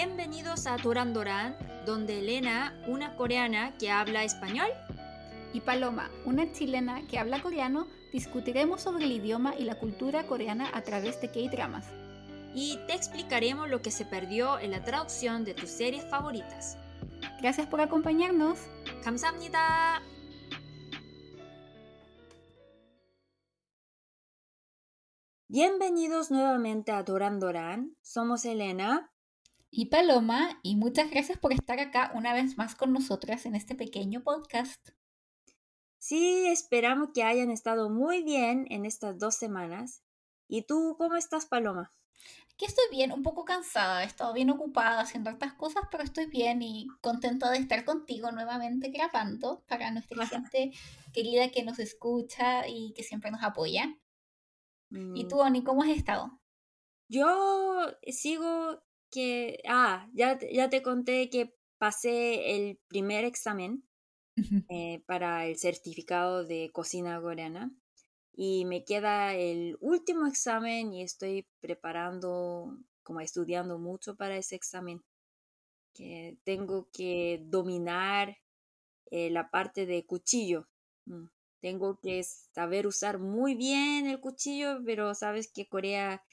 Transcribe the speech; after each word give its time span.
Bienvenidos 0.00 0.66
a 0.66 0.78
Doran 0.78 1.12
donde 1.84 2.18
Elena, 2.18 2.74
una 2.88 3.14
coreana 3.14 3.76
que 3.78 3.90
habla 3.90 4.24
español, 4.24 4.68
y 5.52 5.60
Paloma, 5.60 6.10
una 6.24 6.50
chilena 6.52 7.06
que 7.06 7.18
habla 7.18 7.42
coreano, 7.42 7.86
discutiremos 8.12 8.80
sobre 8.80 9.04
el 9.04 9.12
idioma 9.12 9.54
y 9.56 9.64
la 9.64 9.78
cultura 9.78 10.26
coreana 10.26 10.70
a 10.72 10.82
través 10.82 11.20
de 11.20 11.30
K-dramas. 11.30 11.86
Y 12.54 12.78
te 12.86 12.94
explicaremos 12.94 13.68
lo 13.68 13.82
que 13.82 13.90
se 13.90 14.04
perdió 14.04 14.58
en 14.58 14.72
la 14.72 14.82
traducción 14.82 15.44
de 15.44 15.54
tus 15.54 15.70
series 15.70 16.08
favoritas. 16.08 16.76
Gracias 17.40 17.66
por 17.66 17.80
acompañarnos. 17.80 18.58
감사합니다. 19.04 20.02
Bienvenidos 25.48 26.30
nuevamente 26.30 26.92
a 26.92 27.02
Doran 27.02 27.38
Doran. 27.38 27.94
Somos 28.02 28.44
Elena 28.44 29.09
y 29.73 29.85
Paloma 29.85 30.59
y 30.63 30.75
muchas 30.75 31.09
gracias 31.09 31.39
por 31.39 31.53
estar 31.53 31.79
acá 31.79 32.11
una 32.13 32.33
vez 32.33 32.57
más 32.57 32.75
con 32.75 32.91
nosotras 32.91 33.45
en 33.45 33.55
este 33.55 33.73
pequeño 33.73 34.21
podcast. 34.21 34.89
Sí, 35.97 36.45
esperamos 36.47 37.11
que 37.13 37.23
hayan 37.23 37.49
estado 37.49 37.89
muy 37.89 38.21
bien 38.21 38.65
en 38.69 38.85
estas 38.85 39.17
dos 39.17 39.35
semanas. 39.35 40.03
¿Y 40.49 40.63
tú 40.63 40.95
cómo 40.97 41.15
estás, 41.15 41.45
Paloma? 41.45 41.93
Aquí 42.53 42.65
estoy 42.65 42.83
bien, 42.91 43.13
un 43.13 43.23
poco 43.23 43.45
cansada, 43.45 44.03
he 44.03 44.07
estado 44.07 44.33
bien 44.33 44.49
ocupada 44.49 44.99
haciendo 44.99 45.31
otras 45.31 45.53
cosas, 45.53 45.83
pero 45.89 46.03
estoy 46.03 46.25
bien 46.25 46.61
y 46.61 46.87
contenta 46.99 47.49
de 47.49 47.59
estar 47.59 47.85
contigo 47.85 48.29
nuevamente 48.31 48.89
grabando 48.89 49.63
para 49.67 49.89
nuestra 49.91 50.27
gente 50.27 50.71
querida 51.13 51.49
que 51.49 51.63
nos 51.63 51.79
escucha 51.79 52.67
y 52.67 52.91
que 52.93 53.03
siempre 53.03 53.31
nos 53.31 53.41
apoya. 53.41 53.97
¿Y 54.89 55.23
mm. 55.23 55.27
tú, 55.29 55.39
Oni, 55.39 55.63
cómo 55.63 55.81
has 55.81 55.89
estado? 55.89 56.41
Yo 57.07 57.87
sigo 58.07 58.81
que, 59.11 59.61
ah, 59.67 60.07
ya, 60.13 60.39
ya 60.51 60.69
te 60.69 60.81
conté 60.81 61.29
que 61.29 61.53
pasé 61.77 62.55
el 62.55 62.79
primer 62.87 63.25
examen 63.25 63.83
eh, 64.69 65.03
para 65.05 65.45
el 65.45 65.57
certificado 65.57 66.45
de 66.45 66.71
cocina 66.73 67.21
coreana 67.21 67.71
y 68.33 68.65
me 68.65 68.83
queda 68.85 69.35
el 69.35 69.77
último 69.81 70.27
examen 70.27 70.93
y 70.93 71.03
estoy 71.03 71.47
preparando, 71.59 72.77
como 73.03 73.21
estudiando 73.21 73.77
mucho 73.79 74.15
para 74.15 74.37
ese 74.37 74.55
examen, 74.55 75.03
que 75.93 76.37
tengo 76.43 76.89
que 76.93 77.41
dominar 77.45 78.37
eh, 79.11 79.29
la 79.29 79.49
parte 79.49 79.85
de 79.85 80.05
cuchillo. 80.05 80.67
Mm, 81.05 81.25
tengo 81.61 81.99
que 82.01 82.23
saber 82.23 82.87
usar 82.87 83.19
muy 83.19 83.55
bien 83.55 84.07
el 84.07 84.19
cuchillo, 84.19 84.79
pero 84.85 85.13
sabes 85.15 85.51
que 85.51 85.67
Corea 85.67 86.23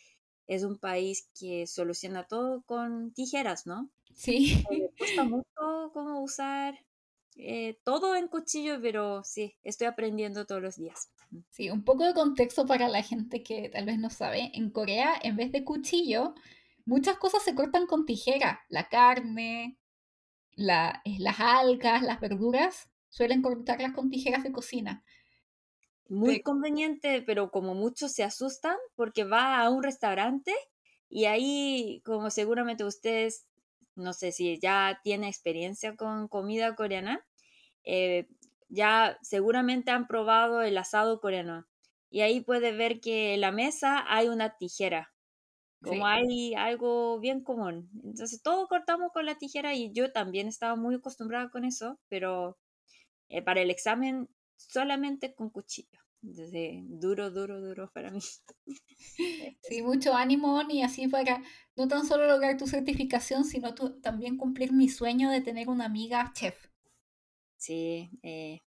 es 0.48 0.64
un 0.64 0.78
país 0.78 1.28
que 1.38 1.66
soluciona 1.66 2.26
todo 2.26 2.62
con 2.62 3.12
tijeras, 3.12 3.66
¿no? 3.66 3.90
Sí. 4.14 4.64
Me 4.70 4.88
gusta 4.98 5.24
mucho 5.24 5.90
cómo 5.92 6.22
usar 6.22 6.74
eh, 7.36 7.78
todo 7.84 8.16
en 8.16 8.26
cuchillo, 8.26 8.80
pero 8.82 9.22
sí, 9.22 9.54
estoy 9.62 9.86
aprendiendo 9.86 10.46
todos 10.46 10.60
los 10.60 10.76
días. 10.76 11.10
Sí, 11.50 11.70
un 11.70 11.84
poco 11.84 12.04
de 12.04 12.14
contexto 12.14 12.66
para 12.66 12.88
la 12.88 13.02
gente 13.02 13.42
que 13.42 13.68
tal 13.68 13.84
vez 13.84 13.98
no 13.98 14.10
sabe. 14.10 14.50
En 14.54 14.70
Corea, 14.70 15.12
en 15.22 15.36
vez 15.36 15.52
de 15.52 15.64
cuchillo, 15.64 16.34
muchas 16.86 17.18
cosas 17.18 17.44
se 17.44 17.54
cortan 17.54 17.86
con 17.86 18.06
tijera. 18.06 18.62
La 18.70 18.88
carne, 18.88 19.78
la, 20.56 21.02
eh, 21.04 21.16
las 21.18 21.38
algas, 21.38 22.02
las 22.02 22.20
verduras, 22.20 22.88
suelen 23.10 23.42
cortarlas 23.42 23.92
con 23.92 24.10
tijeras 24.10 24.42
de 24.42 24.52
cocina. 24.52 25.04
Muy 26.08 26.40
conveniente, 26.42 27.22
pero 27.22 27.50
como 27.50 27.74
muchos 27.74 28.12
se 28.12 28.24
asustan 28.24 28.76
porque 28.96 29.24
va 29.24 29.60
a 29.60 29.68
un 29.70 29.82
restaurante 29.82 30.54
y 31.10 31.26
ahí, 31.26 32.02
como 32.04 32.30
seguramente 32.30 32.84
ustedes, 32.84 33.46
no 33.94 34.14
sé 34.14 34.32
si 34.32 34.58
ya 34.58 35.00
tiene 35.04 35.28
experiencia 35.28 35.96
con 35.96 36.28
comida 36.28 36.74
coreana, 36.76 37.26
eh, 37.84 38.28
ya 38.68 39.18
seguramente 39.22 39.90
han 39.92 40.06
probado 40.08 40.62
el 40.62 40.78
asado 40.78 41.20
coreano. 41.20 41.66
Y 42.10 42.22
ahí 42.22 42.40
puede 42.42 42.72
ver 42.72 43.00
que 43.00 43.34
en 43.34 43.42
la 43.42 43.52
mesa 43.52 44.04
hay 44.08 44.28
una 44.28 44.56
tijera, 44.58 45.12
como 45.82 46.06
hay 46.06 46.54
algo 46.54 47.20
bien 47.20 47.42
común. 47.44 47.90
Entonces 48.04 48.42
todo 48.42 48.68
cortamos 48.68 49.12
con 49.12 49.26
la 49.26 49.36
tijera 49.38 49.74
y 49.74 49.92
yo 49.92 50.12
también 50.12 50.48
estaba 50.48 50.76
muy 50.76 50.96
acostumbrada 50.96 51.50
con 51.50 51.64
eso, 51.64 52.00
pero 52.08 52.58
eh, 53.28 53.42
para 53.42 53.62
el 53.62 53.70
examen 53.70 54.28
solamente 54.58 55.34
con 55.34 55.50
cuchillo. 55.50 56.00
Entonces, 56.22 56.82
duro, 56.84 57.30
duro, 57.30 57.60
duro 57.60 57.90
para 57.92 58.10
mí. 58.10 58.20
Sí, 59.62 59.82
mucho 59.82 60.14
ánimo, 60.14 60.60
y 60.68 60.82
así 60.82 61.08
para 61.08 61.42
no 61.76 61.88
tan 61.88 62.06
solo 62.06 62.26
lograr 62.26 62.56
tu 62.56 62.66
certificación, 62.66 63.44
sino 63.44 63.74
también 63.74 64.36
cumplir 64.36 64.72
mi 64.72 64.88
sueño 64.88 65.30
de 65.30 65.40
tener 65.40 65.68
una 65.68 65.84
amiga 65.84 66.32
chef. 66.34 66.68
Sí, 67.56 68.10
eh, 68.22 68.62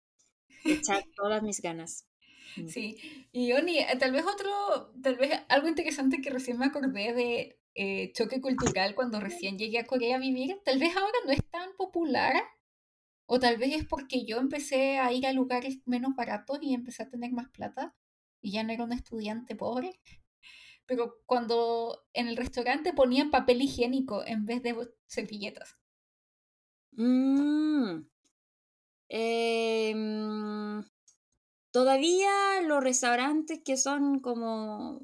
echar 0.64 1.02
todas 1.16 1.42
mis 1.42 1.60
ganas. 1.60 2.06
Mm. 2.56 2.68
Sí, 2.68 3.28
y 3.32 3.52
Oni, 3.52 3.78
eh, 3.78 3.96
tal 3.98 4.12
vez 4.12 4.24
otro, 4.24 4.92
tal 5.02 5.16
vez 5.16 5.32
algo 5.48 5.68
interesante 5.68 6.20
que 6.20 6.30
recién 6.30 6.58
me 6.58 6.66
acordé 6.66 7.12
de 7.12 7.58
eh, 7.74 8.12
choque 8.12 8.40
cultural 8.40 8.94
cuando 8.94 9.20
recién 9.20 9.58
llegué 9.58 9.78
a 9.78 9.86
Corea 9.86 10.16
a 10.16 10.20
vivir, 10.20 10.60
tal 10.64 10.78
vez 10.78 10.94
ahora 10.96 11.18
no 11.24 11.32
es 11.32 11.42
tan 11.50 11.74
popular, 11.76 12.34
o 13.34 13.40
tal 13.40 13.56
vez 13.56 13.72
es 13.72 13.86
porque 13.86 14.26
yo 14.26 14.36
empecé 14.36 14.98
a 14.98 15.10
ir 15.10 15.26
a 15.26 15.32
lugares 15.32 15.78
menos 15.86 16.14
baratos 16.14 16.58
y 16.60 16.74
empecé 16.74 17.02
a 17.02 17.08
tener 17.08 17.32
más 17.32 17.48
plata 17.48 17.96
y 18.42 18.52
ya 18.52 18.62
no 18.62 18.74
era 18.74 18.84
un 18.84 18.92
estudiante 18.92 19.56
pobre. 19.56 19.98
Pero 20.84 21.14
cuando 21.24 22.04
en 22.12 22.28
el 22.28 22.36
restaurante 22.36 22.92
ponían 22.92 23.30
papel 23.30 23.62
higiénico 23.62 24.22
en 24.26 24.44
vez 24.44 24.62
de 24.62 24.76
servilletas. 25.06 25.78
Mm. 26.90 28.02
Em, 29.08 30.84
todavía 31.70 32.60
los 32.66 32.84
restaurantes 32.84 33.62
que 33.64 33.78
son 33.78 34.20
como 34.20 35.00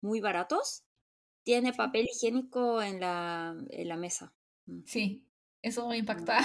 muy 0.00 0.20
baratos 0.20 0.82
tiene 1.44 1.72
papel 1.72 2.08
higiénico 2.12 2.82
en 2.82 2.98
la, 2.98 3.54
en 3.70 3.88
la 3.88 3.96
mesa. 3.96 4.34
Mm. 4.66 4.80
Sí, 4.86 5.24
eso 5.62 5.88
me 5.88 5.98
impacta. 5.98 6.40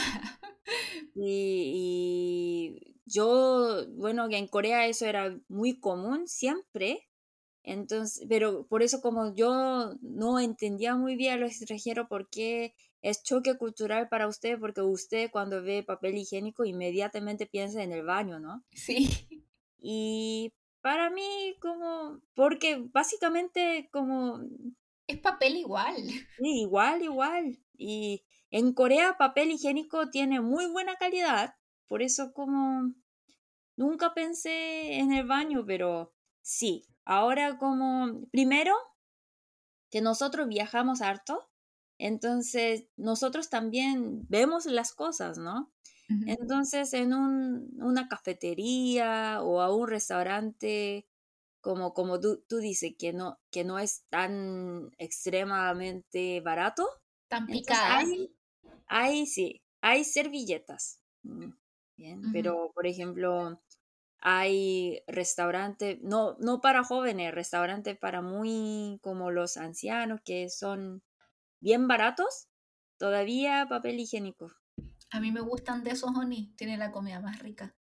Y, 1.16 2.76
y, 2.76 2.96
yo, 3.06 3.86
bueno, 3.96 4.30
que 4.30 4.38
en 4.38 4.48
Corea 4.48 4.88
eso 4.88 5.06
era 5.06 5.38
muy 5.48 5.80
común 5.80 6.28
siempre. 6.28 7.08
Entonces, 7.64 8.26
pero 8.30 8.66
por 8.68 8.84
eso 8.84 9.02
como 9.02 9.34
yo 9.36 9.96
no 10.02 10.40
entendía 10.40 10.96
muy 10.96 11.16
bien 11.16 11.34
a 11.34 11.38
los 11.38 11.52
extranjeros 11.52 12.08
por 12.08 12.30
qué 12.30 12.74
es 13.02 13.24
choque 13.24 13.58
cultural 13.58 14.10
para 14.10 14.28
usted 14.28 14.60
porque 14.60 14.82
usted 14.82 15.30
cuando 15.32 15.62
ve 15.62 15.84
papel 15.84 16.18
higiénico 16.18 16.66
inmediatamente 16.66 17.46
piensa 17.46 17.84
en 17.84 17.92
el 17.92 18.04
baño, 18.04 18.40
¿no? 18.40 18.64
Sí. 18.72 19.10
Y 19.82 20.54
para 20.82 21.10
mí 21.10 21.56
como, 21.62 22.22
porque 22.34 22.84
básicamente 22.92 23.90
como... 23.92 24.42
Es 25.08 25.20
papel 25.20 25.58
igual. 25.58 26.04
Sí, 26.38 26.62
igual, 26.62 27.02
igual. 27.02 27.60
Y 27.78 28.24
en 28.52 28.74
Corea 28.74 29.18
papel 29.18 29.52
higiénico 29.52 30.10
tiene 30.10 30.42
muy 30.42 30.66
buena 30.68 30.96
calidad, 30.96 31.56
por 31.88 32.02
eso 32.02 32.34
como 32.34 32.94
nunca 33.76 34.14
pensé 34.14 35.00
en 35.00 35.14
el 35.14 35.26
baño, 35.26 35.66
pero 35.66 36.14
sí, 36.42 36.86
ahora 37.06 37.58
como 37.58 38.28
primero 38.32 38.76
que 39.90 40.02
nosotros 40.02 40.48
viajamos 40.48 41.02
harto, 41.02 41.50
entonces, 42.00 42.86
nosotros 42.96 43.50
también 43.50 44.26
vemos 44.30 44.66
las 44.66 44.94
cosas, 44.94 45.38
¿no? 45.38 45.72
Entonces, 46.26 46.94
en 46.94 47.14
un, 47.14 47.70
una 47.84 48.08
cafetería 48.08 49.44
o 49.44 49.62
a 49.62 49.72
un 49.76 49.88
restaurante, 49.88 51.06
como, 51.62 51.94
como 51.94 52.20
tú, 52.20 52.44
tú, 52.48 52.58
dices, 52.58 52.94
que 52.98 53.14
no, 53.14 53.38
que 53.52 53.64
no 53.64 53.78
es 53.78 54.06
tan 54.10 54.90
extremadamente 54.98 56.42
barato. 56.42 56.88
Tan 57.28 57.46
picada. 57.46 58.00
Hay, 58.00 58.34
sí, 59.26 59.62
hay 59.82 60.04
servilletas. 60.04 61.02
Mm, 61.24 61.52
pero 62.34 62.72
por 62.74 62.88
ejemplo, 62.88 63.62
hay 64.20 65.02
restaurantes, 65.08 66.00
no, 66.02 66.36
no 66.40 66.62
para 66.62 66.84
jóvenes, 66.84 67.34
restaurantes 67.34 67.98
para 67.98 68.22
muy 68.22 69.00
como 69.02 69.32
los 69.32 69.58
ancianos 69.58 70.22
que 70.24 70.50
son 70.50 71.04
bien 71.62 71.88
baratos, 71.88 72.48
todavía 72.98 73.68
papel 73.70 74.00
higiénico. 74.00 74.52
A 75.12 75.20
mí 75.20 75.32
me 75.32 75.42
gustan 75.42 75.84
de 75.84 75.92
esos 75.92 76.12
Oni, 76.16 76.54
tiene 76.56 76.78
la 76.78 76.92
comida 76.92 77.20
más 77.20 77.40
rica. 77.40 77.76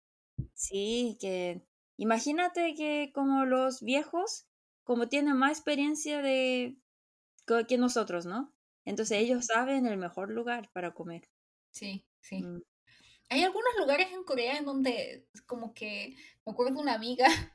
Sí, 0.54 1.18
que 1.19 1.68
imagínate 1.98 2.75
que 2.75 3.12
como 3.13 3.46
los 3.46 3.81
viejos, 3.81 4.48
como 4.84 5.08
tienen 5.08 5.38
más 5.38 5.51
experiencia 5.51 6.22
de 6.22 6.78
que 7.68 7.78
nosotros, 7.78 8.25
¿no? 8.25 8.55
Entonces 8.86 9.20
ellos 9.20 9.46
saben 9.48 9.88
el 9.88 9.98
mejor 9.98 10.32
lugar 10.32 10.70
para 10.74 10.94
comer. 10.94 11.30
Sí, 11.72 12.06
sí. 12.22 12.42
Mm. 12.42 12.62
Hay 13.30 13.44
algunos 13.44 13.74
lugares 13.80 14.12
en 14.14 14.24
Corea 14.24 14.58
en 14.58 14.66
donde 14.66 15.28
como 15.48 15.74
que 15.74 16.16
me 16.46 16.52
acuerdo 16.54 16.76
de 16.76 16.82
una 16.82 16.94
amiga 16.94 17.26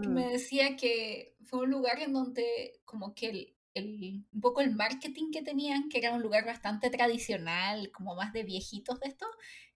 que 0.00 0.08
me 0.08 0.26
mm. 0.26 0.32
decía 0.32 0.76
que 0.76 1.36
fue 1.44 1.60
un 1.60 1.70
lugar 1.70 2.00
en 2.00 2.12
donde 2.12 2.80
como 2.84 3.14
que 3.14 3.54
el, 3.74 4.26
un 4.32 4.40
poco 4.40 4.60
el 4.60 4.74
marketing 4.74 5.30
que 5.32 5.42
tenían, 5.42 5.88
que 5.88 5.98
era 5.98 6.12
un 6.12 6.22
lugar 6.22 6.44
bastante 6.46 6.90
tradicional, 6.90 7.90
como 7.92 8.14
más 8.16 8.32
de 8.32 8.44
viejitos 8.44 9.00
de 9.00 9.08
esto, 9.08 9.26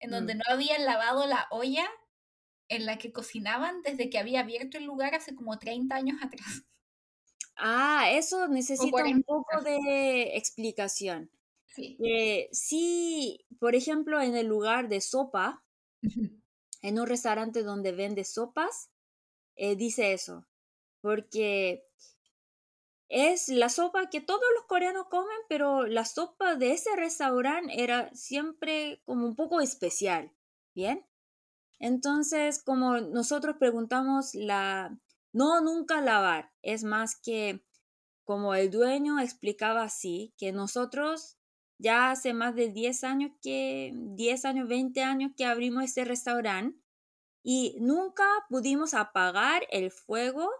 en 0.00 0.10
donde 0.10 0.34
Mm. 0.34 0.38
no 0.38 0.44
habían 0.48 0.84
lavado 0.84 1.26
la 1.26 1.48
olla 1.50 1.88
en 2.68 2.86
la 2.86 2.98
que 2.98 3.12
cocinaban 3.12 3.82
desde 3.82 4.10
que 4.10 4.18
había 4.18 4.40
abierto 4.40 4.78
el 4.78 4.84
lugar 4.84 5.14
hace 5.14 5.34
como 5.34 5.58
30 5.58 5.96
años 5.96 6.18
atrás. 6.22 6.64
Ah, 7.58 8.10
eso 8.12 8.46
necesita 8.48 8.90
40 8.90 9.34
un 9.34 9.44
poco 9.44 9.62
de 9.62 10.36
explicación. 10.36 11.30
Sí. 11.66 11.96
Eh, 12.02 12.48
sí, 12.52 13.44
por 13.58 13.74
ejemplo, 13.74 14.20
en 14.20 14.36
el 14.36 14.46
lugar 14.46 14.88
de 14.88 15.00
sopa, 15.00 15.64
en 16.82 16.98
un 16.98 17.06
restaurante 17.06 17.62
donde 17.62 17.92
vende 17.92 18.24
sopas, 18.24 18.90
eh, 19.56 19.76
dice 19.76 20.12
eso, 20.12 20.46
porque 21.00 21.84
es 23.08 23.48
la 23.48 23.68
sopa 23.68 24.10
que 24.10 24.20
todos 24.20 24.44
los 24.54 24.64
coreanos 24.66 25.06
comen, 25.08 25.38
pero 25.48 25.86
la 25.86 26.04
sopa 26.04 26.56
de 26.56 26.72
ese 26.72 26.94
restaurante 26.96 27.82
era 27.82 28.14
siempre 28.14 29.00
como 29.04 29.26
un 29.26 29.34
poco 29.34 29.60
especial, 29.60 30.30
¿bien? 30.74 31.06
Entonces, 31.78 32.62
como 32.62 33.00
nosotros 33.00 33.56
preguntamos 33.58 34.34
la, 34.34 34.98
no 35.32 35.60
nunca 35.60 36.00
lavar, 36.00 36.52
es 36.62 36.84
más 36.84 37.16
que 37.20 37.64
como 38.24 38.54
el 38.54 38.70
dueño 38.70 39.20
explicaba 39.20 39.82
así, 39.84 40.34
que 40.38 40.52
nosotros 40.52 41.38
ya 41.78 42.10
hace 42.10 42.34
más 42.34 42.54
de 42.54 42.68
10 42.70 43.04
años 43.04 43.32
que, 43.42 43.92
10 43.94 44.44
años, 44.44 44.68
20 44.68 45.02
años 45.02 45.32
que 45.36 45.46
abrimos 45.46 45.84
ese 45.84 46.04
restaurante 46.04 46.78
y 47.42 47.76
nunca 47.80 48.24
pudimos 48.50 48.94
apagar 48.94 49.66
el 49.70 49.90
fuego 49.90 50.50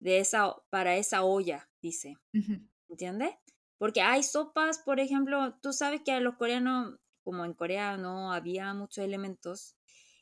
de 0.00 0.18
esa, 0.20 0.54
para 0.70 0.96
esa 0.96 1.24
olla, 1.24 1.70
dice. 1.82 2.16
Ujú. 2.34 2.68
¿Entiendes? 2.88 3.34
Porque 3.78 4.02
hay 4.02 4.22
sopas, 4.22 4.78
por 4.78 5.00
ejemplo, 5.00 5.56
tú 5.62 5.72
sabes 5.72 6.02
que 6.04 6.12
a 6.12 6.20
los 6.20 6.36
coreanos, 6.36 6.98
como 7.24 7.44
en 7.44 7.54
Corea 7.54 7.96
no 7.96 8.32
había 8.32 8.74
muchos 8.74 9.04
elementos, 9.04 9.76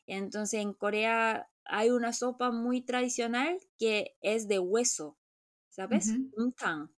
entonces 0.06 0.60
en 0.60 0.72
Corea 0.74 1.51
hay 1.64 1.90
una 1.90 2.12
sopa 2.12 2.50
muy 2.52 2.82
tradicional 2.82 3.58
que 3.78 4.16
es 4.20 4.48
de 4.48 4.58
hueso, 4.58 5.18
¿sabes? 5.70 6.20
Un 6.32 6.52
tang. 6.54 6.90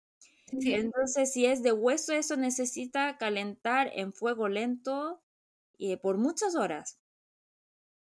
Sí. 0.60 0.84
Entonces, 0.84 1.34
si 1.34 1.46
es 1.48 1.64
de 1.64 1.74
hueso, 1.74 2.14
eso 2.14 2.38
necesita 2.38 3.18
calentar 3.18 3.92
en 3.96 4.14
fuego 4.14 4.50
lento 4.50 5.24
y 5.78 5.98
por 5.98 6.18
muchas 6.18 6.56
horas. 6.56 7.00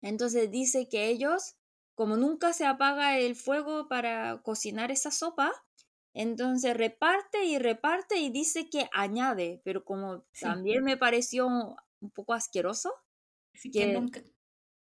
Entonces 0.02 0.50
dice 0.52 0.88
que 0.90 1.08
ellos, 1.10 1.56
como 1.96 2.16
nunca 2.18 2.54
se 2.54 2.66
apaga 2.66 3.18
el 3.20 3.36
fuego 3.36 3.88
para 3.90 4.42
cocinar 4.44 4.92
esa 4.92 5.12
sopa, 5.12 5.52
entonces 6.14 6.76
reparte 6.76 7.46
y 7.46 7.58
reparte 7.60 8.18
y 8.18 8.30
dice 8.32 8.70
que 8.70 8.90
añade, 8.94 9.62
pero 9.64 9.84
como 9.86 10.26
Sí. 10.34 10.40
también 10.40 10.84
me 10.84 10.98
pareció 10.98 11.48
un 11.48 12.12
poco 12.12 12.34
asqueroso, 12.34 12.92
que 13.72 13.72
que 13.78 13.88
nunca. 13.88 14.22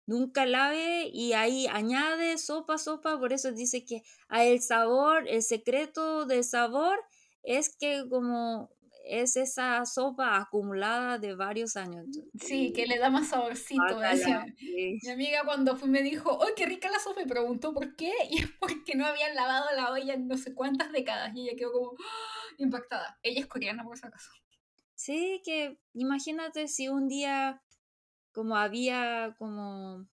Nunca 0.08 0.46
lave 0.46 1.10
y 1.14 1.34
ahí 1.34 1.68
añade 1.68 2.38
sopa, 2.40 2.80
sopa, 2.80 3.20
por 3.20 3.34
eso 3.34 3.52
dice 3.52 3.86
que 3.86 4.02
a 4.30 4.44
el 4.44 4.62
sabor, 4.62 5.28
el 5.28 5.44
secreto 5.44 6.26
del 6.26 6.44
sabor 6.44 6.98
es 7.44 7.76
que 7.76 8.06
como 8.10 8.72
es 9.10 9.38
esa 9.38 9.86
sopa 9.86 10.38
acumulada 10.38 11.18
de 11.18 11.34
varios 11.36 11.78
años. 11.78 12.06
Sí, 12.40 12.74
que 12.74 12.86
le 12.86 12.98
da 12.98 13.10
más 13.10 13.30
saborcito. 13.30 14.00
Decía, 14.00 14.46
sí. 14.58 15.00
Mi 15.04 15.10
amiga 15.10 15.44
cuando 15.46 15.78
fui 15.78 15.90
me 15.90 16.02
dijo, 16.02 16.44
¡ay, 16.44 16.54
qué 16.56 16.66
rica 16.66 16.90
la 16.90 17.00
sopa! 17.00 17.22
Y 17.22 17.26
preguntó 17.26 17.74
por 17.74 17.96
qué. 17.96 18.12
Y 18.30 18.40
es 18.44 18.52
porque 18.60 18.96
no 18.96 19.06
habían 19.06 19.34
lavado 19.36 19.68
la 19.76 19.92
olla 19.92 20.14
en 20.14 20.28
no 20.28 20.38
sé 20.38 20.54
cuántas 20.54 20.92
décadas. 20.92 21.34
Y 21.36 21.48
ella 21.48 21.58
quedó 21.58 21.72
como 21.72 21.92
¡ah! 21.92 22.54
impactada. 22.58 23.18
Ella 23.24 23.42
es 23.42 23.48
coreana, 23.48 23.84
por 23.84 23.98
si 23.98 24.06
acaso. 24.06 24.30
Sí, 24.96 25.42
que 25.46 25.80
imagínate 25.94 26.68
si 26.68 26.90
un 26.90 27.08
día 27.08 27.62
como 28.38 28.56
había 28.56 29.34
como 29.40 30.08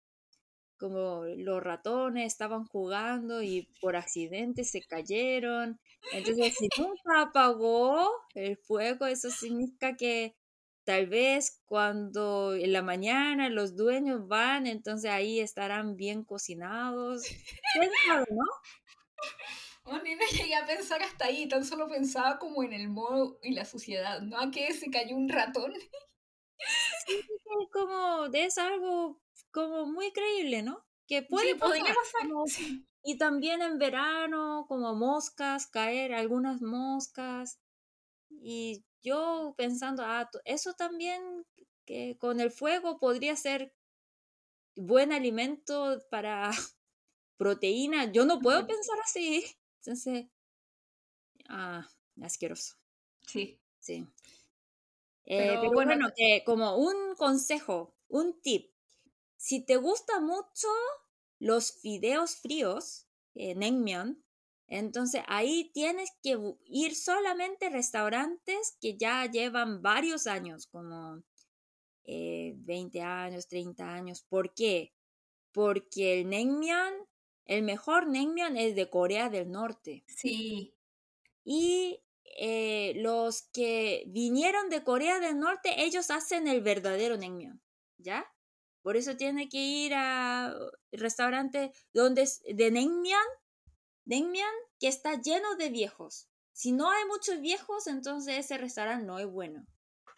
como 0.78 1.24
los 1.36 1.62
ratones 1.62 2.26
estaban 2.26 2.64
jugando 2.64 3.42
y 3.42 3.68
por 3.82 3.96
accidente 3.96 4.64
se 4.64 4.80
cayeron. 4.80 5.78
Entonces, 6.10 6.54
si 6.56 6.68
nunca 6.78 7.20
apagó 7.20 8.08
el 8.34 8.56
fuego, 8.56 9.04
eso 9.04 9.30
significa 9.30 9.94
que 9.96 10.34
tal 10.84 11.06
vez 11.06 11.60
cuando 11.66 12.54
en 12.54 12.72
la 12.72 12.80
mañana 12.80 13.50
los 13.50 13.76
dueños 13.76 14.26
van, 14.26 14.66
entonces 14.66 15.10
ahí 15.10 15.40
estarán 15.40 15.94
bien 15.96 16.24
cocinados. 16.24 17.24
¿Quién 17.74 17.90
sabe, 18.06 18.24
no? 18.30 18.44
Oh, 19.84 19.98
ni 19.98 20.14
no 20.14 20.24
llegué 20.32 20.54
a 20.54 20.64
pensar 20.64 21.02
hasta 21.02 21.26
ahí. 21.26 21.46
Tan 21.46 21.62
solo 21.62 21.88
pensaba 21.88 22.38
como 22.38 22.62
en 22.62 22.72
el 22.72 22.88
modo 22.88 23.38
y 23.42 23.52
la 23.52 23.66
suciedad. 23.66 24.22
¿No? 24.22 24.40
A 24.40 24.50
que 24.50 24.72
se 24.72 24.90
cayó 24.90 25.14
un 25.14 25.28
ratón. 25.28 25.74
Es 26.58 27.68
como 27.72 28.26
es 28.32 28.58
algo 28.58 29.20
como 29.50 29.86
muy 29.86 30.12
creíble, 30.12 30.62
¿no? 30.62 30.84
Que 31.06 31.22
puede 31.22 31.52
Sí, 32.46 32.86
y 33.02 33.18
también 33.18 33.60
en 33.60 33.78
verano, 33.78 34.64
como 34.66 34.94
moscas, 34.94 35.66
caer 35.66 36.14
algunas 36.14 36.62
moscas. 36.62 37.60
Y 38.30 38.84
yo 39.02 39.54
pensando, 39.58 40.02
ah, 40.04 40.30
eso 40.44 40.72
también 40.72 41.46
que 41.84 42.16
con 42.18 42.40
el 42.40 42.50
fuego 42.50 42.98
podría 42.98 43.36
ser 43.36 43.74
buen 44.74 45.12
alimento 45.12 46.02
para 46.10 46.50
proteína. 47.36 48.10
Yo 48.10 48.24
no 48.24 48.40
puedo 48.40 48.66
pensar 48.66 48.96
así. 49.04 49.44
Entonces, 49.80 50.26
ah, 51.48 51.86
asqueroso. 52.22 52.76
Sí. 53.26 53.60
Sí. 53.80 54.06
Eh, 55.26 55.58
Pero 55.60 55.60
pero 55.60 55.72
bueno, 55.72 55.92
bueno, 55.94 56.08
que 56.16 56.42
como 56.44 56.76
un 56.76 57.14
consejo, 57.16 57.94
un 58.08 58.40
tip, 58.42 58.72
si 59.36 59.64
te 59.64 59.76
gusta 59.76 60.20
mucho 60.20 60.68
los 61.38 61.72
fideos 61.72 62.36
fríos, 62.36 63.06
eh, 63.34 63.54
entonces 64.66 65.22
ahí 65.28 65.70
tienes 65.72 66.10
que 66.22 66.38
ir 66.66 66.94
solamente 66.96 67.66
a 67.66 67.70
restaurantes 67.70 68.76
que 68.80 68.96
ya 68.96 69.26
llevan 69.30 69.82
varios 69.82 70.26
años, 70.26 70.66
como 70.66 71.22
eh, 72.04 72.54
20 72.56 73.00
años, 73.02 73.48
30 73.48 73.92
años. 73.94 74.22
¿Por 74.22 74.54
qué? 74.54 74.94
Porque 75.52 76.20
el 76.20 76.30
naengmyeon, 76.30 76.94
el 77.46 77.62
mejor 77.62 78.08
naengmyeon 78.08 78.56
es 78.56 78.74
de 78.76 78.90
Corea 78.90 79.30
del 79.30 79.50
Norte. 79.50 80.06
sí. 80.06 80.74
Y 81.44 82.00
eh, 82.36 82.94
los 82.96 83.42
que 83.52 84.04
vinieron 84.08 84.68
de 84.68 84.82
Corea 84.82 85.20
del 85.20 85.38
Norte, 85.38 85.84
ellos 85.84 86.10
hacen 86.10 86.48
el 86.48 86.62
verdadero 86.62 87.16
naengmyeon, 87.16 87.62
¿ya? 87.98 88.26
Por 88.82 88.96
eso 88.96 89.16
tiene 89.16 89.48
que 89.48 89.58
ir 89.58 89.94
a 89.94 90.54
restaurante 90.92 91.72
donde 91.92 92.22
es 92.22 92.42
de 92.42 92.70
naengmyeon, 92.70 93.22
naengmyeon 94.04 94.54
que 94.78 94.88
está 94.88 95.20
lleno 95.20 95.56
de 95.56 95.70
viejos. 95.70 96.28
Si 96.52 96.72
no 96.72 96.90
hay 96.90 97.04
muchos 97.06 97.40
viejos, 97.40 97.86
entonces 97.86 98.38
ese 98.38 98.58
restaurante 98.58 99.06
no 99.06 99.18
es 99.18 99.26
bueno. 99.26 99.66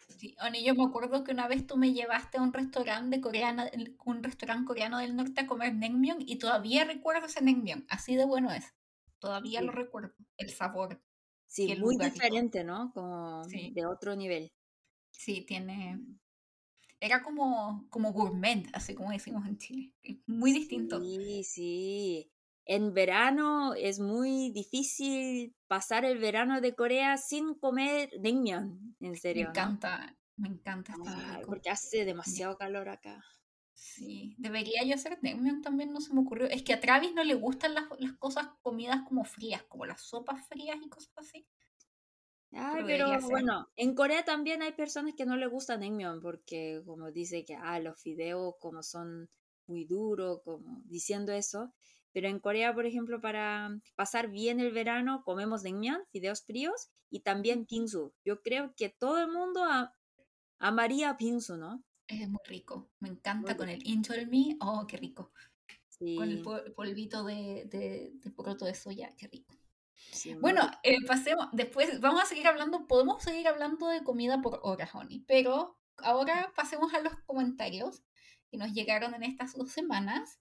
Sí, 0.09 0.35
Oni, 0.41 0.63
yo 0.63 0.73
me 0.73 0.85
acuerdo 0.85 1.23
que 1.23 1.31
una 1.31 1.47
vez 1.47 1.67
tú 1.67 1.77
me 1.77 1.93
llevaste 1.93 2.37
a 2.37 2.41
un 2.41 2.53
restaurante 2.53 3.17
de 3.17 3.21
coreana, 3.21 3.69
un 4.05 4.23
restaurante 4.23 4.65
coreano 4.65 4.99
del 4.99 5.15
norte 5.15 5.41
a 5.41 5.47
comer 5.47 5.75
naengmyeon 5.75 6.17
y 6.21 6.37
todavía 6.37 6.85
recuerdo 6.85 7.27
ese 7.27 7.41
naengmyeon, 7.41 7.85
así 7.89 8.15
de 8.15 8.25
bueno 8.25 8.51
es. 8.51 8.73
Todavía 9.19 9.61
lo 9.61 9.71
recuerdo, 9.71 10.13
el 10.37 10.49
sabor 10.51 11.01
sí, 11.47 11.73
muy 11.75 11.97
diferente, 11.97 12.63
¿no? 12.63 12.91
Como 12.93 13.47
Sí, 13.51 13.73
de 13.73 13.85
otro 13.85 14.15
nivel. 14.15 14.51
sí, 15.11 15.41
tiene... 15.45 15.99
Era 16.99 17.23
como, 17.23 17.87
como 17.89 18.13
gourmet, 18.13 18.67
así 18.73 18.95
como 18.95 19.11
decimos 19.11 19.47
en 19.47 19.57
Chile. 19.57 19.93
Muy 20.27 20.53
distinto. 20.53 21.11
Sí, 21.19 21.43
sí. 21.43 22.31
En 22.65 22.93
verano 22.93 23.73
es 23.73 23.99
muy 23.99 24.51
difícil 24.51 25.55
pasar 25.67 26.03
el 26.05 26.17
verano 26.19 26.59
de 26.61 26.75
Corea 26.75 27.17
sin 27.17 27.55
comer 27.55 28.09
naengmyeon, 28.21 28.95
en 28.99 29.15
Me 29.15 29.17
serio, 29.17 29.53
¿no? 29.53 29.79
encanta, 29.79 29.93
me 30.35 30.49
encanta, 30.49 30.99
tan 31.01 31.17
Ah, 31.17 31.29
rico. 31.29 31.49
porque 31.49 31.71
hace 31.71 32.05
demasiado 32.05 32.55
calor 32.57 32.89
acá. 32.89 33.23
Sí, 33.77 34.35
debería 34.39 34.83
yo 34.83 34.95
hacer 34.95 35.19
naengmyeon 35.21 35.61
también, 35.61 35.93
no 35.93 36.01
se 36.01 36.13
me 36.13 36.19
ocurrió. 36.19 36.47
Es 36.47 36.63
que 36.63 36.73
a 36.73 36.81
Travis 36.81 37.13
no 37.13 37.23
le 37.23 37.33
gustan 37.35 37.73
las, 37.75 37.85
las 37.97 38.11
cosas 38.17 38.49
comidas 38.61 39.03
como 39.07 39.23
frías, 39.23 39.63
como 39.69 39.85
las 39.85 40.01
sopas 40.01 40.45
frías 40.49 40.75
y 40.83 40.89
cosas 40.89 41.13
así. 41.15 41.47
Ay, 42.51 42.83
Pero 42.85 43.21
bueno, 43.21 43.67
en 43.75 43.93
Corea 43.95 44.23
también 44.25 44.61
hay 44.61 44.71
personas 44.73 45.13
que 45.15 45.25
no 45.25 45.35
les 45.37 45.49
gusta 45.49 45.77
naengmyeon 45.77 46.21
porque 46.21 46.81
como 46.85 47.11
dice 47.11 47.45
que 47.45 47.55
ah, 47.55 47.79
los 47.79 48.01
fideos 48.01 48.55
como 48.59 48.83
son 48.83 49.29
muy 49.67 49.85
duros, 49.85 50.41
como 50.43 50.81
diciendo 50.85 51.31
eso. 51.33 51.73
Pero 52.13 52.27
en 52.29 52.39
Corea, 52.39 52.73
por 52.73 52.85
ejemplo, 52.85 53.21
para 53.21 53.69
pasar 53.95 54.29
bien 54.29 54.59
el 54.59 54.71
verano, 54.71 55.23
comemos 55.25 55.63
naengmyeon, 55.63 56.01
fideos 56.11 56.43
fríos 56.45 56.89
y 57.09 57.21
también 57.21 57.65
bingsu. 57.69 58.13
Yo 58.25 58.41
creo 58.41 58.73
que 58.75 58.89
todo 58.89 59.19
el 59.19 59.31
mundo 59.31 59.63
a- 59.63 59.93
amaría 60.59 61.13
bingsu, 61.13 61.57
¿no? 61.57 61.83
Es 62.07 62.27
muy 62.29 62.39
rico. 62.45 62.89
Me 62.99 63.09
Muy 63.09 63.17
encanta 63.17 63.57
con 63.57 63.69
el 63.69 63.79
rico. 63.79 63.89
injolmi. 63.89 64.57
Oh, 64.61 64.85
qué 64.87 64.97
rico. 64.97 65.31
Con 65.99 66.29
el 66.29 66.37
Sí. 66.37 66.43
pol- 66.43 66.73
polvito 66.75 67.23
de, 67.23 67.65
de, 67.65 68.11
de 68.13 68.31
poroto 68.31 68.65
de 68.65 68.75
soya, 68.75 69.13
qué 69.17 69.27
rico. 69.27 69.55
bueno, 70.39 70.61
eh, 70.83 70.97
pasemos, 71.07 71.47
después 71.53 71.99
vamos 71.99 72.21
a 72.21 72.25
seguir 72.25 72.47
hablando, 72.47 72.87
podemos 72.87 73.23
seguir 73.23 73.47
hablando 73.47 73.87
de 73.87 74.03
comida 74.03 74.41
por 74.41 74.59
horas, 74.63 74.93
Honey, 74.93 75.21
pero 75.27 75.77
ahora 75.97 76.53
pasemos 76.55 76.93
a 76.93 77.01
los 77.01 77.13
comentarios 77.25 78.03
que 78.51 78.57
nos 78.57 78.71
llegaron 78.73 79.15
en 79.15 79.23
estas 79.23 79.55
dos 79.55 79.71
semanas. 79.71 80.39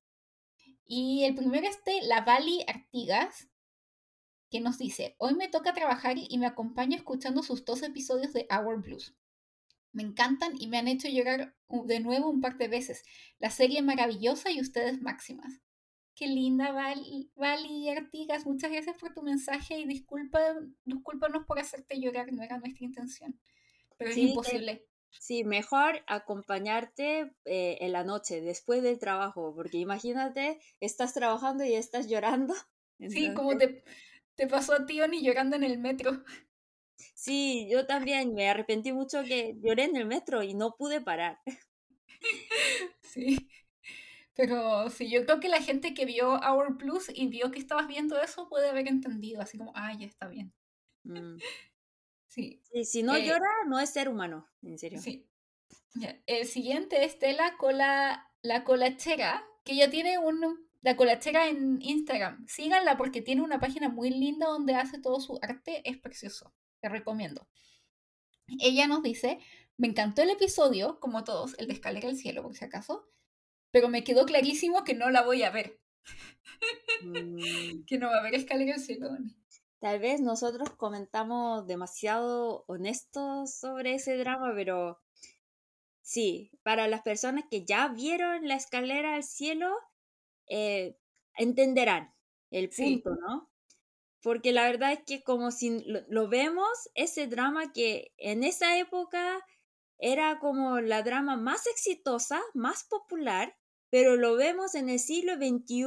Y 0.84 1.24
el 1.24 1.34
primero 1.34 1.66
es 1.66 1.82
de 1.84 2.00
La 2.02 2.20
Vali 2.20 2.64
Artigas, 2.68 3.48
que 4.50 4.60
nos 4.60 4.76
dice, 4.78 5.16
hoy 5.18 5.34
me 5.34 5.48
toca 5.48 5.72
trabajar 5.72 6.16
y 6.18 6.38
me 6.38 6.46
acompaña 6.46 6.96
escuchando 6.96 7.42
sus 7.42 7.64
dos 7.64 7.82
episodios 7.82 8.32
de 8.34 8.46
Our 8.50 8.80
Blues. 8.82 9.14
Me 9.96 10.02
encantan 10.02 10.52
y 10.60 10.66
me 10.66 10.76
han 10.76 10.88
hecho 10.88 11.08
llorar 11.08 11.56
de 11.70 12.00
nuevo 12.00 12.28
un 12.28 12.42
par 12.42 12.58
de 12.58 12.68
veces. 12.68 13.02
La 13.38 13.48
serie 13.48 13.80
maravillosa 13.80 14.50
y 14.50 14.60
ustedes 14.60 15.00
máximas. 15.00 15.62
Qué 16.14 16.26
linda, 16.26 16.70
Vali, 16.70 17.88
Artigas. 17.88 18.44
Muchas 18.44 18.70
gracias 18.70 18.94
por 18.98 19.14
tu 19.14 19.22
mensaje 19.22 19.78
y 19.78 19.86
disculpa, 19.86 20.38
discúlpanos 20.84 21.46
por 21.46 21.58
hacerte 21.58 21.98
llorar, 21.98 22.30
no 22.30 22.42
era 22.42 22.58
nuestra 22.58 22.84
intención. 22.84 23.40
Pero 23.96 24.10
es 24.10 24.18
imposible. 24.18 24.86
sí, 25.18 25.44
mejor 25.44 26.04
acompañarte 26.06 27.32
eh, 27.46 27.78
en 27.80 27.92
la 27.92 28.04
noche, 28.04 28.42
después 28.42 28.82
del 28.82 28.98
trabajo, 28.98 29.54
porque 29.54 29.78
imagínate, 29.78 30.60
estás 30.78 31.14
trabajando 31.14 31.64
y 31.64 31.72
estás 31.72 32.06
llorando. 32.06 32.54
Sí, 33.10 33.34
como 33.34 33.58
te, 33.58 33.84
te 34.36 34.46
pasó 34.46 34.72
a 34.72 34.86
ti, 34.86 35.02
Oni, 35.02 35.22
llorando 35.22 35.56
en 35.56 35.64
el 35.64 35.78
metro. 35.78 36.22
Sí, 37.14 37.68
yo 37.70 37.86
también 37.86 38.34
me 38.34 38.48
arrepentí 38.48 38.92
mucho 38.92 39.22
que 39.24 39.56
lloré 39.62 39.84
en 39.84 39.96
el 39.96 40.06
metro 40.06 40.42
y 40.42 40.54
no 40.54 40.74
pude 40.76 41.00
parar. 41.00 41.40
Sí. 43.02 43.48
Pero 44.34 44.90
sí, 44.90 45.08
yo 45.08 45.24
creo 45.24 45.40
que 45.40 45.48
la 45.48 45.62
gente 45.62 45.94
que 45.94 46.04
vio 46.04 46.34
Our 46.34 46.76
Plus 46.76 47.08
y 47.08 47.26
vio 47.28 47.50
que 47.50 47.58
estabas 47.58 47.88
viendo 47.88 48.20
eso 48.20 48.48
puede 48.50 48.68
haber 48.68 48.88
entendido, 48.88 49.40
así 49.40 49.56
como, 49.56 49.72
ah, 49.74 49.94
ya 49.98 50.06
está 50.06 50.28
bien. 50.28 50.52
Mm. 51.04 51.38
Sí. 52.28 52.60
Si 52.84 53.02
no 53.02 53.16
eh 53.16 53.24
llora, 53.24 53.48
no 53.66 53.80
es 53.80 53.88
ser 53.88 54.10
humano, 54.10 54.46
en 54.62 54.78
serio. 54.78 55.00
Sí. 55.00 55.26
El 56.26 56.46
siguiente 56.46 57.04
es 57.04 57.18
de 57.18 57.32
la 57.32 57.56
cola, 57.56 58.30
la 58.42 58.64
colachera, 58.64 59.42
que 59.64 59.76
ya 59.76 59.88
tiene 59.88 60.18
un, 60.18 60.68
la 60.82 60.96
colachera 60.96 61.48
en 61.48 61.80
Instagram. 61.80 62.46
Síganla 62.46 62.98
porque 62.98 63.22
tiene 63.22 63.40
una 63.40 63.58
página 63.58 63.88
muy 63.88 64.10
linda 64.10 64.48
donde 64.48 64.74
hace 64.74 65.00
todo 65.00 65.18
su 65.20 65.38
arte, 65.40 65.88
es 65.88 65.96
precioso. 65.96 66.52
Te 66.80 66.88
recomiendo. 66.88 67.48
Ella 68.60 68.86
nos 68.86 69.02
dice, 69.02 69.38
me 69.76 69.88
encantó 69.88 70.22
el 70.22 70.30
episodio, 70.30 71.00
como 71.00 71.24
todos, 71.24 71.54
el 71.58 71.66
de 71.66 71.74
Escalera 71.74 72.08
al 72.08 72.16
Cielo, 72.16 72.42
por 72.42 72.54
si 72.54 72.64
acaso 72.64 73.08
pero 73.76 73.90
me 73.90 74.04
quedó 74.04 74.24
clarísimo 74.24 74.84
que 74.84 74.94
no 74.94 75.10
la 75.10 75.20
voy 75.20 75.42
a 75.42 75.50
ver. 75.50 75.78
Mm. 77.02 77.84
que 77.86 77.98
no 77.98 78.08
va 78.08 78.16
a 78.16 78.20
haber 78.20 78.34
escalera 78.34 78.78
cielo. 78.78 79.10
Tal 79.80 79.98
vez 79.98 80.22
nosotros 80.22 80.70
comentamos 80.70 81.66
demasiado 81.66 82.64
honestos 82.68 83.54
sobre 83.54 83.96
ese 83.96 84.16
drama, 84.16 84.52
pero 84.54 85.02
sí, 86.00 86.50
para 86.62 86.88
las 86.88 87.02
personas 87.02 87.44
que 87.50 87.66
ya 87.66 87.88
vieron 87.88 88.48
la 88.48 88.54
escalera 88.54 89.16
al 89.16 89.24
cielo, 89.24 89.76
eh, 90.48 90.96
entenderán 91.36 92.14
el 92.50 92.70
punto, 92.70 93.10
¿no? 93.16 93.50
Porque 94.26 94.50
la 94.50 94.64
verdad 94.64 94.92
es 94.92 95.04
que 95.06 95.22
como 95.22 95.52
si 95.52 95.84
lo, 96.08 96.26
vemos, 96.26 96.68
ese 96.96 97.28
drama 97.28 97.72
que 97.72 98.12
en 98.18 98.42
esa 98.42 98.76
época 98.76 99.38
era 99.98 100.40
como 100.40 100.80
la 100.80 101.04
drama 101.04 101.36
más 101.36 101.68
exitosa, 101.68 102.40
más 102.52 102.82
popular, 102.82 103.56
pero 103.88 104.16
lo 104.16 104.34
vemos 104.34 104.74
en 104.74 104.88
el 104.88 104.98
siglo 104.98 105.34
XXI 105.34 105.84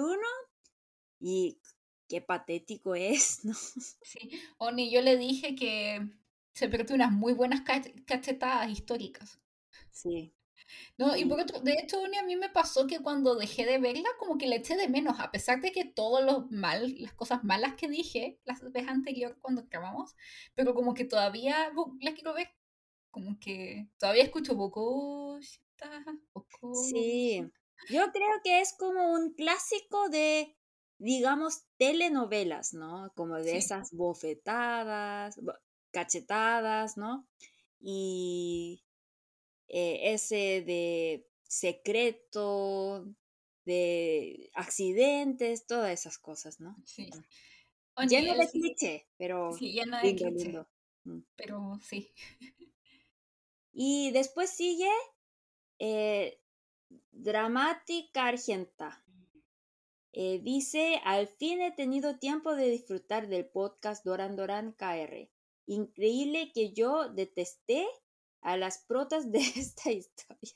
y 1.19 1.59
qué 2.07 2.21
patético 2.21 2.95
es, 2.95 3.43
¿no? 3.43 3.53
Sí, 3.53 4.31
Oni, 4.57 4.89
yo 4.89 5.01
le 5.01 5.17
dije 5.17 5.53
que 5.55 5.99
se 6.53 6.69
perdió 6.69 6.95
unas 6.95 7.11
muy 7.11 7.33
buenas 7.33 7.63
cachetadas 8.05 8.69
históricas. 8.69 9.37
Sí. 9.91 10.33
No, 10.97 11.15
y 11.15 11.25
por 11.25 11.39
otro, 11.39 11.59
de 11.61 11.73
hecho, 11.73 11.97
a 12.03 12.23
mí 12.23 12.35
me 12.35 12.49
pasó 12.49 12.87
que 12.87 12.99
cuando 12.99 13.35
dejé 13.35 13.65
de 13.65 13.79
verla, 13.79 14.09
como 14.17 14.37
que 14.37 14.47
le 14.47 14.57
eché 14.57 14.75
de 14.75 14.89
menos, 14.89 15.19
a 15.19 15.31
pesar 15.31 15.61
de 15.61 15.71
que 15.71 15.85
todos 15.85 16.23
los 16.23 16.51
mal, 16.51 16.95
las 16.99 17.13
cosas 17.13 17.43
malas 17.43 17.75
que 17.75 17.87
dije 17.87 18.39
las 18.45 18.61
veces 18.61 18.87
anterior 18.87 19.37
cuando 19.41 19.65
grabamos, 19.69 20.15
pero 20.55 20.73
como 20.73 20.93
que 20.93 21.05
todavía 21.05 21.71
la 22.01 22.13
quiero 22.13 22.33
ver, 22.33 22.49
como 23.11 23.39
que 23.39 23.87
todavía 23.97 24.23
escucho 24.23 24.57
poco, 24.57 25.39
poco. 26.33 26.75
Sí, 26.75 27.43
yo 27.89 28.11
creo 28.11 28.41
que 28.43 28.61
es 28.61 28.75
como 28.77 29.13
un 29.13 29.33
clásico 29.33 30.09
de, 30.09 30.57
digamos, 30.97 31.63
telenovelas, 31.77 32.73
¿no? 32.73 33.11
Como 33.15 33.35
de 33.37 33.57
esas 33.57 33.91
bofetadas, 33.91 35.39
cachetadas, 35.91 36.97
¿no? 36.97 37.27
Y 37.79 38.83
eh, 39.69 40.13
ese 40.13 40.61
de 40.61 41.27
secreto, 41.43 43.05
de 43.65 44.49
accidentes, 44.53 45.67
todas 45.67 45.91
esas 45.91 46.17
cosas, 46.17 46.59
¿no? 46.59 46.75
Sí. 46.85 47.09
lleno 48.07 48.35
de 48.35 48.49
cliché, 48.49 49.07
pero 49.17 49.53
sí, 49.53 49.73
lleno 49.73 50.01
de 50.01 50.15
cliché. 50.15 50.65
Mm. 51.03 51.19
Pero 51.35 51.79
sí. 51.83 52.11
Y 53.71 54.11
después 54.11 54.49
sigue 54.49 54.89
eh, 55.77 56.41
Dramática 57.11 58.27
Argenta. 58.27 59.05
Eh, 60.11 60.39
dice, 60.43 60.99
al 61.05 61.27
fin 61.27 61.61
he 61.61 61.71
tenido 61.71 62.17
tiempo 62.17 62.55
de 62.55 62.69
disfrutar 62.69 63.27
del 63.27 63.45
podcast 63.45 64.03
Doran 64.03 64.35
Doran 64.35 64.73
KR. 64.73 65.29
Increíble 65.67 66.51
que 66.53 66.73
yo 66.73 67.09
detesté 67.09 67.87
a 68.41 68.57
las 68.57 68.79
protas 68.79 69.31
de 69.31 69.39
esta 69.39 69.91
historia. 69.91 70.53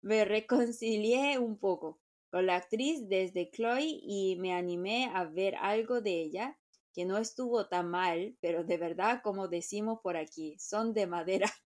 Me 0.00 0.24
reconcilié 0.24 1.38
un 1.38 1.58
poco 1.58 2.00
con 2.30 2.46
la 2.46 2.56
actriz 2.56 3.08
desde 3.08 3.50
Chloe 3.50 4.00
y 4.02 4.36
me 4.40 4.54
animé 4.54 5.10
a 5.12 5.24
ver 5.24 5.56
algo 5.56 6.00
de 6.00 6.22
ella 6.22 6.58
que 6.94 7.04
no 7.04 7.18
estuvo 7.18 7.68
tan 7.68 7.90
mal, 7.90 8.36
pero 8.40 8.64
de 8.64 8.76
verdad, 8.76 9.20
como 9.22 9.48
decimos 9.48 10.00
por 10.02 10.16
aquí, 10.16 10.56
son 10.58 10.92
de 10.94 11.06
madera. 11.06 11.50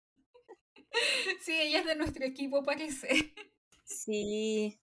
Sí, 1.41 1.51
ella 1.51 1.79
es 1.79 1.85
de 1.85 1.95
nuestro 1.95 2.23
equipo, 2.25 2.63
parece. 2.63 3.33
Sí. 3.83 4.79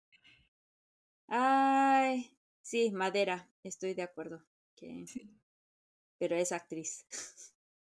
Ay, 1.26 2.36
sí, 2.60 2.90
Madera, 2.90 3.50
estoy 3.62 3.94
de 3.94 4.02
acuerdo. 4.02 4.44
Que... 4.76 5.06
Pero 6.18 6.36
es 6.36 6.52
actriz. 6.52 7.06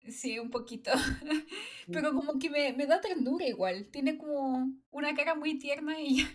Sí, 0.10 0.40
un 0.40 0.50
poquito. 0.50 0.92
Pero 1.92 2.14
como 2.14 2.40
que 2.40 2.50
me, 2.50 2.74
me, 2.74 2.86
da 2.86 3.02
ternura 3.02 3.46
igual. 3.46 3.90
Tiene 3.92 4.18
como 4.18 4.72
una 4.90 5.16
cara 5.16 5.36
muy 5.36 5.60
tierna 5.60 6.02
y... 6.02 6.26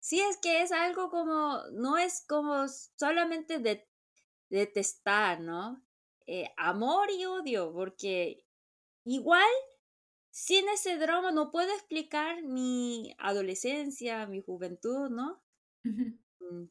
Sí, 0.00 0.20
es 0.20 0.38
que 0.38 0.62
es 0.62 0.72
algo 0.72 1.10
como, 1.10 1.60
no 1.72 1.98
es 1.98 2.24
como 2.26 2.66
solamente 2.96 3.58
de 3.58 3.86
detestar, 4.48 5.40
¿no? 5.40 5.84
Eh, 6.26 6.50
amor 6.56 7.10
y 7.10 7.24
odio, 7.26 7.72
porque 7.72 8.44
igual 9.04 9.50
sin 10.30 10.68
ese 10.68 10.96
drama 10.96 11.32
no 11.32 11.50
puedo 11.50 11.72
explicar 11.72 12.42
mi 12.42 13.14
adolescencia, 13.18 14.26
mi 14.26 14.40
juventud, 14.40 15.10
¿no? 15.10 15.42
Mm, 15.82 16.64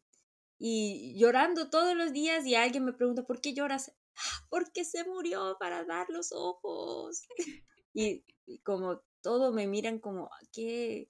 y 0.58 1.16
llorando 1.18 1.70
todos 1.70 1.96
los 1.96 2.14
días 2.14 2.46
y 2.46 2.56
alguien 2.56 2.86
me 2.86 2.94
pregunta, 2.94 3.24
¿por 3.24 3.42
qué 3.42 3.54
lloras? 3.54 3.94
Ah, 4.20 4.46
porque 4.50 4.84
se 4.86 5.04
murió 5.06 5.58
para 5.60 5.84
dar 5.86 6.10
los 6.10 6.32
ojos. 6.32 7.22
y, 7.94 8.24
como 8.64 9.02
todo 9.22 9.54
me 9.54 9.68
miran 9.68 10.00
como, 10.00 10.30
qué, 10.52 11.10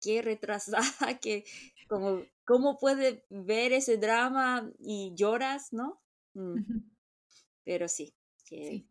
qué 0.00 0.22
retrasada, 0.22 0.80
que 1.20 1.44
como, 1.88 2.24
¿cómo 2.44 2.78
puede 2.78 3.24
ver 3.30 3.72
ese 3.72 3.96
drama 3.96 4.70
y 4.78 5.12
lloras, 5.14 5.72
no? 5.72 6.00
Mm. 6.34 6.56
Pero 7.64 7.88
sí, 7.88 8.14
que 8.46 8.68
sí. 8.68 8.90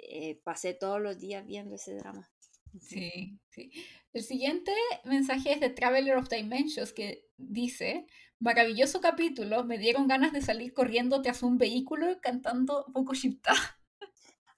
Eh, 0.00 0.40
pasé 0.44 0.74
todos 0.74 1.00
los 1.00 1.18
días 1.18 1.44
viendo 1.44 1.74
ese 1.74 1.96
drama. 1.96 2.30
Sí, 2.80 3.38
sí. 3.50 3.70
El 4.12 4.22
siguiente 4.22 4.72
mensaje 5.04 5.52
es 5.52 5.60
de 5.60 5.70
Traveler 5.70 6.16
of 6.16 6.28
Dimensions 6.28 6.92
que 6.92 7.26
dice, 7.36 8.06
maravilloso 8.38 9.00
capítulo, 9.00 9.64
me 9.64 9.78
dieron 9.78 10.08
ganas 10.08 10.32
de 10.32 10.42
salir 10.42 10.72
corriendo 10.72 11.22
tras 11.22 11.42
un 11.42 11.58
vehículo 11.58 12.20
cantando 12.20 12.86
Poco 12.92 13.14
Shipta. 13.14 13.52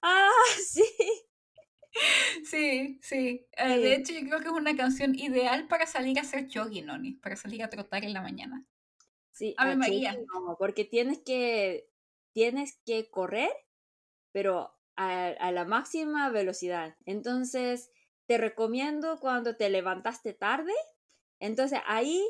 Ah, 0.03 0.31
sí. 0.65 0.83
Sí, 2.45 2.99
sí. 3.01 3.45
Eh, 3.57 3.77
de 3.77 3.95
hecho, 3.95 4.13
yo 4.13 4.21
creo 4.21 4.39
que 4.39 4.47
es 4.47 4.53
una 4.53 4.75
canción 4.75 5.13
ideal 5.13 5.67
para 5.67 5.85
salir 5.85 6.17
a 6.17 6.21
hacer 6.21 6.47
jogging, 6.51 6.85
Noni, 6.85 7.13
para 7.13 7.35
salir 7.35 7.61
a 7.63 7.69
trotar 7.69 8.03
en 8.03 8.13
la 8.13 8.21
mañana. 8.21 8.65
Sí, 9.31 9.53
Ave 9.57 9.75
María. 9.75 10.13
No, 10.13 10.55
porque 10.57 10.85
tienes 10.85 11.19
que, 11.19 11.89
tienes 12.31 12.79
que 12.85 13.09
correr, 13.09 13.51
pero 14.31 14.73
a, 14.95 15.51
la 15.51 15.65
máxima 15.65 16.29
velocidad. 16.29 16.95
Entonces, 17.05 17.91
te 18.31 18.37
recomiendo 18.37 19.19
cuando 19.19 19.57
te 19.57 19.69
levantaste 19.69 20.31
tarde, 20.31 20.71
entonces 21.41 21.81
ahí 21.85 22.25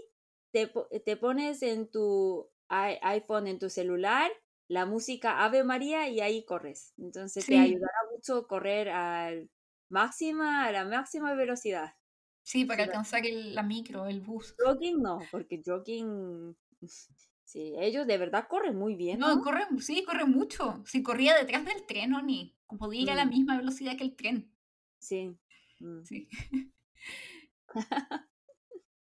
te, 0.49 0.73
te 1.05 1.15
pones 1.15 1.61
en 1.61 1.91
tu 1.91 2.49
iPhone, 2.69 3.45
en 3.45 3.59
tu 3.59 3.69
celular, 3.69 4.31
la 4.67 4.87
música 4.87 5.43
Ave 5.45 5.63
María 5.63 6.09
y 6.09 6.19
ahí 6.19 6.43
corres. 6.43 6.95
Entonces 6.97 7.45
te 7.45 7.59
ayudará 7.59 7.93
mucho 8.11 8.47
correr 8.47 8.89
al 8.89 9.51
máxima, 9.89 10.65
a 10.65 10.71
la 10.71 10.85
máxima 10.85 11.35
velocidad. 11.35 11.93
Sí, 12.41 12.65
para 12.65 12.85
alcanzar 12.85 13.21
la 13.23 13.61
micro, 13.61 14.07
el 14.07 14.21
bus. 14.21 14.55
Jogging 14.57 15.03
no, 15.03 15.19
porque 15.29 15.61
jogging, 15.63 16.57
sí, 17.45 17.75
ellos 17.77 18.07
de 18.07 18.17
verdad 18.17 18.47
corren 18.49 18.75
muy 18.75 18.95
bien. 18.95 19.19
No, 19.19 19.39
corren, 19.43 19.77
sí, 19.77 20.03
corren 20.03 20.31
mucho. 20.31 20.81
Si 20.87 21.03
corría 21.03 21.35
detrás 21.35 21.63
del 21.63 21.85
tren, 21.85 22.15
o 22.15 22.23
ni, 22.23 22.57
podía 22.79 23.01
ir 23.01 23.11
a 23.11 23.15
la 23.15 23.25
misma 23.25 23.55
velocidad 23.55 23.95
que 23.95 24.05
el 24.05 24.15
tren. 24.15 24.51
Sí. 24.97 25.37
Mm. 25.81 26.03
Sí. 26.05 26.27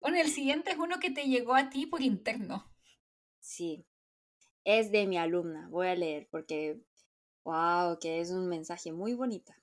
bueno, 0.01 0.17
el 0.17 0.29
siguiente 0.29 0.71
es 0.71 0.77
uno 0.77 0.99
que 0.99 1.11
te 1.11 1.25
llegó 1.25 1.55
a 1.55 1.69
ti 1.69 1.85
por 1.85 2.01
interno. 2.01 2.71
Sí. 3.39 3.85
Es 4.63 4.91
de 4.91 5.05
mi 5.05 5.17
alumna. 5.17 5.67
Voy 5.69 5.87
a 5.87 5.95
leer 5.95 6.27
porque, 6.31 6.81
wow, 7.43 7.99
que 7.99 8.19
es 8.19 8.31
un 8.31 8.47
mensaje 8.47 8.91
muy 8.91 9.13
bonito. 9.13 9.53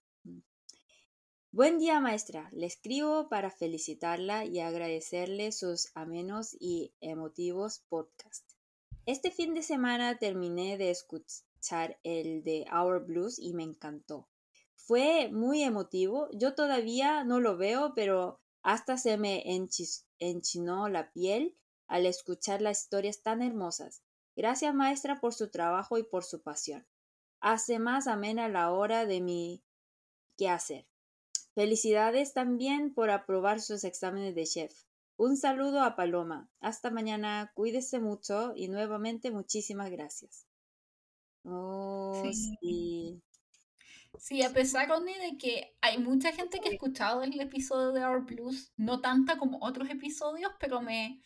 Buen 1.51 1.79
día, 1.79 2.01
maestra. 2.01 2.49
Le 2.53 2.65
escribo 2.65 3.29
para 3.29 3.51
felicitarla 3.51 4.47
y 4.47 4.61
agradecerle 4.61 5.53
sus 5.53 5.91
amenos 5.95 6.57
y 6.59 6.95
emotivos 7.01 7.81
podcasts. 7.91 8.57
Este 9.05 9.31
fin 9.31 9.53
de 9.53 9.63
semana 9.63 10.19
terminé 10.19 10.79
de 10.79 10.91
escuchar 10.91 11.99
el 12.05 12.43
de 12.43 12.65
Our 12.73 13.05
Blues 13.05 13.39
y 13.39 13.53
me 13.53 13.65
encantó. 13.65 14.29
Fue 14.85 15.29
muy 15.31 15.63
emotivo. 15.63 16.29
Yo 16.33 16.55
todavía 16.55 17.25
no 17.25 17.41
lo 17.41 17.57
veo, 17.57 17.93
pero 17.95 18.41
hasta 18.63 18.97
se 18.97 19.17
me 19.17 19.43
enchinó 20.19 20.89
la 20.89 21.13
piel 21.13 21.57
al 21.87 22.07
escuchar 22.07 22.63
las 22.63 22.83
historias 22.83 23.23
tan 23.23 23.43
hermosas. 23.43 24.03
Gracias, 24.35 24.75
maestra, 24.75 25.21
por 25.21 25.35
su 25.35 25.51
trabajo 25.51 25.99
y 25.99 26.03
por 26.03 26.25
su 26.25 26.43
pasión. 26.43 26.87
Hace 27.41 27.79
más 27.79 28.07
amena 28.07 28.49
la 28.49 28.73
hora 28.73 29.05
de 29.07 29.21
mi 29.21 29.63
quehacer. 30.37 30.87
Felicidades 31.55 32.33
también 32.33 32.95
por 32.95 33.11
aprobar 33.11 33.61
sus 33.61 33.85
exámenes 33.85 34.35
de 34.35 34.45
chef. 34.45 34.73
Un 35.17 35.37
saludo 35.37 35.83
a 35.83 35.97
Paloma. 35.97 36.51
Hasta 36.61 36.91
mañana. 36.91 37.53
Cuídese 37.55 38.01
mucho 38.01 38.53
y 38.57 38.69
nuevamente 38.69 39.31
muchísimas 39.31 39.91
gracias. 39.91 40.47
Oh, 41.45 42.23
sí. 42.25 42.57
sí. 42.61 43.23
A 44.43 44.53
pesar 44.53 44.89
de 44.89 45.39
que 45.39 45.77
hay 45.81 45.99
mucha 45.99 46.33
gente 46.33 46.61
que 46.61 46.69
ha 46.69 46.73
escuchado 46.73 47.23
el 47.23 47.41
episodio 47.41 47.93
de 47.93 48.05
Our 48.05 48.25
Blues, 48.25 48.73
no 48.77 49.01
tanta 49.01 49.39
como 49.39 49.59
otros 49.61 49.89
episodios, 49.91 50.53
pero 50.61 50.81
me 50.81 51.23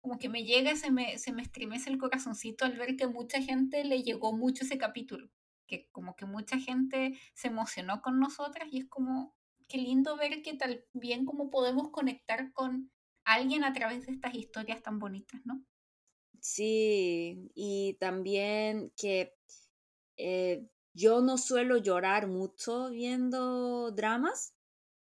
como 0.00 0.18
que 0.18 0.28
me 0.28 0.44
llega, 0.44 0.76
se 0.76 0.90
me, 0.90 1.18
se 1.18 1.32
me 1.32 1.42
estremece 1.42 1.90
el 1.90 1.98
corazoncito 1.98 2.64
al 2.64 2.76
ver 2.76 2.96
que 2.96 3.08
mucha 3.08 3.42
gente 3.42 3.84
le 3.84 4.02
llegó 4.02 4.32
mucho 4.32 4.64
ese 4.64 4.78
capítulo, 4.78 5.28
que 5.66 5.88
como 5.90 6.14
que 6.14 6.24
mucha 6.24 6.58
gente 6.58 7.18
se 7.34 7.48
emocionó 7.48 8.00
con 8.00 8.20
nosotras 8.20 8.68
y 8.70 8.78
es 8.78 8.88
como, 8.88 9.34
qué 9.68 9.78
lindo 9.78 10.16
ver 10.16 10.42
que 10.42 10.54
tal 10.54 10.84
bien 10.92 11.24
como 11.24 11.50
podemos 11.50 11.90
conectar 11.90 12.52
con 12.52 12.90
alguien 13.24 13.64
a 13.64 13.72
través 13.72 14.06
de 14.06 14.12
estas 14.12 14.34
historias 14.34 14.82
tan 14.82 14.98
bonitas, 14.98 15.40
¿no? 15.44 15.62
Sí, 16.40 17.50
y 17.54 17.94
también 18.00 18.92
que 18.96 19.34
eh, 20.16 20.68
yo 20.98 21.20
no 21.22 21.38
suelo 21.38 21.76
llorar 21.78 22.26
mucho 22.26 22.90
viendo 22.90 23.92
dramas, 23.92 24.54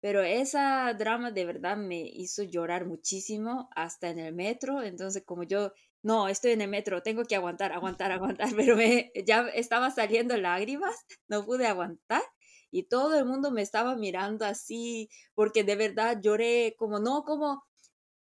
pero 0.01 0.23
esa 0.23 0.93
drama 0.95 1.31
de 1.33 1.47
verdad 1.47 1.77
me 1.77 2.01
hizo 2.01 2.43
llorar 2.43 2.87
muchísimo 2.87 3.69
hasta 3.75 4.11
en 4.11 4.19
el 4.19 4.35
metro, 4.35 4.83
entonces 4.83 5.25
como 5.25 5.45
yo, 5.45 5.73
no, 6.03 6.29
estoy 6.29 6.53
en 6.53 6.61
el 6.61 6.69
metro, 6.69 7.03
tengo 7.03 7.25
que 7.25 7.37
aguantar, 7.37 7.73
aguantar, 7.73 8.13
aguantar, 8.13 8.51
pero 8.57 8.77
me, 8.77 9.11
ya 9.27 9.49
estaba 9.55 9.91
saliendo 9.91 10.37
lágrimas, 10.37 10.95
no 11.29 11.45
pude 11.45 11.67
aguantar 11.67 12.23
y 12.71 12.85
todo 12.85 13.19
el 13.19 13.25
mundo 13.25 13.51
me 13.51 13.63
estaba 13.63 13.97
mirando 13.97 14.45
así, 14.45 15.09
porque 15.35 15.65
de 15.65 15.77
verdad 15.77 16.19
lloré 16.23 16.75
como, 16.79 16.99
no 17.01 17.25
como 17.25 17.65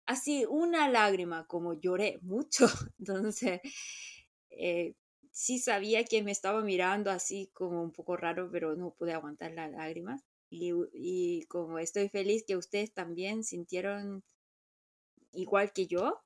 así 0.06 0.44
una 0.48 0.88
lágrima, 0.88 1.46
como 1.46 1.74
lloré 1.74 2.18
mucho. 2.22 2.66
Entonces, 2.98 3.60
eh, 4.50 4.94
sí 5.32 5.58
sabía 5.58 6.04
que 6.04 6.22
me 6.22 6.30
estaba 6.30 6.62
mirando 6.62 7.10
así 7.10 7.50
como 7.54 7.82
un 7.82 7.92
poco 7.92 8.16
raro, 8.16 8.50
pero 8.52 8.76
no 8.76 8.94
pude 8.94 9.12
aguantar 9.12 9.52
las 9.52 9.72
lágrimas. 9.72 10.22
Y, 10.50 10.72
y 10.92 11.46
como 11.46 11.78
estoy 11.78 12.08
feliz 12.08 12.44
que 12.46 12.56
ustedes 12.56 12.92
también 12.92 13.42
sintieron 13.42 14.22
igual 15.32 15.72
que 15.72 15.86
yo. 15.86 16.22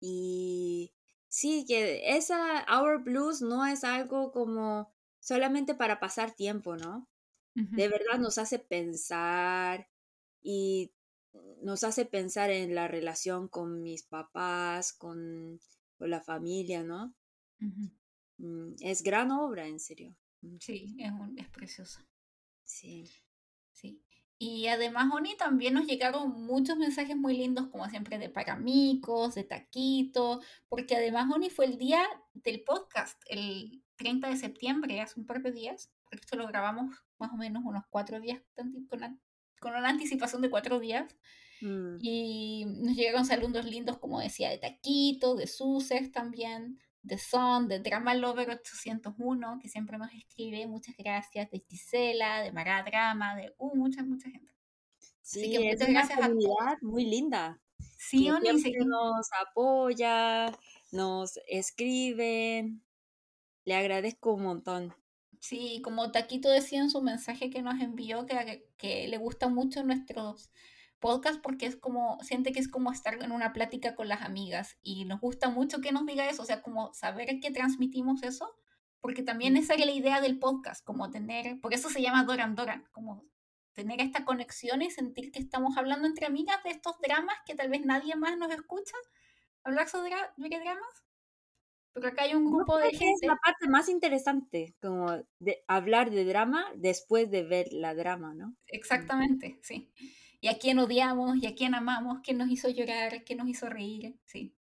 Y 0.00 0.92
sí, 1.28 1.64
que 1.66 2.16
esa 2.16 2.66
Our 2.68 3.02
Blues 3.02 3.42
no 3.42 3.66
es 3.66 3.84
algo 3.84 4.32
como 4.32 4.92
solamente 5.20 5.74
para 5.74 6.00
pasar 6.00 6.34
tiempo, 6.34 6.76
¿no? 6.76 7.08
De 7.54 7.88
verdad 7.88 8.20
nos 8.20 8.38
hace 8.38 8.60
pensar 8.60 9.88
y 10.40 10.92
nos 11.60 11.82
hace 11.82 12.04
pensar 12.04 12.50
en 12.50 12.76
la 12.76 12.86
relación 12.86 13.48
con 13.48 13.82
mis 13.82 14.04
papás, 14.04 14.92
con, 14.92 15.60
la 15.98 16.20
familia, 16.20 16.84
¿no? 16.84 17.12
Mm, 17.58 18.74
es 18.80 19.02
gran 19.02 19.30
obra, 19.30 19.66
en 19.66 19.80
serio. 19.80 20.16
Sí, 20.60 20.96
es, 20.98 21.12
es 21.36 21.48
preciosa. 21.48 22.06
Sí. 22.64 23.10
Sí. 23.72 24.02
Y 24.40 24.68
además, 24.68 25.10
Oni, 25.12 25.36
también 25.36 25.74
nos 25.74 25.86
llegaron 25.86 26.44
muchos 26.44 26.76
mensajes 26.76 27.16
muy 27.16 27.36
lindos, 27.36 27.66
como 27.68 27.88
siempre, 27.88 28.18
de 28.18 28.28
Paramicos, 28.28 29.34
de 29.34 29.42
Taquito, 29.42 30.40
porque 30.68 30.94
además, 30.94 31.28
Oni, 31.34 31.50
fue 31.50 31.64
el 31.64 31.76
día 31.76 32.02
del 32.34 32.62
podcast, 32.62 33.20
el 33.28 33.82
30 33.96 34.28
de 34.28 34.36
septiembre, 34.36 35.00
hace 35.00 35.18
un 35.18 35.26
par 35.26 35.42
de 35.42 35.50
días. 35.50 35.90
Esto 36.12 36.36
lo 36.36 36.46
grabamos 36.46 36.94
más 37.18 37.32
o 37.32 37.36
menos 37.36 37.64
unos 37.64 37.84
cuatro 37.90 38.20
días, 38.20 38.40
con, 38.54 38.86
con 39.60 39.74
una 39.74 39.88
anticipación 39.88 40.40
de 40.40 40.50
cuatro 40.50 40.78
días. 40.78 41.16
Mm. 41.60 41.96
Y 42.00 42.64
nos 42.66 42.94
llegaron 42.94 43.24
saludos 43.24 43.64
lindos, 43.64 43.98
como 43.98 44.20
decía, 44.20 44.50
de 44.50 44.58
Taquito, 44.58 45.34
de 45.34 45.48
Suses 45.48 46.12
también, 46.12 46.78
de 47.02 47.18
Son, 47.18 47.68
de 47.68 47.80
Drama 47.80 48.14
Lover 48.14 48.50
801, 48.50 49.58
que 49.60 49.68
siempre 49.68 49.98
nos 49.98 50.12
escribe. 50.12 50.66
Muchas 50.66 50.96
gracias. 50.96 51.50
De 51.50 51.60
Gisela, 51.60 52.42
de 52.42 52.52
Mara 52.52 52.82
Drama, 52.82 53.36
de 53.36 53.54
uh, 53.58 53.76
mucha, 53.76 54.02
mucha 54.02 54.30
gente. 54.30 54.52
Sí, 55.22 55.50
que 55.50 55.70
es 55.70 55.88
una 55.88 56.08
comunidad 56.08 56.78
muy 56.82 57.04
linda. 57.04 57.60
Sí, 57.98 58.30
Oni, 58.30 58.48
nos 58.86 59.28
apoya, 59.46 60.56
nos 60.90 61.38
escriben. 61.48 62.82
Le 63.64 63.74
agradezco 63.74 64.34
un 64.34 64.44
montón. 64.44 64.94
Sí, 65.40 65.80
como 65.84 66.10
Taquito 66.10 66.48
decía 66.48 66.80
en 66.80 66.90
su 66.90 67.02
mensaje 67.02 67.50
que 67.50 67.62
nos 67.62 67.80
envió, 67.80 68.26
que, 68.26 68.66
que 68.76 69.06
le 69.08 69.18
gusta 69.18 69.48
mucho 69.48 69.84
nuestros 69.84 70.50
podcasts 71.00 71.40
porque 71.42 71.66
es 71.66 71.76
como, 71.76 72.18
siente 72.22 72.52
que 72.52 72.60
es 72.60 72.68
como 72.68 72.92
estar 72.92 73.22
en 73.22 73.32
una 73.32 73.52
plática 73.52 73.94
con 73.94 74.08
las 74.08 74.22
amigas 74.22 74.78
y 74.82 75.04
nos 75.04 75.20
gusta 75.20 75.48
mucho 75.48 75.80
que 75.80 75.92
nos 75.92 76.06
diga 76.06 76.28
eso, 76.28 76.42
o 76.42 76.46
sea, 76.46 76.62
como 76.62 76.92
saber 76.94 77.40
que 77.40 77.50
transmitimos 77.50 78.22
eso, 78.22 78.54
porque 79.00 79.22
también 79.22 79.56
esa 79.56 79.74
es 79.74 79.84
la 79.84 79.92
idea 79.92 80.20
del 80.20 80.38
podcast, 80.38 80.84
como 80.84 81.10
tener, 81.10 81.60
por 81.60 81.74
eso 81.74 81.88
se 81.88 82.02
llama 82.02 82.24
Doran 82.24 82.54
Doran, 82.54 82.88
como 82.92 83.24
tener 83.72 84.00
esta 84.00 84.24
conexión 84.24 84.82
y 84.82 84.90
sentir 84.90 85.30
que 85.30 85.38
estamos 85.38 85.76
hablando 85.76 86.06
entre 86.06 86.26
amigas 86.26 86.62
de 86.64 86.70
estos 86.70 86.98
dramas 87.00 87.36
que 87.46 87.54
tal 87.54 87.68
vez 87.68 87.84
nadie 87.84 88.16
más 88.16 88.36
nos 88.36 88.50
escucha, 88.50 88.96
hablar 89.62 89.88
sobre, 89.88 90.10
sobre 90.36 90.58
dramas 90.58 91.08
porque 91.98 92.12
acá 92.12 92.22
hay 92.22 92.34
un 92.34 92.50
grupo 92.50 92.78
de 92.78 92.90
gente. 92.90 93.06
Es 93.22 93.28
la 93.28 93.36
parte 93.36 93.68
más 93.68 93.88
interesante, 93.88 94.76
como 94.80 95.20
de 95.40 95.64
hablar 95.66 96.10
de 96.10 96.24
drama 96.24 96.64
después 96.76 97.28
de 97.28 97.42
ver 97.42 97.72
la 97.72 97.94
drama, 97.94 98.34
¿no? 98.34 98.54
Exactamente, 98.68 99.58
sí. 99.62 99.90
Y 100.40 100.48
a 100.48 100.58
quién 100.58 100.78
odiamos, 100.78 101.36
y 101.42 101.46
a 101.46 101.54
quién 101.54 101.74
amamos, 101.74 102.20
quién 102.22 102.38
nos 102.38 102.50
hizo 102.50 102.68
llorar, 102.68 103.24
quién 103.24 103.38
nos 103.38 103.48
hizo 103.48 103.68
reír, 103.68 104.18
sí. 104.24 104.54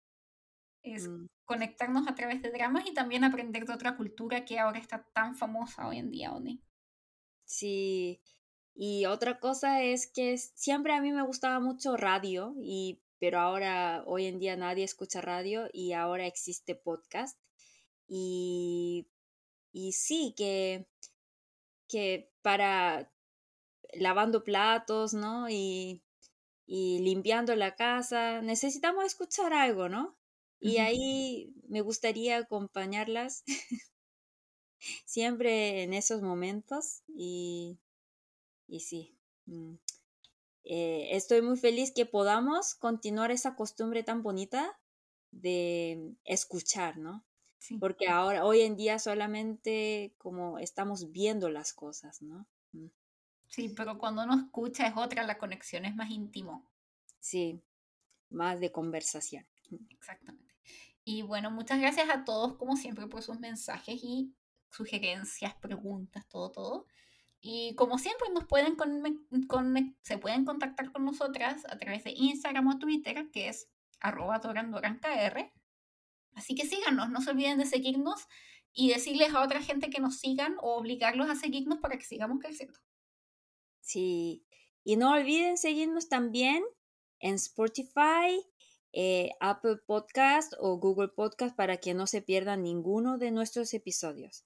Es 0.81 1.07
mm. 1.07 1.27
conectarnos 1.45 2.07
a 2.07 2.15
través 2.15 2.41
de 2.41 2.51
dramas 2.51 2.85
y 2.87 2.93
también 2.93 3.23
aprender 3.23 3.65
de 3.65 3.73
otra 3.73 3.95
cultura 3.95 4.45
que 4.45 4.59
ahora 4.59 4.79
está 4.79 5.03
tan 5.13 5.35
famosa 5.35 5.87
hoy 5.87 5.97
en 5.97 6.11
día, 6.11 6.33
Oni. 6.33 6.61
Sí. 7.45 8.21
Y 8.73 9.05
otra 9.05 9.39
cosa 9.39 9.83
es 9.83 10.07
que 10.07 10.37
siempre 10.37 10.93
a 10.93 11.01
mí 11.01 11.11
me 11.11 11.23
gustaba 11.23 11.59
mucho 11.59 11.97
radio 11.97 12.55
y 12.61 13.01
pero 13.19 13.39
ahora, 13.39 14.03
hoy 14.05 14.25
en 14.25 14.39
día 14.39 14.55
nadie 14.55 14.83
escucha 14.83 15.21
radio 15.21 15.69
y 15.73 15.93
ahora 15.93 16.27
existe 16.27 16.75
podcast. 16.75 17.39
Y, 18.07 19.07
y 19.71 19.93
sí, 19.93 20.33
que, 20.37 20.87
que 21.87 22.31
para 22.41 23.11
lavando 23.93 24.43
platos, 24.43 25.13
¿no? 25.13 25.49
Y, 25.49 26.03
y 26.65 26.99
limpiando 26.99 27.55
la 27.55 27.75
casa, 27.75 28.41
necesitamos 28.41 29.05
escuchar 29.05 29.53
algo, 29.53 29.89
¿no? 29.89 30.17
Y 30.59 30.77
ahí 30.77 31.53
me 31.67 31.81
gustaría 31.81 32.37
acompañarlas 32.37 33.43
siempre 35.05 35.83
en 35.83 35.93
esos 35.93 36.21
momentos 36.21 37.03
y, 37.07 37.79
y 38.67 38.81
sí. 38.81 39.15
Mm, 39.45 39.75
eh, 40.65 41.09
estoy 41.15 41.41
muy 41.41 41.57
feliz 41.57 41.91
que 41.93 42.05
podamos 42.05 42.75
continuar 42.75 43.31
esa 43.31 43.55
costumbre 43.55 44.03
tan 44.03 44.21
bonita 44.23 44.79
de 45.31 46.15
escuchar, 46.25 46.97
¿no? 46.97 47.25
Porque 47.79 48.07
ahora, 48.07 48.45
hoy 48.45 48.61
en 48.61 48.75
día 48.75 48.99
solamente 48.99 50.13
como 50.17 50.59
estamos 50.59 51.11
viendo 51.11 51.49
las 51.49 51.73
cosas, 51.73 52.21
¿no? 52.21 52.47
Mm. 52.73 52.87
Sí, 53.47 53.73
pero 53.75 53.97
cuando 53.97 54.23
uno 54.23 54.35
escucha 54.35 54.87
es 54.87 54.95
otra, 54.95 55.23
la 55.23 55.37
conexión 55.37 55.85
es 55.85 55.95
más 55.95 56.09
íntimo. 56.09 56.69
Sí, 57.19 57.61
más 58.29 58.59
de 58.59 58.71
conversación. 58.71 59.45
Exactamente. 59.89 60.55
Y 61.03 61.21
bueno, 61.21 61.51
muchas 61.51 61.79
gracias 61.79 62.09
a 62.09 62.25
todos, 62.25 62.57
como 62.57 62.75
siempre, 62.75 63.07
por 63.07 63.23
sus 63.23 63.39
mensajes 63.39 63.99
y 64.03 64.33
sugerencias, 64.69 65.55
preguntas, 65.55 66.27
todo, 66.27 66.51
todo. 66.51 66.85
Y 67.39 67.75
como 67.75 67.97
siempre, 67.97 68.27
nos 68.33 68.45
pueden 68.45 68.75
se 70.01 70.17
pueden 70.17 70.43
contactar 70.43 70.91
con 70.91 71.05
nosotras 71.05 71.65
a 71.69 71.77
través 71.77 72.03
de 72.03 72.11
Instagram 72.11 72.67
o 72.67 72.77
Twitter, 72.79 73.29
que 73.31 73.47
es 73.47 73.69
arroba 73.99 74.39
dorandorankr. 74.39 75.51
Así 76.33 76.55
que 76.55 76.65
síganos, 76.67 77.09
no 77.09 77.21
se 77.21 77.31
olviden 77.31 77.57
de 77.57 77.65
seguirnos 77.65 78.27
y 78.73 78.89
decirles 78.89 79.33
a 79.33 79.41
otra 79.41 79.61
gente 79.61 79.89
que 79.89 80.01
nos 80.01 80.17
sigan 80.19 80.55
o 80.59 80.75
obligarlos 80.75 81.29
a 81.29 81.35
seguirnos 81.35 81.79
para 81.79 81.97
que 81.97 82.05
sigamos 82.05 82.39
creciendo. 82.39 82.79
Sí, 83.87 84.45
y 84.83 84.97
no 84.97 85.13
olviden 85.13 85.57
seguirnos 85.57 86.09
también 86.09 86.61
en 87.19 87.35
Spotify, 87.35 88.45
eh, 88.91 89.31
Apple 89.39 89.77
Podcast 89.85 90.51
o 90.59 90.77
Google 90.77 91.07
Podcast 91.07 91.55
para 91.55 91.77
que 91.77 91.93
no 91.93 92.05
se 92.05 92.21
pierdan 92.21 92.63
ninguno 92.63 93.17
de 93.17 93.31
nuestros 93.31 93.73
episodios. 93.73 94.43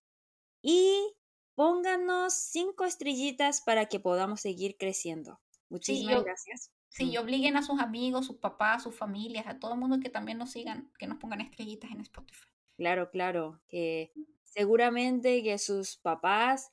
Y 0.62 1.16
pónganos 1.56 2.36
cinco 2.36 2.86
estrellitas 2.86 3.62
para 3.62 3.88
que 3.88 4.00
podamos 4.00 4.42
seguir 4.42 4.78
creciendo. 4.78 5.42
Muchísimas 5.70 6.24
gracias. 6.24 6.70
Sí, 6.90 7.10
y 7.10 7.18
obliguen 7.18 7.58
a 7.58 7.64
sus 7.64 7.80
amigos, 7.80 8.28
sus 8.28 8.38
papás, 8.38 8.84
sus 8.84 8.96
familias, 8.96 9.48
a 9.48 9.58
todo 9.58 9.74
el 9.74 9.80
mundo 9.80 10.00
que 10.00 10.12
también 10.12 10.38
nos 10.38 10.52
sigan, 10.52 10.92
que 11.00 11.08
nos 11.08 11.18
pongan 11.18 11.42
estrellitas 11.42 11.90
en 11.90 12.02
Spotify. 12.02 12.48
Claro, 12.78 13.10
claro, 13.10 13.60
que 13.70 14.14
seguramente 14.44 15.42
que 15.42 15.58
sus 15.58 15.98
papás, 15.98 16.72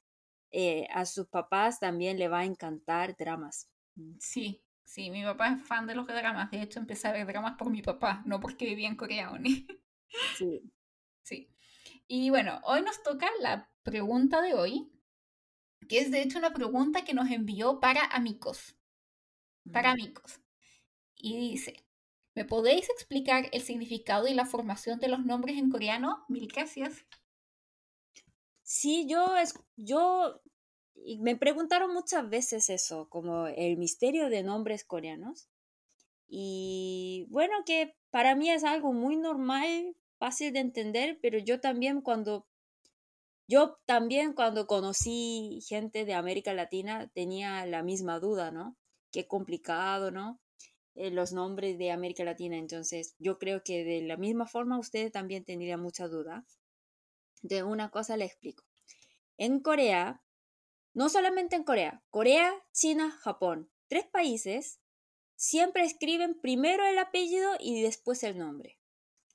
eh, 0.50 0.86
a 0.92 1.04
sus 1.06 1.26
papás 1.28 1.80
también 1.80 2.18
le 2.18 2.28
va 2.28 2.40
a 2.40 2.44
encantar 2.44 3.16
dramas. 3.16 3.70
Mm. 3.96 4.16
Sí, 4.20 4.62
sí, 4.84 5.10
mi 5.10 5.22
papá 5.24 5.48
es 5.54 5.62
fan 5.62 5.86
de 5.86 5.94
los 5.94 6.06
dramas, 6.06 6.50
de 6.50 6.62
hecho 6.62 6.80
empecé 6.80 7.08
a 7.08 7.12
ver 7.12 7.26
dramas 7.26 7.56
por 7.58 7.70
mi 7.70 7.82
papá, 7.82 8.22
no 8.26 8.40
porque 8.40 8.66
vivía 8.66 8.88
en 8.88 8.96
Corea 8.96 9.30
ni. 9.38 9.66
Sí. 10.36 10.62
Sí. 11.24 11.46
Y 12.06 12.30
bueno, 12.30 12.58
hoy 12.64 12.80
nos 12.80 13.02
toca 13.02 13.28
la 13.40 13.70
pregunta 13.82 14.40
de 14.40 14.54
hoy, 14.54 14.90
que 15.88 15.98
es 15.98 16.10
de 16.10 16.22
hecho 16.22 16.38
una 16.38 16.54
pregunta 16.54 17.04
que 17.04 17.12
nos 17.12 17.30
envió 17.30 17.80
para 17.80 18.02
amigos. 18.06 18.76
Para 19.72 19.90
amigos. 19.90 20.40
Y 21.16 21.36
dice, 21.36 21.84
¿me 22.34 22.44
podéis 22.46 22.88
explicar 22.90 23.48
el 23.52 23.62
significado 23.62 24.26
y 24.28 24.34
la 24.34 24.46
formación 24.46 25.00
de 25.00 25.08
los 25.08 25.24
nombres 25.24 25.58
en 25.58 25.70
coreano? 25.70 26.24
Mil 26.28 26.48
gracias. 26.48 27.04
Sí, 28.68 29.06
yo, 29.08 29.24
yo 29.76 30.42
me 31.20 31.36
preguntaron 31.36 31.90
muchas 31.94 32.28
veces 32.28 32.68
eso, 32.68 33.08
como 33.08 33.46
el 33.46 33.78
misterio 33.78 34.28
de 34.28 34.42
nombres 34.42 34.84
coreanos. 34.84 35.48
Y 36.28 37.26
bueno, 37.30 37.54
que 37.64 37.96
para 38.10 38.36
mí 38.36 38.50
es 38.50 38.64
algo 38.64 38.92
muy 38.92 39.16
normal, 39.16 39.96
fácil 40.18 40.52
de 40.52 40.60
entender, 40.60 41.18
pero 41.22 41.38
yo 41.38 41.60
también 41.60 42.02
cuando 42.02 42.46
yo 43.48 43.78
también 43.86 44.34
cuando 44.34 44.66
conocí 44.66 45.60
gente 45.66 46.04
de 46.04 46.12
América 46.12 46.52
Latina 46.52 47.10
tenía 47.14 47.64
la 47.64 47.82
misma 47.82 48.20
duda, 48.20 48.50
¿no? 48.50 48.76
Qué 49.10 49.26
complicado, 49.26 50.10
¿no? 50.10 50.40
Eh, 50.94 51.10
los 51.10 51.32
nombres 51.32 51.78
de 51.78 51.90
América 51.90 52.22
Latina. 52.22 52.58
Entonces, 52.58 53.14
yo 53.18 53.38
creo 53.38 53.62
que 53.64 53.82
de 53.84 54.02
la 54.02 54.18
misma 54.18 54.46
forma 54.46 54.78
ustedes 54.78 55.10
también 55.10 55.44
tendrían 55.46 55.80
mucha 55.80 56.06
duda. 56.06 56.44
De 57.42 57.62
una 57.62 57.90
cosa 57.90 58.16
le 58.16 58.24
explico. 58.24 58.64
En 59.36 59.60
Corea, 59.60 60.22
no 60.94 61.08
solamente 61.08 61.56
en 61.56 61.64
Corea, 61.64 62.02
Corea, 62.10 62.52
China, 62.72 63.10
Japón, 63.10 63.70
tres 63.88 64.06
países 64.06 64.80
siempre 65.36 65.84
escriben 65.84 66.40
primero 66.40 66.84
el 66.84 66.98
apellido 66.98 67.52
y 67.60 67.82
después 67.82 68.22
el 68.24 68.38
nombre. 68.38 68.78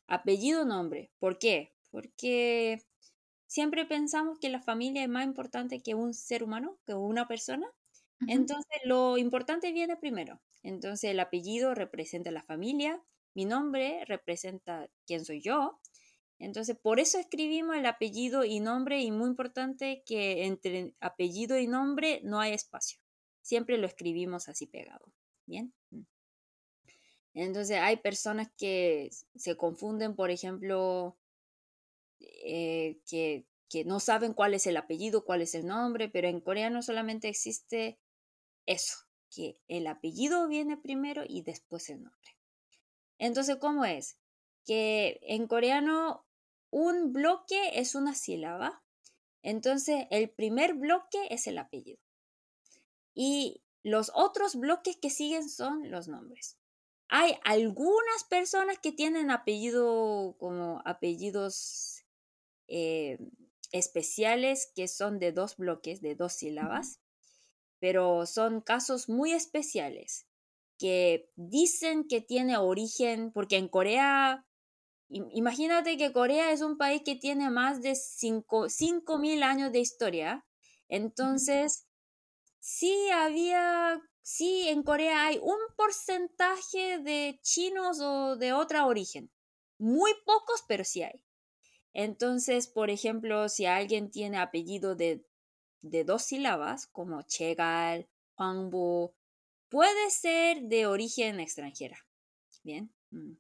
Apellido, 0.08 0.66
nombre. 0.66 1.12
¿Por 1.20 1.40
qué? 1.40 1.74
Porque 1.90 2.84
siempre 3.48 3.86
pensamos 3.86 4.38
que 4.40 4.50
la 4.50 4.62
familia 4.62 5.04
es 5.04 5.10
más 5.10 5.26
importante 5.26 5.82
que 5.82 5.96
un 5.96 6.14
ser 6.14 6.44
humano, 6.44 6.78
que 6.86 6.94
una 6.94 7.28
persona. 7.28 7.68
Entonces, 8.28 8.78
lo 8.86 9.18
importante 9.18 9.72
viene 9.72 9.96
primero. 9.98 10.42
Entonces, 10.62 11.12
el 11.12 11.20
apellido 11.20 11.74
representa 11.76 12.32
la 12.32 12.44
familia, 12.44 13.02
mi 13.34 13.46
nombre 13.46 14.04
representa 14.06 14.90
quién 15.06 15.26
soy 15.26 15.42
yo. 15.42 15.80
Entonces, 16.44 16.78
por 16.78 17.00
eso 17.00 17.18
escribimos 17.20 17.78
el 17.78 17.86
apellido 17.86 18.44
y 18.44 18.60
nombre 18.60 19.02
y 19.02 19.12
muy 19.12 19.30
importante 19.30 20.04
que 20.06 20.46
entre 20.46 20.94
apellido 21.00 21.58
y 21.58 21.68
nombre 21.68 22.20
no 22.26 22.42
hay 22.42 22.52
espacio. 22.52 23.00
Siempre 23.42 23.78
lo 23.78 23.88
escribimos 23.88 24.50
así 24.50 24.68
pegado. 24.68 25.06
Bien. 25.46 25.74
Mm. 25.92 26.02
Entonces, 27.36 27.78
hay 27.80 27.96
personas 27.96 28.50
que 28.58 29.10
se 29.36 29.56
confunden, 29.56 30.18
por 30.18 30.32
ejemplo, 30.32 31.18
eh, 32.20 33.00
que, 33.08 33.46
que, 33.70 33.86
no 33.86 34.02
saben 34.02 34.34
cuál 34.34 34.54
es 34.54 34.68
el 34.68 34.76
apellido, 34.76 35.24
cuál 35.24 35.42
es 35.42 35.56
el 35.56 35.66
nombre, 35.66 36.10
pero 36.10 36.28
en 36.28 36.42
coreano 36.42 36.82
solamente 36.82 37.30
existe 37.30 38.00
eso, 38.66 38.98
que 39.34 39.62
el 39.70 39.88
apellido 39.88 40.50
viene 40.50 40.76
primero 40.76 41.24
y 41.26 41.42
después 41.42 41.90
el 41.90 42.04
nombre. 42.04 42.38
Entonces, 43.18 43.56
¿cómo 43.56 43.86
es? 43.86 44.18
Que 44.66 45.20
en 45.24 45.48
coreano 45.48 46.26
un 46.74 47.14
bloque 47.14 47.80
es 47.80 47.94
una 47.94 48.16
sílaba, 48.16 48.82
entonces 49.44 50.08
el 50.10 50.32
primer 50.32 50.74
bloque 50.74 51.28
es 51.30 51.46
el 51.46 51.60
apellido. 51.60 52.00
Y 53.14 53.62
los 53.84 54.12
otros 54.16 54.56
bloques 54.56 54.98
que 54.98 55.12
siguen 55.12 55.48
son 55.50 55.92
los 55.92 56.08
nombres. 56.08 56.58
Hay 57.10 57.38
algunas 57.44 58.24
personas 58.28 58.80
que 58.80 58.92
tienen 58.92 59.30
apellido 59.30 60.36
como 60.40 60.82
apellidos 60.84 62.06
eh, 62.68 63.20
especiales 63.72 64.72
que 64.76 64.88
son 64.88 65.20
de 65.20 65.32
dos 65.32 65.58
bloques, 65.58 66.02
de 66.02 66.16
dos 66.16 66.34
sílabas, 66.34 67.00
pero 67.80 68.26
son 68.26 68.62
casos 68.62 69.10
muy 69.10 69.32
especiales 69.32 70.26
que 70.80 71.30
dicen 71.36 72.08
que 72.08 72.20
tiene 72.20 72.58
origen, 72.58 73.32
porque 73.32 73.58
en 73.58 73.68
Corea, 73.68 74.48
imagínate 75.32 75.98
que 75.98 76.12
Corea 76.12 76.52
es 76.52 76.62
un 76.62 76.78
país 76.78 77.02
que 77.06 77.16
tiene 77.16 77.50
más 77.50 77.82
de 77.82 77.96
5 77.96 78.68
mil 79.20 79.44
años 79.44 79.72
de 79.72 79.80
historia, 79.80 80.46
entonces 80.90 81.88
sí 82.60 83.10
había, 83.12 84.02
sí 84.22 84.68
en 84.70 84.84
Corea 84.84 85.28
hay 85.28 85.40
un 85.42 85.58
porcentaje 85.76 87.00
de 87.00 87.40
chinos 87.42 88.00
o 88.00 88.36
de 88.36 88.54
otra 88.54 88.86
origen, 88.86 89.32
muy 89.78 90.12
pocos, 90.26 90.64
pero 90.68 90.84
sí 90.84 91.04
hay. 91.04 91.24
Entonces, 91.94 92.68
por 92.68 92.90
ejemplo, 92.90 93.50
si 93.50 93.66
alguien 93.66 94.10
tiene 94.10 94.38
apellido 94.40 94.96
de, 94.96 95.24
dos 95.82 96.24
sílabas, 96.24 96.88
como 96.88 97.22
Chegal, 97.22 98.10
Huangbu, 98.38 99.14
puede 99.70 100.10
ser 100.10 100.64
de 100.64 100.88
origen 100.88 101.40
extranjera. 101.40 101.98
Bien, 102.64 102.92
mm, 103.12 103.34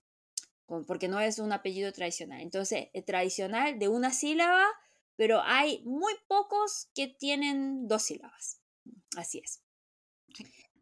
porque 0.65 1.07
no 1.07 1.19
es 1.19 1.39
un 1.39 1.51
apellido 1.51 1.91
tradicional. 1.91 2.41
Entonces, 2.41 2.87
es 2.93 3.05
tradicional 3.05 3.79
de 3.79 3.87
una 3.87 4.11
sílaba, 4.11 4.65
pero 5.15 5.41
hay 5.43 5.83
muy 5.83 6.13
pocos 6.27 6.89
que 6.95 7.07
tienen 7.07 7.87
dos 7.87 8.03
sílabas. 8.03 8.61
Así 9.15 9.39
es. 9.43 9.61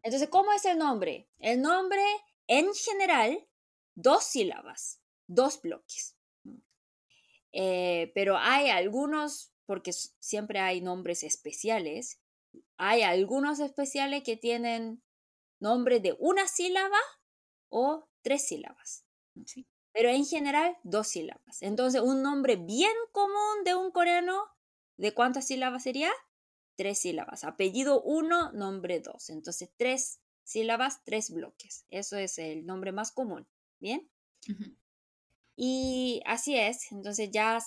Entonces, 0.04 0.30
¿cómo 0.30 0.52
es 0.54 0.66
el 0.66 0.78
nombre? 0.78 1.30
El 1.40 1.62
nombre, 1.62 2.02
en 2.48 2.74
general, 2.74 3.48
dos 3.96 4.24
sílabas, 4.24 5.02
dos 5.28 5.62
bloques. 5.62 6.16
Eh, 7.52 8.12
pero 8.16 8.38
hay 8.38 8.70
algunos, 8.70 9.54
porque 9.66 9.92
siempre 9.94 10.60
hay 10.60 10.82
nombres 10.82 11.24
especiales, 11.24 12.22
hay 12.78 13.04
algunos 13.04 13.60
especiales 13.60 14.24
que 14.24 14.38
tienen 14.38 15.04
nombre 15.60 16.00
de 16.00 16.16
una 16.20 16.48
sílaba 16.48 16.98
o 17.70 18.10
tres 18.22 18.48
sílabas. 18.48 19.06
Pero 19.94 20.10
en 20.10 20.26
general, 20.26 20.78
dos 20.84 21.08
sílabas. 21.08 21.62
Entonces, 21.62 22.02
un 22.02 22.22
nombre 22.22 22.56
bien 22.56 22.94
común 23.12 23.64
de 23.66 23.76
un 23.76 23.92
coreano, 23.92 24.46
¿de 24.98 25.14
cuántas 25.14 25.48
sílabas 25.48 25.84
sería? 25.84 26.12
Tres 26.76 27.00
sílabas. 27.00 27.44
Apellido 27.44 28.02
uno, 28.02 28.52
nombre 28.54 29.00
dos. 29.00 29.30
Entonces, 29.30 29.70
tres 29.76 30.22
sílabas, 30.44 31.04
tres 31.04 31.32
bloques. 31.32 31.86
Eso 31.90 32.18
es 32.18 32.38
el 32.38 32.66
nombre 32.66 32.92
más 32.92 33.12
común. 33.12 33.48
¿Bien? 33.80 34.10
Y 35.56 36.22
así 36.26 36.58
es, 36.58 36.92
entonces 36.92 37.30
ya, 37.32 37.60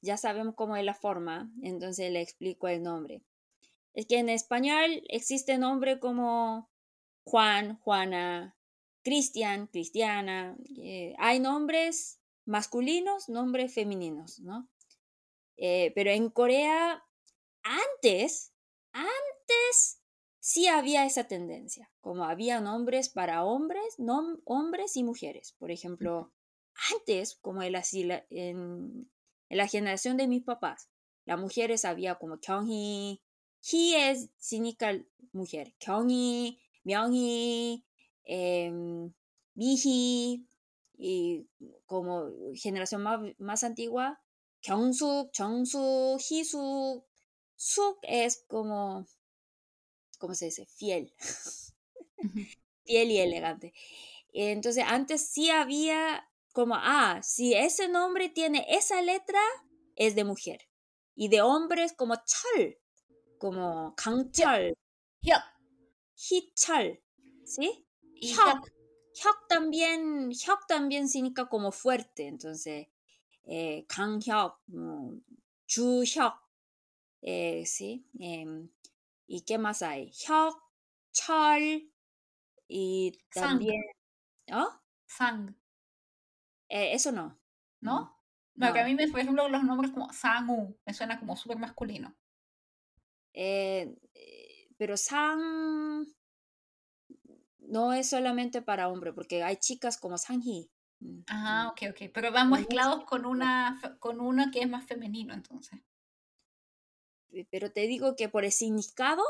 ya 0.00 0.16
sabemos 0.16 0.54
cómo 0.54 0.76
es 0.76 0.84
la 0.84 0.94
forma, 0.94 1.52
entonces 1.62 2.10
le 2.10 2.20
explico 2.20 2.68
el 2.68 2.82
nombre. 2.82 3.22
Es 3.92 4.06
que 4.06 4.18
en 4.18 4.28
español 4.28 5.02
existe 5.08 5.58
nombre 5.58 5.98
como 5.98 6.70
Juan, 7.24 7.78
Juana, 7.80 8.56
Cristian, 9.08 9.68
Cristiana. 9.68 10.54
Eh, 10.76 11.14
hay 11.16 11.40
nombres 11.40 12.20
masculinos, 12.44 13.30
nombres 13.30 13.72
femeninos, 13.72 14.38
¿no? 14.40 14.68
Eh, 15.56 15.92
pero 15.94 16.10
en 16.10 16.28
Corea, 16.28 17.02
antes, 17.62 18.52
antes 18.92 20.02
sí 20.40 20.66
había 20.66 21.06
esa 21.06 21.24
tendencia, 21.24 21.90
como 22.02 22.24
había 22.24 22.60
nombres 22.60 23.08
para 23.08 23.44
hombres, 23.44 23.96
hombres 24.44 24.94
y 24.98 25.04
mujeres. 25.04 25.54
Por 25.58 25.70
ejemplo, 25.70 26.34
antes, 26.92 27.36
como 27.36 27.62
en 27.62 27.72
la, 27.72 27.82
en, 28.28 29.10
la 29.48 29.68
generación 29.68 30.18
de 30.18 30.28
mis 30.28 30.44
papás, 30.44 30.90
las 31.24 31.40
mujeres 31.40 31.86
había 31.86 32.16
como 32.16 32.40
Kyunghee, 32.40 33.22
Hee 33.62 33.94
es 33.94 34.28
significa 34.36 34.92
mujer, 35.32 35.74
Kyunghee, 35.78 36.60
Myunghee, 36.84 37.87
eh, 38.28 38.70
Mihi, 39.54 40.46
y 40.96 41.48
como 41.86 42.30
generación 42.54 43.02
más, 43.02 43.20
más 43.38 43.64
antigua, 43.64 44.20
Kyungsuk, 44.60 45.32
Chongsuk, 45.32 46.20
Hisuk, 46.20 47.04
Suk 47.56 47.98
es 48.02 48.44
como, 48.46 49.06
¿cómo 50.18 50.34
se 50.34 50.46
dice? 50.46 50.66
Fiel. 50.66 51.12
Fiel 52.84 53.10
y 53.10 53.18
elegante. 53.18 53.72
Entonces, 54.32 54.84
antes 54.86 55.28
sí 55.28 55.50
había 55.50 56.28
como, 56.52 56.74
ah, 56.76 57.20
si 57.22 57.54
ese 57.54 57.88
nombre 57.88 58.28
tiene 58.28 58.66
esa 58.68 59.00
letra, 59.02 59.40
es 59.96 60.14
de 60.14 60.24
mujer. 60.24 60.68
Y 61.14 61.28
de 61.28 61.42
hombres 61.42 61.92
como 61.92 62.14
Chal, 62.14 62.78
como 63.38 63.94
Kangchal. 63.96 64.74
Hichal, 66.30 67.00
¿sí? 67.44 67.87
Hyuk. 68.20 68.72
Hyuk 69.14 69.48
también, 69.48 70.30
Hyuk 70.30 70.66
también 70.66 71.08
significa 71.08 71.48
como 71.48 71.72
fuerte, 71.72 72.26
entonces, 72.26 72.88
eh, 73.44 73.84
Kanghyuk, 73.88 74.58
Hyuk, 75.66 76.34
eh, 77.22 77.64
¿sí? 77.66 78.06
Em, 78.18 78.68
¿Y 79.26 79.42
qué 79.42 79.58
más 79.58 79.82
hay? 79.82 80.10
Hyuk, 80.10 80.62
Chal, 81.12 81.90
y 82.68 83.18
también... 83.32 83.82
¿Oh? 84.52 84.70
Sang. 85.06 85.54
Eh, 86.68 86.92
eso 86.92 87.12
no. 87.12 87.38
¿No? 87.80 88.14
No, 88.54 88.72
que 88.72 88.80
a 88.80 88.84
mí, 88.84 88.94
me, 88.94 89.08
por 89.08 89.20
ejemplo, 89.20 89.48
los 89.48 89.62
nombres 89.62 89.92
como 89.92 90.12
Sangu 90.12 90.76
me 90.84 90.92
suena 90.92 91.18
como 91.18 91.36
súper 91.36 91.58
masculino. 91.58 92.14
Eh, 93.32 93.96
eh, 94.14 94.68
pero 94.76 94.96
Sang 94.96 96.06
no 97.68 97.92
es 97.92 98.10
solamente 98.10 98.62
para 98.62 98.88
hombre, 98.88 99.12
porque 99.12 99.42
hay 99.42 99.56
chicas 99.56 99.98
como 99.98 100.18
Sanji. 100.18 100.70
Mm, 101.00 101.20
ah, 101.28 101.64
mm. 101.64 101.68
ok, 101.70 101.94
ok. 101.94 102.10
Pero 102.12 102.32
van 102.32 102.50
mezclados 102.50 103.04
con 103.04 103.26
una, 103.26 103.80
con 104.00 104.20
una 104.20 104.50
que 104.50 104.60
es 104.60 104.68
más 104.68 104.86
femenino, 104.86 105.34
entonces. 105.34 105.80
Pero 107.50 107.70
te 107.72 107.82
digo 107.82 108.16
que 108.16 108.28
por 108.28 108.44
el 108.44 108.52
significado 108.52 109.22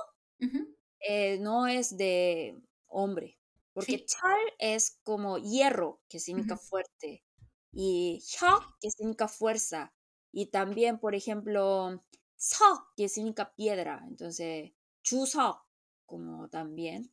no 1.41 1.67
es 1.67 1.97
de 1.97 2.61
hombre. 2.87 3.39
Porque 3.73 4.05
chal 4.05 4.41
es 4.59 4.99
como 5.05 5.39
hierro, 5.39 6.01
que 6.09 6.19
significa 6.19 6.57
fuerte, 6.57 7.25
y 7.71 8.21
hyok, 8.21 8.77
que 8.81 8.91
significa 8.91 9.29
fuerza, 9.29 9.95
y 10.33 10.47
también, 10.47 10.99
por 10.99 11.15
ejemplo, 11.15 12.05
sok, 12.37 12.93
que 12.97 13.09
significa 13.09 13.55
piedra, 13.55 14.05
entonces, 14.09 14.73
chusok, 15.05 15.65
como 16.07 16.49
también, 16.49 17.13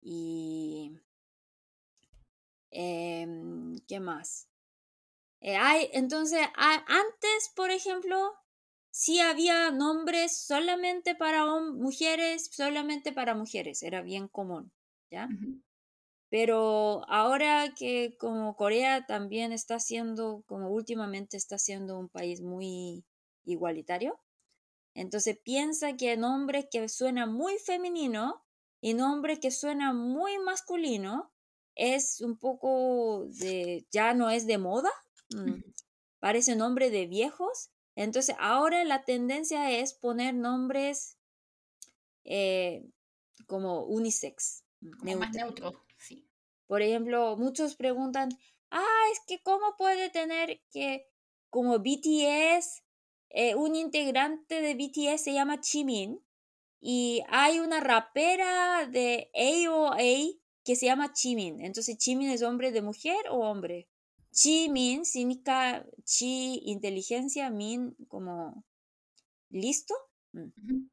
y... 0.00 0.98
Em, 2.70 3.76
¿Qué 3.86 4.00
más? 4.00 4.48
Eh, 5.40 5.56
hay, 5.56 5.88
entonces, 5.92 6.40
antes, 6.56 7.52
por 7.54 7.70
ejemplo, 7.70 8.34
sí 8.90 9.20
había 9.20 9.70
nombres 9.70 10.36
solamente 10.36 11.14
para 11.14 11.44
mujeres, 11.46 12.50
solamente 12.52 13.12
para 13.12 13.34
mujeres, 13.34 13.82
era 13.82 14.02
bien 14.02 14.28
común, 14.28 14.72
¿ya? 15.10 15.28
Pero 16.30 17.04
ahora 17.08 17.74
que 17.74 18.16
como 18.18 18.56
Corea 18.56 19.06
también 19.06 19.52
está 19.52 19.78
siendo, 19.78 20.42
como 20.46 20.70
últimamente 20.70 21.36
está 21.36 21.58
siendo 21.58 21.98
un 21.98 22.08
país 22.08 22.42
muy 22.42 23.04
igualitario, 23.44 24.18
entonces 24.94 25.38
piensa 25.38 25.96
que 25.96 26.16
nombre 26.16 26.68
que 26.68 26.88
suena 26.88 27.26
muy 27.26 27.58
femenino 27.58 28.44
y 28.80 28.94
nombre 28.94 29.40
que 29.40 29.50
suena 29.50 29.92
muy 29.92 30.38
masculino 30.38 31.32
es 31.74 32.20
un 32.20 32.38
poco 32.38 33.26
de, 33.28 33.86
ya 33.90 34.14
no 34.14 34.30
es 34.30 34.46
de 34.46 34.58
moda, 34.58 34.90
mm, 35.30 35.60
parece 36.18 36.56
nombre 36.56 36.90
de 36.90 37.06
viejos. 37.06 37.70
Entonces 37.94 38.36
ahora 38.38 38.84
la 38.84 39.04
tendencia 39.04 39.70
es 39.70 39.94
poner 39.94 40.34
nombres 40.34 41.18
eh, 42.24 42.84
como 43.46 43.84
unisex. 43.84 44.64
Como 45.00 45.16
más 45.16 45.32
neutro. 45.32 45.84
Por 46.66 46.82
ejemplo, 46.82 47.36
muchos 47.36 47.76
preguntan, 47.76 48.28
ah, 48.70 49.02
es 49.12 49.20
que 49.26 49.42
cómo 49.42 49.74
puede 49.76 50.10
tener 50.10 50.60
que, 50.70 51.06
como 51.48 51.78
BTS, 51.78 52.82
eh, 53.30 53.54
un 53.54 53.74
integrante 53.74 54.60
de 54.60 54.74
BTS 54.74 55.22
se 55.22 55.32
llama 55.32 55.60
Chimin 55.60 56.20
y 56.80 57.22
hay 57.28 57.58
una 57.58 57.80
rapera 57.80 58.86
de 58.86 59.30
AOA 59.34 60.38
que 60.64 60.76
se 60.76 60.86
llama 60.86 61.12
Chimin. 61.12 61.60
Entonces, 61.60 61.98
Chimin 61.98 62.30
es 62.30 62.42
hombre 62.42 62.72
de 62.72 62.82
mujer 62.82 63.28
o 63.30 63.38
hombre. 63.38 63.88
Chimin 64.32 65.04
significa 65.04 65.84
chi 66.04 66.60
inteligencia, 66.64 67.50
min 67.50 67.96
como 68.08 68.64
listo. 69.50 69.94
Mm. 70.32 70.88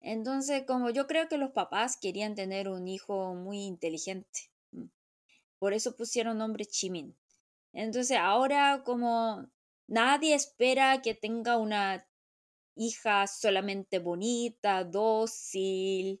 Entonces, 0.00 0.64
como 0.66 0.90
yo 0.90 1.06
creo 1.06 1.28
que 1.28 1.38
los 1.38 1.52
papás 1.52 1.96
querían 1.96 2.34
tener 2.34 2.68
un 2.68 2.88
hijo 2.88 3.34
muy 3.34 3.64
inteligente. 3.64 4.50
Por 5.58 5.72
eso 5.72 5.96
pusieron 5.96 6.38
nombre 6.38 6.66
Chimin. 6.66 7.16
Entonces 7.72 8.16
ahora 8.18 8.82
como 8.84 9.48
nadie 9.86 10.34
espera 10.34 11.02
que 11.02 11.14
tenga 11.14 11.56
una 11.56 12.07
hija 12.78 13.26
solamente 13.26 13.98
bonita, 13.98 14.84
dócil, 14.84 16.20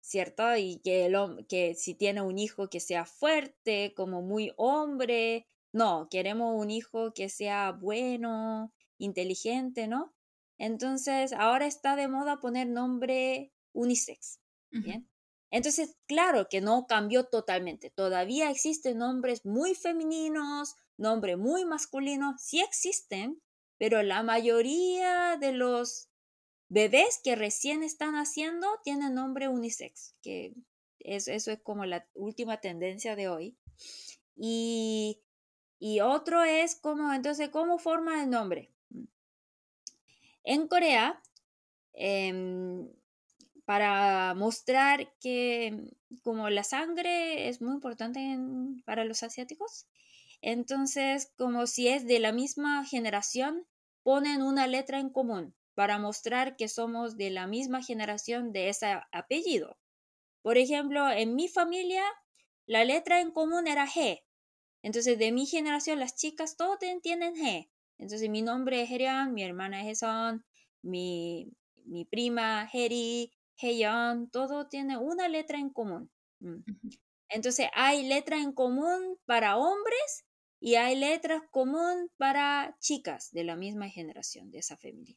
¿cierto? 0.00 0.56
Y 0.56 0.80
que, 0.84 1.06
el, 1.06 1.46
que 1.48 1.74
si 1.74 1.94
tiene 1.94 2.20
un 2.22 2.38
hijo 2.38 2.68
que 2.68 2.80
sea 2.80 3.04
fuerte, 3.06 3.94
como 3.96 4.22
muy 4.22 4.52
hombre, 4.56 5.48
no, 5.72 6.08
queremos 6.10 6.60
un 6.60 6.70
hijo 6.70 7.14
que 7.14 7.28
sea 7.28 7.72
bueno, 7.72 8.72
inteligente, 8.98 9.88
¿no? 9.88 10.14
Entonces 10.58 11.32
ahora 11.32 11.66
está 11.66 11.96
de 11.96 12.08
moda 12.08 12.38
poner 12.40 12.68
nombre 12.68 13.52
unisex, 13.72 14.40
¿bien? 14.70 15.08
Entonces, 15.50 15.96
claro 16.06 16.48
que 16.48 16.60
no 16.60 16.86
cambió 16.88 17.26
totalmente. 17.26 17.88
Todavía 17.88 18.50
existen 18.50 18.98
nombres 18.98 19.46
muy 19.46 19.76
femeninos, 19.76 20.74
nombres 20.96 21.38
muy 21.38 21.64
masculinos, 21.64 22.42
sí 22.42 22.60
existen, 22.60 23.40
pero 23.84 24.02
la 24.02 24.22
mayoría 24.22 25.36
de 25.38 25.52
los 25.52 26.08
bebés 26.70 27.20
que 27.22 27.36
recién 27.36 27.82
están 27.82 28.14
haciendo 28.14 28.66
tienen 28.82 29.12
nombre 29.12 29.46
unisex, 29.48 30.14
que 30.22 30.54
eso, 31.00 31.32
eso 31.32 31.50
es 31.50 31.60
como 31.60 31.84
la 31.84 32.08
última 32.14 32.62
tendencia 32.62 33.14
de 33.14 33.28
hoy. 33.28 33.58
Y, 34.36 35.20
y 35.78 36.00
otro 36.00 36.44
es 36.44 36.76
como, 36.76 37.12
entonces, 37.12 37.50
¿cómo 37.50 37.76
forma 37.78 38.22
el 38.22 38.30
nombre? 38.30 38.72
En 40.44 40.66
Corea, 40.66 41.20
eh, 41.92 42.88
para 43.66 44.32
mostrar 44.32 45.12
que 45.20 45.90
como 46.22 46.48
la 46.48 46.64
sangre 46.64 47.50
es 47.50 47.60
muy 47.60 47.74
importante 47.74 48.38
para 48.86 49.04
los 49.04 49.22
asiáticos, 49.22 49.88
entonces 50.40 51.30
como 51.36 51.66
si 51.66 51.88
es 51.88 52.06
de 52.06 52.18
la 52.18 52.32
misma 52.32 52.86
generación, 52.86 53.66
ponen 54.04 54.42
una 54.42 54.68
letra 54.68 55.00
en 55.00 55.10
común 55.10 55.56
para 55.74 55.98
mostrar 55.98 56.54
que 56.54 56.68
somos 56.68 57.16
de 57.16 57.30
la 57.30 57.48
misma 57.48 57.82
generación 57.82 58.52
de 58.52 58.68
ese 58.68 59.00
apellido. 59.10 59.76
Por 60.42 60.56
ejemplo, 60.56 61.10
en 61.10 61.34
mi 61.34 61.48
familia, 61.48 62.04
la 62.66 62.84
letra 62.84 63.20
en 63.20 63.32
común 63.32 63.66
era 63.66 63.88
G. 63.88 64.22
Entonces, 64.82 65.18
de 65.18 65.32
mi 65.32 65.46
generación, 65.46 65.98
las 65.98 66.14
chicas 66.14 66.56
todos 66.56 66.78
tienen 67.02 67.34
G. 67.34 67.68
Entonces, 67.98 68.30
mi 68.30 68.42
nombre 68.42 68.82
es 68.82 68.90
Herian, 68.92 69.34
mi 69.34 69.42
hermana 69.42 69.82
es 69.82 70.02
Heson, 70.02 70.44
mi, 70.82 71.50
mi 71.84 72.04
prima 72.04 72.68
Heri, 72.72 73.32
Heian, 73.56 74.30
todo 74.30 74.68
tiene 74.68 74.96
una 74.96 75.28
letra 75.28 75.58
en 75.58 75.70
común. 75.70 76.10
Mm. 76.40 76.60
Entonces 77.28 77.68
hay 77.74 78.06
letra 78.06 78.36
en 78.36 78.52
común 78.52 79.18
para 79.24 79.56
hombres 79.56 80.24
y 80.64 80.76
hay 80.76 80.96
letras 80.96 81.42
común 81.50 82.10
para 82.16 82.74
chicas 82.80 83.30
de 83.32 83.44
la 83.44 83.54
misma 83.54 83.90
generación 83.90 84.50
de 84.50 84.60
esa 84.60 84.78
familia. 84.78 85.14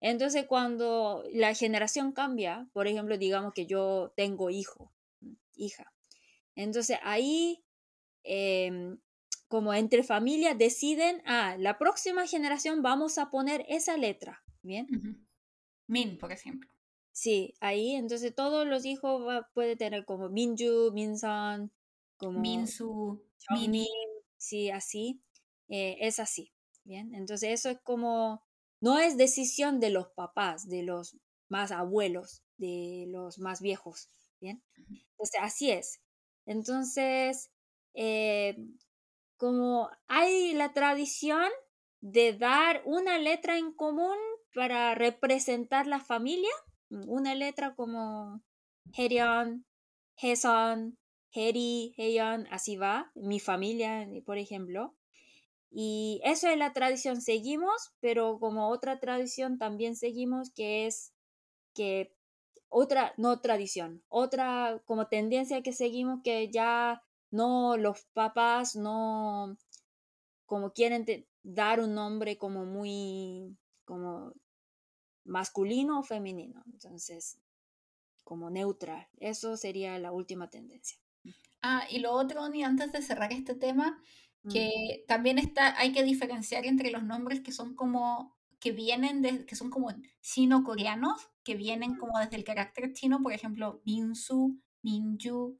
Entonces 0.00 0.46
cuando 0.48 1.22
la 1.32 1.54
generación 1.54 2.10
cambia, 2.10 2.68
por 2.72 2.88
ejemplo, 2.88 3.16
digamos 3.16 3.52
que 3.54 3.66
yo 3.66 4.12
tengo 4.16 4.50
hijo, 4.50 4.92
hija. 5.54 5.94
Entonces 6.56 6.98
ahí, 7.04 7.62
em, 8.24 8.98
como 9.46 9.72
entre 9.72 10.02
familias 10.02 10.58
deciden, 10.58 11.22
ah, 11.26 11.54
la 11.60 11.78
próxima 11.78 12.26
generación 12.26 12.82
vamos 12.82 13.18
a 13.18 13.30
poner 13.30 13.64
esa 13.68 13.96
letra, 13.96 14.42
¿bien? 14.62 14.88
Min, 15.86 16.18
por 16.18 16.32
ejemplo. 16.32 16.68
Sí, 17.12 17.54
ahí 17.60 17.94
entonces 17.94 18.34
todos 18.34 18.66
los 18.66 18.84
hijos 18.84 19.24
va, 19.24 19.48
puede 19.54 19.76
tener 19.76 20.04
como 20.04 20.28
Minju, 20.28 20.90
Minsan, 20.92 21.70
como 22.16 22.40
Minsu, 22.40 23.22
Mini, 23.50 23.86
sí, 24.42 24.70
así, 24.70 25.22
eh, 25.68 25.96
es 26.00 26.18
así, 26.18 26.52
¿bien? 26.84 27.14
Entonces 27.14 27.50
eso 27.50 27.70
es 27.70 27.78
como, 27.82 28.42
no 28.80 28.98
es 28.98 29.16
decisión 29.16 29.80
de 29.80 29.90
los 29.90 30.08
papás, 30.10 30.68
de 30.68 30.82
los 30.82 31.16
más 31.48 31.70
abuelos, 31.72 32.42
de 32.58 33.06
los 33.08 33.38
más 33.38 33.60
viejos, 33.60 34.10
¿bien? 34.40 34.62
Entonces 35.12 35.40
así 35.40 35.70
es. 35.70 36.00
Entonces, 36.46 37.50
eh, 37.94 38.56
como 39.36 39.90
hay 40.08 40.54
la 40.54 40.72
tradición 40.72 41.48
de 42.00 42.32
dar 42.36 42.82
una 42.84 43.18
letra 43.18 43.58
en 43.58 43.72
común 43.72 44.16
para 44.54 44.94
representar 44.96 45.86
la 45.86 46.00
familia, 46.00 46.50
una 46.90 47.34
letra 47.34 47.74
como 47.76 48.42
Herion, 48.96 49.64
Heson, 50.16 50.98
Heri, 51.34 51.94
Heyon, 51.96 52.46
así 52.50 52.76
va, 52.76 53.10
mi 53.14 53.40
familia, 53.40 54.08
por 54.24 54.38
ejemplo. 54.38 54.94
Y 55.70 56.20
eso 56.24 56.48
es 56.48 56.58
la 56.58 56.72
tradición, 56.72 57.20
seguimos, 57.22 57.92
pero 58.00 58.38
como 58.38 58.68
otra 58.68 59.00
tradición 59.00 59.58
también 59.58 59.96
seguimos 59.96 60.50
que 60.50 60.86
es 60.86 61.14
que 61.74 62.14
otra, 62.68 63.14
no 63.16 63.40
tradición, 63.40 64.02
otra 64.08 64.82
como 64.86 65.08
tendencia 65.08 65.62
que 65.62 65.72
seguimos 65.72 66.20
que 66.22 66.50
ya 66.50 67.02
no 67.30 67.76
los 67.76 68.04
papás 68.12 68.76
no 68.76 69.56
como 70.46 70.72
quieren 70.72 71.06
dar 71.42 71.80
un 71.80 71.94
nombre 71.94 72.38
como 72.38 72.66
muy 72.66 73.56
como 73.84 74.34
masculino 75.24 76.00
o 76.00 76.02
femenino. 76.02 76.62
Entonces, 76.66 77.38
como 78.24 78.50
neutral. 78.50 79.08
Eso 79.18 79.56
sería 79.56 79.98
la 79.98 80.12
última 80.12 80.48
tendencia. 80.50 80.98
Ah, 81.62 81.86
y 81.88 82.00
lo 82.00 82.12
otro, 82.12 82.48
ni 82.48 82.64
antes 82.64 82.92
de 82.92 83.02
cerrar 83.02 83.32
este 83.32 83.54
tema, 83.54 84.02
mm. 84.42 84.52
que 84.52 85.04
también 85.06 85.38
está, 85.38 85.78
hay 85.78 85.92
que 85.92 86.02
diferenciar 86.02 86.66
entre 86.66 86.90
los 86.90 87.04
nombres 87.04 87.40
que 87.40 87.52
son 87.52 87.74
como, 87.76 88.36
que 88.58 88.72
vienen 88.72 89.22
de, 89.22 89.46
que 89.46 89.54
son 89.54 89.70
como 89.70 89.90
chino-coreanos, 90.20 91.30
que 91.44 91.54
vienen 91.54 91.96
como 91.96 92.18
desde 92.18 92.36
el 92.36 92.44
carácter 92.44 92.92
chino, 92.92 93.22
por 93.22 93.32
ejemplo, 93.32 93.80
Minsu, 93.84 94.60
Minju, 94.82 95.58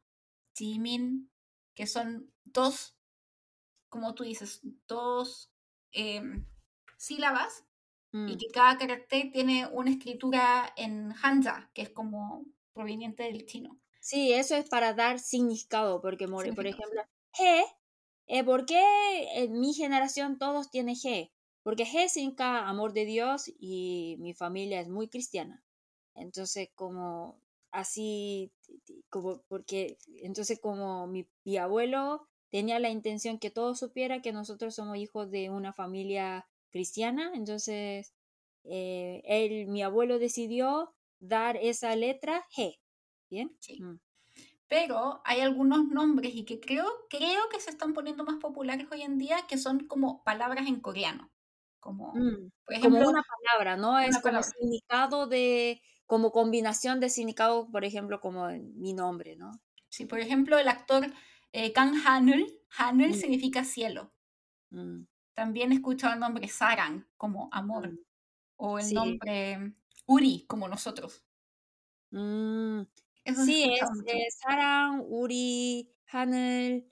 Jimin, 0.57 1.31
que 1.75 1.87
son 1.87 2.33
dos, 2.45 2.97
como 3.89 4.15
tú 4.15 4.25
dices, 4.25 4.61
dos 4.89 5.53
em, 5.93 6.47
sílabas 6.97 7.65
y 8.13 8.17
mm. 8.17 8.39
que 8.39 8.47
cada 8.53 8.77
carácter 8.77 9.31
tiene 9.33 9.69
una 9.69 9.91
escritura 9.91 10.73
en 10.77 11.15
Hanja, 11.23 11.71
que 11.75 11.83
es 11.83 11.91
como 11.91 12.45
proveniente 12.73 13.23
del 13.23 13.47
chino. 13.47 13.82
Sí, 14.05 14.33
eso 14.33 14.57
es 14.57 14.69
para 14.69 14.95
dar 14.95 15.21
significado, 15.21 16.01
porque, 16.01 16.27
por 16.27 16.45
ejemplo, 16.67 17.01
G, 17.39 17.65
eh, 18.27 18.43
¿por 18.45 18.67
qué 18.67 18.83
en 19.45 19.61
mi 19.61 19.75
generación 19.75 20.39
todos 20.39 20.71
tienen 20.71 20.97
G? 20.97 21.31
Porque 21.63 21.85
G 21.85 22.09
significa 22.09 22.69
amor 22.69 22.93
de 22.95 23.05
Dios 23.05 23.45
y 23.61 24.17
mi 24.19 24.35
familia 24.35 24.81
es 24.81 24.89
muy 24.89 25.09
cristiana. 25.09 25.65
Entonces, 26.17 26.71
como 26.75 27.41
así, 27.71 28.53
como 29.09 29.43
porque, 29.49 29.99
entonces 30.23 30.59
como 30.61 31.07
mi, 31.07 31.29
mi 31.45 31.57
abuelo 31.59 32.27
tenía 32.51 32.81
la 32.81 32.91
intención 32.91 33.39
que 33.39 33.51
todos 33.53 33.79
supiera 33.79 34.21
que 34.21 34.33
nosotros 34.33 34.75
somos 34.75 34.97
hijos 34.99 35.31
de 35.31 35.49
una 35.51 35.73
familia 35.73 36.49
cristiana, 36.73 37.31
entonces 37.35 38.15
eh, 38.65 39.23
él, 39.27 39.69
mi 39.69 39.83
abuelo 39.83 40.19
decidió 40.19 40.93
dar 41.21 41.57
esa 41.57 41.95
letra 41.97 42.45
G. 42.57 42.82
¿Bien? 43.33 43.57
Sí. 43.61 43.83
Mm. 43.83 43.99
Pero 44.69 45.23
hay 45.25 45.41
algunos 45.41 45.87
nombres 45.87 46.35
y 46.35 46.45
que 46.45 46.61
creo, 46.61 46.85
creo 47.09 47.49
que 47.51 47.61
se 47.61 47.71
están 47.71 47.95
poniendo 47.95 48.25
más 48.25 48.37
populares 48.37 48.87
hoy 48.93 49.01
en 49.01 49.17
día 49.17 49.39
que 49.49 49.57
son 49.57 49.87
como 49.87 50.23
palabras 50.23 50.69
en 50.69 50.81
coreano. 50.81 51.31
Como, 51.81 52.13
mm, 52.15 52.51
por 52.67 52.75
ejemplo, 52.75 53.09
una 53.09 53.23
palabra, 53.23 53.79
¿no? 53.79 53.99
Es 53.99 54.19
como 54.19 54.43
significado 54.43 55.27
de, 55.27 55.81
como 56.05 56.31
combinación 56.31 57.01
de 57.01 57.09
significado, 57.09 57.71
por 57.71 57.87
ejemplo, 57.87 58.21
como 58.21 58.49
mi 58.75 58.93
nombre, 58.93 59.35
¿no? 59.35 59.53
Sí, 59.89 60.05
por 60.05 60.21
ejemplo, 60.21 60.59
el 60.59 60.69
actor 60.69 61.07
eh, 61.53 61.73
Kang 61.73 61.95
Hanul, 62.07 62.47
Hanul 62.77 63.11
mm. 63.11 63.15
significa 63.15 63.65
cielo. 63.65 64.13
También 65.35 65.73
he 65.73 65.77
escuchado 65.77 66.13
el 66.13 66.21
nombre 66.21 66.49
Sarang 66.49 67.07
como 67.17 67.49
amor. 67.51 67.93
Mm, 67.93 67.99
o 68.57 68.79
el 68.79 68.93
nombre 68.93 69.75
Uri 70.07 70.45
como 70.47 70.69
nosotros. 70.69 71.25
Sí, 73.25 73.75
es, 74.07 74.39
Sarang, 74.41 75.05
Uri, 75.07 75.93
Hanel, 76.09 76.91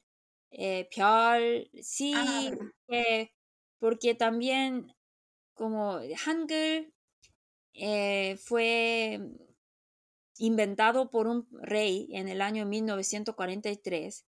eh, 0.51 0.89
Pyol. 0.95 1.69
Sí, 1.83 2.13
ah, 2.15 2.51
eh, 2.89 3.31
porque 3.79 4.15
también 4.15 4.93
como 5.55 5.99
Hangul 6.25 6.93
eh, 7.75 8.37
fue 8.43 9.21
inventado 10.39 11.11
por 11.11 11.27
un 11.27 11.47
rey 11.53 12.09
en 12.13 12.29
el 12.29 12.41
año 12.41 12.65
1943 12.67 14.25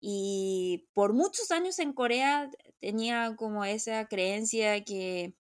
y 0.00 0.88
por 0.94 1.12
muchos 1.12 1.50
años 1.50 1.78
en 1.78 1.92
Corea 1.92 2.50
tenía 2.80 3.34
como 3.36 3.64
esa 3.64 4.06
creencia 4.06 4.84
que 4.84 5.34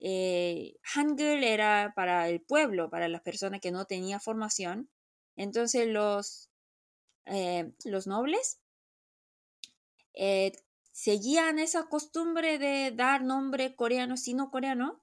eh, 0.00 0.74
Hangul 0.82 1.44
era 1.44 1.92
para 1.96 2.28
el 2.28 2.40
pueblo, 2.40 2.90
para 2.90 3.08
las 3.08 3.22
personas 3.22 3.60
que 3.60 3.70
no 3.72 3.84
tenían 3.86 4.20
formación. 4.20 4.90
Entonces 5.38 5.88
los, 5.88 6.50
eh, 7.26 7.72
los 7.84 8.06
nobles 8.06 8.60
eh, 10.12 10.52
seguían 10.92 11.58
esa 11.58 11.88
costumbre 11.88 12.58
de 12.58 12.92
dar 12.94 13.22
nombre 13.24 13.74
coreano, 13.74 14.16
sino 14.18 14.50
coreano, 14.50 15.02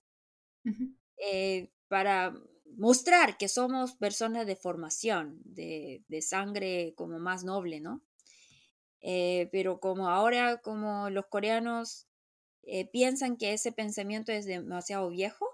para 1.88 2.34
mostrar 2.78 3.38
que 3.38 3.48
somos 3.48 3.96
personas 3.96 4.46
de 4.48 4.56
formación, 4.56 5.40
de, 5.46 6.04
de 6.08 6.22
sangre 6.22 6.94
como 6.96 7.20
más 7.20 7.44
noble, 7.44 7.80
¿no? 7.80 8.02
Eh, 9.02 9.50
pero 9.52 9.80
como 9.80 10.10
ahora, 10.10 10.58
como 10.62 11.10
los 11.10 11.28
coreanos 11.28 12.08
eh, 12.64 12.90
piensan 12.90 13.38
que 13.38 13.54
ese 13.54 13.72
pensamiento 13.72 14.32
es 14.32 14.46
demasiado 14.46 15.10
viejo, 15.10 15.48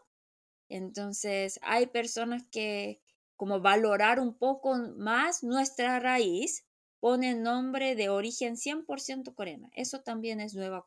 entonces 0.70 1.60
hay 1.64 1.88
personas 1.88 2.44
que 2.52 3.02
como 3.42 3.60
valorar 3.60 4.20
un 4.20 4.36
poco 4.36 4.78
más 4.98 5.42
nuestra 5.42 6.00
raíz, 6.00 6.64
ponen 7.00 7.42
nombre 7.42 7.96
de 7.96 8.08
origen 8.08 8.56
100% 8.56 9.34
coreana. 9.34 9.68
Eso 9.76 10.02
también 10.02 10.40
es 10.40 10.54
nueva 10.54 10.86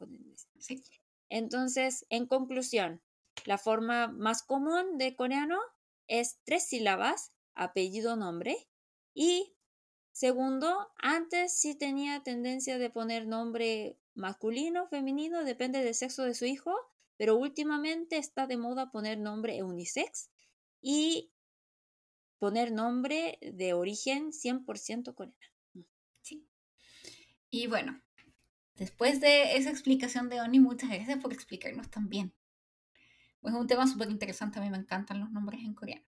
Sí. 0.61 0.81
Entonces, 1.29 2.07
en 2.11 2.29
conclusión, 2.29 3.03
la 3.45 3.59
forma 3.59 4.07
más 4.07 4.45
común 4.45 4.99
de 4.99 5.17
coreano 5.17 5.59
es 6.07 6.39
tres 6.45 6.69
sílabas, 6.69 7.33
apellido, 7.57 8.15
nombre, 8.15 8.69
y 9.15 9.57
Segundo, 10.13 10.93
antes 10.99 11.59
sí 11.59 11.75
tenía 11.75 12.23
tendencia 12.23 12.79
de 12.79 12.89
poner 12.89 13.27
nombre 13.27 13.99
masculino, 14.15 14.87
femenino, 14.87 15.43
depende 15.43 15.83
del 15.83 15.97
sexo 15.97 16.23
de 16.23 16.35
su 16.35 16.45
hijo, 16.45 16.73
pero 17.17 17.37
últimamente 17.37 18.17
está 18.17 18.47
de 18.47 18.57
moda 18.57 18.93
poner 18.93 19.19
nombre 19.19 19.61
unisex 19.65 20.31
y 20.81 21.34
poner 22.39 22.73
nombre 22.73 23.39
de 23.41 23.75
origen 23.75 24.33
100% 24.33 25.15
coreano. 25.15 25.39
Sí. 26.23 26.47
Y 27.51 27.67
bueno, 27.67 28.01
después 28.77 29.21
de 29.21 29.57
esa 29.57 29.71
explicación 29.71 30.29
de 30.29 30.41
Oni, 30.41 30.61
muchas 30.61 30.91
gracias 30.91 31.19
por 31.19 31.33
explicarnos 31.33 31.91
también. 31.91 32.35
Es 33.43 33.53
un 33.53 33.67
tema 33.67 33.87
súper 33.87 34.11
interesante, 34.11 34.59
a 34.59 34.63
mí 34.63 34.71
me 34.71 34.79
encantan 34.79 35.21
los 35.21 35.31
nombres 35.31 35.61
en 35.63 35.75
coreano. 35.75 36.07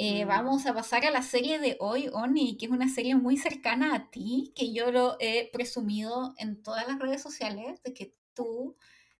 Eh, 0.00 0.24
mm. 0.24 0.28
Vamos 0.28 0.66
a 0.66 0.74
pasar 0.74 1.04
a 1.04 1.10
la 1.10 1.22
serie 1.22 1.58
de 1.58 1.76
hoy, 1.80 2.08
Oni, 2.12 2.56
que 2.56 2.66
es 2.66 2.72
una 2.72 2.88
serie 2.88 3.16
muy 3.16 3.36
cercana 3.36 3.94
a 3.94 4.10
ti, 4.10 4.52
que 4.54 4.72
yo 4.72 4.92
lo 4.92 5.16
he 5.18 5.50
presumido 5.52 6.34
en 6.38 6.62
todas 6.62 6.86
las 6.86 6.98
redes 6.98 7.20
sociales, 7.20 7.82
de 7.82 7.92
que 7.94 8.14
tú 8.32 8.76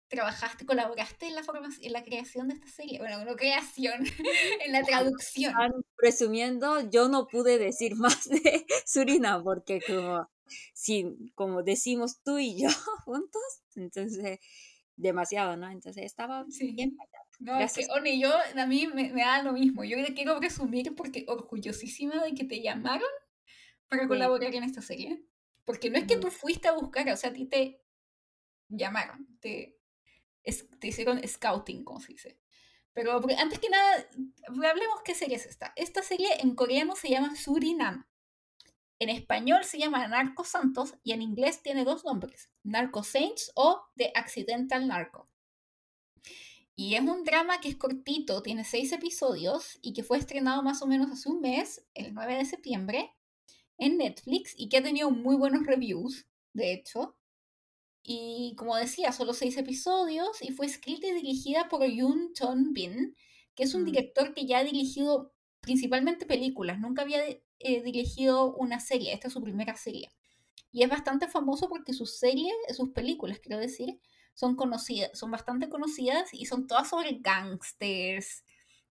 trabajaste, 0.09 0.67
colaboraste 0.67 1.27
en 1.27 1.35
la, 1.35 1.43
en 1.83 1.93
la 1.93 2.03
creación 2.03 2.49
de 2.49 2.55
esta 2.55 2.69
serie. 2.69 2.99
Bueno, 2.99 3.25
no 3.25 3.37
creación, 3.37 4.05
en 4.67 4.73
la 4.73 4.83
traducción. 4.83 5.55
presumiendo, 5.97 6.89
yo 6.91 7.09
no 7.09 7.27
pude 7.27 7.59
decir 7.59 7.95
más 7.97 8.29
de 8.29 8.67
Surina, 8.87 9.43
porque 9.43 9.81
como, 9.87 10.29
si, 10.75 11.33
como 11.35 11.63
decimos 11.63 12.21
tú 12.23 12.39
y 12.39 12.61
yo 12.61 12.69
juntos, 13.05 13.43
entonces 13.75 14.41
demasiado, 14.97 15.57
¿no? 15.57 15.71
Entonces 15.71 16.05
estaba 16.05 16.45
bien 16.59 16.97
no, 17.41 17.57
es 17.61 17.75
que, 17.75 17.87
Oni, 17.97 18.21
yo, 18.21 18.33
a 18.57 18.67
mí 18.67 18.89
me, 18.89 19.13
da 19.13 19.45
lo 19.45 19.53
mismo. 19.53 19.85
Yo 19.85 20.05
te 20.05 20.13
quiero 20.13 20.37
presumir 20.41 20.97
porque 20.97 21.25
orgullosísima 21.29 22.25
de 22.25 22.35
que 22.35 22.45
te 22.45 22.61
llamaron 22.61 23.09
para 23.89 24.09
colaborar 24.09 24.53
en 24.57 24.65
esta 24.65 24.83
serie. 24.83 25.23
Porque 25.65 25.89
no 25.89 25.99
es 25.99 26.05
que 26.05 26.17
tú 26.17 26.33
fuiste 26.33 26.67
a 26.67 26.73
buscar, 26.73 27.09
o 27.11 27.17
sea, 27.17 27.31
a 27.31 27.33
ti 27.33 27.45
te, 27.45 27.81
llamaron, 28.69 29.27
te, 29.41 29.78
te 30.43 30.87
hicieron 30.87 31.21
scouting, 31.27 31.85
como 31.85 32.01
se 32.01 32.13
dice. 32.13 32.39
Pero 32.93 33.21
antes 33.39 33.59
que 33.59 33.69
nada, 33.69 34.09
hablemos 34.47 35.03
qué 35.05 35.15
serie 35.15 35.37
es 35.37 35.47
esta. 35.47 35.73
Esta 35.77 36.03
serie 36.03 36.41
en 36.41 36.55
coreano 36.55 36.97
se 36.97 37.11
llama 37.11 37.37
Surinam. 37.37 38.07
En 38.99 39.09
español 39.09 39.65
se 39.65 39.79
llama 39.79 40.09
Narco 40.09 40.45
Santos 40.45 40.95
y 41.05 41.13
en 41.13 41.23
inglés 41.23 41.63
tiene 41.63 41.85
dos 41.85 42.05
nombres, 42.05 42.51
Narco 42.65 43.05
Saints 43.05 43.53
o 43.55 43.85
The 43.97 44.11
Accidental 44.17 44.89
Narco. 44.89 45.29
Y 46.75 46.95
es 46.95 47.03
un 47.03 47.25
drama 47.25 47.61
que 47.61 47.69
es 47.69 47.77
cortito, 47.77 48.43
tiene 48.43 48.65
seis 48.65 48.93
episodios 48.93 49.79
y 49.83 49.93
que 49.93 50.03
fue 50.05 50.19
estrenado 50.19 50.63
más 50.63 50.83
o 50.83 50.87
menos 50.87 51.11
hace 51.11 51.29
un 51.29 51.41
mes, 51.41 51.85
el 51.95 52.15
9 52.15 52.37
de 52.37 52.45
septiembre, 52.45 53.13
en 53.79 53.99
Netflix 53.99 54.55
y 54.57 54.69
que 54.69 54.79
ha 54.79 54.83
tenido 54.83 55.11
muy 55.11 55.37
buenos 55.37 55.67
reviews, 55.67 56.27
de 56.53 56.73
hecho. 56.73 57.18
Y 58.11 58.55
como 58.57 58.75
decía, 58.75 59.13
solo 59.13 59.35
seis 59.35 59.59
episodios 59.59 60.41
y 60.41 60.51
fue 60.53 60.65
escrita 60.65 61.07
y 61.09 61.13
dirigida 61.13 61.69
por 61.69 61.85
Yoon 61.85 62.33
Chon 62.33 62.73
Bin, 62.73 63.15
que 63.55 63.65
es 63.65 63.75
un 63.75 63.83
mm. 63.83 63.85
director 63.85 64.33
que 64.33 64.47
ya 64.47 64.61
ha 64.61 64.65
dirigido 64.65 65.35
principalmente 65.61 66.25
películas, 66.25 66.81
nunca 66.81 67.03
había 67.03 67.21
eh, 67.29 67.83
dirigido 67.83 68.55
una 68.55 68.81
serie, 68.81 69.13
esta 69.13 69.27
es 69.27 69.35
su 69.35 69.43
primera 69.43 69.77
serie. 69.77 70.09
Y 70.73 70.85
es 70.85 70.89
bastante 70.89 71.29
famoso 71.29 71.69
porque 71.69 71.93
sus 71.93 72.19
series, 72.19 72.55
sus 72.75 72.93
películas, 72.93 73.41
quiero 73.41 73.59
decir, 73.61 74.01
son 74.33 74.57
conocidas, 74.57 75.11
son 75.13 75.31
bastante 75.31 75.69
conocidas 75.69 76.33
y 76.33 76.47
son 76.47 76.67
todas 76.67 76.89
sobre 76.89 77.19
gangsters, 77.21 78.43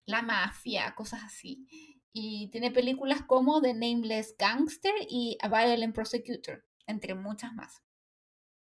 la 0.06 0.24
mafia, 0.24 0.94
cosas 0.94 1.24
así. 1.24 1.66
Y 2.12 2.50
tiene 2.50 2.70
películas 2.70 3.22
como 3.26 3.62
The 3.62 3.76
Nameless 3.76 4.36
Gangster 4.38 4.94
y 5.08 5.38
A 5.42 5.48
Violent 5.48 5.96
Prosecutor, 5.96 6.66
entre 6.86 7.16
muchas 7.16 7.54
más. 7.54 7.85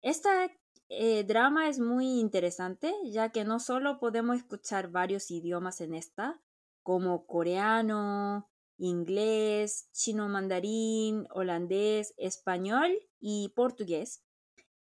Esta 0.02 0.50
eh, 0.88 1.24
drama 1.24 1.68
es 1.68 1.78
muy 1.78 2.20
interesante, 2.20 2.92
ya 3.04 3.30
que 3.30 3.44
no 3.44 3.60
solo 3.60 3.98
podemos 3.98 4.36
escuchar 4.36 4.90
varios 4.90 5.30
idiomas 5.30 5.80
en 5.80 5.94
esta, 5.94 6.40
como 6.82 7.26
coreano, 7.26 8.50
inglés, 8.78 9.88
chino 9.92 10.28
mandarín, 10.28 11.26
holandés, 11.30 12.14
español 12.16 12.98
y 13.20 13.50
portugués, 13.54 14.24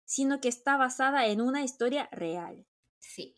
sino 0.03 0.41
que 0.41 0.49
está 0.49 0.77
basada 0.77 1.27
en 1.27 1.41
una 1.41 1.63
historia 1.63 2.09
real. 2.11 2.67
Sí. 2.99 3.37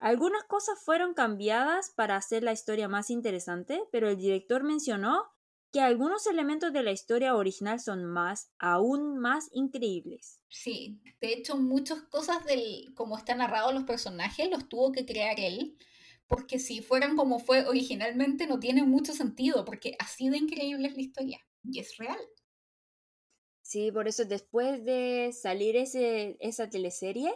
Algunas 0.00 0.42
cosas 0.44 0.80
fueron 0.84 1.14
cambiadas 1.14 1.90
para 1.90 2.16
hacer 2.16 2.42
la 2.42 2.52
historia 2.52 2.88
más 2.88 3.08
interesante, 3.08 3.80
pero 3.92 4.08
el 4.08 4.16
director 4.16 4.64
mencionó 4.64 5.30
que 5.72 5.80
algunos 5.80 6.26
elementos 6.26 6.72
de 6.72 6.82
la 6.82 6.92
historia 6.92 7.34
original 7.34 7.80
son 7.80 8.04
más, 8.04 8.52
aún 8.58 9.18
más 9.18 9.48
increíbles. 9.52 10.42
Sí, 10.48 11.00
de 11.20 11.32
hecho 11.32 11.56
muchas 11.56 12.02
cosas 12.02 12.44
del 12.44 12.92
cómo 12.94 13.16
están 13.16 13.38
narrados 13.38 13.72
los 13.72 13.84
personajes 13.84 14.50
los 14.50 14.68
tuvo 14.68 14.92
que 14.92 15.06
crear 15.06 15.40
él, 15.40 15.78
porque 16.28 16.58
si 16.58 16.82
fueran 16.82 17.16
como 17.16 17.38
fue 17.38 17.66
originalmente 17.66 18.46
no 18.46 18.60
tiene 18.60 18.82
mucho 18.82 19.14
sentido, 19.14 19.64
porque 19.64 19.96
así 19.98 20.28
de 20.28 20.36
increíble 20.36 20.88
es 20.88 20.94
la 20.94 21.00
historia 21.02 21.40
y 21.64 21.80
es 21.80 21.96
real. 21.96 22.20
Sí, 23.62 23.90
por 23.90 24.08
eso 24.08 24.26
después 24.26 24.84
de 24.84 25.32
salir 25.32 25.76
ese, 25.76 26.36
esa 26.40 26.68
teleserie, 26.68 27.32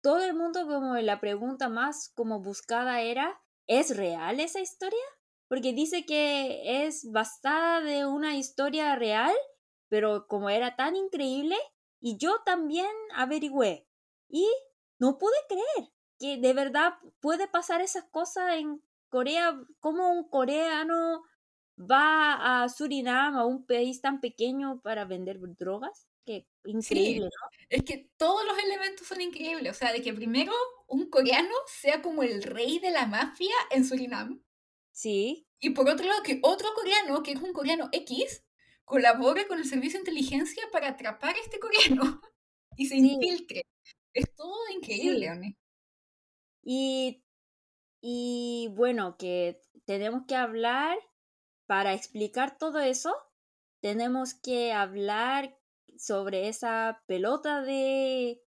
todo 0.00 0.24
el 0.24 0.34
mundo 0.34 0.66
como 0.66 0.96
la 0.96 1.20
pregunta 1.20 1.68
más 1.68 2.08
como 2.14 2.40
buscada 2.40 3.02
era, 3.02 3.42
¿es 3.66 3.94
real 3.94 4.40
esa 4.40 4.60
historia? 4.60 5.04
Porque 5.48 5.72
dice 5.72 6.04
que 6.04 6.84
es 6.86 7.10
basada 7.10 7.80
de 7.80 8.06
una 8.06 8.36
historia 8.36 8.94
real, 8.96 9.34
pero 9.88 10.26
como 10.28 10.50
era 10.50 10.76
tan 10.76 10.94
increíble, 10.96 11.56
y 12.00 12.16
yo 12.18 12.42
también 12.44 12.90
averigüé, 13.14 13.86
y 14.28 14.46
no 14.98 15.18
pude 15.18 15.36
creer 15.48 15.90
que 16.18 16.36
de 16.36 16.52
verdad 16.52 16.94
puede 17.20 17.48
pasar 17.48 17.80
esas 17.80 18.04
cosas 18.10 18.56
en 18.56 18.82
Corea, 19.08 19.58
como 19.80 20.10
un 20.10 20.28
coreano 20.28 21.22
va 21.78 22.62
a 22.62 22.68
Surinam, 22.68 23.36
a 23.36 23.46
un 23.46 23.64
país 23.64 24.00
tan 24.00 24.20
pequeño 24.20 24.80
para 24.82 25.04
vender 25.04 25.38
drogas. 25.56 26.06
Que 26.26 26.46
increíble, 26.64 27.24
¿no? 27.24 27.58
Es 27.70 27.84
que 27.84 28.10
todos 28.18 28.44
los 28.44 28.58
elementos 28.58 29.06
son 29.06 29.20
increíbles. 29.20 29.74
O 29.74 29.78
sea, 29.78 29.92
de 29.92 30.02
que 30.02 30.12
primero 30.12 30.52
un 30.86 31.08
coreano 31.08 31.54
sea 31.66 32.02
como 32.02 32.22
el 32.22 32.42
rey 32.42 32.78
de 32.80 32.90
la 32.90 33.06
mafia 33.06 33.54
en 33.70 33.84
Surinam. 33.84 34.42
Sí. 34.98 35.46
Y 35.60 35.70
por 35.70 35.88
otro 35.88 36.04
lado, 36.04 36.24
que 36.24 36.40
otro 36.42 36.70
coreano, 36.74 37.22
que 37.22 37.30
es 37.30 37.40
un 37.40 37.52
coreano 37.52 37.88
X, 37.92 38.44
colabore 38.84 39.46
con 39.46 39.60
el 39.60 39.64
servicio 39.64 39.98
de 40.00 40.10
inteligencia 40.10 40.64
para 40.72 40.88
atrapar 40.88 41.36
a 41.36 41.38
este 41.38 41.60
coreano 41.60 42.20
y 42.76 42.86
se 42.86 42.96
infiltre. 42.96 43.62
Es 44.12 44.34
todo 44.34 44.58
increíble, 44.74 45.56
y, 46.64 47.22
y 48.00 48.68
bueno, 48.72 49.16
que 49.16 49.60
tenemos 49.84 50.24
que 50.26 50.34
hablar, 50.34 50.98
para 51.66 51.94
explicar 51.94 52.58
todo 52.58 52.80
eso, 52.80 53.14
tenemos 53.80 54.34
que 54.34 54.72
hablar 54.72 55.56
sobre 55.96 56.48
esa 56.48 57.04
pelota 57.06 57.62
de 57.62 58.42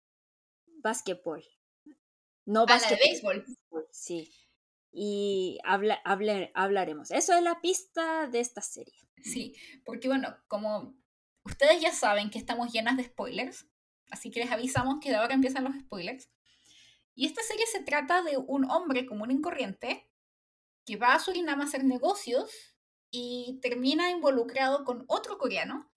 básquetbol. 0.80 1.42
No 2.44 2.66
básquetbol. 2.66 2.98
de 2.98 3.04
béisbol. 3.04 3.44
Sí. 3.90 4.30
Y 4.98 5.58
habla, 5.62 6.00
hablaremos. 6.54 7.10
Eso 7.10 7.34
es 7.34 7.42
la 7.42 7.60
pista 7.60 8.28
de 8.28 8.40
esta 8.40 8.62
serie. 8.62 8.94
Sí, 9.22 9.54
porque 9.84 10.08
bueno, 10.08 10.34
como 10.48 10.96
ustedes 11.44 11.82
ya 11.82 11.92
saben 11.92 12.30
que 12.30 12.38
estamos 12.38 12.72
llenas 12.72 12.96
de 12.96 13.04
spoilers, 13.04 13.66
así 14.10 14.30
que 14.30 14.40
les 14.40 14.50
avisamos 14.50 14.96
que 15.02 15.10
de 15.10 15.16
ahora 15.16 15.34
empiezan 15.34 15.64
los 15.64 15.76
spoilers. 15.78 16.30
Y 17.14 17.26
esta 17.26 17.42
serie 17.42 17.66
se 17.66 17.82
trata 17.82 18.22
de 18.22 18.38
un 18.38 18.70
hombre 18.70 19.04
común 19.04 19.30
y 19.30 19.42
corriente 19.42 20.10
que 20.86 20.96
va 20.96 21.12
a 21.12 21.20
Surinam 21.20 21.60
a 21.60 21.64
hacer 21.64 21.84
negocios 21.84 22.50
y 23.10 23.58
termina 23.60 24.10
involucrado 24.10 24.84
con 24.84 25.04
otro 25.08 25.36
coreano 25.36 25.90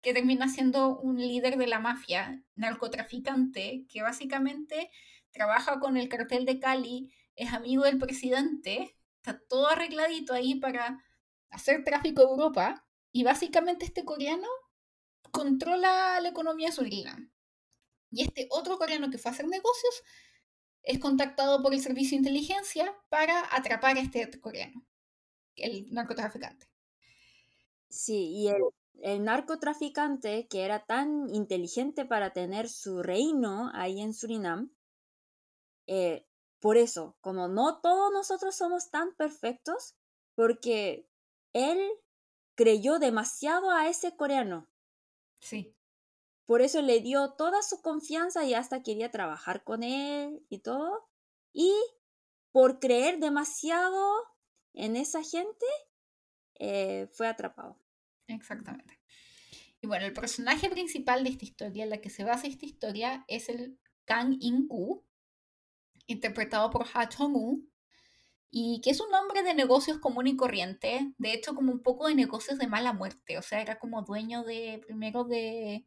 que 0.00 0.12
termina 0.12 0.48
siendo 0.48 0.98
un 0.98 1.18
líder 1.18 1.56
de 1.56 1.68
la 1.68 1.78
mafia, 1.78 2.42
narcotraficante, 2.56 3.86
que 3.88 4.02
básicamente 4.02 4.90
trabaja 5.30 5.78
con 5.78 5.96
el 5.96 6.08
cartel 6.08 6.44
de 6.44 6.58
Cali, 6.58 7.12
es 7.36 7.52
amigo 7.52 7.84
del 7.84 7.98
presidente, 7.98 8.96
está 9.16 9.38
todo 9.48 9.68
arregladito 9.68 10.34
ahí 10.34 10.56
para 10.56 11.02
hacer 11.50 11.84
tráfico 11.84 12.22
de 12.22 12.28
Europa, 12.28 12.86
y 13.12 13.24
básicamente 13.24 13.84
este 13.84 14.04
coreano 14.04 14.48
controla 15.30 16.20
la 16.20 16.28
economía 16.28 16.68
de 16.68 16.74
Surinam. 16.74 17.32
Y 18.10 18.22
este 18.22 18.46
otro 18.50 18.78
coreano 18.78 19.10
que 19.10 19.18
fue 19.18 19.30
a 19.30 19.34
hacer 19.34 19.46
negocios 19.46 20.02
es 20.82 20.98
contactado 20.98 21.62
por 21.62 21.72
el 21.72 21.80
servicio 21.80 22.10
de 22.10 22.28
inteligencia 22.28 22.94
para 23.08 23.54
atrapar 23.54 23.96
a 23.96 24.00
este 24.00 24.40
coreano, 24.40 24.84
el 25.56 25.92
narcotraficante. 25.92 26.66
Sí, 27.88 28.32
y 28.34 28.48
el, 29.02 29.22
narcotraficante, 29.22 30.46
que 30.48 30.64
era 30.64 30.84
tan 30.84 31.28
inteligente 31.34 32.04
para 32.04 32.32
tener 32.32 32.68
su 32.68 33.02
reino 33.02 33.70
ahí 33.74 34.00
en 34.00 34.14
Surinam, 34.14 34.72
eh, 35.86 36.26
por 36.62 36.76
eso, 36.76 37.18
como 37.20 37.48
no 37.48 37.80
todos 37.80 38.12
nosotros 38.12 38.54
somos 38.54 38.88
tan 38.88 39.16
perfectos, 39.16 39.96
porque 40.36 41.08
él 41.52 41.78
creyó 42.54 43.00
demasiado 43.00 43.72
a 43.72 43.88
ese 43.88 44.14
coreano. 44.14 44.70
Sí. 45.40 45.76
Por 46.46 46.62
eso 46.62 46.80
le 46.80 47.00
dio 47.00 47.32
toda 47.32 47.62
su 47.62 47.82
confianza 47.82 48.44
y 48.44 48.54
hasta 48.54 48.84
quería 48.84 49.10
trabajar 49.10 49.64
con 49.64 49.82
él 49.82 50.46
y 50.48 50.60
todo. 50.60 51.08
Y 51.52 51.74
por 52.52 52.78
creer 52.78 53.18
demasiado 53.18 54.14
en 54.72 54.94
esa 54.94 55.24
gente, 55.24 55.66
eh, 56.60 57.08
fue 57.12 57.26
atrapado. 57.26 57.76
Exactamente. 58.28 59.00
Y 59.80 59.88
bueno, 59.88 60.06
el 60.06 60.12
personaje 60.12 60.70
principal 60.70 61.24
de 61.24 61.30
esta 61.30 61.44
historia, 61.44 61.82
en 61.82 61.90
la 61.90 62.00
que 62.00 62.08
se 62.08 62.22
basa 62.22 62.46
esta 62.46 62.66
historia, 62.66 63.24
es 63.26 63.48
el 63.48 63.80
Kang 64.04 64.36
In-koo, 64.38 65.04
interpretado 66.06 66.70
por 66.70 66.86
Ha 66.94 67.08
Chong-woo, 67.08 67.62
y 68.50 68.80
que 68.82 68.90
es 68.90 69.00
un 69.00 69.12
hombre 69.14 69.42
de 69.42 69.54
negocios 69.54 69.98
común 69.98 70.26
y 70.26 70.36
corriente, 70.36 71.14
de 71.18 71.32
hecho 71.32 71.54
como 71.54 71.72
un 71.72 71.82
poco 71.82 72.08
de 72.08 72.14
negocios 72.14 72.58
de 72.58 72.66
mala 72.66 72.92
muerte, 72.92 73.38
o 73.38 73.42
sea, 73.42 73.62
era 73.62 73.78
como 73.78 74.02
dueño 74.02 74.44
de, 74.44 74.80
primero 74.86 75.24
de 75.24 75.86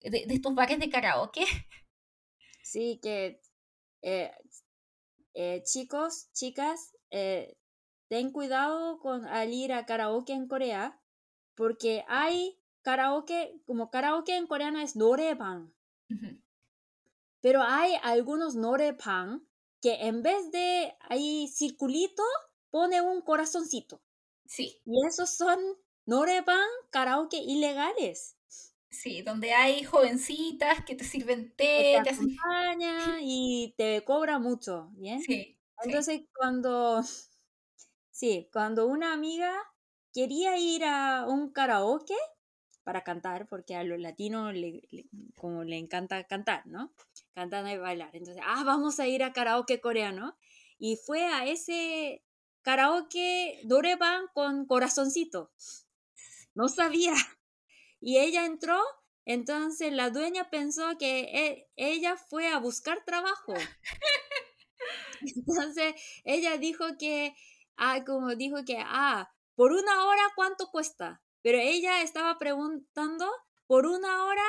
de, 0.00 0.26
estos 0.28 0.54
bares 0.54 0.78
de 0.78 0.90
karaoke. 0.90 1.44
Sí, 2.62 3.00
que 3.02 3.40
eh, 4.02 4.30
eh, 5.32 5.62
chicos, 5.64 6.30
chicas, 6.34 6.94
eh, 7.10 7.56
ten 8.08 8.30
cuidado 8.30 8.98
con 8.98 9.24
al 9.24 9.54
ir 9.54 9.72
a 9.72 9.86
karaoke 9.86 10.34
en 10.34 10.48
Corea, 10.48 11.00
porque 11.54 12.04
hay 12.08 12.60
karaoke, 12.82 13.62
como 13.64 13.90
karaoke 13.90 14.36
en 14.36 14.46
coreano 14.46 14.80
es 14.80 14.96
noreban. 14.96 15.72
Pero 17.40 17.62
hay 17.62 17.92
algunos 18.02 18.54
noreban 18.54 19.48
que 19.80 20.06
en 20.06 20.22
vez 20.22 20.50
de 20.50 20.96
ahí 21.08 21.48
circulito, 21.48 22.22
pone 22.70 23.00
un 23.00 23.22
corazoncito. 23.22 24.02
Sí. 24.46 24.80
Y 24.84 25.06
esos 25.06 25.30
son 25.30 25.58
noreban 26.06 26.66
karaoke 26.90 27.36
ilegales. 27.38 28.36
Sí, 28.90 29.20
donde 29.22 29.52
hay 29.52 29.84
jovencitas 29.84 30.82
que 30.84 30.94
te 30.94 31.04
sirven 31.04 31.54
té, 31.54 31.98
te 31.98 32.02
te 32.02 32.10
hacen... 32.10 32.26
acompaña 32.38 33.18
y 33.22 33.74
te 33.76 34.02
cobra 34.04 34.38
mucho, 34.38 34.90
¿bien? 34.94 35.20
Sí, 35.20 35.34
sí. 35.34 35.58
Entonces, 35.84 36.22
cuando, 36.34 37.02
sí, 38.10 38.48
cuando 38.52 38.86
una 38.86 39.12
amiga 39.12 39.52
quería 40.12 40.58
ir 40.58 40.84
a 40.84 41.26
un 41.28 41.52
karaoke 41.52 42.14
para 42.82 43.04
cantar, 43.04 43.46
porque 43.48 43.76
a 43.76 43.84
los 43.84 44.00
latinos 44.00 44.54
le, 44.54 44.82
como 45.36 45.62
le 45.64 45.76
encanta 45.76 46.24
cantar, 46.24 46.66
¿no? 46.66 46.94
Cantar 47.38 47.64
y 47.68 47.78
bailar. 47.78 48.10
Entonces, 48.14 48.42
ah, 48.44 48.64
vamos 48.64 48.98
a 48.98 49.06
ir 49.06 49.22
a 49.22 49.32
karaoke 49.32 49.80
coreano. 49.80 50.36
Y 50.76 50.96
fue 50.96 51.24
a 51.24 51.46
ese 51.46 52.24
karaoke 52.62 53.60
Doreban 53.62 54.26
con 54.34 54.66
corazoncito. 54.66 55.52
No 56.54 56.68
sabía. 56.68 57.14
Y 58.00 58.18
ella 58.18 58.44
entró, 58.44 58.80
entonces 59.24 59.92
la 59.92 60.10
dueña 60.10 60.50
pensó 60.50 60.96
que 60.98 61.20
e, 61.20 61.68
ella 61.74 62.16
fue 62.16 62.46
a 62.46 62.58
buscar 62.58 63.04
trabajo. 63.04 63.54
Entonces 65.20 65.94
ella 66.22 66.56
dijo 66.58 66.84
que, 66.96 67.34
ah, 67.76 68.04
como 68.04 68.36
dijo 68.36 68.64
que, 68.64 68.78
ah, 68.78 69.32
por 69.56 69.72
una 69.72 70.06
hora, 70.06 70.22
¿cuánto 70.36 70.70
cuesta? 70.70 71.20
Pero 71.42 71.58
ella 71.58 72.02
estaba 72.02 72.38
preguntando, 72.38 73.28
por 73.66 73.86
una 73.86 74.26
hora, 74.26 74.46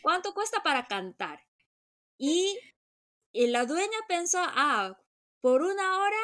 ¿cuánto 0.00 0.32
cuesta 0.32 0.62
para 0.62 0.86
cantar? 0.86 1.45
Y, 2.18 2.58
y 3.32 3.46
la 3.48 3.66
dueña 3.66 3.98
pensó, 4.08 4.38
ah, 4.42 4.98
por 5.40 5.62
una 5.62 5.98
hora 6.00 6.16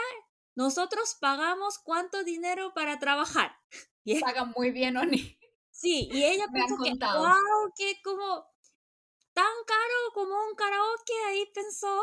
nosotros 0.55 1.17
pagamos 1.21 1.79
cuánto 1.79 2.25
dinero 2.25 2.73
para 2.75 2.99
trabajar. 2.99 3.57
Pagan 4.21 4.53
muy 4.57 4.71
bien, 4.71 4.97
Oni. 4.97 5.39
Sí, 5.71 6.09
y 6.13 6.25
ella 6.25 6.47
pensó 6.53 6.77
que, 6.83 6.91
wow, 6.91 7.73
que 7.77 8.01
como 8.03 8.47
tan 9.33 9.53
caro 9.67 10.13
como 10.15 10.35
un 10.49 10.55
karaoke, 10.55 11.13
ahí 11.29 11.47
pensó. 11.55 12.03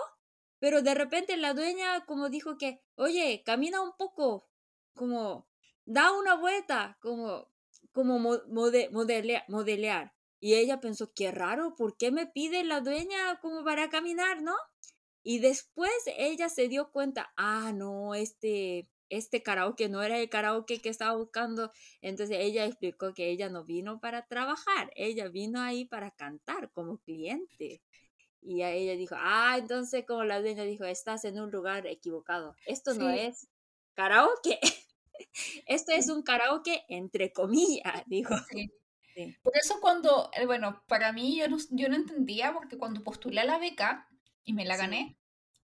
Pero 0.59 0.81
de 0.81 0.93
repente 0.93 1.37
la 1.37 1.53
dueña 1.53 2.05
como 2.05 2.29
dijo 2.29 2.57
que, 2.57 2.83
oye, 2.95 3.43
camina 3.45 3.81
un 3.81 3.95
poco, 3.97 4.49
como 4.93 5.47
da 5.85 6.11
una 6.11 6.35
vuelta, 6.35 6.97
como, 7.01 7.49
como 7.93 8.19
modelear. 8.19 10.13
Y 10.39 10.55
ella 10.55 10.79
pensó, 10.79 11.11
qué 11.13 11.31
raro, 11.31 11.75
¿por 11.75 11.97
qué 11.97 12.11
me 12.11 12.27
pide 12.27 12.63
la 12.63 12.81
dueña 12.81 13.39
como 13.41 13.63
para 13.63 13.89
caminar, 13.89 14.41
no? 14.41 14.55
Y 15.23 15.39
después 15.39 15.91
ella 16.17 16.49
se 16.49 16.67
dio 16.69 16.91
cuenta, 16.91 17.31
ah, 17.35 17.73
no, 17.73 18.15
este, 18.15 18.87
este 19.09 19.43
karaoke 19.43 19.89
no 19.89 20.01
era 20.01 20.17
el 20.17 20.29
karaoke 20.29 20.79
que 20.81 20.89
estaba 20.89 21.15
buscando. 21.17 21.71
Entonces 22.01 22.37
ella 22.39 22.65
explicó 22.65 23.13
que 23.13 23.29
ella 23.29 23.49
no 23.49 23.65
vino 23.65 23.99
para 23.99 24.25
trabajar, 24.27 24.91
ella 24.95 25.27
vino 25.27 25.61
ahí 25.61 25.85
para 25.85 26.11
cantar 26.11 26.71
como 26.71 26.99
cliente. 26.99 27.81
Y 28.41 28.63
ella 28.63 28.93
dijo, 28.93 29.15
ah, 29.17 29.57
entonces 29.57 30.05
como 30.07 30.23
la 30.23 30.39
dueña 30.39 30.63
dijo, 30.63 30.85
estás 30.85 31.25
en 31.25 31.39
un 31.39 31.51
lugar 31.51 31.85
equivocado. 31.87 32.55
Esto 32.65 32.93
no 32.93 33.09
es 33.09 33.47
karaoke. 33.95 34.59
Esto 35.65 35.91
es 35.91 36.09
un 36.09 36.23
karaoke 36.23 36.85
entre 36.87 37.33
comillas, 37.33 38.03
dijo. 38.07 38.33
Por 39.43 39.53
eso 39.57 39.79
cuando, 39.81 40.29
eh, 40.33 40.45
bueno, 40.45 40.83
para 40.87 41.11
mí 41.11 41.37
yo 41.37 41.47
no, 41.47 41.57
yo 41.71 41.89
no 41.89 41.95
entendía 41.95 42.53
porque 42.53 42.77
cuando 42.77 43.03
postulé 43.03 43.41
a 43.41 43.45
la 43.45 43.57
beca 43.57 44.07
y 44.43 44.53
me 44.53 44.65
la 44.65 44.77
gané, 44.77 45.17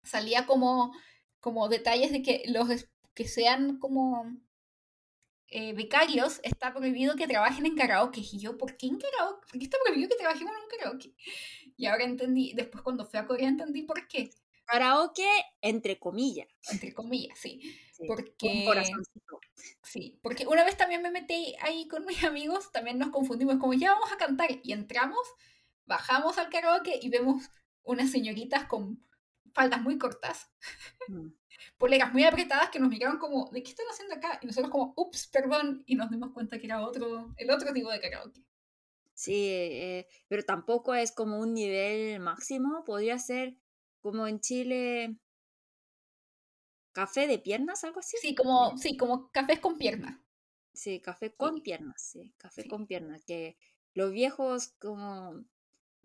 salía 0.04 0.46
como, 0.46 0.94
como 1.40 1.70
detalles 1.70 2.12
de 2.12 2.22
que 2.22 2.44
los 2.48 2.70
que 3.14 3.28
sean 3.28 3.80
como 3.80 4.26
eh, 5.48 5.74
becarios, 5.74 6.40
está 6.44 6.74
prohibido 6.74 7.16
que 7.16 7.28
trabajen 7.28 7.66
en 7.66 7.76
karaoke. 7.76 8.22
Y 8.22 8.40
yo, 8.40 8.58
¿por 8.58 8.78
qué 8.78 8.88
en 8.88 9.00
karaoke? 9.00 9.48
¿Por 9.50 9.60
qué 9.60 9.64
está 9.66 9.78
prohibido 9.84 10.10
que 10.10 10.16
trabajemos 10.16 10.54
en 10.56 10.64
un 10.64 10.70
karaoke? 10.70 11.16
Y 11.76 11.86
ahora 11.88 12.04
entendí, 12.04 12.54
después 12.54 12.84
cuando 12.84 13.06
fui 13.06 13.20
a 13.20 13.26
Corea 13.26 13.48
entendí 13.50 13.84
por 13.84 14.08
qué. 14.08 14.30
Karaoke 14.70 15.28
entre 15.62 16.00
comillas. 16.00 16.48
Entre 16.72 16.94
comillas, 16.94 17.38
sí. 17.40 17.62
porque... 18.08 18.68
Sí, 19.84 20.20
porque 20.22 20.46
una 20.46 20.64
vez 20.64 20.78
también 20.78 21.02
me 21.02 21.12
metí 21.12 21.56
ahí 21.62 21.88
con 21.88 22.06
mis 22.06 22.24
amigos, 22.24 22.72
también 22.72 23.00
nos 23.00 23.10
confundimos, 23.10 23.58
como 23.58 23.74
ya 23.74 23.94
vamos 23.94 24.12
a 24.12 24.18
cantar, 24.18 24.50
y 24.64 24.72
entramos, 24.72 25.20
bajamos 25.86 26.38
al 26.38 26.50
karaoke 26.50 27.00
y 27.02 27.10
vemos 27.10 27.50
unas 27.84 28.12
señoritas 28.12 28.66
con 28.66 29.04
faldas 29.54 29.82
muy 29.82 29.98
cortas, 29.98 30.52
mm. 31.08 31.28
poleras 31.78 32.14
muy 32.14 32.24
apretadas 32.24 32.70
que 32.70 32.80
nos 32.80 32.90
miraron 32.90 33.18
como, 33.18 33.50
¿de 33.52 33.64
qué 33.64 33.72
están 33.72 33.88
haciendo 33.92 34.16
acá? 34.16 34.40
Y 34.42 34.46
nosotros 34.46 34.72
como, 34.72 34.94
ups, 34.96 35.28
perdón, 35.28 35.84
y 35.88 35.96
nos 35.96 36.12
dimos 36.12 36.32
cuenta 36.32 36.60
que 36.60 36.68
era 36.68 36.82
otro, 36.82 37.34
el 37.38 37.50
otro 37.50 37.74
tipo 37.74 37.90
de 37.90 38.00
karaoke. 38.00 38.46
Sí, 39.16 39.48
eh, 39.50 40.08
pero 40.30 40.44
tampoco 40.44 40.94
es 40.94 41.12
como 41.12 41.40
un 41.40 41.54
nivel 41.54 42.20
máximo, 42.22 42.86
podría 42.86 43.18
ser 43.20 43.58
como 44.02 44.28
en 44.28 44.40
Chile, 44.40 45.18
café 46.92 47.28
de 47.28 47.40
piernas, 47.40 47.84
algo 47.84 48.00
así. 48.00 48.18
Sí, 48.22 48.36
como, 48.36 48.78
sí, 48.78 48.98
como 48.98 49.30
cafés 49.32 49.60
con 49.60 49.78
piernas. 49.78 50.18
Sí, 50.74 51.00
café 51.00 51.34
con 51.34 51.62
piernas, 51.62 52.02
sí, 52.02 52.34
café 52.38 52.68
con 52.68 52.88
piernas, 52.88 53.24
que 53.26 53.58
los 53.94 54.12
viejos 54.12 54.74
como... 54.80 55.44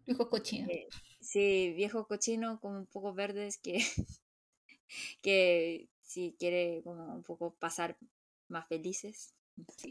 Viejos 0.07 0.29
cochinos. 0.29 0.71
Eh, 0.71 0.89
sí, 1.21 1.73
viejos 1.75 2.07
cochinos 2.07 2.61
como 2.61 2.79
un 2.79 2.87
poco 2.87 3.15
verdes 3.15 3.59
que, 3.59 3.79
que 5.23 5.89
si 6.03 6.37
quiere 6.39 6.83
como 6.83 7.15
un 7.15 7.23
poco 7.23 7.55
pasar 7.55 7.97
más 8.49 8.67
felices. 8.69 9.35
Sí. 9.77 9.91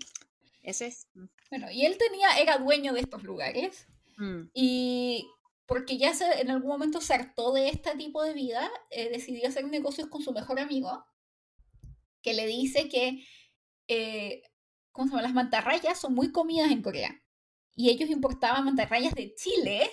Eso 0.61 0.85
es. 0.85 1.07
Bueno, 1.49 1.69
y 1.71 1.85
él 1.85 1.97
tenía, 1.97 2.39
era 2.39 2.57
dueño 2.57 2.93
de 2.93 3.01
estos 3.01 3.23
lugares. 3.23 3.87
Mm. 4.17 4.43
Y 4.53 5.27
porque 5.73 5.97
ya 5.97 6.13
se, 6.13 6.39
en 6.39 6.51
algún 6.51 6.69
momento 6.69 7.01
se 7.01 7.15
hartó 7.15 7.51
de 7.51 7.67
este 7.67 7.95
tipo 7.95 8.21
de 8.21 8.35
vida, 8.35 8.69
eh, 8.91 9.09
decidió 9.09 9.47
hacer 9.47 9.65
negocios 9.65 10.07
con 10.07 10.21
su 10.21 10.31
mejor 10.31 10.59
amigo, 10.59 11.03
que 12.21 12.35
le 12.35 12.45
dice 12.45 12.87
que, 12.89 13.25
eh, 13.87 14.43
¿cómo 14.91 15.07
se 15.07 15.13
llama? 15.13 15.23
Las 15.23 15.33
mantarrayas 15.33 15.99
son 15.99 16.13
muy 16.13 16.31
comidas 16.31 16.69
en 16.69 16.83
Corea. 16.83 17.19
Y 17.75 17.89
ellos 17.89 18.11
importaban 18.11 18.65
mantarrayas 18.65 19.15
de 19.15 19.33
Chile. 19.33 19.89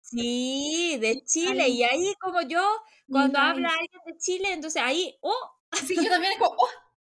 Sí, 0.00 0.96
de 0.98 1.22
Chile. 1.22 1.68
Y 1.68 1.82
ahí 1.82 2.14
como 2.18 2.40
yo, 2.40 2.66
cuando 3.06 3.38
habla 3.38 3.68
alguien 3.68 4.00
de 4.06 4.16
Chile, 4.16 4.54
entonces 4.54 4.80
ahí, 4.82 5.18
oh. 5.20 5.50
Sí, 5.86 5.96
yo 5.96 6.08
también 6.08 6.32
como, 6.38 6.56
oh, 6.56 6.68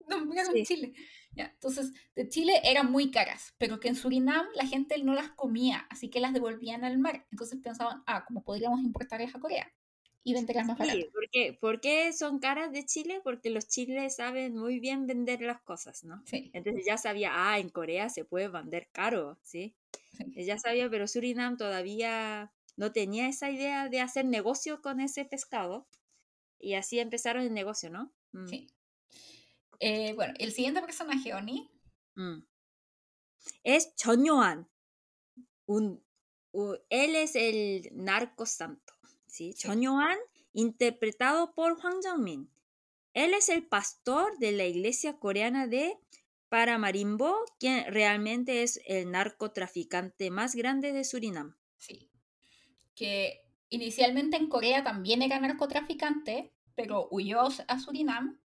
no, 0.08 0.26
me 0.26 0.64
Chile 0.64 0.96
entonces, 1.36 1.94
de 2.16 2.28
Chile 2.28 2.54
eran 2.64 2.92
muy 2.92 3.12
caras, 3.12 3.54
pero 3.58 3.80
que 3.80 3.88
en 3.88 3.96
Surinam 3.96 4.46
la 4.56 4.66
gente 4.66 5.02
no 5.04 5.14
las 5.14 5.30
comía, 5.32 5.88
así 5.90 6.10
que 6.10 6.20
las 6.20 6.34
devolvían 6.34 6.84
al 6.84 6.98
mar. 6.98 7.26
Entonces 7.32 7.60
pensaban, 7.62 8.04
ah, 8.08 8.26
como 8.26 8.44
podríamos 8.44 8.82
importarlas 8.82 9.36
a 9.36 9.40
Corea 9.40 9.72
y 10.24 10.34
venderlas 10.34 10.68
más 10.68 10.78
baratas. 10.78 11.02
Sí, 11.32 11.58
¿por 11.60 11.80
qué? 11.80 12.14
son 12.14 12.40
caras 12.40 12.72
de 12.72 12.86
Chile? 12.86 13.22
Porque 13.24 13.50
los 13.50 13.68
chiles 13.68 14.16
saben 14.16 14.56
muy 14.56 14.80
bien 14.80 15.08
vender 15.08 15.42
las 15.42 15.62
cosas, 15.62 16.04
¿no? 16.04 16.22
Sí. 16.26 16.52
Entonces 16.54 16.86
ya 16.86 16.98
sabía, 16.98 17.32
ah, 17.34 17.60
en 17.60 17.70
Corea 17.70 18.10
se 18.10 18.26
puede 18.26 18.48
vender 18.48 18.90
caro, 18.92 19.40
¿sí? 19.44 19.76
Ya 20.36 20.60
sabía, 20.60 20.90
pero 20.90 21.08
Surinam 21.08 21.56
todavía 21.56 22.52
no 22.76 22.92
tenía 22.92 23.30
esa 23.30 23.50
idea 23.50 23.88
de 23.88 24.02
hacer 24.02 24.26
negocio 24.26 24.82
con 24.82 25.00
ese 25.00 25.24
pescado. 25.24 25.88
Y 26.60 26.74
así 26.74 27.00
empezaron 27.00 27.44
el 27.44 27.54
negocio, 27.54 27.90
¿no? 27.90 28.12
Mm. 28.34 28.48
Sí. 28.48 28.68
Eh, 29.80 30.14
bueno, 30.14 30.34
el 30.38 30.52
siguiente 30.52 30.82
personaje, 30.82 31.34
Oni. 31.34 31.70
Mm. 32.16 32.44
Es 33.64 33.96
Chonyoan. 33.96 34.70
Un, 35.66 36.04
él 36.90 37.16
es 37.16 37.36
el 37.36 37.90
narco 37.94 38.46
santo. 38.46 38.94
¿sí? 39.28 39.54
sí. 39.54 39.68
interpretado 40.54 41.54
por 41.54 41.78
Hwang 41.80 42.02
Jung-min. 42.04 42.50
Él 43.14 43.34
es 43.34 43.50
el 43.50 43.66
pastor 43.66 44.38
de 44.40 44.52
la 44.52 44.66
iglesia 44.66 45.18
coreana 45.18 45.68
de 45.68 45.98
Paramarimbo, 46.50 47.36
quien 47.60 47.86
realmente 47.92 48.64
es 48.64 48.82
el 48.86 49.12
narcotraficante 49.12 50.32
más 50.32 50.56
grande 50.56 50.92
de 50.94 51.04
Surinam. 51.04 51.56
Sí. 51.78 52.10
Que 52.96 53.42
inicialmente 53.70 54.38
en 54.38 54.50
Corea 54.50 54.84
también 54.84 55.22
era 55.22 55.40
narcotraficante, 55.40 56.52
pero 56.76 57.08
huyó 57.12 57.42
a 57.68 57.80
Surinam 57.80 58.40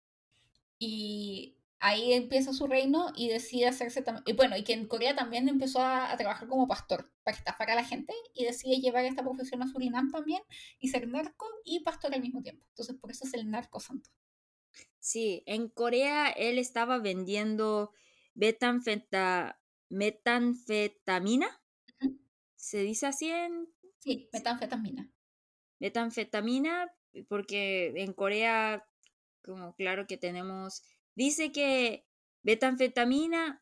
y 0.86 1.56
ahí 1.80 2.12
empieza 2.12 2.52
su 2.52 2.66
reino 2.66 3.10
y 3.16 3.28
decide 3.28 3.68
hacerse 3.68 4.02
también, 4.02 4.36
bueno, 4.36 4.54
y 4.56 4.64
que 4.64 4.74
en 4.74 4.86
Corea 4.86 5.16
también 5.16 5.48
empezó 5.48 5.80
a, 5.80 6.14
trabajar 6.18 6.46
como 6.46 6.68
pastor 6.68 7.10
para 7.22 7.38
estafar 7.38 7.70
a 7.70 7.74
la 7.74 7.84
gente 7.84 8.12
y 8.34 8.44
decide 8.44 8.80
llevar 8.80 9.06
esta 9.06 9.22
profesión 9.22 9.62
a 9.62 9.66
Surinam 9.66 10.10
también 10.10 10.42
y 10.78 10.88
ser 10.88 11.08
narco 11.08 11.46
y 11.64 11.80
pastor 11.80 12.14
al 12.14 12.20
mismo 12.20 12.42
tiempo. 12.42 12.66
Entonces 12.68 12.96
por 12.96 13.10
eso 13.10 13.24
es 13.26 13.32
el 13.32 13.50
narco 13.50 13.80
santo. 13.80 14.10
Sí, 14.98 15.42
en 15.46 15.70
Corea 15.70 16.28
él 16.30 16.58
estaba 16.58 16.98
vendiendo 16.98 17.92
metanfetamina. 18.34 19.56
¿Se 22.56 22.78
dice 22.82 23.06
así 23.06 23.30
en...? 23.30 23.72
Sí, 24.00 24.28
metanfetamina. 24.34 25.10
Metanfetamina, 25.78 26.92
porque 27.28 27.94
en 27.96 28.12
Corea 28.12 28.86
como 29.44 29.74
claro 29.74 30.06
que 30.06 30.16
tenemos, 30.16 30.82
dice 31.14 31.52
que 31.52 32.06
betanfetamina 32.42 33.60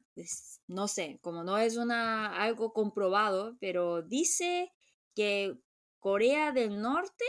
no 0.67 0.89
sé, 0.89 1.19
como 1.23 1.45
no 1.45 1.59
es 1.59 1.77
una, 1.77 2.37
algo 2.37 2.73
comprobado, 2.73 3.57
pero 3.61 4.03
dice 4.03 4.73
que 5.15 5.59
Corea 6.01 6.53
del 6.53 6.81
Norte, 6.81 7.25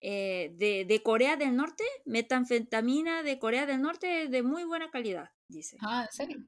eh, 0.00 0.52
de, 0.56 0.84
de, 0.84 1.02
Corea 1.02 1.36
del 1.36 1.56
Norte, 1.56 1.84
metanfetamina 2.04 3.22
de 3.22 3.38
Corea 3.38 3.66
del 3.66 3.82
Norte 3.82 4.28
de 4.28 4.42
muy 4.42 4.64
buena 4.64 4.90
calidad, 4.90 5.30
dice. 5.48 5.76
Ah, 5.80 6.04
¿en 6.04 6.12
serio? 6.12 6.44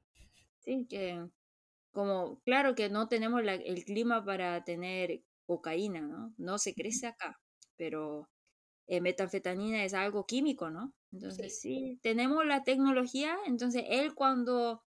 Sí, 0.59 0.87
que 0.89 1.26
como, 1.91 2.41
claro 2.45 2.74
que 2.74 2.89
no 2.89 3.09
tenemos 3.09 3.43
el 3.43 3.85
clima 3.85 4.24
para 4.24 4.62
tener 4.62 5.24
cocaína, 5.47 6.03
¿no? 6.03 6.33
No 6.37 6.59
se 6.59 6.74
crece 6.74 7.09
acá, 7.09 7.41
pero 7.76 8.28
eh, 8.91 9.01
metanfetamina 9.01 9.84
es 9.84 9.95
algo 9.95 10.26
químico, 10.26 10.68
¿no? 10.68 10.93
Entonces, 11.12 11.61
sí. 11.61 12.01
tenemos 12.03 12.45
la 12.45 12.64
tecnología, 12.64 13.38
entonces 13.47 13.84
él 13.86 14.16
cuando 14.16 14.82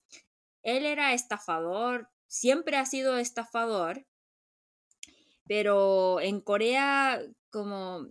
él 0.64 0.88
era 0.88 1.14
estafador, 1.14 2.10
siempre 2.26 2.78
ha 2.78 2.86
sido 2.88 3.20
estafador, 3.20 4.08
pero 5.47 6.20
en 6.20 6.41
Corea 6.41 7.22
como 7.52 8.08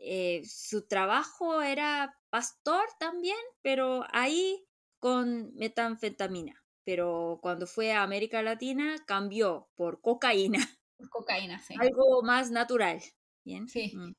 eh, 0.00 0.42
su 0.44 0.88
trabajo 0.88 1.62
era 1.62 2.18
pastor 2.28 2.86
también, 2.98 3.38
pero 3.62 4.04
ahí 4.10 4.66
con 4.98 5.54
metanfetamina. 5.54 6.64
Pero 6.84 7.38
cuando 7.42 7.68
fue 7.68 7.92
a 7.92 8.02
América 8.02 8.42
Latina 8.42 8.96
cambió 9.06 9.68
por 9.76 10.00
cocaína. 10.00 10.58
Cocaína, 11.10 11.60
sí. 11.60 11.74
Algo 11.78 12.22
más 12.24 12.50
natural. 12.50 13.00
Bien. 13.44 13.68
Sí. 13.68 13.92
Mm. 13.94 14.12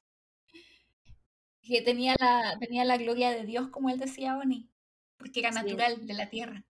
Que 1.68 1.82
tenía 1.82 2.16
la, 2.20 2.58
tenía 2.60 2.86
la 2.86 2.98
gloria 2.98 3.32
de 3.32 3.44
Dios, 3.44 3.68
como 3.70 3.90
él 3.90 4.00
decía 4.00 4.36
Bonnie, 4.36 4.70
porque 5.18 5.42
era 5.42 5.52
natural 5.52 6.08
de 6.08 6.14
la 6.14 6.30
tierra. 6.30 6.66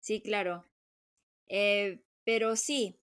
Sí, 0.00 0.20
claro. 0.20 0.64
Eh, 1.46 2.02
pero 2.24 2.56
sí. 2.56 3.00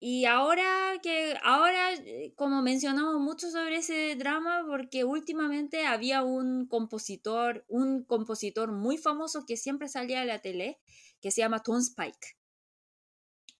Y 0.00 0.24
ahora 0.26 0.98
que, 1.02 1.36
ahora, 1.42 1.92
eh, 1.94 2.32
como 2.36 2.62
mencionamos 2.62 3.20
mucho 3.20 3.50
sobre 3.50 3.76
ese 3.78 4.14
drama, 4.16 4.64
porque 4.66 5.04
últimamente 5.04 5.84
había 5.84 6.22
un 6.22 6.66
compositor, 6.66 7.64
un 7.68 8.04
compositor 8.04 8.70
muy 8.72 8.96
famoso 8.96 9.44
que 9.44 9.56
siempre 9.56 9.88
salía 9.88 10.22
a 10.22 10.24
la 10.24 10.40
tele, 10.40 10.78
que 11.20 11.30
se 11.30 11.40
llama 11.40 11.62
Tom 11.62 11.78
Spike. 11.80 12.36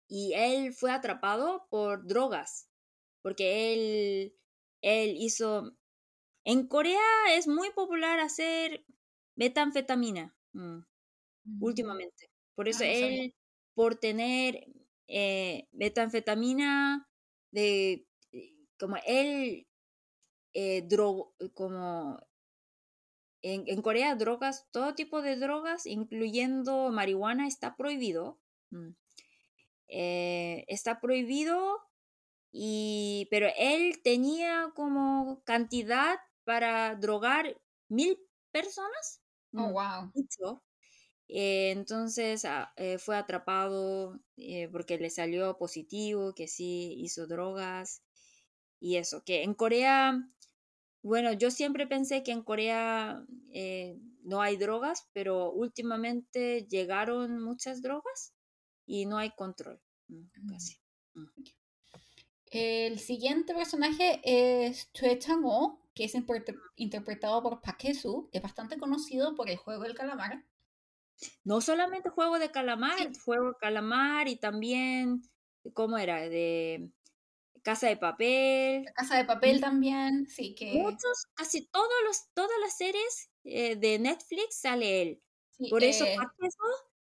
Y 0.06 0.32
él 0.34 0.72
fue 0.72 0.92
atrapado 0.92 1.66
por 1.70 2.06
drogas, 2.06 2.68
porque 3.20 3.74
él, 3.74 4.34
él 4.80 5.16
hizo... 5.18 5.76
En 6.48 6.66
Corea 6.66 6.98
es 7.32 7.46
muy 7.46 7.68
popular 7.72 8.20
hacer 8.20 8.82
metanfetamina 9.36 10.34
mm, 10.54 10.78
últimamente. 11.60 12.30
Por 12.54 12.68
eso 12.68 12.84
ah, 12.84 12.86
él, 12.86 13.34
por 13.74 13.96
tener 13.96 14.66
eh, 15.08 15.68
metanfetamina, 15.72 17.06
de, 17.50 18.06
eh, 18.32 18.54
como 18.78 18.96
él, 19.06 19.66
eh, 20.54 20.88
como 21.52 22.18
en, 23.42 23.82
Corea 23.82 24.14
drogas, 24.14 24.66
todo 24.70 24.94
tipo 24.94 25.20
de 25.20 25.36
drogas, 25.36 25.84
incluyendo 25.84 26.90
marihuana, 26.90 27.46
está 27.46 27.76
prohibido. 27.76 28.40
Mm. 28.70 28.92
está 29.88 30.98
prohibido, 30.98 31.78
y, 32.50 33.28
pero 33.30 33.48
él 33.58 34.00
tenía 34.02 34.72
como 34.74 35.42
cantidad 35.44 36.18
para 36.48 36.94
drogar 36.94 37.60
mil 37.90 38.18
personas. 38.50 39.20
Oh, 39.52 39.68
wow. 39.68 40.10
Eh, 41.28 41.72
entonces 41.72 42.46
ah, 42.46 42.72
eh, 42.76 42.96
fue 42.96 43.18
atrapado 43.18 44.18
eh, 44.38 44.66
porque 44.72 44.96
le 44.96 45.10
salió 45.10 45.58
positivo, 45.58 46.34
que 46.34 46.48
sí 46.48 46.94
hizo 47.00 47.26
drogas 47.26 48.02
y 48.80 48.96
eso, 48.96 49.22
que 49.24 49.42
en 49.42 49.52
Corea, 49.52 50.26
bueno, 51.02 51.34
yo 51.34 51.50
siempre 51.50 51.86
pensé 51.86 52.22
que 52.22 52.32
en 52.32 52.42
Corea 52.42 53.26
no 54.22 54.40
hay 54.40 54.56
drogas, 54.56 55.06
pero 55.12 55.52
últimamente 55.52 56.66
llegaron 56.70 57.42
muchas 57.42 57.82
drogas 57.82 58.32
y 58.86 59.04
no 59.04 59.18
hay 59.18 59.32
control. 59.32 59.82
Mm, 60.08 60.14
mm. 60.14 60.56
Mm. 61.12 61.26
El 62.50 62.98
siguiente 62.98 63.52
personaje 63.52 64.20
es 64.24 64.90
Chue 64.94 65.18
Chang-ho, 65.18 65.78
que 65.98 66.04
es 66.04 66.14
interpretado 66.76 67.42
por 67.42 67.60
Pakesu, 67.60 68.28
que 68.30 68.38
es 68.38 68.42
bastante 68.42 68.78
conocido 68.78 69.34
por 69.34 69.50
el 69.50 69.56
juego 69.56 69.82
del 69.82 69.96
calamar. 69.96 70.44
No 71.42 71.60
solamente 71.60 72.08
juego 72.08 72.38
de 72.38 72.52
calamar, 72.52 72.96
sí. 72.98 73.20
juego 73.24 73.48
de 73.48 73.58
calamar 73.60 74.28
y 74.28 74.36
también, 74.36 75.22
¿cómo 75.74 75.98
era? 75.98 76.20
De 76.28 76.92
Casa 77.62 77.88
de 77.88 77.96
Papel. 77.96 78.84
Casa 78.94 79.16
de 79.16 79.24
Papel 79.24 79.60
también, 79.60 80.28
sí 80.28 80.54
que... 80.54 80.74
Muchos, 80.74 81.26
casi 81.34 81.66
todos 81.66 81.88
los, 82.06 82.28
todas 82.32 82.56
las 82.60 82.78
series 82.78 83.32
eh, 83.42 83.74
de 83.74 83.98
Netflix 83.98 84.60
sale 84.60 85.02
él. 85.02 85.22
Por 85.68 85.82
eso 85.82 86.04
eh... 86.04 86.14
Pakesu 86.16 86.64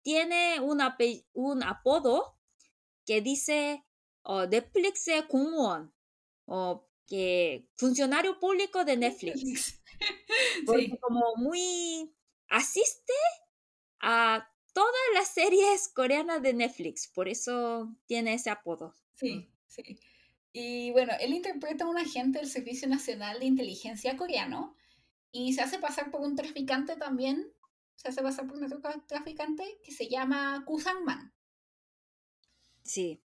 tiene 0.03 0.59
un, 0.59 0.81
ape 0.81 1.25
un 1.35 1.63
apodo 1.63 2.37
que 3.07 3.21
dice 3.21 3.85
oh, 4.25 4.45
Netflix 4.47 5.07
que 7.13 7.69
funcionario 7.77 8.41
público 8.41 8.87
de 8.87 8.97
Netflix. 8.97 9.83
Porque 10.67 10.99
como 10.99 11.37
muy 11.37 12.11
asiste 12.49 13.13
a 14.01 14.51
todas 14.73 15.03
las 15.13 15.29
series 15.29 15.89
coreanas 15.89 16.41
de 16.41 16.55
Netflix, 16.55 17.09
por 17.09 17.29
eso 17.29 17.95
tiene 18.07 18.33
ese 18.33 18.49
apodo. 18.49 18.95
Sí, 19.15 19.47
sí. 19.67 20.01
Y 20.55 20.91
bueno, 20.93 21.13
él 21.21 21.35
interpreta 21.35 21.85
a 21.85 21.89
un 21.91 21.99
agente 21.99 22.39
del 22.39 22.49
Servicio 22.49 22.89
Nacional 22.89 23.41
de 23.41 23.45
Inteligencia 23.45 24.17
coreano 24.17 24.75
y 25.33 25.53
se 25.53 25.61
hace 25.61 25.79
pasar 25.79 26.11
por 26.11 26.23
un 26.23 26.35
traficante 26.35 26.97
también, 26.97 27.53
se 27.95 28.09
hace 28.09 28.23
pasar 28.23 28.47
por 28.47 28.57
un 28.57 28.83
traficante 29.07 29.65
que 29.85 29.93
se 29.93 30.09
llama 30.09 30.65
Kusangman. 30.65 31.35
Sí. 32.83 33.23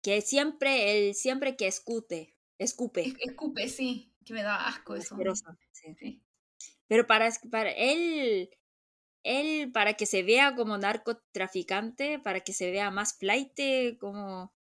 Que 0.00 0.22
siempre, 0.22 1.08
él 1.08 1.14
siempre 1.14 1.54
que 1.54 1.66
escute, 1.66 2.34
escupe. 2.62 3.14
Escupe, 3.20 3.68
sí, 3.68 4.12
que 4.24 4.34
me 4.34 4.42
da 4.42 4.66
asco 4.66 4.94
eso. 4.94 5.16
Sí. 5.72 6.22
Pero 6.88 7.06
para, 7.06 7.30
para 7.50 7.70
él, 7.72 8.50
él 9.22 9.70
para 9.72 9.94
que 9.94 10.06
se 10.06 10.22
vea 10.22 10.54
como 10.54 10.78
narcotraficante, 10.78 12.18
para 12.18 12.40
que 12.40 12.52
se 12.52 12.70
vea 12.70 12.90
más 12.90 13.18
flight, 13.18 13.98
como... 13.98 14.52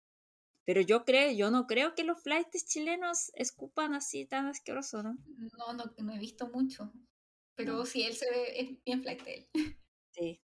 Pero 0.64 0.82
yo 0.82 1.04
creo, 1.06 1.32
yo 1.32 1.50
no 1.50 1.66
creo 1.66 1.96
que 1.96 2.04
los 2.04 2.22
flights 2.22 2.68
chilenos 2.68 3.32
escupan 3.34 3.96
así 3.96 4.26
tan 4.26 4.46
asqueroso, 4.46 5.02
¿no? 5.02 5.18
No, 5.58 5.74
no, 5.74 5.94
no 5.98 6.14
he 6.14 6.20
visto 6.20 6.48
mucho. 6.50 6.94
Pero 7.56 7.86
sí, 7.86 8.04
él 8.04 8.14
se 8.16 8.30
ve 8.30 8.80
bien 8.86 9.02
flight 9.02 9.22
él. 9.26 9.50
Sí. 10.12 10.42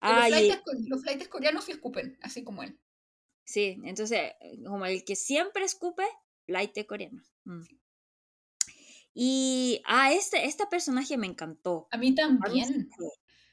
los, 0.88 1.02
flights, 1.02 1.28
coreanos 1.28 1.64
sí 1.64 1.72
escupen, 1.72 2.18
así 2.22 2.44
como 2.44 2.62
él. 2.62 2.78
Sí, 3.44 3.78
entonces, 3.84 4.32
como 4.64 4.84
el 4.86 5.04
que 5.04 5.16
siempre 5.16 5.64
escupe, 5.64 6.04
flight 6.48 6.86
coreano. 6.86 7.22
Mm. 7.44 7.62
Y, 9.14 9.82
ah, 9.84 10.12
este, 10.12 10.46
este 10.46 10.66
personaje 10.66 11.18
me 11.18 11.26
encantó. 11.26 11.88
A 11.90 11.98
mí 11.98 12.14
también. 12.14 12.88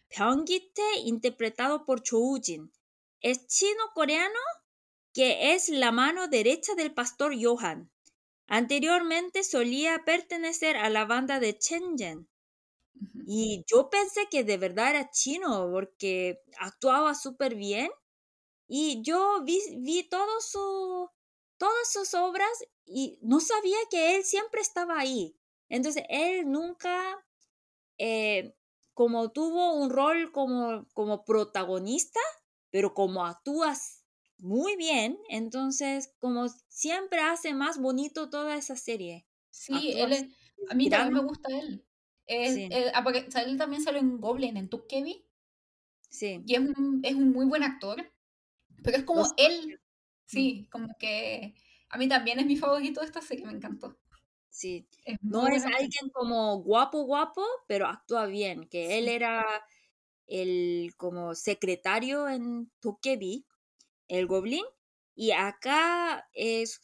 Pyongytae, 0.07 0.99
interpretado 1.05 1.85
por 1.85 2.01
Cho 2.01 2.35
Jin, 2.41 2.71
es 3.19 3.47
chino-coreano 3.47 4.39
que 5.13 5.53
es 5.53 5.69
la 5.69 5.91
mano 5.91 6.27
derecha 6.27 6.75
del 6.75 6.93
pastor 6.93 7.33
Johan. 7.41 7.89
Anteriormente 8.47 9.43
solía 9.43 10.03
pertenecer 10.05 10.77
a 10.77 10.89
la 10.89 11.05
banda 11.05 11.39
de 11.39 11.57
Chenjen. 11.57 12.27
Y 13.25 13.65
yo 13.67 13.89
pensé 13.89 14.27
que 14.29 14.43
de 14.43 14.57
verdad 14.57 14.91
era 14.91 15.09
chino 15.09 15.69
porque 15.71 16.43
actuaba 16.59 17.15
súper 17.15 17.55
bien. 17.55 17.89
Y 18.67 19.01
yo 19.03 19.41
vi, 19.43 19.59
vi 19.77 20.03
todo 20.07 20.41
su, 20.41 21.09
todas 21.65 21.91
sus 21.91 22.13
obras 22.13 22.51
y 22.85 23.17
no 23.23 23.39
sabía 23.39 23.77
que 23.89 24.15
él 24.15 24.23
siempre 24.23 24.61
estaba 24.61 24.99
ahí. 24.99 25.35
Entonces, 25.67 26.03
él 26.09 26.51
nunca 26.51 27.25
eh, 27.97 28.55
como 28.93 29.31
tuvo 29.31 29.73
un 29.73 29.89
rol 29.89 30.31
como, 30.31 30.87
como 30.93 31.25
protagonista, 31.25 32.19
pero 32.69 32.93
como 32.93 33.25
actúas 33.25 34.03
muy 34.37 34.75
bien, 34.75 35.17
entonces 35.29 36.13
como 36.19 36.49
siempre 36.67 37.21
hace 37.21 37.55
más 37.55 37.79
bonito 37.79 38.29
toda 38.29 38.55
esa 38.55 38.75
serie. 38.75 39.25
Sí, 39.49 39.93
él 39.95 40.35
a 40.69 40.75
mí 40.75 40.89
también 40.89 41.13
me 41.13 41.27
gusta 41.27 41.49
él. 41.57 41.83
él, 42.27 42.91
ah, 42.93 43.03
él 43.45 43.57
también 43.57 43.81
sale 43.81 43.99
en 43.99 44.19
Goblin, 44.19 44.57
en 44.57 44.69
Tukkevi. 44.69 45.25
Sí. 46.09 46.43
Y 46.45 46.53
es 46.53 46.59
un, 46.59 46.99
es 47.03 47.15
un 47.15 47.31
muy 47.31 47.47
buen 47.47 47.63
actor. 47.63 48.11
Pero 48.83 48.97
es 48.97 49.03
como 49.03 49.25
él. 49.37 49.79
Sí, 50.25 50.67
como 50.71 50.95
que 50.99 51.55
a 51.89 51.97
mí 51.97 52.07
también 52.07 52.39
es 52.39 52.45
mi 52.45 52.57
favorito 52.57 53.01
de 53.01 53.07
esta 53.07 53.21
serie, 53.21 53.45
me 53.45 53.53
encantó. 53.53 53.97
Sí. 54.49 54.87
no 55.21 55.47
es 55.47 55.65
alguien 55.65 56.09
como 56.13 56.61
guapo, 56.61 57.03
guapo, 57.03 57.45
pero 57.67 57.87
actúa 57.87 58.25
bien, 58.25 58.67
que 58.69 58.97
él 58.97 59.09
era 59.09 59.45
el 60.27 60.93
como 60.97 61.35
secretario 61.35 62.29
en 62.29 62.71
Tokebi, 62.79 63.45
el 64.07 64.27
Goblin, 64.27 64.65
y 65.15 65.31
acá 65.31 66.29
es, 66.33 66.81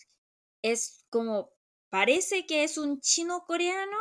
es 0.61 1.05
como, 1.09 1.51
parece 1.89 2.45
que 2.45 2.63
es 2.63 2.77
un 2.77 3.01
chino 3.01 3.45
coreano, 3.47 3.97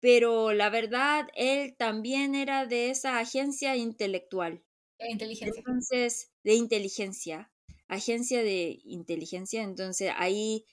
pero 0.00 0.52
la 0.52 0.70
verdad, 0.70 1.28
él 1.34 1.76
también 1.76 2.34
era 2.34 2.66
de 2.66 2.90
esa 2.90 3.18
agencia 3.18 3.76
intelectual. 3.76 4.64
De 4.98 5.10
inteligencia. 5.10 5.58
Entonces, 5.58 6.32
de 6.42 6.54
inteligencia, 6.54 7.50
agencia 7.90 8.42
de 8.42 8.80
inteligencia, 8.84 9.62
entonces 9.62 10.12
ahí 10.16 10.64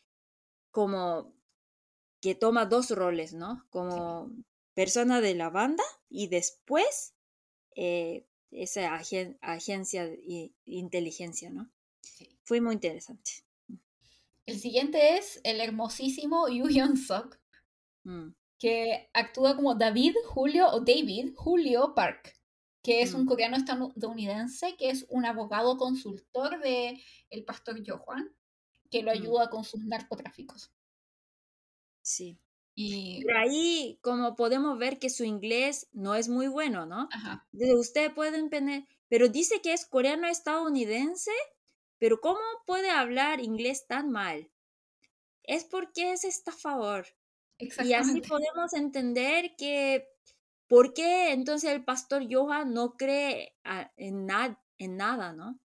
como 0.71 1.33
que 2.21 2.35
toma 2.35 2.65
dos 2.65 2.91
roles, 2.91 3.33
¿no? 3.33 3.65
Como 3.69 4.31
persona 4.73 5.19
de 5.21 5.33
la 5.33 5.49
banda 5.49 5.83
y 6.09 6.27
después 6.27 7.15
eh, 7.75 8.25
esa 8.51 8.93
agencia 8.93 10.05
de 10.05 10.53
inteligencia, 10.65 11.49
¿no? 11.49 11.71
Fue 12.43 12.61
muy 12.61 12.75
interesante. 12.75 13.31
El 14.45 14.59
siguiente 14.59 15.17
es 15.17 15.41
el 15.43 15.59
hermosísimo 15.59 16.47
Yu 16.49 16.67
Hyun 16.67 16.97
Suk, 16.97 17.39
mm. 18.03 18.29
que 18.59 19.09
actúa 19.13 19.55
como 19.55 19.73
David 19.73 20.15
Julio 20.27 20.67
o 20.69 20.79
David 20.81 21.33
Julio 21.35 21.93
Park, 21.95 22.36
que 22.87 23.01
es 23.01 23.13
un 23.13 23.23
mm. 23.23 23.27
coreano 23.27 23.57
estadounidense 23.57 24.77
que 24.77 24.89
es 24.89 25.05
un 25.09 25.25
abogado 25.25 25.75
consultor 25.75 26.61
de 26.61 27.03
el 27.29 27.43
pastor 27.43 27.83
Johan, 27.85 28.33
que 28.89 29.03
lo 29.03 29.11
mm. 29.11 29.13
ayuda 29.13 29.49
con 29.49 29.65
sus 29.65 29.83
narcotráficos. 29.83 30.71
Sí. 32.01 32.39
Y 32.75 33.25
ahí, 33.35 33.99
como 34.01 34.37
podemos 34.37 34.77
ver 34.79 34.99
que 34.99 35.09
su 35.09 35.25
inglés 35.25 35.89
no 35.91 36.15
es 36.15 36.29
muy 36.29 36.47
bueno, 36.47 36.85
¿no? 36.85 37.09
Ajá. 37.11 37.45
Ustedes 37.51 38.13
pueden 38.13 38.49
pero 39.09 39.27
dice 39.27 39.59
que 39.61 39.73
es 39.73 39.85
coreano 39.85 40.25
estadounidense, 40.27 41.31
pero 41.97 42.21
¿cómo 42.21 42.39
puede 42.65 42.89
hablar 42.89 43.41
inglés 43.41 43.85
tan 43.85 44.11
mal? 44.11 44.49
Es 45.43 45.65
porque 45.65 46.13
es 46.13 46.23
estafador. 46.23 47.05
Y 47.57 47.91
así 47.91 48.21
podemos 48.21 48.73
entender 48.73 49.57
que, 49.57 50.07
¿por 50.67 50.93
qué 50.93 51.31
entonces 51.31 51.71
el 51.71 51.83
pastor 51.83 52.27
Johan 52.29 52.73
no 52.73 52.95
cree 52.95 53.55
en, 53.95 54.27
en 54.77 54.97
nada, 54.97 55.33
¿no? 55.33 55.59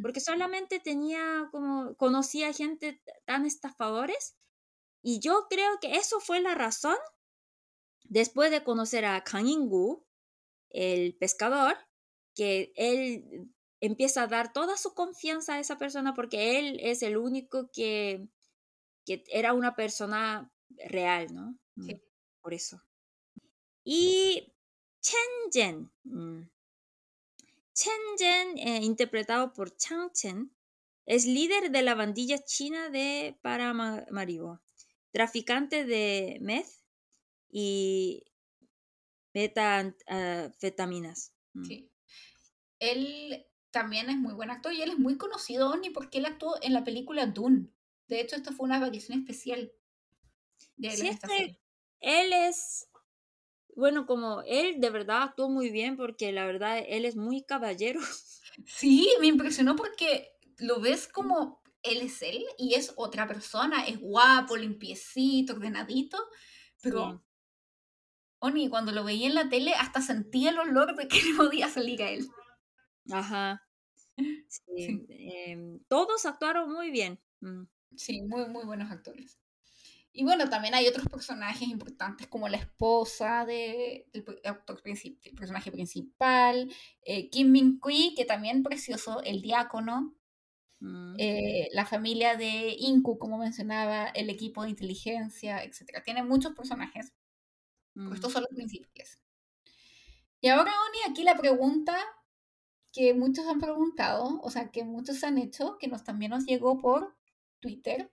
Porque 0.00 0.20
solamente 0.20 0.78
tenía 0.78 1.48
como, 1.50 1.96
conocía 1.96 2.52
gente 2.52 3.02
tan 3.24 3.46
estafadores 3.46 4.36
y 5.02 5.18
yo 5.18 5.46
creo 5.50 5.80
que 5.80 5.96
eso 5.96 6.20
fue 6.20 6.40
la 6.40 6.54
razón, 6.54 6.96
después 8.04 8.52
de 8.52 8.62
conocer 8.62 9.04
a 9.04 9.24
Kang 9.24 9.48
In-gu, 9.48 10.06
el 10.70 11.16
pescador, 11.16 11.76
que 12.34 12.72
él 12.76 13.50
empieza 13.80 14.22
a 14.22 14.26
dar 14.28 14.52
toda 14.52 14.76
su 14.76 14.94
confianza 14.94 15.54
a 15.54 15.60
esa 15.60 15.76
persona 15.76 16.14
porque 16.14 16.60
él 16.60 16.78
es 16.80 17.02
el 17.02 17.16
único 17.16 17.68
que, 17.72 18.28
que 19.04 19.24
era 19.26 19.52
una 19.52 19.74
persona 19.74 20.52
real, 20.88 21.34
¿no? 21.34 21.58
Mm, 21.74 21.86
sí. 21.86 22.02
Por 22.40 22.54
eso. 22.54 22.80
Y 23.84 24.52
Chen 25.00 25.50
Chen. 25.50 25.92
Mm, 26.04 26.42
Chen 27.74 28.00
Chen, 28.18 28.58
eh, 28.58 28.80
interpretado 28.82 29.52
por 29.52 29.76
Chang 29.76 30.12
Chen, 30.12 30.52
es 31.06 31.26
líder 31.26 31.70
de 31.70 31.82
la 31.82 31.94
bandilla 31.94 32.38
china 32.44 32.90
de 32.90 33.36
Paramaribo 33.42 34.60
traficante 35.12 35.84
de 35.84 36.38
meth 36.40 36.66
y 37.50 38.24
metanfetaminas. 39.34 41.32
Mm. 41.52 41.64
Sí. 41.64 41.90
Él 42.80 43.46
también 43.70 44.10
es 44.10 44.16
muy 44.16 44.34
buen 44.34 44.50
actor 44.50 44.72
y 44.72 44.82
él 44.82 44.90
es 44.90 44.98
muy 44.98 45.16
conocido, 45.16 45.76
ni 45.76 45.90
porque 45.90 46.18
él 46.18 46.26
actuó 46.26 46.58
en 46.62 46.72
la 46.72 46.82
película 46.82 47.26
Dune. 47.26 47.68
De 48.08 48.20
hecho, 48.20 48.36
esto 48.36 48.52
fue 48.52 48.64
una 48.66 48.78
aparición 48.78 49.20
especial 49.20 49.72
de 50.76 50.88
él. 50.88 51.06
Este, 51.06 51.60
él 52.00 52.32
es, 52.32 52.88
bueno, 53.76 54.06
como 54.06 54.42
él 54.42 54.80
de 54.80 54.90
verdad 54.90 55.22
actuó 55.22 55.48
muy 55.48 55.70
bien 55.70 55.96
porque 55.96 56.32
la 56.32 56.46
verdad 56.46 56.78
él 56.86 57.04
es 57.04 57.16
muy 57.16 57.42
caballero. 57.42 58.00
Sí, 58.66 59.08
me 59.18 59.28
impresionó 59.28 59.76
porque 59.76 60.34
lo 60.58 60.78
ves 60.78 61.08
como 61.08 61.62
él 61.82 62.02
es 62.02 62.20
él 62.20 62.44
y 62.58 62.74
es 62.74 62.92
otra 62.96 63.26
persona, 63.26 63.86
es 63.86 63.98
guapo, 63.98 64.58
limpiecito, 64.58 65.54
ordenadito, 65.54 66.18
pero 66.82 67.24
Oni, 68.40 68.68
cuando 68.68 68.90
lo 68.90 69.04
veía 69.04 69.28
en 69.28 69.36
la 69.36 69.48
tele 69.48 69.72
hasta 69.74 70.02
sentía 70.02 70.50
el 70.50 70.58
olor 70.58 70.96
de 70.96 71.06
que 71.06 71.18
no 71.30 71.44
podía 71.44 71.68
salir 71.68 72.02
a 72.02 72.10
él. 72.10 72.28
Ajá. 73.10 73.62
Sí, 74.48 75.06
em, 75.08 75.80
todos 75.88 76.26
actuaron 76.26 76.70
muy 76.70 76.90
bien. 76.90 77.18
Mm. 77.40 77.62
Sí, 77.96 78.20
muy, 78.22 78.46
muy 78.48 78.64
buenos 78.66 78.90
actores. 78.92 79.38
Y 80.12 80.24
bueno, 80.24 80.50
también 80.50 80.74
hay 80.74 80.86
otros 80.86 81.06
personajes 81.08 81.66
importantes 81.68 82.26
como 82.26 82.48
la 82.48 82.58
esposa 82.58 83.46
de, 83.46 84.06
del, 84.12 84.24
actor 84.44 84.82
personaje 85.36 85.72
principal, 85.72 86.70
eh, 87.02 87.30
Kim 87.30 87.50
Min 87.50 87.78
Kui, 87.78 88.14
que 88.14 88.24
también 88.24 88.62
precioso, 88.62 89.22
el 89.22 89.40
diácono, 89.40 90.14
Mm. 90.82 91.14
Eh, 91.16 91.68
la 91.72 91.86
familia 91.86 92.36
de 92.36 92.74
Inku, 92.76 93.16
como 93.16 93.38
mencionaba, 93.38 94.06
el 94.08 94.28
equipo 94.30 94.64
de 94.64 94.70
inteligencia, 94.70 95.62
etc. 95.62 96.02
Tiene 96.04 96.24
muchos 96.24 96.54
personajes. 96.54 97.12
estos 98.12 98.30
mm. 98.30 98.32
son 98.32 98.42
los 98.42 98.50
principales. 98.50 99.20
Y 100.40 100.48
ahora, 100.48 100.72
Oni, 100.88 101.12
aquí 101.12 101.22
la 101.22 101.36
pregunta 101.38 101.96
que 102.92 103.14
muchos 103.14 103.46
han 103.46 103.60
preguntado, 103.60 104.40
o 104.42 104.50
sea, 104.50 104.72
que 104.72 104.82
muchos 104.82 105.22
han 105.22 105.38
hecho, 105.38 105.78
que 105.78 105.86
nos, 105.86 106.02
también 106.02 106.32
nos 106.32 106.44
llegó 106.46 106.80
por 106.80 107.16
Twitter, 107.60 108.12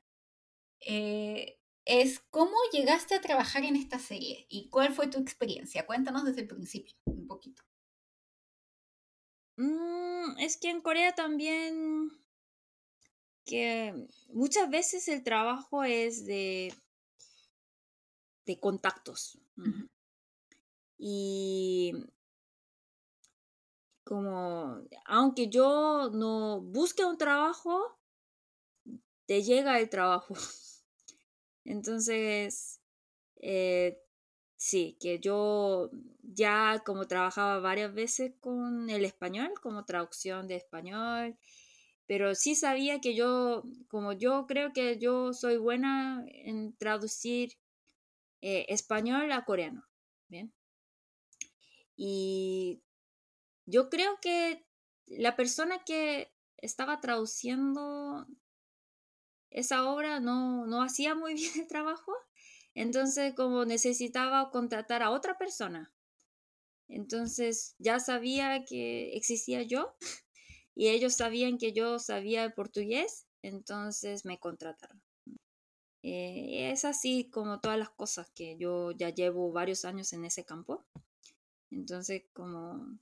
eh, 0.81 1.58
es 1.89 2.19
cómo 2.29 2.55
llegaste 2.71 3.15
a 3.15 3.21
trabajar 3.21 3.63
en 3.63 3.75
esta 3.75 3.97
serie 3.97 4.45
y 4.47 4.69
cuál 4.69 4.93
fue 4.93 5.07
tu 5.07 5.17
experiencia. 5.17 5.87
Cuéntanos 5.87 6.23
desde 6.23 6.41
el 6.41 6.47
principio, 6.47 6.95
un 7.05 7.25
poquito. 7.25 7.63
Mm, 9.57 10.37
es 10.37 10.57
que 10.57 10.69
en 10.69 10.81
Corea 10.81 11.15
también 11.15 12.11
que 13.43 14.07
muchas 14.27 14.69
veces 14.69 15.07
el 15.07 15.23
trabajo 15.23 15.83
es 15.83 16.27
de, 16.27 16.71
de 18.45 18.59
contactos. 18.59 19.39
Y 20.99 21.91
como, 24.03 24.83
aunque 25.05 25.49
yo 25.49 26.11
no 26.13 26.61
busque 26.61 27.03
un 27.03 27.17
trabajo, 27.17 27.97
te 29.25 29.41
llega 29.41 29.79
el 29.79 29.89
trabajo. 29.89 30.35
Entonces, 31.65 32.81
eh, 33.37 33.99
sí, 34.55 34.97
que 34.99 35.19
yo 35.19 35.89
ya 36.23 36.81
como 36.85 37.07
trabajaba 37.07 37.59
varias 37.59 37.93
veces 37.93 38.33
con 38.39 38.89
el 38.89 39.05
español, 39.05 39.53
como 39.61 39.85
traducción 39.85 40.47
de 40.47 40.55
español, 40.55 41.37
pero 42.07 42.35
sí 42.35 42.55
sabía 42.55 43.01
que 43.01 43.15
yo, 43.15 43.63
como 43.87 44.13
yo 44.13 44.47
creo 44.47 44.73
que 44.73 44.97
yo 44.97 45.33
soy 45.33 45.57
buena 45.57 46.25
en 46.27 46.75
traducir 46.77 47.53
eh, 48.41 48.65
español 48.69 49.31
a 49.31 49.45
coreano, 49.45 49.85
¿bien? 50.27 50.53
Y 51.95 52.81
yo 53.65 53.89
creo 53.89 54.17
que 54.21 54.65
la 55.05 55.35
persona 55.35 55.83
que 55.85 56.31
estaba 56.57 57.01
traduciendo 57.01 58.25
esa 59.49 59.89
obra 59.89 60.19
no, 60.19 60.65
no 60.65 60.81
hacía 60.81 61.15
muy 61.15 61.33
bien 61.35 61.51
el 61.59 61.67
trabajo, 61.67 62.13
entonces 62.73 63.33
como 63.35 63.65
necesitaba 63.65 64.51
contratar 64.51 65.03
a 65.03 65.11
otra 65.11 65.37
persona. 65.37 65.93
Entonces 66.87 67.75
ya 67.77 67.99
sabía 67.99 68.65
que 68.65 69.15
existía 69.15 69.61
yo 69.61 69.95
y 70.75 70.89
ellos 70.89 71.15
sabían 71.15 71.57
que 71.57 71.73
yo 71.73 71.99
sabía 71.99 72.49
portugués, 72.55 73.27
entonces 73.41 74.25
me 74.25 74.39
contrataron. 74.39 75.01
Eh, 76.01 76.71
es 76.71 76.85
así 76.85 77.29
como 77.29 77.59
todas 77.59 77.77
las 77.77 77.89
cosas 77.89 78.29
que 78.31 78.57
yo 78.57 78.91
ya 78.91 79.09
llevo 79.09 79.51
varios 79.51 79.83
años 79.85 80.13
en 80.13 80.25
ese 80.25 80.45
campo. 80.45 80.85
Entonces, 81.71 82.23
como 82.33 82.97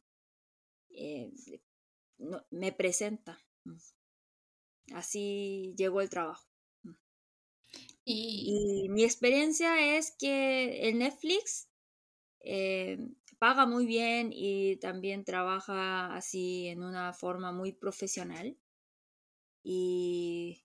eh, 0.89 1.31
me 2.49 2.71
presenta. 2.71 3.39
Así 4.93 5.73
llegó 5.77 6.01
el 6.01 6.09
trabajo. 6.09 6.47
Y, 8.05 8.87
mi 8.89 9.03
experiencia 9.03 9.97
es 9.97 10.15
que 10.17 10.87
el 10.87 10.99
Netflix 10.99 11.67
eh, 12.39 12.99
paga 13.37 13.65
muy 13.65 13.85
bien 13.85 14.29
y 14.31 14.77
también 14.77 15.25
trabaja 15.25 16.15
así 16.15 16.67
en 16.67 16.83
una 16.83 17.13
forma 17.13 17.51
muy 17.51 17.73
profesional. 17.73 18.57
Y 19.61 20.63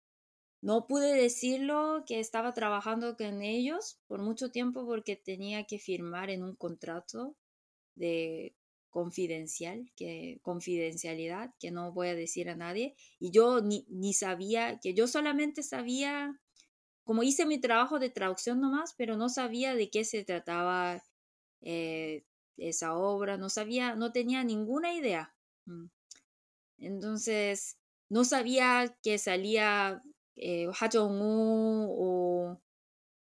no 0.60 0.86
pude 0.86 1.14
decirlo 1.14 2.04
que 2.06 2.20
estaba 2.20 2.54
trabajando 2.54 3.16
con 3.16 3.42
ellos 3.42 3.98
por 4.06 4.22
mucho 4.22 4.52
tiempo 4.52 4.86
porque 4.86 5.16
tenía 5.16 5.64
que 5.64 5.80
firmar 5.80 6.30
en 6.30 6.44
un 6.44 6.54
contrato 6.54 7.34
de 7.96 8.54
confidencial, 8.92 9.90
que 9.96 10.38
confidencialidad, 10.42 11.54
que 11.58 11.70
no 11.70 11.92
voy 11.92 12.08
a 12.08 12.14
decir 12.14 12.50
a 12.50 12.54
nadie. 12.54 12.94
Y 13.18 13.30
yo 13.30 13.62
ni, 13.62 13.86
ni 13.88 14.12
sabía, 14.12 14.78
que 14.80 14.94
yo 14.94 15.08
solamente 15.08 15.62
sabía, 15.62 16.38
como 17.02 17.22
hice 17.22 17.46
mi 17.46 17.58
trabajo 17.58 17.98
de 17.98 18.10
traducción 18.10 18.60
nomás, 18.60 18.94
pero 18.96 19.16
no 19.16 19.30
sabía 19.30 19.74
de 19.74 19.90
qué 19.90 20.04
se 20.04 20.24
trataba 20.24 21.02
eh, 21.62 22.24
esa 22.58 22.94
obra, 22.94 23.38
no 23.38 23.48
sabía, 23.48 23.96
no 23.96 24.12
tenía 24.12 24.44
ninguna 24.44 24.94
idea. 24.94 25.34
Mm. 25.64 25.86
Entonces, 26.78 27.78
no 28.10 28.24
sabía 28.24 28.94
que 29.02 29.16
salía 29.18 30.02
eh, 30.36 30.68
Ha 30.78 30.90
o, 30.98 32.60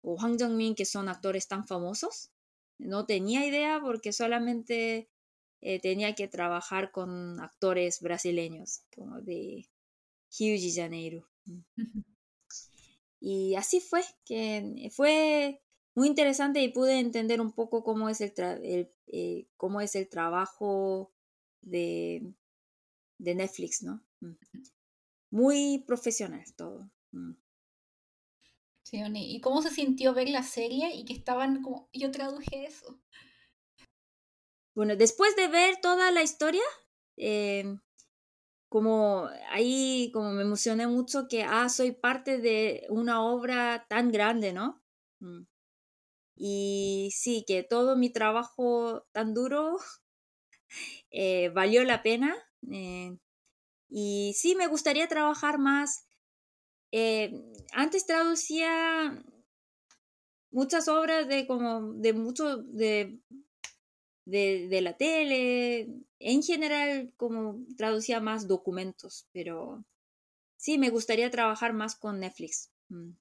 o 0.02 0.14
Hwang 0.16 0.36
Jung-min, 0.36 0.74
que 0.74 0.84
son 0.84 1.08
actores 1.08 1.46
tan 1.46 1.64
famosos. 1.64 2.32
No 2.78 3.06
tenía 3.06 3.46
idea 3.46 3.80
porque 3.80 4.12
solamente 4.12 5.08
eh, 5.66 5.80
tenía 5.80 6.14
que 6.14 6.28
trabajar 6.28 6.92
con 6.92 7.40
actores 7.40 8.02
brasileños, 8.02 8.82
como 8.94 9.22
de 9.22 9.66
Rio 10.38 10.60
de 10.60 10.72
Janeiro. 10.74 11.26
Mm. 11.46 12.00
Y 13.20 13.54
así 13.54 13.80
fue, 13.80 14.02
que 14.26 14.90
fue 14.94 15.62
muy 15.94 16.08
interesante 16.08 16.60
y 16.60 16.68
pude 16.68 16.98
entender 16.98 17.40
un 17.40 17.52
poco 17.52 17.82
cómo 17.82 18.10
es 18.10 18.20
el, 18.20 18.34
eh, 19.06 19.48
cómo 19.56 19.80
es 19.80 19.94
el 19.94 20.06
trabajo 20.10 21.14
de, 21.62 22.34
de 23.16 23.34
Netflix, 23.34 23.82
¿no? 23.82 24.04
Mm. 24.20 24.34
Muy 25.30 25.82
profesional 25.86 26.44
todo. 26.56 26.90
Mm. 27.12 27.32
Sí, 28.82 29.00
¿y 29.14 29.40
cómo 29.40 29.62
se 29.62 29.70
sintió 29.70 30.12
ver 30.12 30.28
la 30.28 30.42
serie 30.42 30.94
y 30.94 31.06
que 31.06 31.14
estaban 31.14 31.62
como, 31.62 31.88
yo 31.94 32.10
traduje 32.10 32.66
eso? 32.66 33.00
Bueno, 34.74 34.96
después 34.96 35.36
de 35.36 35.46
ver 35.48 35.76
toda 35.80 36.10
la 36.10 36.22
historia, 36.22 36.62
em, 37.16 37.80
como 38.68 39.28
ahí 39.50 40.10
como 40.12 40.32
me 40.32 40.42
emocioné 40.42 40.86
mucho 40.88 41.28
que, 41.28 41.44
ah, 41.44 41.68
soy 41.68 41.92
parte 41.92 42.38
de 42.38 42.86
una 42.90 43.22
obra 43.24 43.86
tan 43.88 44.12
grande, 44.12 44.52
¿no? 44.52 44.82
Mm. 45.20 45.42
Y 46.36 47.10
sí, 47.14 47.44
que 47.46 47.62
todo 47.64 47.96
mi 47.96 48.10
trabajo 48.12 49.06
tan 49.12 49.34
duro 49.34 49.78
eh, 51.10 51.50
valió 51.50 51.84
la 51.84 52.02
pena. 52.02 52.34
Eh, 52.70 53.16
y 53.90 54.34
sí, 54.36 54.54
me 54.56 54.66
gustaría 54.68 55.08
trabajar 55.08 55.58
más. 55.58 56.06
Eh, 56.92 57.32
antes 57.72 58.06
traducía 58.06 59.24
muchas 60.50 60.88
obras 60.88 61.28
de 61.28 61.46
como 61.46 61.92
de 61.94 62.12
mucho 62.12 62.58
de 62.58 63.18
de, 64.24 64.80
la 64.80 64.96
tele. 64.96 65.88
En 66.18 66.42
general, 66.42 67.12
como 67.16 67.64
traducía 67.76 68.20
más 68.20 68.48
documentos, 68.48 69.26
pero 69.32 69.84
sí, 70.56 70.78
me 70.78 70.90
gustaría 70.90 71.30
trabajar 71.30 71.72
más 71.72 71.94
con 71.96 72.20
Netflix. 72.20 72.70
Mm. 72.88 73.12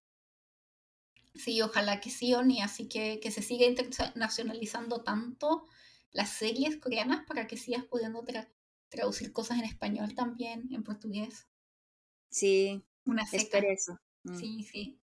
Sí, 1.35 1.61
ojalá 1.61 1.99
que 1.99 2.11
sí, 2.11 2.33
Oni, 2.33 2.61
así 2.61 2.87
que, 2.87 3.19
que 3.19 3.31
se 3.31 3.41
siga 3.41 3.65
internacionalizando 3.65 5.01
tanto 5.01 5.65
las 6.11 6.29
series 6.29 6.77
coreanas 6.77 7.25
para 7.25 7.47
que 7.47 7.57
sigas 7.57 7.85
pudiendo 7.85 8.23
traducir 8.89 9.33
cosas 9.33 9.57
en 9.57 9.65
español 9.65 10.13
también, 10.13 10.69
en 10.71 10.83
portugués. 10.83 11.47
Sí, 12.29 12.83
Una 13.05 13.23
espero 13.31 13.67
eso. 13.69 13.99
Mm. 14.23 14.35
Sí, 14.37 14.63
sí. 14.63 14.99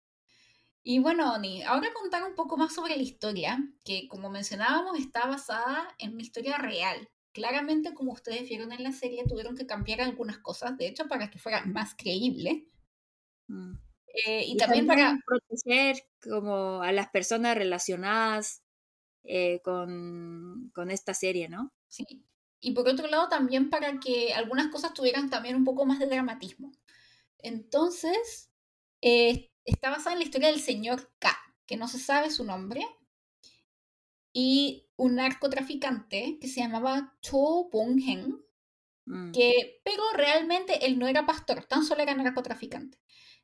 Y 0.90 1.00
bueno, 1.00 1.34
Oni, 1.34 1.64
ahora 1.64 1.92
contar 1.94 2.24
un 2.24 2.34
poco 2.34 2.56
más 2.56 2.74
sobre 2.74 2.96
la 2.96 3.04
historia, 3.04 3.60
que 3.84 4.08
como 4.08 4.30
mencionábamos 4.30 4.98
está 4.98 5.28
basada 5.28 5.94
en 5.98 6.14
una 6.14 6.22
historia 6.22 6.58
real. 6.58 7.10
Claramente, 7.34 7.94
como 7.94 8.14
ustedes 8.14 8.48
vieron 8.48 8.72
en 8.72 8.84
la 8.84 8.94
serie, 8.94 9.26
tuvieron 9.28 9.58
que 9.58 9.66
cambiar 9.66 10.00
algunas 10.00 10.38
cosas, 10.38 10.78
de 10.78 10.88
hecho, 10.88 11.10
para 11.10 11.30
que 11.30 11.40
fuera 11.40 11.66
más 11.66 11.94
creíble. 11.94 12.68
Mm. 13.48 13.74
Eh, 14.28 14.46
y, 14.46 14.56
también, 14.56 14.88
para 14.88 15.20
proteger 15.26 15.98
como 16.24 16.82
a 16.82 16.94
las 16.94 17.10
personas 17.10 17.58
relacionadas 17.58 18.64
eh, 19.26 19.60
con, 19.66 20.72
con, 20.74 20.90
esta 20.90 21.14
serie, 21.14 21.50
¿no? 21.50 21.74
Sí. 21.90 22.06
Y 22.62 22.72
por 22.72 22.88
otro 22.88 23.08
lado, 23.08 23.28
también 23.28 23.70
para 23.70 24.00
que 24.00 24.34
algunas 24.34 24.72
cosas 24.72 24.94
tuvieran 24.94 25.30
también 25.30 25.58
un 25.58 25.66
poco 25.66 25.86
más 25.86 26.00
de 26.00 26.06
dramatismo. 26.06 26.72
Entonces, 27.40 28.50
eh, 29.02 29.52
está 29.68 29.90
basada 29.90 30.14
en 30.14 30.20
la 30.20 30.26
historia 30.26 30.48
del 30.50 30.62
señor 30.62 31.12
K, 31.20 31.38
que 31.68 31.78
no 31.78 31.88
se 31.88 32.00
sabe 32.00 32.32
su 32.32 32.44
nombre, 32.44 32.82
y 34.34 34.88
un 34.96 35.16
narcotraficante 35.16 36.38
que 36.40 36.48
se 36.48 36.62
llamaba 36.62 37.18
Cho 37.22 37.70
Bong-hen, 37.72 38.42
mm. 39.06 39.32
que, 39.32 39.82
pero 39.84 40.04
realmente 40.14 40.86
él 40.86 40.98
no 40.98 41.08
era 41.08 41.26
pastor, 41.26 41.66
tan 41.66 41.84
solo 41.84 42.02
era 42.02 42.16
narcotraficante. 42.16 43.00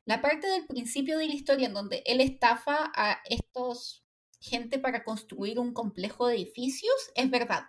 La 0.06 0.20
parte 0.20 0.46
del 0.46 0.66
principio 0.66 1.18
de 1.18 1.28
la 1.28 1.34
historia 1.34 1.66
en 1.66 1.74
donde 1.74 2.02
él 2.06 2.20
estafa 2.20 2.92
a 2.94 3.20
estos 3.28 4.04
gente 4.40 4.78
para 4.78 5.04
construir 5.04 5.58
un 5.58 5.72
complejo 5.72 6.26
de 6.26 6.36
edificios 6.36 6.94
es 7.14 7.30
verdad. 7.30 7.64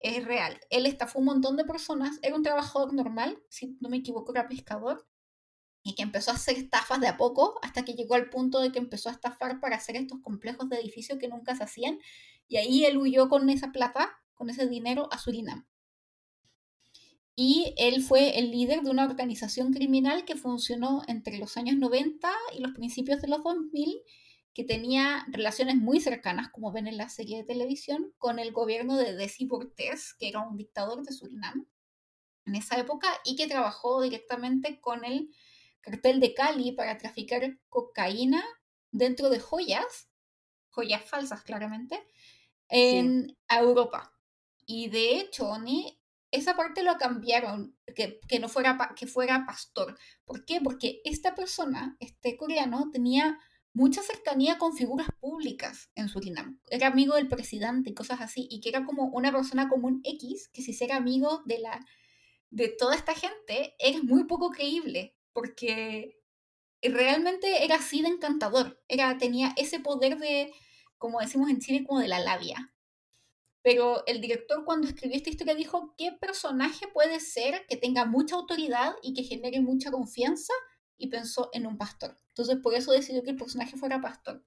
Es 0.00 0.24
real. 0.24 0.60
Él 0.70 0.86
estafó 0.86 1.18
un 1.18 1.24
montón 1.24 1.56
de 1.56 1.64
personas. 1.64 2.18
Era 2.22 2.36
un 2.36 2.42
trabajador 2.42 2.92
normal, 2.92 3.42
si 3.48 3.78
no 3.80 3.88
me 3.88 3.96
equivoco, 3.96 4.32
era 4.32 4.48
pescador 4.48 5.08
y 5.88 5.94
que 5.94 6.02
empezó 6.02 6.32
a 6.32 6.34
hacer 6.34 6.58
estafas 6.58 7.00
de 7.00 7.08
a 7.08 7.16
poco 7.16 7.58
hasta 7.62 7.82
que 7.82 7.94
llegó 7.94 8.14
al 8.14 8.28
punto 8.28 8.60
de 8.60 8.70
que 8.70 8.78
empezó 8.78 9.08
a 9.08 9.12
estafar 9.12 9.58
para 9.58 9.76
hacer 9.76 9.96
estos 9.96 10.20
complejos 10.20 10.68
de 10.68 10.76
edificios 10.76 11.18
que 11.18 11.28
nunca 11.28 11.56
se 11.56 11.64
hacían 11.64 11.98
y 12.46 12.58
ahí 12.58 12.84
él 12.84 12.98
huyó 12.98 13.30
con 13.30 13.48
esa 13.48 13.72
plata, 13.72 14.20
con 14.34 14.50
ese 14.50 14.66
dinero 14.68 15.08
a 15.10 15.18
Surinam. 15.18 15.66
Y 17.34 17.72
él 17.78 18.02
fue 18.02 18.38
el 18.38 18.50
líder 18.50 18.82
de 18.82 18.90
una 18.90 19.06
organización 19.06 19.72
criminal 19.72 20.26
que 20.26 20.36
funcionó 20.36 21.04
entre 21.06 21.38
los 21.38 21.56
años 21.56 21.76
90 21.76 22.30
y 22.54 22.60
los 22.60 22.72
principios 22.72 23.22
de 23.22 23.28
los 23.28 23.42
2000, 23.42 24.02
que 24.52 24.64
tenía 24.64 25.24
relaciones 25.28 25.76
muy 25.76 26.00
cercanas, 26.00 26.50
como 26.50 26.70
ven 26.70 26.86
en 26.86 26.98
la 26.98 27.08
serie 27.08 27.38
de 27.38 27.44
televisión, 27.44 28.12
con 28.18 28.38
el 28.38 28.52
gobierno 28.52 28.98
de 28.98 29.14
Desi 29.14 29.46
Bortés, 29.46 30.14
que 30.18 30.28
era 30.28 30.40
un 30.40 30.58
dictador 30.58 31.02
de 31.02 31.12
Surinam 31.12 31.66
en 32.44 32.56
esa 32.56 32.78
época, 32.78 33.08
y 33.24 33.36
que 33.36 33.46
trabajó 33.46 34.02
directamente 34.02 34.80
con 34.80 35.06
el 35.06 35.30
cartel 35.80 36.20
de 36.20 36.34
Cali 36.34 36.72
para 36.72 36.98
traficar 36.98 37.58
cocaína 37.68 38.44
dentro 38.90 39.30
de 39.30 39.40
joyas, 39.40 40.08
joyas 40.70 41.04
falsas 41.04 41.42
claramente, 41.42 42.02
en 42.68 43.36
Europa. 43.48 44.12
Y 44.66 44.88
de 44.88 45.18
hecho, 45.18 45.58
ni 45.58 45.98
esa 46.30 46.56
parte 46.56 46.82
lo 46.82 46.96
cambiaron, 46.98 47.76
que, 47.94 48.20
que, 48.28 48.38
no 48.38 48.48
fuera, 48.48 48.76
que 48.96 49.06
fuera 49.06 49.46
pastor. 49.46 49.98
¿Por 50.24 50.44
qué? 50.44 50.60
Porque 50.60 51.00
esta 51.04 51.34
persona, 51.34 51.96
este 52.00 52.36
coreano, 52.36 52.90
tenía 52.92 53.38
mucha 53.72 54.02
cercanía 54.02 54.58
con 54.58 54.74
figuras 54.74 55.08
públicas 55.20 55.90
en 55.94 56.08
Surinam. 56.08 56.60
Era 56.68 56.88
amigo 56.88 57.14
del 57.14 57.28
presidente 57.28 57.90
y 57.90 57.94
cosas 57.94 58.20
así, 58.20 58.46
y 58.50 58.60
que 58.60 58.68
era 58.68 58.84
como 58.84 59.04
una 59.06 59.32
persona 59.32 59.68
común 59.68 60.00
X, 60.04 60.48
que 60.52 60.62
si 60.62 60.72
ser 60.72 60.92
amigo 60.92 61.42
de 61.46 61.58
la 61.60 61.84
de 62.50 62.68
toda 62.68 62.96
esta 62.96 63.14
gente, 63.14 63.74
era 63.78 64.02
muy 64.02 64.24
poco 64.24 64.50
creíble 64.50 65.17
porque 65.38 66.20
realmente 66.82 67.64
era 67.64 67.76
así 67.76 68.02
de 68.02 68.08
encantador, 68.08 68.82
era, 68.88 69.16
tenía 69.18 69.54
ese 69.56 69.78
poder 69.78 70.18
de, 70.18 70.52
como 70.96 71.20
decimos 71.20 71.48
en 71.48 71.60
Chile, 71.60 71.84
como 71.86 72.00
de 72.00 72.08
la 72.08 72.18
labia. 72.18 72.74
Pero 73.62 74.04
el 74.08 74.20
director 74.20 74.64
cuando 74.64 74.88
escribió 74.88 75.16
esta 75.16 75.30
historia 75.30 75.54
dijo, 75.54 75.94
¿qué 75.96 76.10
personaje 76.10 76.88
puede 76.88 77.20
ser 77.20 77.66
que 77.68 77.76
tenga 77.76 78.04
mucha 78.04 78.34
autoridad 78.34 78.96
y 79.00 79.14
que 79.14 79.22
genere 79.22 79.60
mucha 79.60 79.92
confianza? 79.92 80.52
Y 80.96 81.06
pensó 81.06 81.50
en 81.52 81.68
un 81.68 81.78
pastor. 81.78 82.16
Entonces 82.30 82.56
por 82.60 82.74
eso 82.74 82.90
decidió 82.90 83.22
que 83.22 83.30
el 83.30 83.36
personaje 83.36 83.76
fuera 83.76 84.00
pastor. 84.00 84.44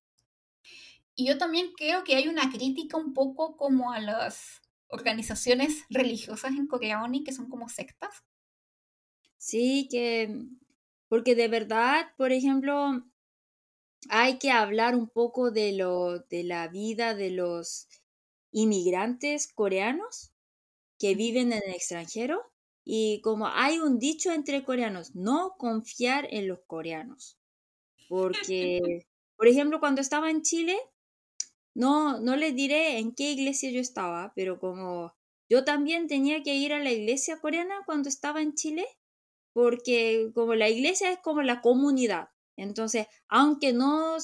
Y 1.16 1.26
yo 1.26 1.38
también 1.38 1.72
creo 1.78 2.04
que 2.04 2.18
hay 2.18 2.28
una 2.28 2.52
crítica 2.52 2.98
un 2.98 3.14
poco 3.14 3.56
como 3.56 3.94
a 3.94 4.02
las 4.02 4.62
organizaciones 4.88 5.86
religiosas 5.89 6.52
en 6.52 6.68
Corea 6.68 7.02
que 7.24 7.32
son 7.32 7.48
como 7.48 7.70
sectas. 7.70 8.26
Sí, 9.38 9.88
que 9.89 10.46
porque 11.12 11.36
de 11.36 11.49
verdad, 11.49 12.05
por 12.16 12.32
ejemplo, 12.32 13.03
hay 14.07 14.39
que 14.39 14.49
hablar 14.49 14.95
un 14.95 15.09
poco 15.09 15.51
de, 15.51 15.74
lo, 15.74 16.20
de 16.20 16.45
la 16.45 16.70
vida 16.70 17.16
de 17.16 17.32
los 17.32 17.89
inmigrantes 18.53 19.51
coreanos 19.51 20.32
que 20.97 21.14
viven 21.16 21.51
en 21.51 21.64
el 21.64 21.74
extranjero. 21.76 22.53
Y 22.86 23.20
como 23.24 23.47
hay 23.47 23.80
un 23.80 23.99
dicho 23.99 24.32
entre 24.32 24.64
coreanos, 24.64 25.14
no 25.14 25.55
confiar 25.57 26.30
en 26.32 26.47
los 26.47 26.59
coreanos. 26.66 27.38
Porque, 28.07 28.80
por 29.36 29.49
ejemplo, 29.49 29.82
cuando 29.82 29.99
estaba 29.99 30.32
en 30.32 30.43
Chile, 30.43 30.78
no, 31.74 32.22
no 32.22 32.38
les 32.38 32.55
diré 32.55 32.99
en 32.99 33.14
qué 33.14 33.32
iglesia 33.32 33.70
yo 33.70 33.82
estaba, 33.82 34.32
pero 34.34 34.62
como 34.62 35.14
yo 35.49 35.66
también 35.66 36.07
tenía 36.07 36.41
que 36.41 36.55
ir 36.55 36.72
a 36.72 36.80
la 36.80 36.93
iglesia 36.93 37.41
coreana 37.41 37.82
cuando 37.86 38.07
estaba 38.07 38.41
en 38.41 38.53
Chile, 38.53 38.88
porque 39.54 40.32
como 40.34 40.56
la 40.56 40.70
iglesia 40.70 41.12
es 41.12 41.20
como 41.20 41.41
la 41.41 41.62
comunidad. 41.62 42.30
Entonces, 42.56 43.08
aunque 43.28 43.74
no 43.74 44.18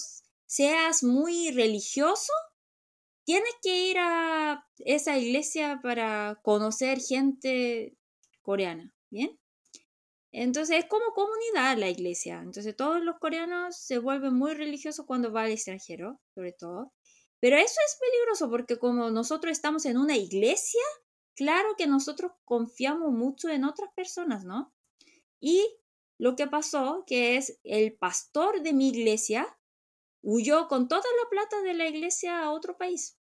seas 0.46 1.04
muy 1.04 1.52
religioso, 1.52 2.34
tienes 3.26 3.54
que 3.62 3.90
ir 3.90 3.98
a 4.00 4.66
esa 4.80 5.18
iglesia 5.18 5.80
para 5.84 6.40
conocer 6.44 7.00
gente 7.02 7.98
coreana, 8.42 8.94
¿bien? 9.10 9.38
Entonces 10.32 10.78
es 10.78 10.86
como 10.86 11.14
comunidad 11.14 11.78
la 11.78 11.90
iglesia. 11.90 12.42
Entonces 12.42 12.76
todos 12.76 13.02
los 13.02 13.18
coreanos 13.20 13.76
se 13.76 13.98
vuelven 13.98 14.34
muy 14.34 14.54
religiosos 14.54 15.06
cuando 15.06 15.32
va 15.32 15.44
al 15.44 15.52
extranjero, 15.52 16.22
sobre 16.36 16.54
todo. 16.54 16.94
Pero 17.40 17.58
eso 17.58 17.80
es 17.86 17.98
peligroso 18.00 18.50
porque 18.50 18.78
como 18.78 19.10
nosotros 19.12 19.52
estamos 19.52 19.86
en 19.86 19.98
una 19.98 20.16
iglesia, 20.16 20.82
claro 21.36 21.76
que 21.78 21.88
nosotros 21.88 22.32
confiamos 22.46 23.12
mucho 23.12 23.50
en 23.50 23.64
otras 23.64 23.90
personas, 23.96 24.46
¿no? 24.46 24.74
Y 25.40 25.66
lo 26.18 26.36
que 26.36 26.48
pasó, 26.48 27.04
que 27.06 27.38
es 27.38 27.60
el 27.64 27.94
pastor 27.94 28.62
de 28.62 28.74
mi 28.74 28.90
iglesia, 28.90 29.58
huyó 30.22 30.68
con 30.68 30.88
toda 30.88 31.02
la 31.02 31.30
plata 31.30 31.62
de 31.62 31.74
la 31.74 31.88
iglesia 31.88 32.40
a 32.40 32.52
otro 32.52 32.78
país. 32.78 33.18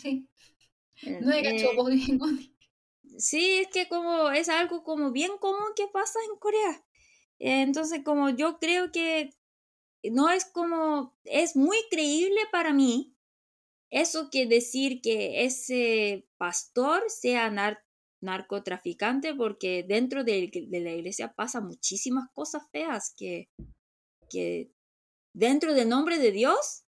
Sí. 0.00 0.28
No 1.02 1.32
era 1.32 1.50
eh, 1.50 1.56
Sí, 3.18 3.54
es 3.54 3.68
que 3.68 3.88
como 3.88 4.30
es 4.30 4.48
algo 4.48 4.82
como 4.84 5.10
bien 5.10 5.32
común 5.38 5.72
que 5.76 5.88
pasa 5.88 6.18
en 6.30 6.38
Corea. 6.38 6.84
Entonces, 7.38 8.02
como 8.04 8.30
yo 8.30 8.58
creo 8.58 8.92
que 8.92 9.30
no 10.02 10.30
es 10.30 10.44
como, 10.44 11.16
es 11.24 11.56
muy 11.56 11.78
creíble 11.90 12.40
para 12.52 12.72
mí 12.72 13.14
eso 13.90 14.30
que 14.30 14.46
decir 14.46 15.00
que 15.02 15.44
ese 15.44 16.28
pastor 16.38 17.02
sea 17.08 17.50
narcotraficante, 18.20 19.34
porque 19.34 19.82
dentro 19.82 20.24
de, 20.24 20.50
la 20.70 20.92
iglesia 20.92 21.34
pasa 21.34 21.60
muchísimas 21.60 22.30
cosas 22.32 22.62
feas 22.70 23.14
que, 23.16 23.48
que 24.28 24.72
dentro 25.32 25.74
del 25.74 25.88
nombre 25.88 26.18
de 26.18 26.32
Dios 26.32 26.84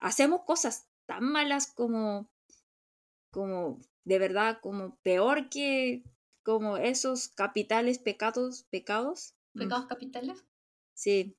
hacemos 0.00 0.42
cosas 0.44 0.88
tan 1.06 1.24
malas 1.24 1.72
como, 1.72 2.30
como 3.30 3.80
de 4.04 4.18
verdad, 4.18 4.58
como 4.62 4.96
peor 5.02 5.48
que 5.48 6.04
como 6.44 6.76
esos 6.76 7.28
capitales 7.28 7.98
pecados, 7.98 8.64
pecados. 8.70 9.34
Mm. 9.54 9.60
¿Pecados 9.60 9.86
capitales? 9.86 10.44
Sí, 10.92 11.36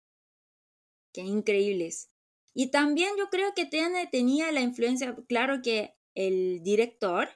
qué 1.13 1.21
increíbles. 1.21 2.09
Y 2.53 2.71
también 2.71 3.11
yo 3.17 3.29
creo 3.29 3.53
que 3.53 3.65
tiene, 3.65 4.07
tenía 4.07 4.51
la 4.51 4.61
influencia, 4.61 5.15
claro 5.27 5.61
que 5.61 5.95
el 6.15 6.63
director, 6.63 7.29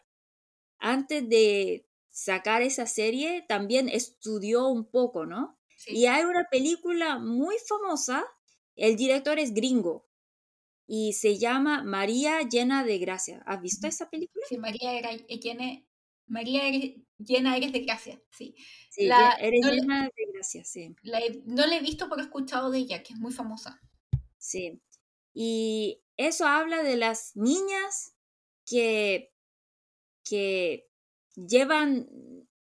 antes 0.79 1.27
de 1.27 1.85
sacar 2.09 2.61
esa 2.61 2.85
serie, 2.85 3.45
también 3.47 3.89
estudió 3.89 4.67
un 4.67 4.89
poco, 4.89 5.25
¿no? 5.25 5.59
Y 5.87 6.07
hay 6.07 6.25
una 6.25 6.47
película 6.49 7.19
muy 7.19 7.55
famosa, 7.67 8.25
el 8.75 8.97
director 8.97 9.39
es 9.39 9.53
gringo, 9.53 10.09
y 10.85 11.13
se 11.13 11.37
llama 11.37 11.83
María 11.83 12.41
llena 12.41 12.83
de 12.83 12.97
gracia. 12.97 13.41
¿Has 13.45 13.61
visto 13.61 13.87
esa 13.87 14.09
película? 14.09 14.43
Sí, 14.49 14.57
María 14.57 14.93
era 14.93 15.11
llena, 15.13 15.83
María 16.25 16.63
llena 17.17 17.55
eres 17.55 17.71
de 17.71 17.79
gracia, 17.81 18.21
sí. 18.31 18.55
Sí, 18.89 19.05
la, 19.05 19.33
eres 19.33 19.61
llena 19.63 20.03
de 20.03 20.31
gracia, 20.33 20.65
sí. 20.65 20.95
no 21.45 21.67
la 21.67 21.77
he 21.77 21.81
visto, 21.81 22.09
pero 22.09 22.21
he 22.21 22.25
escuchado 22.25 22.71
de 22.71 22.79
ella, 22.79 23.03
que 23.03 23.13
es 23.13 23.19
muy 23.19 23.31
famosa. 23.31 23.79
Sí, 24.37 24.81
y 25.33 26.01
eso 26.17 26.45
habla 26.45 26.83
de 26.83 26.97
las 26.97 27.35
niñas 27.35 28.15
que, 28.65 29.31
que 30.29 30.87
llevan... 31.35 32.07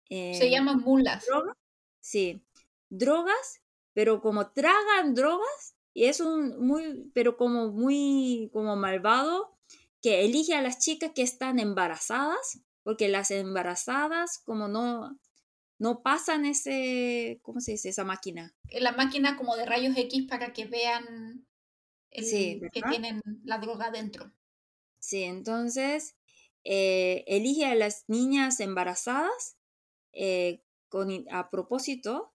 Se 0.09 0.49
llaman 0.49 0.81
mulas. 0.81 1.25
Drogas, 1.25 1.57
sí, 1.99 2.43
drogas, 2.89 3.61
pero 3.93 4.21
como 4.21 4.51
tragan 4.51 5.15
drogas, 5.15 5.75
y 5.93 6.05
es 6.05 6.19
un 6.19 6.59
muy, 6.65 7.09
pero 7.13 7.37
como 7.37 7.71
muy, 7.71 8.49
como 8.53 8.75
malvado, 8.75 9.57
que 10.01 10.25
elige 10.25 10.53
a 10.53 10.61
las 10.61 10.79
chicas 10.79 11.11
que 11.15 11.23
están 11.23 11.59
embarazadas, 11.59 12.59
porque 12.83 13.07
las 13.07 13.31
embarazadas, 13.31 14.37
como 14.37 14.67
no, 14.67 15.17
no 15.79 16.03
pasan 16.03 16.45
ese, 16.45 17.39
¿cómo 17.41 17.59
se 17.59 17.71
dice? 17.71 17.89
Esa 17.89 18.03
máquina. 18.03 18.53
La 18.69 18.91
máquina 18.91 19.37
como 19.37 19.55
de 19.55 19.65
rayos 19.65 19.97
X 19.97 20.27
para 20.29 20.53
que 20.53 20.65
vean 20.65 21.47
que 22.11 22.81
tienen 22.89 23.21
la 23.43 23.57
droga 23.57 23.89
dentro. 23.91 24.31
Sí, 24.99 25.23
entonces 25.23 26.15
eh, 26.65 27.23
elige 27.27 27.65
a 27.65 27.75
las 27.75 28.05
niñas 28.07 28.59
embarazadas 28.59 29.57
eh, 30.13 30.63
con, 30.89 31.11
a 31.31 31.51
propósito 31.51 32.33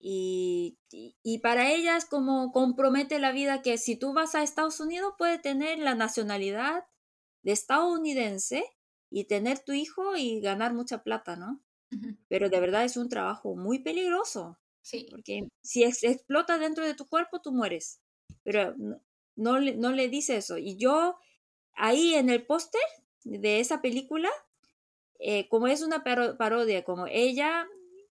y, 0.00 0.78
y, 0.90 1.38
para 1.38 1.70
ellas 1.70 2.04
como 2.04 2.52
compromete 2.52 3.18
la 3.18 3.32
vida 3.32 3.62
que 3.62 3.78
si 3.78 3.96
tú 3.96 4.12
vas 4.12 4.34
a 4.34 4.42
Estados 4.42 4.80
Unidos 4.80 5.12
puedes 5.18 5.40
tener 5.40 5.78
la 5.78 5.94
nacionalidad 5.94 6.84
de 7.42 7.52
estadounidense 7.52 8.64
y 9.10 9.24
tener 9.24 9.60
tu 9.60 9.72
hijo 9.72 10.16
y 10.16 10.40
ganar 10.40 10.74
mucha 10.74 11.02
plata, 11.02 11.36
¿no? 11.36 11.62
Pero 12.28 12.48
de 12.48 12.60
verdad 12.60 12.84
es 12.84 12.96
un 12.96 13.08
trabajo 13.08 13.54
muy 13.56 13.80
peligroso. 13.80 14.58
Sí. 14.82 15.06
Porque 15.10 15.48
si 15.62 15.84
explota 15.84 16.58
dentro 16.58 16.84
de 16.84 16.94
tu 16.94 17.08
cuerpo, 17.08 17.40
tú 17.40 17.52
mueres. 17.52 18.00
Pero 18.42 18.74
no 19.36 19.58
le, 19.58 19.76
no 19.76 19.92
le 19.92 20.08
dice 20.08 20.36
eso. 20.36 20.56
Y 20.56 20.76
yo 20.76 21.18
ahí 21.74 22.14
en 22.14 22.30
el 22.30 22.46
póster 22.46 22.80
de 23.24 23.60
esa 23.60 23.80
película, 23.80 24.30
eh, 25.18 25.48
como 25.48 25.66
es 25.66 25.82
una 25.82 26.02
parodia, 26.02 26.84
como 26.84 27.06
ella 27.06 27.68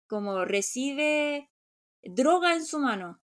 como 0.07 0.44
recibe 0.44 1.50
droga 2.03 2.55
en 2.55 2.66
su 2.66 2.78
mano. 2.78 3.20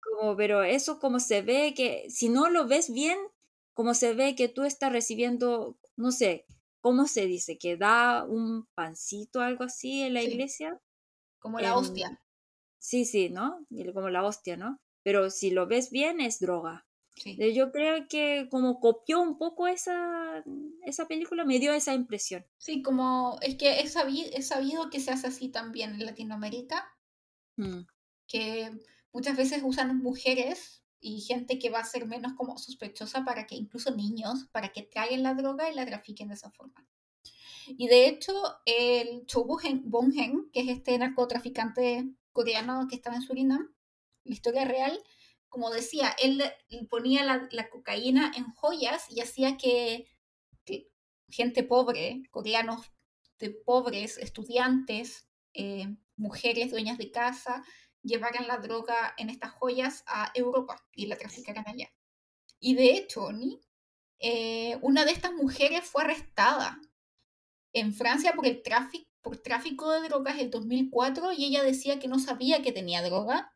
Como, 0.00 0.34
pero 0.34 0.62
eso 0.62 0.98
como 0.98 1.20
se 1.20 1.42
ve 1.42 1.74
que, 1.74 2.08
si 2.08 2.30
no 2.30 2.48
lo 2.48 2.66
ves 2.66 2.90
bien, 2.90 3.18
como 3.74 3.92
se 3.92 4.14
ve 4.14 4.34
que 4.34 4.48
tú 4.48 4.64
estás 4.64 4.92
recibiendo, 4.92 5.78
no 5.96 6.10
sé, 6.10 6.46
¿cómo 6.80 7.06
se 7.06 7.26
dice? 7.26 7.58
Que 7.58 7.76
da 7.76 8.24
un 8.24 8.66
pancito, 8.74 9.40
algo 9.40 9.64
así 9.64 10.00
en 10.02 10.14
la 10.14 10.22
iglesia. 10.22 10.80
Como 11.38 11.60
la 11.60 11.76
hostia. 11.76 12.20
Sí, 12.78 13.04
sí, 13.04 13.28
¿no? 13.28 13.66
Como 13.92 14.08
la 14.08 14.24
hostia, 14.24 14.56
¿no? 14.56 14.80
Pero 15.02 15.30
si 15.30 15.50
lo 15.50 15.66
ves 15.66 15.90
bien, 15.90 16.20
es 16.20 16.40
droga. 16.40 16.86
Eh, 17.24 17.54
yo 17.54 17.70
creo 17.70 18.08
que 18.08 18.48
como 18.50 18.80
copió 18.80 19.20
un 19.20 19.36
poco 19.36 19.66
esa, 19.66 20.42
esa 20.84 21.06
película, 21.06 21.44
me 21.44 21.58
dio 21.58 21.72
esa 21.72 21.94
impresión. 21.94 22.46
Sí, 22.58 22.82
como 22.82 23.38
es 23.42 23.56
que 23.56 23.80
es 23.80 23.92
sabido, 23.92 24.30
es 24.32 24.48
sabido 24.48 24.90
que 24.90 25.00
se 25.00 25.10
hace 25.10 25.26
así 25.26 25.48
también 25.48 25.94
en 25.94 26.06
Latinoamérica, 26.06 26.88
mm. 27.56 27.80
que 28.26 28.70
muchas 29.12 29.36
veces 29.36 29.62
usan 29.64 29.98
mujeres 29.98 30.82
y 31.00 31.20
gente 31.20 31.58
que 31.58 31.70
va 31.70 31.80
a 31.80 31.84
ser 31.84 32.06
menos 32.06 32.34
como 32.34 32.58
sospechosa 32.58 33.24
para 33.24 33.46
que 33.46 33.56
incluso 33.56 33.94
niños, 33.94 34.46
para 34.52 34.70
que 34.70 34.82
traigan 34.82 35.22
la 35.22 35.34
droga 35.34 35.70
y 35.70 35.74
la 35.74 35.86
trafiquen 35.86 36.28
de 36.28 36.34
esa 36.34 36.50
forma. 36.50 36.86
Y 37.66 37.88
de 37.88 38.08
hecho, 38.08 38.32
el 38.66 39.26
Cho 39.26 39.44
Bong-hen, 39.44 40.50
que 40.52 40.60
es 40.60 40.68
este 40.68 40.98
narcotraficante 40.98 42.10
coreano 42.32 42.86
que 42.88 42.96
estaba 42.96 43.16
en 43.16 43.22
Surinam, 43.22 43.72
la 44.24 44.32
historia 44.34 44.64
real, 44.64 45.00
como 45.50 45.70
decía, 45.70 46.14
él 46.22 46.42
ponía 46.88 47.24
la, 47.24 47.68
cocaína 47.68 48.32
en 48.36 48.50
joyas 48.54 49.10
y 49.10 49.20
hacía 49.20 49.56
que, 49.56 50.06
gente 51.28 51.62
pobre, 51.62 52.22
coreanos 52.30 52.92
de 53.38 53.50
pobres, 53.50 54.18
estudiantes, 54.18 55.28
eh, 55.52 55.86
mujeres 56.16 56.70
dueñas 56.70 56.98
de 56.98 57.10
casa, 57.10 57.62
llevaran 58.02 58.48
la 58.48 58.58
droga 58.58 59.14
en 59.18 59.28
estas 59.30 59.52
joyas 59.52 60.02
a 60.06 60.32
Europa 60.34 60.82
y 60.92 61.06
la 61.06 61.16
traficaran 61.16 61.68
allá. 61.68 61.92
Y 62.58 62.74
de 62.74 62.94
hecho, 62.94 63.32
ni 63.32 63.60
eh, 64.18 64.78
una 64.82 65.04
de 65.04 65.12
estas 65.12 65.32
mujeres 65.32 65.84
fue 65.84 66.02
arrestada 66.02 66.80
en 67.72 67.92
Francia 67.92 68.32
por 68.32 68.46
el 68.46 68.62
tráfico 68.62 69.10
por 69.22 69.36
tráfico 69.36 69.90
de 69.90 70.08
drogas 70.08 70.38
en 70.38 70.50
2004 70.50 71.32
y 71.32 71.44
ella 71.44 71.62
decía 71.62 71.98
que 71.98 72.08
no 72.08 72.18
sabía 72.18 72.62
que 72.62 72.72
tenía 72.72 73.02
droga 73.02 73.54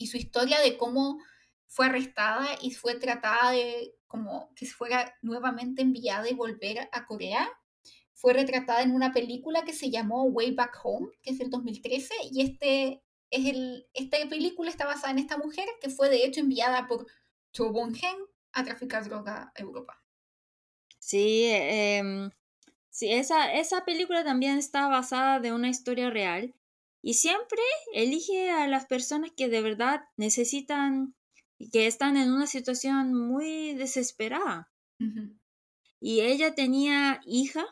y 0.00 0.06
su 0.06 0.16
historia 0.16 0.58
de 0.60 0.78
cómo 0.78 1.18
fue 1.66 1.86
arrestada 1.86 2.48
y 2.62 2.72
fue 2.72 2.94
tratada 2.94 3.52
de 3.52 3.94
como 4.06 4.52
que 4.56 4.66
fuera 4.66 5.14
nuevamente 5.20 5.82
enviada 5.82 6.28
y 6.28 6.34
volver 6.34 6.88
a 6.90 7.06
Corea, 7.06 7.48
fue 8.14 8.32
retratada 8.32 8.82
en 8.82 8.92
una 8.92 9.12
película 9.12 9.62
que 9.62 9.74
se 9.74 9.90
llamó 9.90 10.24
Way 10.24 10.52
Back 10.52 10.80
Home, 10.82 11.08
que 11.22 11.30
es 11.30 11.38
del 11.38 11.50
2013, 11.50 12.14
y 12.32 12.40
este 12.40 13.02
es 13.30 13.46
el, 13.46 13.86
esta 13.92 14.16
película 14.28 14.70
está 14.70 14.86
basada 14.86 15.12
en 15.12 15.18
esta 15.18 15.36
mujer 15.36 15.68
que 15.80 15.90
fue 15.90 16.08
de 16.08 16.24
hecho 16.24 16.40
enviada 16.40 16.88
por 16.88 17.06
Cho 17.52 17.70
Bong-hen 17.70 18.16
a 18.52 18.64
traficar 18.64 19.04
droga 19.04 19.52
a 19.54 19.60
Europa. 19.60 20.02
Sí, 20.98 21.44
em, 21.46 22.30
sí 22.88 23.12
esa, 23.12 23.52
esa 23.52 23.84
película 23.84 24.24
también 24.24 24.56
está 24.56 24.88
basada 24.88 25.40
de 25.40 25.52
una 25.52 25.68
historia 25.68 26.08
real 26.10 26.54
y 27.02 27.14
siempre 27.14 27.62
elige 27.92 28.50
a 28.50 28.66
las 28.66 28.86
personas 28.86 29.30
que 29.36 29.48
de 29.48 29.62
verdad 29.62 30.02
necesitan 30.16 31.14
y 31.58 31.70
que 31.70 31.86
están 31.86 32.16
en 32.16 32.32
una 32.32 32.46
situación 32.46 33.14
muy 33.14 33.74
desesperada. 33.74 34.70
Y 36.00 36.20
ella 36.20 36.54
tenía 36.54 37.20
hija 37.26 37.64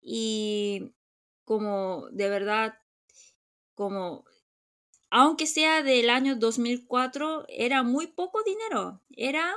y 0.00 0.92
como 1.44 2.08
de 2.10 2.28
verdad, 2.28 2.74
como, 3.74 4.24
aunque 5.10 5.46
sea 5.46 5.82
del 5.82 6.10
año 6.10 6.36
2004, 6.36 7.44
era 7.48 7.82
muy 7.82 8.06
poco 8.08 8.42
dinero. 8.44 9.02
Era 9.10 9.54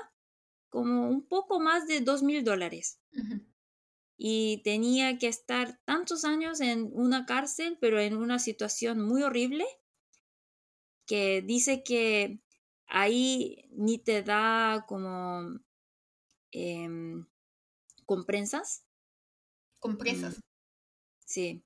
como 0.70 1.10
un 1.10 1.28
poco 1.28 1.60
más 1.60 1.88
de 1.88 2.02
dos 2.02 2.24
mil 2.24 2.44
dólares. 2.44 3.00
Y 4.18 4.62
tenía 4.64 5.18
que 5.18 5.28
estar 5.28 5.80
tantos 5.86 6.24
años 6.24 6.62
en 6.62 6.90
una 6.94 7.26
cárcel, 7.26 7.78
pero 7.82 8.00
en 8.00 8.16
una 8.16 8.40
situación 8.40 9.02
muy 9.02 9.24
horrible, 9.24 9.66
que 11.06 11.42
dice 11.42 11.84
que 11.84 12.40
ahí 12.88 13.68
ni 13.72 13.98
te 13.98 14.24
da 14.24 14.86
como 14.88 15.60
eh, 16.52 16.90
compresas. 18.06 18.86
Compresas. 19.80 20.42
Sí. 21.26 21.64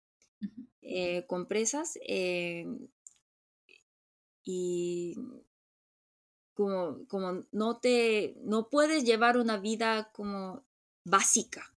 Eh, 0.81 1.25
compresas. 1.27 1.99
Eh, 2.07 2.65
y 4.43 5.15
como, 6.55 7.05
como 7.07 7.45
no 7.51 7.79
te, 7.79 8.35
no 8.41 8.69
puedes 8.69 9.03
llevar 9.03 9.37
una 9.37 9.57
vida 9.57 10.11
como 10.11 10.65
básica. 11.03 11.73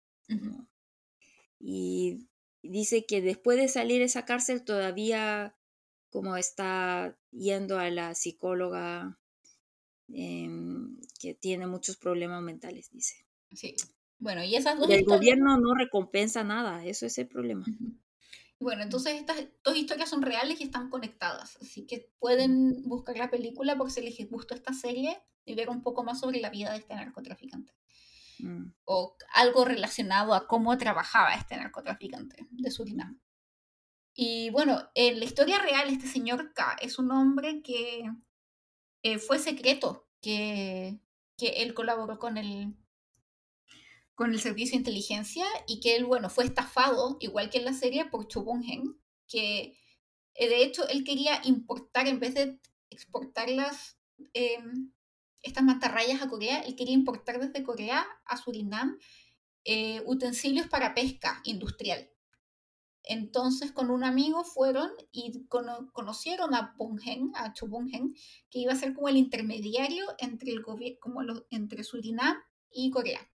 Y 1.58 2.28
dice 2.62 3.06
que 3.06 3.20
después 3.20 3.58
de 3.58 3.68
salir 3.68 3.98
de 3.98 4.04
esa 4.04 4.24
cárcel 4.24 4.64
todavía 4.64 5.56
como 6.12 6.36
está 6.36 7.16
yendo 7.30 7.78
a 7.78 7.88
la 7.88 8.14
psicóloga 8.14 9.18
em, 10.08 10.98
que 11.18 11.34
tiene 11.34 11.66
muchos 11.66 11.96
problemas 11.96 12.42
mentales, 12.42 12.90
dice. 12.90 13.26
Sí. 13.52 13.74
Bueno, 14.18 14.44
y 14.44 14.54
esas 14.54 14.78
dos 14.78 14.90
El 14.90 15.04
gobierno 15.04 15.58
no 15.58 15.74
recompensa 15.74 16.44
nada, 16.44 16.84
eso 16.84 17.06
es 17.06 17.16
el 17.18 17.28
problema. 17.28 17.64
Bueno, 18.60 18.82
entonces 18.82 19.14
estas 19.14 19.44
dos 19.64 19.76
historias 19.76 20.08
son 20.08 20.22
reales 20.22 20.60
y 20.60 20.64
están 20.64 20.90
conectadas, 20.90 21.58
así 21.60 21.86
que 21.86 22.12
pueden 22.20 22.82
buscar 22.84 23.16
la 23.16 23.30
película 23.30 23.76
por 23.76 23.90
si 23.90 24.02
les 24.02 24.30
gustó 24.30 24.54
esta 24.54 24.72
serie 24.72 25.20
y 25.44 25.54
ver 25.54 25.68
un 25.70 25.82
poco 25.82 26.04
más 26.04 26.20
sobre 26.20 26.40
la 26.40 26.50
vida 26.50 26.70
de 26.70 26.78
este 26.78 26.94
narcotraficante. 26.94 27.72
Mm. 28.42 28.72
O 28.84 29.16
algo 29.34 29.64
relacionado 29.64 30.34
a 30.34 30.46
cómo 30.46 30.76
trabajaba 30.76 31.34
este 31.34 31.56
narcotraficante 31.56 32.46
de 32.50 32.70
Surinam. 32.70 33.20
Y 34.14 34.50
bueno, 34.50 34.90
en 34.94 35.18
la 35.18 35.24
historia 35.24 35.58
real, 35.58 35.88
este 35.88 36.06
señor 36.06 36.52
K 36.52 36.76
es 36.82 36.98
un 36.98 37.10
hombre 37.12 37.62
que 37.62 38.10
eh, 39.02 39.18
fue 39.18 39.38
secreto, 39.38 40.06
que, 40.20 40.98
que 41.38 41.62
él 41.62 41.72
colaboró 41.72 42.18
con 42.18 42.36
el, 42.36 42.74
con 44.14 44.32
el 44.32 44.40
servicio 44.40 44.72
de 44.72 44.78
inteligencia 44.78 45.46
y 45.66 45.80
que 45.80 45.96
él, 45.96 46.04
bueno, 46.04 46.28
fue 46.28 46.44
estafado, 46.44 47.16
igual 47.20 47.48
que 47.48 47.58
en 47.58 47.64
la 47.64 47.72
serie, 47.72 48.04
por 48.04 48.28
Cho 48.28 48.44
que 49.28 49.78
eh, 50.34 50.48
de 50.48 50.62
hecho 50.62 50.86
él 50.88 51.04
quería 51.04 51.40
importar, 51.44 52.06
en 52.06 52.20
vez 52.20 52.34
de 52.34 52.58
exportarlas, 52.90 53.98
em, 54.34 54.92
estas 55.42 55.64
mantarrayas 55.64 56.22
a 56.22 56.28
Corea, 56.28 56.60
él 56.60 56.76
quería 56.76 56.94
importar 56.94 57.40
desde 57.40 57.62
Corea 57.62 58.06
a 58.24 58.36
Surinam 58.36 58.98
eh, 59.64 60.02
utensilios 60.06 60.66
para 60.68 60.94
pesca 60.94 61.40
industrial. 61.44 62.08
Entonces 63.04 63.72
con 63.72 63.90
un 63.90 64.04
amigo 64.04 64.44
fueron 64.44 64.90
y 65.10 65.46
conocieron 65.48 66.54
a 66.54 66.74
Bonghen, 66.76 67.32
a 67.34 67.52
Cho 67.52 67.68
que 68.48 68.58
iba 68.60 68.72
a 68.72 68.76
ser 68.76 68.94
como 68.94 69.08
el 69.08 69.16
intermediario 69.16 70.04
entre, 70.18 70.52
el 70.52 70.62
como 70.62 71.22
entre 71.50 71.82
Surinam 71.82 72.36
y 72.70 72.90
Corea 72.90 73.28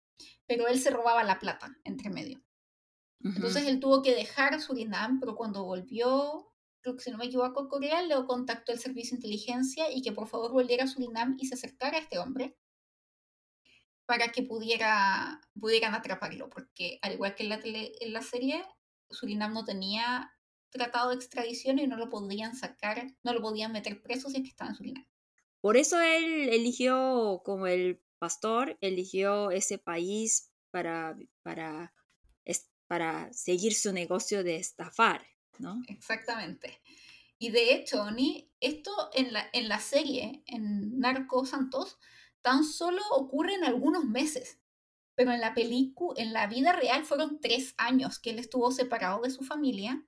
pero 0.47 0.67
él 0.67 0.79
se 0.79 0.89
robaba 0.89 1.23
la 1.23 1.39
plata 1.39 1.75
entre 1.83 2.09
medio. 2.09 2.41
Entonces 3.21 3.65
él 3.65 3.79
tuvo 3.79 4.03
que 4.03 4.13
dejar 4.13 4.61
Surinam, 4.61 5.19
pero 5.19 5.35
cuando 5.35 5.63
volvió, 5.63 6.44
creo 6.85 6.97
que 6.97 7.03
si 7.03 7.09
no 7.09 7.17
me 7.17 7.25
equivoco, 7.25 7.67
Corea, 7.67 8.03
le 8.03 8.13
contactó 8.27 8.71
el 8.71 8.77
servicio 8.77 9.17
de 9.17 9.25
inteligencia 9.25 9.91
y 9.91 10.03
que 10.03 10.11
por 10.11 10.27
favor 10.27 10.51
volviera 10.51 10.83
a 10.83 10.87
Surinam 10.87 11.35
y 11.39 11.47
se 11.47 11.55
acercara 11.55 11.97
a 11.97 12.01
este 12.01 12.19
hombre 12.19 12.55
para 14.05 14.31
que 14.31 14.43
pudiera, 14.43 15.41
pudieran 15.59 15.95
atraparlo, 15.95 16.47
porque 16.47 16.99
al 17.01 17.13
igual 17.13 17.33
que 17.33 17.41
en 17.41 17.49
la, 17.49 17.59
en 17.63 18.13
la 18.13 18.21
serie, 18.21 18.63
Surinam 19.09 19.51
no 19.51 19.65
tenía 19.65 20.31
tratado 20.69 21.09
de 21.09 21.15
extradición 21.15 21.79
y 21.79 21.87
no 21.87 21.97
lo 21.97 22.07
podían 22.07 22.55
sacar, 22.55 23.07
no 23.23 23.33
lo 23.33 23.41
podían 23.41 23.71
meter 23.71 24.03
preso 24.03 24.29
si 24.29 24.37
es 24.37 24.43
que 24.43 24.49
estaba 24.49 24.69
en 24.69 24.75
Surinam. 24.75 25.07
Por 25.61 25.77
eso 25.77 25.99
él 25.99 26.49
eligió 26.49 27.41
como 27.43 27.65
el 27.65 27.99
pastor 28.19 28.77
eligió 28.81 29.49
ese 29.49 29.79
país 29.79 30.51
para, 30.69 31.17
para, 31.41 31.95
para 32.85 33.33
seguir 33.33 33.73
su 33.73 33.91
negocio 33.91 34.43
de 34.43 34.57
estafar, 34.57 35.25
¿no? 35.59 35.81
Exactamente. 35.87 36.81
Y 37.37 37.49
de 37.49 37.73
hecho, 37.73 38.01
Oni, 38.03 38.49
esto 38.59 38.91
en 39.13 39.33
la, 39.33 39.49
en 39.53 39.67
la 39.67 39.79
serie, 39.79 40.43
en 40.47 40.99
Narco 40.99 41.45
Santos, 41.45 41.97
tan 42.41 42.63
solo 42.63 43.01
ocurre 43.11 43.55
en 43.55 43.63
algunos 43.63 44.05
meses. 44.05 44.59
Pero 45.15 45.31
en 45.31 45.41
la 45.41 45.53
película, 45.53 46.21
en 46.21 46.33
la 46.33 46.47
vida 46.47 46.73
real, 46.73 47.05
fueron 47.05 47.39
tres 47.39 47.73
años 47.77 48.19
que 48.19 48.31
él 48.31 48.39
estuvo 48.39 48.71
separado 48.71 49.21
de 49.21 49.29
su 49.29 49.43
familia 49.43 50.05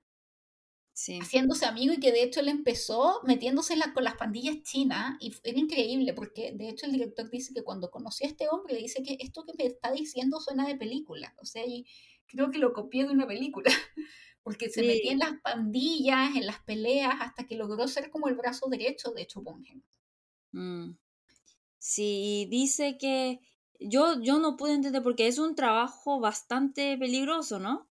haciéndose 1.20 1.64
amigo 1.64 1.94
y 1.94 2.00
que 2.00 2.10
de 2.10 2.22
hecho 2.22 2.40
él 2.40 2.48
empezó 2.48 3.20
metiéndose 3.24 3.74
con 3.94 4.02
las 4.02 4.16
pandillas 4.16 4.62
chinas 4.64 5.16
y 5.20 5.32
era 5.44 5.58
increíble 5.58 6.12
porque 6.12 6.52
de 6.52 6.68
hecho 6.68 6.86
el 6.86 6.92
director 6.92 7.30
dice 7.30 7.54
que 7.54 7.62
cuando 7.62 7.90
conoció 7.90 8.26
a 8.26 8.30
este 8.30 8.48
hombre 8.48 8.74
le 8.74 8.80
dice 8.80 9.02
que 9.02 9.16
esto 9.20 9.44
que 9.44 9.52
me 9.56 9.66
está 9.66 9.92
diciendo 9.92 10.40
suena 10.40 10.66
de 10.66 10.76
película, 10.76 11.34
o 11.38 11.44
sea, 11.44 11.64
y 11.64 11.86
creo 12.26 12.50
que 12.50 12.58
lo 12.58 12.72
copié 12.72 13.04
de 13.04 13.12
una 13.12 13.26
película, 13.26 13.70
porque 14.48 14.70
se 14.70 14.80
metía 14.80 15.12
en 15.12 15.18
las 15.18 15.38
pandillas, 15.42 16.34
en 16.34 16.46
las 16.46 16.58
peleas, 16.62 17.16
hasta 17.20 17.46
que 17.46 17.54
logró 17.54 17.86
ser 17.86 18.10
como 18.10 18.28
el 18.28 18.34
brazo 18.34 18.66
derecho 18.70 19.10
de 19.10 19.26
Chupungen. 19.26 19.84
Mm. 20.52 20.92
Sí, 21.78 22.48
dice 22.50 22.96
que 22.96 23.40
yo, 23.78 24.18
yo 24.22 24.38
no 24.38 24.56
puedo 24.56 24.72
entender 24.72 25.02
porque 25.02 25.26
es 25.26 25.38
un 25.38 25.54
trabajo 25.54 26.18
bastante 26.18 26.96
peligroso, 26.96 27.58
¿no? 27.58 27.90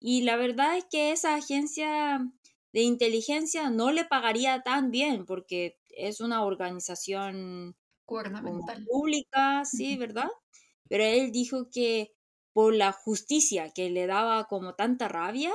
Y 0.00 0.22
la 0.22 0.36
verdad 0.36 0.78
es 0.78 0.86
que 0.86 1.12
esa 1.12 1.34
agencia 1.34 2.26
de 2.72 2.80
inteligencia 2.80 3.68
no 3.68 3.92
le 3.92 4.06
pagaría 4.06 4.62
tan 4.62 4.90
bien 4.90 5.26
porque 5.26 5.78
es 5.90 6.22
una 6.22 6.42
organización 6.42 7.76
pública, 8.06 9.62
sí, 9.66 9.98
¿verdad? 9.98 10.30
Pero 10.88 11.04
él 11.04 11.32
dijo 11.32 11.68
que 11.70 12.14
por 12.54 12.74
la 12.74 12.92
justicia 12.92 13.74
que 13.74 13.90
le 13.90 14.06
daba 14.06 14.46
como 14.46 14.74
tanta 14.74 15.06
rabia, 15.06 15.52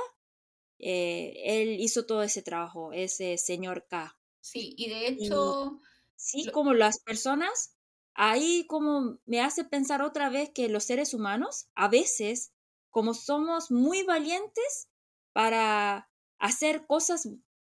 eh, 0.86 1.32
él 1.44 1.80
hizo 1.80 2.04
todo 2.04 2.22
ese 2.22 2.42
trabajo, 2.42 2.92
ese 2.92 3.38
señor 3.38 3.86
K. 3.88 4.14
Sí, 4.40 4.74
y 4.76 4.90
de 4.90 5.08
hecho... 5.08 5.80
sí, 6.14 6.50
como 6.52 6.74
las 6.74 7.00
personas, 7.00 7.74
ahí 8.12 8.66
como 8.66 9.18
me 9.24 9.40
hace 9.40 9.64
pensar 9.64 10.02
otra 10.02 10.28
vez 10.28 10.50
que 10.50 10.68
los 10.68 10.84
seres 10.84 11.14
humanos, 11.14 11.68
a 11.74 11.88
veces, 11.88 12.52
como 12.90 13.14
somos 13.14 13.70
muy 13.70 14.02
valientes 14.02 14.90
para 15.32 16.10
hacer 16.38 16.86
cosas 16.86 17.30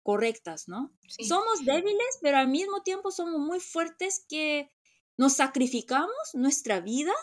correctas, 0.03 0.67
¿no? 0.67 0.91
Somos 1.07 1.63
débiles, 1.63 2.19
pero 2.21 2.37
al 2.37 2.49
mismo 2.49 2.83
tiempo 2.83 3.11
somos 3.11 3.39
muy 3.39 3.61
fuertes 3.61 4.25
que 4.27 4.69
nos 5.15 5.37
sacrificamos 5.37 6.11
nuestra 6.33 6.81
vida 6.81 7.13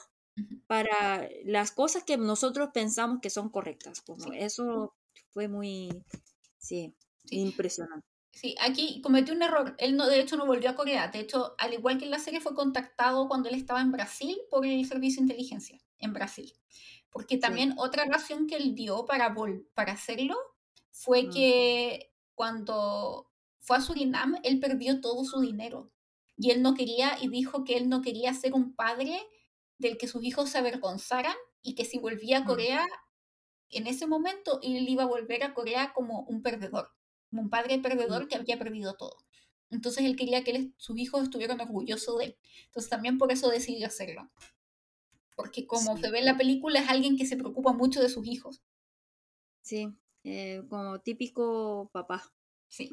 para 0.66 1.28
las 1.44 1.72
cosas 1.72 2.04
que 2.04 2.16
nosotros 2.16 2.70
pensamos 2.72 3.18
que 3.20 3.28
son 3.28 3.50
correctas. 3.50 4.00
Como 4.00 4.32
eso 4.32 4.94
fue 5.34 5.48
muy, 5.48 5.90
sí, 6.58 6.94
impresionante. 7.30 8.06
Sí, 8.32 8.54
aquí 8.60 9.00
cometió 9.00 9.34
un 9.34 9.42
error. 9.42 9.74
Él 9.78 9.96
no, 9.96 10.06
de 10.08 10.20
hecho 10.20 10.36
no 10.36 10.46
volvió 10.46 10.70
a 10.70 10.74
Corea. 10.74 11.08
De 11.08 11.20
hecho, 11.20 11.54
al 11.58 11.74
igual 11.74 11.98
que 11.98 12.06
en 12.06 12.10
la 12.10 12.18
serie, 12.18 12.40
fue 12.40 12.54
contactado 12.54 13.28
cuando 13.28 13.48
él 13.48 13.54
estaba 13.54 13.80
en 13.80 13.92
Brasil 13.92 14.36
por 14.50 14.64
el 14.64 14.84
servicio 14.86 15.20
de 15.20 15.26
inteligencia 15.26 15.80
en 15.98 16.12
Brasil. 16.12 16.52
Porque 17.10 17.36
también 17.36 17.74
otra 17.76 18.04
razón 18.06 18.46
que 18.46 18.56
él 18.56 18.74
dio 18.74 19.04
para, 19.04 19.34
para 19.74 19.92
hacerlo 19.92 20.36
fue 20.90 21.24
mm. 21.24 21.30
que 21.30 22.12
cuando 22.34 23.30
fue 23.60 23.76
a 23.76 23.80
Surinam, 23.80 24.36
él 24.42 24.58
perdió 24.58 25.00
todo 25.00 25.24
su 25.24 25.40
dinero. 25.40 25.92
Y 26.36 26.50
él 26.50 26.60
no 26.62 26.74
quería, 26.74 27.16
y 27.20 27.28
dijo 27.28 27.64
que 27.64 27.76
él 27.76 27.88
no 27.88 28.02
quería 28.02 28.34
ser 28.34 28.52
un 28.52 28.74
padre 28.74 29.20
del 29.78 29.96
que 29.96 30.08
sus 30.08 30.24
hijos 30.24 30.50
se 30.50 30.58
avergonzaran 30.58 31.36
y 31.62 31.76
que 31.76 31.84
si 31.84 31.98
volvía 31.98 32.38
a 32.38 32.40
mm. 32.40 32.46
Corea, 32.46 32.86
en 33.74 33.86
ese 33.86 34.06
momento 34.06 34.60
él 34.62 34.88
iba 34.88 35.04
a 35.04 35.06
volver 35.06 35.42
a 35.42 35.54
Corea 35.54 35.92
como 35.94 36.20
un 36.22 36.42
perdedor, 36.42 36.90
como 37.30 37.42
un 37.42 37.50
padre 37.50 37.78
perdedor 37.78 38.28
que 38.28 38.36
había 38.36 38.58
perdido 38.58 38.94
todo. 38.94 39.16
Entonces 39.70 40.04
él 40.04 40.16
quería 40.16 40.44
que 40.44 40.72
sus 40.76 40.98
hijos 40.98 41.24
estuvieran 41.24 41.60
orgullosos 41.60 42.18
de 42.18 42.24
él. 42.26 42.36
Entonces 42.66 42.90
también 42.90 43.18
por 43.18 43.32
eso 43.32 43.48
decidió 43.48 43.86
hacerlo. 43.86 44.30
Porque 45.36 45.66
como 45.66 45.96
se 45.96 46.10
ve 46.10 46.20
en 46.20 46.26
la 46.26 46.36
película, 46.36 46.80
es 46.80 46.88
alguien 46.88 47.16
que 47.16 47.26
se 47.26 47.36
preocupa 47.36 47.72
mucho 47.72 48.00
de 48.00 48.08
sus 48.08 48.26
hijos. 48.26 48.62
Sí, 49.62 49.88
eh, 50.22 50.62
como 50.68 51.00
típico 51.00 51.90
papá. 51.92 52.22
Sí. 52.68 52.90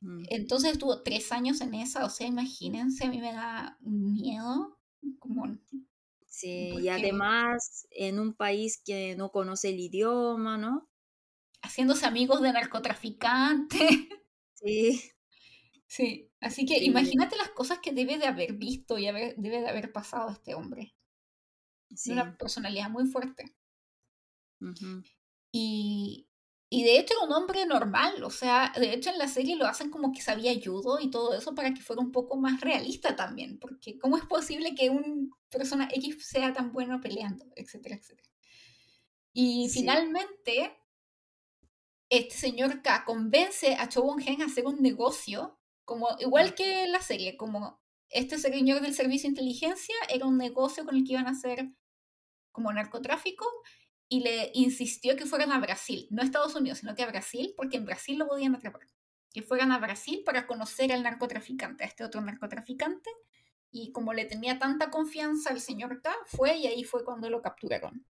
Mm. 0.00 0.24
Entonces 0.30 0.72
estuvo 0.72 1.02
tres 1.02 1.30
años 1.30 1.60
en 1.60 1.74
esa, 1.74 2.04
o 2.04 2.10
sea, 2.10 2.26
imagínense, 2.26 3.04
a 3.04 3.10
mí 3.10 3.20
me 3.20 3.32
da 3.32 3.78
miedo. 3.80 4.76
Como, 5.20 5.56
sí, 6.36 6.74
y 6.80 6.88
además 6.88 7.86
en 7.90 8.18
un 8.18 8.34
país 8.34 8.80
que 8.84 9.16
no 9.16 9.30
conoce 9.30 9.70
el 9.70 9.80
idioma, 9.80 10.58
¿no? 10.58 10.88
Haciéndose 11.62 12.06
amigos 12.06 12.42
de 12.42 12.52
narcotraficantes. 12.52 13.90
Sí. 14.58 15.12
Sí, 15.86 16.30
así 16.40 16.66
que 16.66 16.82
imagínate 16.82 17.36
las 17.36 17.50
cosas 17.50 17.78
que 17.78 17.92
debe 17.92 18.18
de 18.18 18.26
haber 18.26 18.54
visto 18.54 18.98
y 18.98 19.06
haber, 19.06 19.36
debe 19.36 19.60
de 19.60 19.68
haber 19.68 19.92
pasado 19.92 20.30
este 20.30 20.54
hombre. 20.54 20.94
Una 22.08 22.36
personalidad 22.36 22.90
muy 22.90 23.06
fuerte. 23.06 23.54
y, 25.52 26.25
y 26.68 26.82
de 26.82 26.98
hecho 26.98 27.14
era 27.14 27.26
un 27.26 27.32
hombre 27.32 27.64
normal, 27.64 28.24
o 28.24 28.30
sea, 28.30 28.72
de 28.76 28.92
hecho 28.92 29.10
en 29.10 29.18
la 29.18 29.28
serie 29.28 29.56
lo 29.56 29.66
hacen 29.66 29.90
como 29.90 30.12
que 30.12 30.20
sabía 30.20 30.52
judo 30.62 30.98
y 31.00 31.10
todo 31.10 31.34
eso 31.34 31.54
para 31.54 31.72
que 31.72 31.80
fuera 31.80 32.02
un 32.02 32.10
poco 32.10 32.36
más 32.36 32.60
realista 32.60 33.14
también, 33.14 33.58
porque 33.58 33.98
¿cómo 33.98 34.16
es 34.16 34.24
posible 34.24 34.74
que 34.74 34.90
un 34.90 35.30
persona 35.48 35.88
X 35.92 36.26
sea 36.26 36.52
tan 36.52 36.72
bueno 36.72 37.00
peleando, 37.00 37.46
etcétera, 37.54 37.94
etcétera? 37.96 38.28
Y 39.32 39.68
finalmente, 39.68 40.76
este 42.08 42.34
señor 42.34 42.82
K 42.82 43.04
convence 43.04 43.74
a 43.76 43.88
Cho 43.88 44.02
Won 44.02 44.20
Hen 44.20 44.42
a 44.42 44.46
hacer 44.46 44.66
un 44.66 44.80
negocio, 44.82 45.60
como 45.84 46.08
igual 46.18 46.54
que 46.54 46.84
en 46.84 46.92
la 46.92 47.00
serie, 47.00 47.36
como 47.36 47.80
este 48.08 48.38
señor 48.38 48.80
del 48.80 48.94
servicio 48.94 49.28
de 49.28 49.32
inteligencia 49.34 49.94
era 50.08 50.26
un 50.26 50.38
negocio 50.38 50.84
con 50.84 50.96
el 50.96 51.04
que 51.04 51.12
iban 51.12 51.26
a 51.26 51.32
hacer 51.32 51.68
como 52.50 52.72
narcotráfico 52.72 53.46
y 54.08 54.20
le 54.20 54.50
insistió 54.54 55.16
que 55.16 55.26
fueran 55.26 55.52
a 55.52 55.58
Brasil, 55.58 56.06
no 56.10 56.22
a 56.22 56.24
Estados 56.24 56.54
Unidos, 56.54 56.78
sino 56.78 56.94
que 56.94 57.02
a 57.02 57.08
Brasil, 57.08 57.54
porque 57.56 57.76
en 57.76 57.84
Brasil 57.86 58.18
lo 58.18 58.28
podían 58.28 58.54
atrapar. 58.54 58.86
Que 59.32 59.42
fueran 59.42 59.72
a 59.72 59.78
Brasil 59.78 60.22
para 60.24 60.46
conocer 60.46 60.92
al 60.92 61.02
narcotraficante, 61.02 61.84
a 61.84 61.86
este 61.86 62.04
otro 62.04 62.20
narcotraficante, 62.20 63.10
y 63.70 63.92
como 63.92 64.12
le 64.12 64.24
tenía 64.24 64.58
tanta 64.58 64.90
confianza 64.90 65.50
al 65.50 65.60
señor 65.60 66.00
K, 66.00 66.14
fue 66.26 66.56
y 66.56 66.66
ahí 66.66 66.84
fue 66.84 67.04
cuando 67.04 67.28
lo 67.28 67.42
capturaron. 67.42 68.06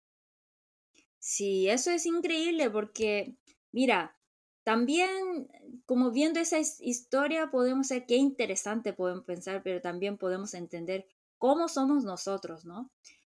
Sí, 1.20 1.70
eso 1.70 1.92
es 1.92 2.06
increíble 2.08 2.70
porque, 2.72 3.36
mira, 3.72 4.18
también 4.64 5.50
como 5.86 6.12
viendo 6.12 6.40
esa 6.40 6.60
historia 6.60 7.52
podemos 7.52 7.88
ser 7.88 8.06
qué 8.06 8.16
interesante 8.16 8.94
podemos 8.94 9.24
pensar, 9.26 9.62
pero 9.64 9.82
también 9.82 10.18
podemos 10.18 10.54
entender 10.54 11.06
cómo 11.38 11.68
somos 11.68 12.04
nosotros, 12.04 12.66
¿no? 12.66 12.92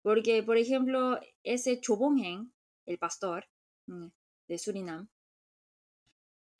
Porque, 0.06 0.44
por 0.44 0.56
ejemplo, 0.56 1.20
ese 1.42 1.82
Chubungen, 1.82 2.54
el 2.86 3.00
pastor 3.00 3.48
mm, 3.88 4.06
de 4.48 4.58
Surinam, 4.60 5.10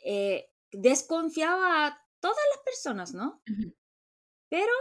eh, 0.04 0.50
desconfiaba 0.72 1.86
a 1.86 2.08
todas 2.20 2.44
las 2.56 2.64
personas, 2.66 3.14
¿no? 3.14 3.44
Pero 4.50 4.74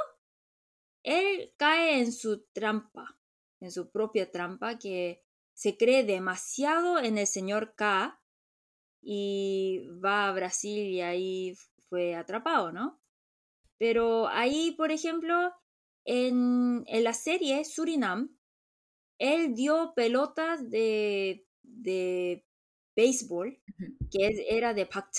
él 1.03 1.53
cae 1.59 1.99
en 1.99 2.11
su 2.11 2.47
trampa, 2.55 3.19
en 3.61 3.71
su 3.71 3.91
propia 3.91 4.31
trampa, 4.31 4.79
que 4.79 5.23
se 5.53 5.77
cree 5.77 6.03
demasiado 6.03 6.99
en 7.01 7.19
el 7.19 7.27
señor 7.27 7.75
K 7.75 8.19
y 9.03 9.91
va 10.03 10.29
a 10.29 10.33
Brasil 10.33 10.87
y 10.87 11.03
ahí 11.03 11.55
fue 11.91 12.15
atrapado, 12.15 12.73
¿no? 12.73 12.99
Pero 13.77 14.27
ahí, 14.29 14.71
por 14.71 14.91
ejemplo, 14.91 15.53
en, 16.07 16.83
en 16.87 17.05
la 17.05 17.13
serie 17.13 17.63
Surinam, 17.67 18.35
él 19.19 19.55
dio 19.55 19.93
pelotas 19.95 20.71
de, 20.71 21.47
de 21.63 22.45
béisbol, 22.97 23.59
que 24.11 24.47
era 24.49 24.75
de 24.75 24.87
Park 24.87 25.11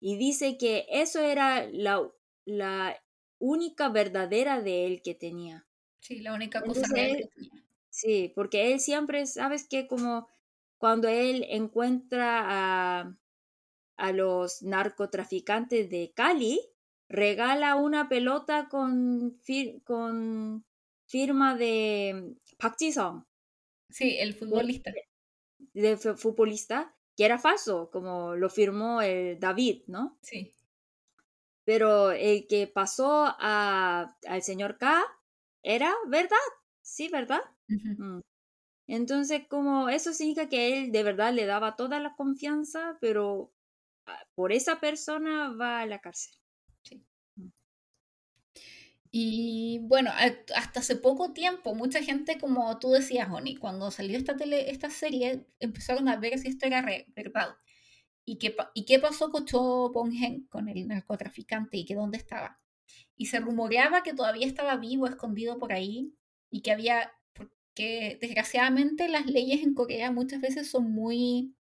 y 0.00 0.16
dice 0.16 0.56
que 0.56 0.86
eso 0.88 1.20
era 1.20 1.66
la, 1.70 2.10
la 2.44 2.96
única 3.38 3.88
verdadera 3.90 4.62
de 4.62 4.86
él 4.86 5.02
que 5.02 5.14
tenía. 5.14 5.66
Sí, 6.00 6.20
la 6.20 6.32
única 6.32 6.62
cosa 6.62 6.86
que 6.94 7.28
tenía. 7.34 7.50
Sí, 7.90 8.32
porque 8.34 8.72
él 8.72 8.80
siempre, 8.80 9.26
sabes 9.26 9.66
que 9.68 9.86
como 9.86 10.28
cuando 10.78 11.08
él 11.08 11.44
encuentra 11.50 13.00
a, 13.00 13.16
a 13.96 14.12
los 14.12 14.62
narcotraficantes 14.62 15.90
de 15.90 16.12
Cali, 16.14 16.60
regala 17.08 17.76
una 17.76 18.08
pelota 18.08 18.68
con, 18.70 19.38
con 19.84 20.64
firma 21.06 21.56
de 21.56 22.36
Park. 22.60 22.76
Sí, 23.88 24.16
el 24.18 24.34
futbolista. 24.34 24.92
De, 25.72 25.96
futbolista, 25.96 26.94
que 27.16 27.24
era 27.24 27.38
falso, 27.38 27.90
como 27.90 28.36
lo 28.36 28.48
firmó 28.48 29.02
el 29.02 29.38
David, 29.38 29.82
¿no? 29.86 30.18
Sí. 30.22 30.52
Pero 31.64 32.12
el 32.12 32.46
que 32.46 32.66
pasó 32.66 33.26
a, 33.38 34.16
al 34.26 34.42
señor 34.42 34.78
K 34.78 35.02
era 35.62 35.94
verdad, 36.08 36.36
sí, 36.82 37.08
¿verdad? 37.08 37.40
Mm. 37.68 38.20
Entonces, 38.86 39.46
como 39.48 39.88
eso 39.88 40.12
significa 40.12 40.48
que 40.48 40.78
él 40.78 40.92
de 40.92 41.02
verdad 41.02 41.32
le 41.32 41.46
daba 41.46 41.76
toda 41.76 42.00
la 42.00 42.16
confianza, 42.16 42.98
pero 43.00 43.52
ah, 44.06 44.18
por 44.34 44.52
esa 44.52 44.80
persona 44.80 45.54
va 45.54 45.80
a 45.80 45.86
la 45.86 46.00
cárcel. 46.00 46.34
Y 49.12 49.80
bueno, 49.82 50.12
hasta 50.54 50.80
hace 50.80 50.94
poco 50.96 51.32
tiempo, 51.32 51.74
mucha 51.74 52.02
gente, 52.02 52.38
como 52.38 52.78
tú 52.78 52.92
decías, 52.92 53.28
Oni, 53.30 53.56
cuando 53.56 53.90
salió 53.90 54.16
esta, 54.16 54.36
tele, 54.36 54.70
esta 54.70 54.88
serie, 54.88 55.46
empezaron 55.58 56.08
a 56.08 56.16
ver 56.16 56.38
si 56.38 56.48
esto 56.48 56.66
era 56.66 56.84
verdad. 57.14 57.56
¿Y 58.24 58.38
qué, 58.38 58.54
¿Y 58.74 58.84
qué 58.84 59.00
pasó 59.00 59.30
con 59.30 59.46
Cho 59.46 59.90
Bong-hen, 59.92 60.46
con 60.48 60.68
el 60.68 60.86
narcotraficante, 60.86 61.76
y 61.78 61.84
que 61.84 61.96
dónde 61.96 62.18
estaba? 62.18 62.60
Y 63.16 63.26
se 63.26 63.40
rumoreaba 63.40 64.02
que 64.02 64.14
todavía 64.14 64.46
estaba 64.46 64.76
vivo, 64.76 65.06
escondido 65.08 65.58
por 65.58 65.72
ahí, 65.72 66.14
y 66.50 66.62
que 66.62 66.70
había, 66.72 67.12
porque 67.34 68.18
desgraciadamente 68.20 69.08
las 69.08 69.26
leyes 69.26 69.62
en 69.62 69.74
Corea 69.74 70.12
muchas 70.12 70.40
veces 70.40 70.70
son 70.70 70.92
muy 70.92 71.56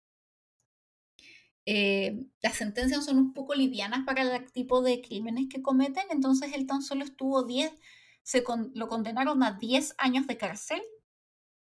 eh, 1.65 2.27
las 2.41 2.55
sentencias 2.55 3.05
son 3.05 3.17
un 3.17 3.33
poco 3.33 3.55
livianas 3.55 4.05
para 4.05 4.21
el 4.21 4.51
tipo 4.51 4.81
de 4.81 5.01
crímenes 5.01 5.47
que 5.49 5.61
cometen, 5.61 6.03
entonces 6.11 6.53
él 6.53 6.67
tan 6.67 6.81
solo 6.81 7.03
estuvo 7.03 7.43
10, 7.43 7.73
se 8.21 8.43
lo 8.73 8.87
condenaron 8.87 9.41
a 9.43 9.53
10 9.53 9.95
años 9.97 10.27
de 10.27 10.37
cárcel, 10.37 10.81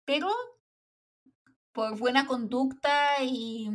pero 0.05 0.29
por 1.71 1.97
buena 1.97 2.25
conducta 2.25 3.23
y 3.23 3.69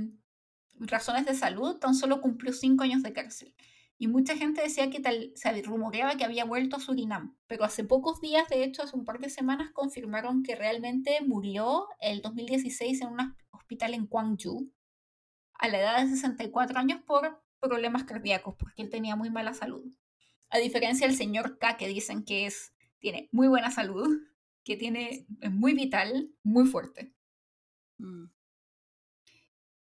razones 0.79 1.25
de 1.25 1.35
salud, 1.35 1.79
tan 1.79 1.95
solo 1.95 2.21
cumplió 2.21 2.53
5 2.53 2.83
años 2.85 3.03
de 3.03 3.13
cárcel. 3.13 3.55
Y 3.99 4.09
mucha 4.09 4.37
gente 4.37 4.63
decía 4.63 4.91
que 4.91 5.01
tal, 5.01 5.33
se 5.37 5.63
rumoreaba 5.63 6.17
que 6.17 6.25
había 6.25 6.45
vuelto 6.45 6.77
a 6.77 6.81
Surinam, 6.81 7.37
pero 7.47 7.65
hace 7.65 7.85
pocos 7.85 8.21
días, 8.21 8.49
de 8.49 8.65
hecho 8.65 8.83
hace 8.83 8.97
un 8.97 9.05
par 9.05 9.21
de 9.21 9.31
semanas, 9.31 9.71
confirmaron 9.71 10.43
que 10.43 10.57
realmente 10.57 11.19
murió 11.25 11.87
el 12.01 12.21
2016 12.21 13.01
en 13.01 13.09
un 13.09 13.37
hospital 13.53 13.95
en 13.95 14.09
Gwangju, 14.09 14.73
a 15.63 15.69
la 15.69 15.79
edad 15.79 16.03
de 16.03 16.11
64 16.11 16.79
años 16.79 17.01
por 17.07 17.41
problemas 17.61 18.03
cardíacos, 18.03 18.57
porque 18.59 18.83
él 18.83 18.91
tenía 18.91 19.15
muy 19.15 19.31
mala 19.31 19.55
salud. 19.55 19.85
A 20.51 20.59
diferencia 20.59 21.07
del 21.07 21.17
señor 21.17 21.59
K, 21.59 21.77
que 21.77 21.87
dicen 21.87 22.25
que 22.25 22.47
es, 22.47 22.75
tiene 22.99 23.29
muy 23.31 23.47
buena 23.47 23.71
salud, 23.71 24.09
que 24.65 24.77
tiene, 24.77 25.25
es 25.41 25.53
muy 25.53 25.73
vital, 25.73 26.35
muy 26.43 26.67
fuerte. 26.67 27.15
Mm. 27.99 28.25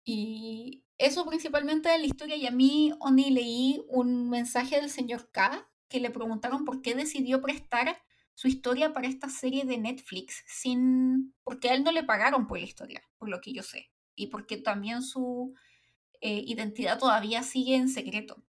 Y 0.06 0.85
eso 0.97 1.26
principalmente 1.26 1.89
de 1.89 1.99
la 1.99 2.06
historia, 2.06 2.38
y 2.38 2.47
a 2.47 2.52
mí, 2.52 2.93
Oni, 3.02 3.30
leí 3.31 3.84
un 3.89 4.30
mensaje 4.30 4.77
del 4.77 4.89
señor 4.89 5.30
K, 5.31 5.69
que 5.89 5.99
le 5.99 6.10
preguntaron 6.10 6.64
por 6.64 6.81
qué 6.81 6.95
decidió 6.95 7.41
prestar 7.41 8.02
su 8.34 8.47
historia 8.47 8.93
para 8.93 9.10
esta 9.10 9.27
serie 9.27 9.65
de 9.65 9.77
Netflix, 9.77 10.41
sin 10.47 11.35
porque 11.43 11.69
a 11.69 11.73
él 11.73 11.84
no 11.84 11.91
le 11.91 12.03
pagaron 12.03 12.47
por 12.47 12.60
la 12.60 12.65
historia, 12.65 13.03
por 13.18 13.27
lo 13.27 13.41
que 13.41 13.52
yo 13.52 13.61
sé 13.61 13.91
y 14.16 14.28
porque 14.28 14.58
también 14.58 15.02
su 15.02 15.54
eh, 16.22 16.44
identidad 16.46 17.00
todavía 17.00 17.44
sigue 17.44 17.76
en 17.76 17.90
secreto. 17.90 18.44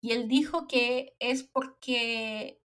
Y 0.00 0.12
él 0.12 0.28
dijo 0.28 0.66
que 0.68 1.16
es 1.18 1.42
porque 1.42 2.60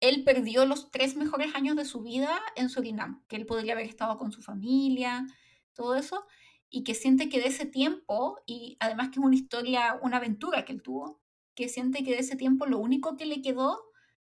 él 0.00 0.24
perdió 0.24 0.66
los 0.66 0.90
tres 0.90 1.16
mejores 1.16 1.54
años 1.54 1.76
de 1.76 1.84
su 1.84 2.02
vida 2.02 2.40
en 2.56 2.68
Surinam, 2.68 3.24
que 3.28 3.36
él 3.36 3.46
podría 3.46 3.74
haber 3.74 3.86
estado 3.86 4.18
con 4.18 4.32
su 4.32 4.42
familia, 4.42 5.26
todo 5.72 5.94
eso, 5.94 6.26
y 6.68 6.84
que 6.84 6.94
siente 6.94 7.28
que 7.28 7.40
de 7.40 7.48
ese 7.48 7.66
tiempo, 7.66 8.40
y 8.46 8.76
además 8.80 9.08
que 9.08 9.20
es 9.20 9.24
una 9.24 9.36
historia, 9.36 9.98
una 10.02 10.16
aventura 10.16 10.64
que 10.64 10.72
él 10.72 10.82
tuvo, 10.82 11.20
que 11.54 11.68
siente 11.68 12.04
que 12.04 12.10
de 12.10 12.18
ese 12.18 12.36
tiempo 12.36 12.66
lo 12.66 12.78
único 12.78 13.16
que 13.16 13.26
le 13.26 13.40
quedó 13.40 13.82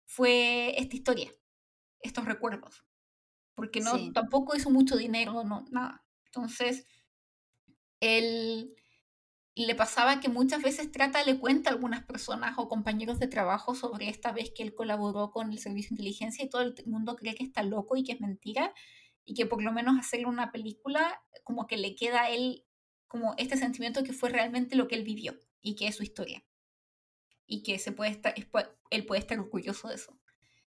fue 0.04 0.74
esta 0.80 0.96
historia, 0.96 1.30
estos 2.00 2.24
recuerdos, 2.24 2.84
porque 3.54 3.80
no 3.80 4.12
tampoco 4.12 4.56
hizo 4.56 4.70
mucho 4.70 4.96
dinero, 4.96 5.44
no 5.44 5.64
nada. 5.70 6.04
Entonces, 6.34 6.86
él 8.00 8.74
le 9.54 9.74
pasaba 9.74 10.20
que 10.20 10.28
muchas 10.28 10.62
veces 10.62 10.90
trata, 10.90 11.24
le 11.24 11.38
cuenta 11.38 11.70
a 11.70 11.74
algunas 11.74 12.04
personas 12.04 12.54
o 12.56 12.68
compañeros 12.68 13.18
de 13.18 13.28
trabajo 13.28 13.74
sobre 13.74 14.08
esta 14.08 14.32
vez 14.32 14.50
que 14.54 14.62
él 14.62 14.74
colaboró 14.74 15.30
con 15.30 15.52
el 15.52 15.58
servicio 15.58 15.90
de 15.90 15.94
inteligencia 15.96 16.44
y 16.44 16.48
todo 16.48 16.62
el 16.62 16.74
mundo 16.86 17.16
cree 17.16 17.34
que 17.34 17.44
está 17.44 17.62
loco 17.62 17.96
y 17.96 18.04
que 18.04 18.12
es 18.12 18.20
mentira 18.20 18.72
y 19.24 19.34
que 19.34 19.46
por 19.46 19.62
lo 19.62 19.72
menos 19.72 19.98
hacerle 19.98 20.26
una 20.26 20.52
película 20.52 21.22
como 21.44 21.66
que 21.66 21.76
le 21.76 21.94
queda 21.94 22.22
a 22.22 22.30
él 22.30 22.64
como 23.08 23.34
este 23.36 23.58
sentimiento 23.58 24.04
que 24.04 24.14
fue 24.14 24.30
realmente 24.30 24.74
lo 24.74 24.88
que 24.88 24.94
él 24.94 25.04
vivió 25.04 25.38
y 25.60 25.74
que 25.76 25.86
es 25.86 25.96
su 25.96 26.02
historia 26.02 26.42
y 27.46 27.62
que 27.62 27.78
se 27.78 27.92
puede 27.92 28.10
estar, 28.10 28.34
él 28.90 29.06
puede 29.06 29.20
estar 29.20 29.38
orgulloso 29.38 29.88
de 29.88 29.96
eso. 29.96 30.18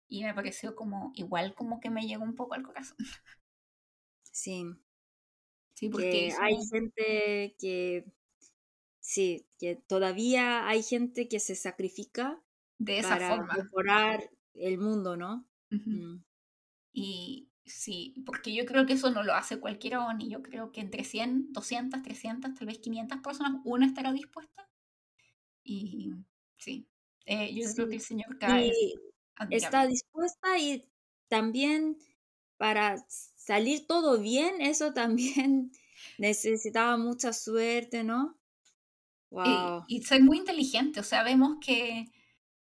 Y 0.07 0.23
me 0.23 0.33
pareció 0.33 0.75
como 0.75 1.11
igual 1.15 1.55
como 1.55 1.79
que 1.79 1.89
me 1.89 2.05
llegó 2.07 2.23
un 2.23 2.35
poco 2.35 2.53
al 2.53 2.63
corazón. 2.63 2.97
Sí, 4.31 4.63
Sí, 5.77 5.89
porque 5.89 6.33
hay 6.41 6.57
gente 6.71 7.55
que, 7.59 8.03
sí, 8.99 9.45
que 9.59 9.75
todavía 9.75 10.67
hay 10.67 10.81
gente 10.81 11.27
que 11.27 11.39
se 11.39 11.53
sacrifica 11.53 12.41
de 12.79 12.97
esa 12.97 13.09
para 13.09 13.35
forma. 13.35 13.53
mejorar 13.53 14.27
el 14.55 14.79
mundo, 14.79 15.15
¿no? 15.17 15.47
Mm. 15.69 16.15
Y 16.93 17.51
sí, 17.63 18.15
porque 18.25 18.55
yo 18.55 18.65
creo 18.65 18.87
que 18.87 18.93
eso 18.93 19.11
no 19.11 19.21
lo 19.21 19.35
hace 19.35 19.59
cualquiera 19.59 20.11
ni 20.15 20.31
yo 20.31 20.41
creo 20.41 20.71
que 20.71 20.81
entre 20.81 21.03
100, 21.03 21.53
200, 21.53 22.01
300, 22.01 22.55
tal 22.55 22.65
vez 22.65 22.79
500 22.79 23.19
personas, 23.19 23.61
una 23.63 23.85
estará 23.85 24.11
dispuesta. 24.11 24.67
Y 25.63 26.11
sí, 26.57 26.87
eh, 27.27 27.53
yo 27.53 27.71
creo 27.71 27.87
que 27.87 27.95
el 27.97 28.01
señor 28.01 28.39
K 28.39 28.63
está 29.51 29.85
dispuesta 29.85 30.57
y 30.57 30.89
también 31.27 31.99
para 32.57 32.95
salir 33.47 33.87
todo 33.87 34.19
bien, 34.19 34.59
eso 34.59 34.91
también 34.91 35.71
necesitaba 36.17 36.97
mucha 36.97 37.31
suerte, 37.31 38.03
¿no? 38.03 38.37
Wow. 39.29 39.85
Y, 39.87 39.97
y 39.99 40.03
ser 40.03 40.21
muy 40.21 40.37
inteligente, 40.37 40.99
o 40.99 41.03
sea, 41.03 41.23
vemos 41.23 41.57
que 41.65 42.11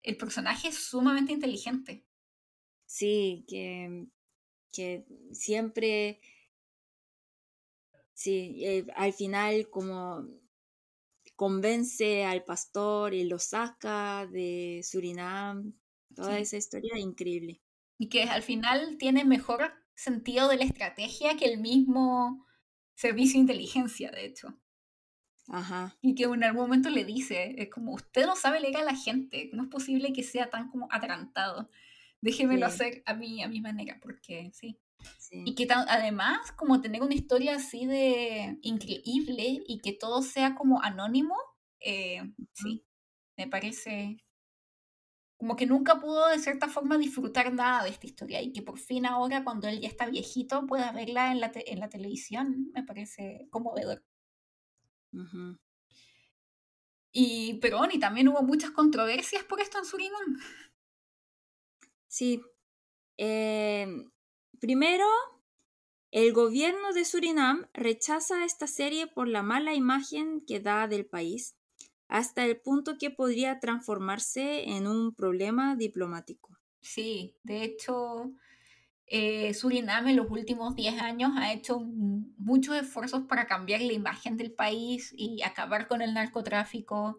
el 0.02 0.16
personaje 0.16 0.68
es 0.68 0.76
sumamente 0.76 1.32
inteligente. 1.32 2.06
Sí, 2.86 3.44
que, 3.46 4.06
que 4.72 5.04
siempre, 5.32 6.20
sí, 8.14 8.64
eh, 8.64 8.86
al 8.96 9.12
final 9.12 9.68
como 9.68 10.26
convence 11.36 12.24
al 12.24 12.42
pastor 12.44 13.12
y 13.12 13.24
lo 13.24 13.38
saca 13.38 14.26
de 14.26 14.80
Surinam, 14.82 15.74
toda 16.14 16.38
esa 16.38 16.56
historia 16.56 16.98
increíble. 16.98 17.60
Y 17.98 18.08
que 18.08 18.22
al 18.22 18.42
final 18.42 18.96
tiene 18.98 19.26
mejor 19.26 19.72
sentido 20.00 20.48
de 20.48 20.56
la 20.56 20.64
estrategia 20.64 21.36
que 21.36 21.44
el 21.44 21.60
mismo 21.60 22.46
servicio 22.94 23.34
de 23.34 23.42
inteligencia, 23.42 24.10
de 24.10 24.24
hecho. 24.24 24.58
Ajá. 25.48 25.96
Y 26.00 26.14
que 26.14 26.24
en 26.24 26.44
algún 26.44 26.62
momento 26.62 26.90
le 26.90 27.04
dice, 27.04 27.54
es 27.58 27.70
como, 27.70 27.92
usted 27.92 28.24
no 28.24 28.36
sabe 28.36 28.60
leer 28.60 28.78
a 28.78 28.84
la 28.84 28.94
gente, 28.94 29.50
no 29.52 29.64
es 29.64 29.68
posible 29.68 30.12
que 30.12 30.22
sea 30.22 30.48
tan 30.48 30.70
como 30.70 30.88
atrantado. 30.90 31.70
Déjemelo 32.22 32.66
hacer 32.66 33.02
a 33.06 33.14
mí, 33.14 33.42
a 33.42 33.48
mi 33.48 33.60
manera, 33.60 33.98
porque 34.00 34.50
sí. 34.54 34.78
Y 35.32 35.54
que 35.54 35.66
además, 35.70 36.52
como 36.52 36.80
tener 36.80 37.02
una 37.02 37.14
historia 37.14 37.56
así 37.56 37.86
de 37.86 38.58
increíble 38.62 39.62
y 39.66 39.80
que 39.80 39.92
todo 39.92 40.22
sea 40.22 40.54
como 40.54 40.82
anónimo, 40.82 41.36
eh, 41.80 42.22
sí, 42.52 42.84
me 43.36 43.48
parece 43.48 44.22
como 45.40 45.56
que 45.56 45.64
nunca 45.64 45.98
pudo 45.98 46.28
de 46.28 46.38
cierta 46.38 46.68
forma 46.68 46.98
disfrutar 46.98 47.50
nada 47.50 47.84
de 47.84 47.88
esta 47.88 48.06
historia 48.06 48.42
y 48.42 48.52
que 48.52 48.60
por 48.60 48.78
fin 48.78 49.06
ahora 49.06 49.42
cuando 49.42 49.68
él 49.68 49.80
ya 49.80 49.88
está 49.88 50.04
viejito 50.04 50.66
pueda 50.66 50.92
verla 50.92 51.32
en 51.32 51.40
la, 51.40 51.50
en 51.54 51.80
la 51.80 51.88
televisión, 51.88 52.70
me 52.74 52.82
parece 52.82 53.48
conmovedor. 53.48 54.04
Y, 57.10 57.54
pero, 57.62 57.80
y 57.90 57.98
también 57.98 58.28
hubo 58.28 58.42
muchas 58.42 58.70
controversias 58.72 59.42
por 59.44 59.62
esto 59.62 59.78
en 59.78 59.86
Surinam. 59.86 60.36
Sí. 62.06 62.42
Em, 63.16 64.10
primero, 64.60 65.06
el 66.10 66.34
gobierno 66.34 66.92
de 66.92 67.06
Surinam 67.06 67.66
rechaza 67.72 68.44
esta 68.44 68.66
serie 68.66 69.06
por 69.06 69.26
la 69.26 69.42
mala 69.42 69.72
imagen 69.72 70.44
que 70.46 70.60
da 70.60 70.86
del 70.86 71.06
país, 71.06 71.56
hasta 72.10 72.44
el 72.44 72.60
punto 72.60 72.98
que 72.98 73.10
podría 73.10 73.60
transformarse 73.60 74.68
en 74.70 74.86
un 74.86 75.14
problema 75.14 75.76
diplomático. 75.76 76.58
Sí, 76.80 77.36
de 77.44 77.62
hecho, 77.62 78.32
eh, 79.06 79.54
Surinam 79.54 80.08
en 80.08 80.16
los 80.16 80.30
últimos 80.30 80.74
10 80.74 81.00
años 81.00 81.32
ha 81.36 81.52
hecho 81.52 81.80
muchos 81.80 82.76
esfuerzos 82.76 83.22
para 83.28 83.46
cambiar 83.46 83.80
la 83.80 83.92
imagen 83.92 84.36
del 84.36 84.52
país 84.52 85.14
y 85.16 85.42
acabar 85.42 85.88
con 85.88 86.02
el 86.02 86.14
narcotráfico, 86.14 87.18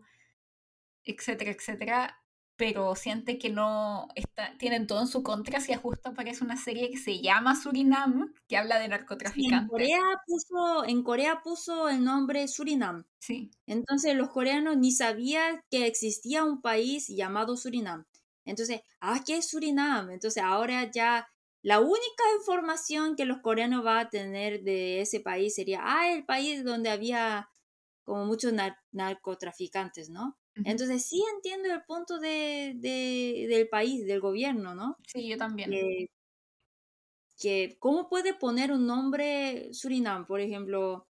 etcétera, 1.06 1.52
etcétera, 1.52 2.21
pero 2.62 2.96
siente 2.96 3.40
que 3.40 3.50
no 3.50 4.08
está, 4.14 4.56
tienen 4.60 4.86
todo 4.86 5.02
en 5.02 5.08
su 5.08 5.24
contra 5.24 5.60
si 5.60 5.74
justo 5.74 6.10
aparece 6.10 6.44
una 6.44 6.58
serie 6.58 6.92
que 6.92 6.98
se 6.98 7.20
llama 7.20 7.60
Surinam, 7.60 8.36
que 8.48 8.56
habla 8.56 8.78
de 8.78 8.88
narcotraficantes. 8.88 9.64
en, 9.64 9.68
Corea 9.68 10.02
puso, 10.28 10.86
en 10.86 11.02
Corea 11.02 11.42
puso 11.44 11.90
el 11.90 12.04
nombre 12.04 12.48
Surinam. 12.48 13.04
Sí. 13.18 13.50
Entonces 13.66 14.14
los 14.14 14.30
coreanos 14.30 14.78
ni 14.78 14.92
sabían 14.92 15.64
que 15.72 15.88
existía 15.88 16.44
un 16.44 16.62
país 16.62 17.08
llamado 17.08 17.58
Surinam. 17.58 18.06
Entonces, 18.46 18.82
ah, 19.00 19.24
¿qué 19.26 19.38
es 19.38 19.50
Surinam? 19.50 20.12
Entonces 20.12 20.44
ahora 20.44 20.92
ya 20.92 21.28
la 21.64 21.80
única 21.80 22.24
información 22.38 23.16
que 23.16 23.26
los 23.26 23.40
coreanos 23.40 23.84
van 23.84 24.06
a 24.06 24.10
tener 24.12 24.62
de 24.62 25.02
ese 25.02 25.20
país 25.20 25.56
sería, 25.56 25.80
ah, 25.84 26.12
el 26.12 26.26
país 26.26 26.64
donde 26.64 26.92
había 26.92 27.50
como 28.04 28.28
muchos 28.28 28.54
narcotraficantes, 28.92 30.12
¿no? 30.12 30.38
Entonces 30.56 31.06
sí 31.06 31.24
entiendo 31.36 31.72
el 31.74 31.84
punto 31.84 32.20
de, 32.20 32.76
del 32.80 33.70
país, 33.70 34.06
del 34.06 34.20
gobierno, 34.20 34.76
¿no? 34.76 34.98
Sí, 35.08 35.28
yo 35.28 35.38
también. 35.38 35.72
Que, 37.40 37.76
¿cómo 37.80 38.08
puede 38.08 38.34
poner 38.34 38.72
un 38.72 38.86
nombre 38.86 39.74
Surinam? 39.74 40.26
Por 40.28 40.42
ejemplo, 40.42 41.08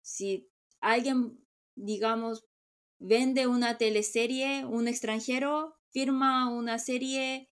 si 0.00 0.48
alguien, 0.80 1.38
digamos, 1.74 2.44
vende 2.98 3.46
una 3.46 3.76
teleserie, 3.76 4.64
un 4.64 4.88
extranjero 4.88 5.76
firma 5.90 6.50
una 6.50 6.78
serie 6.78 7.50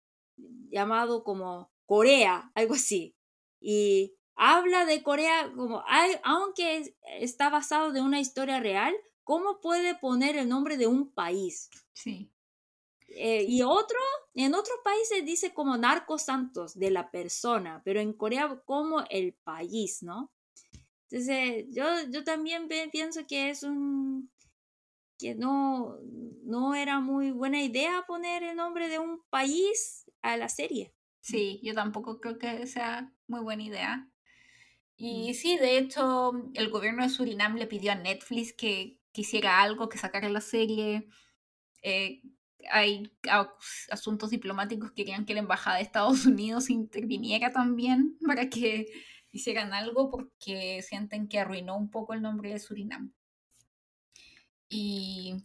llamado 0.72 1.24
como 1.24 1.72
Corea, 1.86 2.52
algo 2.56 2.76
así. 2.76 3.16
Y 3.60 4.16
habla 4.36 4.86
de 4.86 5.04
Corea 5.04 5.52
como, 5.56 5.84
aunque 6.24 6.96
está 7.20 7.50
basado 7.50 7.92
de 7.92 8.02
una 8.02 8.20
historia 8.20 8.60
real, 8.60 8.94
¿cómo 9.30 9.60
puede 9.62 9.94
poner 9.94 10.38
el 10.38 10.50
nombre 10.50 10.76
de 10.76 10.88
un 10.88 11.12
país? 11.12 11.70
Sí. 11.94 12.32
Eh, 13.10 13.46
y 13.48 13.62
otro, 13.62 14.00
en 14.34 14.56
otros 14.56 14.80
países 14.84 15.24
dice 15.24 15.54
como 15.54 15.78
narcos 15.78 16.24
santos 16.24 16.74
de 16.74 16.90
la 16.90 17.12
persona, 17.12 17.84
pero 17.86 18.00
en 18.00 18.14
Corea 18.14 18.60
como 18.66 19.04
el 19.12 19.36
país, 19.36 20.02
¿no? 20.02 20.32
Entonces, 21.12 21.68
yo, 21.70 21.86
yo 22.10 22.24
también 22.24 22.68
pienso 22.92 23.28
que 23.28 23.52
es 23.52 23.62
un, 23.62 24.32
que 25.20 25.36
no, 25.36 26.00
no 26.42 26.74
era 26.74 27.00
muy 27.00 27.30
buena 27.30 27.62
idea 27.62 28.06
poner 28.08 28.42
el 28.42 28.56
nombre 28.56 28.90
de 28.90 28.98
un 28.98 29.22
país 29.30 30.10
a 30.24 30.38
la 30.38 30.50
serie. 30.50 30.92
Sí, 31.22 31.60
yo 31.62 31.76
tampoco 31.76 32.20
creo 32.20 32.40
que 32.40 32.66
sea 32.66 33.14
muy 33.28 33.42
buena 33.42 33.62
idea. 33.62 34.10
Y 34.98 35.36
sí, 35.36 35.56
de 35.60 35.78
hecho, 35.78 36.32
el 36.56 36.72
gobierno 36.72 37.04
de 37.04 37.10
Surinam 37.10 37.58
le 37.58 37.68
pidió 37.68 37.92
a 37.92 37.96
Netflix 37.96 38.54
que 38.54 38.99
quisiera 39.12 39.62
algo, 39.62 39.90
que 39.90 39.98
sacara 39.98 40.30
la 40.30 40.42
serie. 40.42 41.08
Eh, 41.82 42.22
hay 42.72 43.12
asuntos 43.90 44.30
diplomáticos 44.32 44.90
que 44.92 45.04
querían 45.04 45.26
que 45.26 45.34
la 45.34 45.40
embajada 45.40 45.78
de 45.78 45.84
Estados 45.84 46.26
Unidos 46.26 46.70
interviniera 46.70 47.52
también 47.52 48.18
para 48.26 48.50
que 48.50 48.88
hicieran 49.32 49.74
algo 49.74 50.10
porque 50.10 50.82
sienten 50.82 51.28
que 51.28 51.40
arruinó 51.40 51.78
un 51.78 51.90
poco 51.90 52.14
el 52.14 52.22
nombre 52.22 52.52
de 52.52 52.60
Surinam. 52.60 53.14
Y 54.70 55.36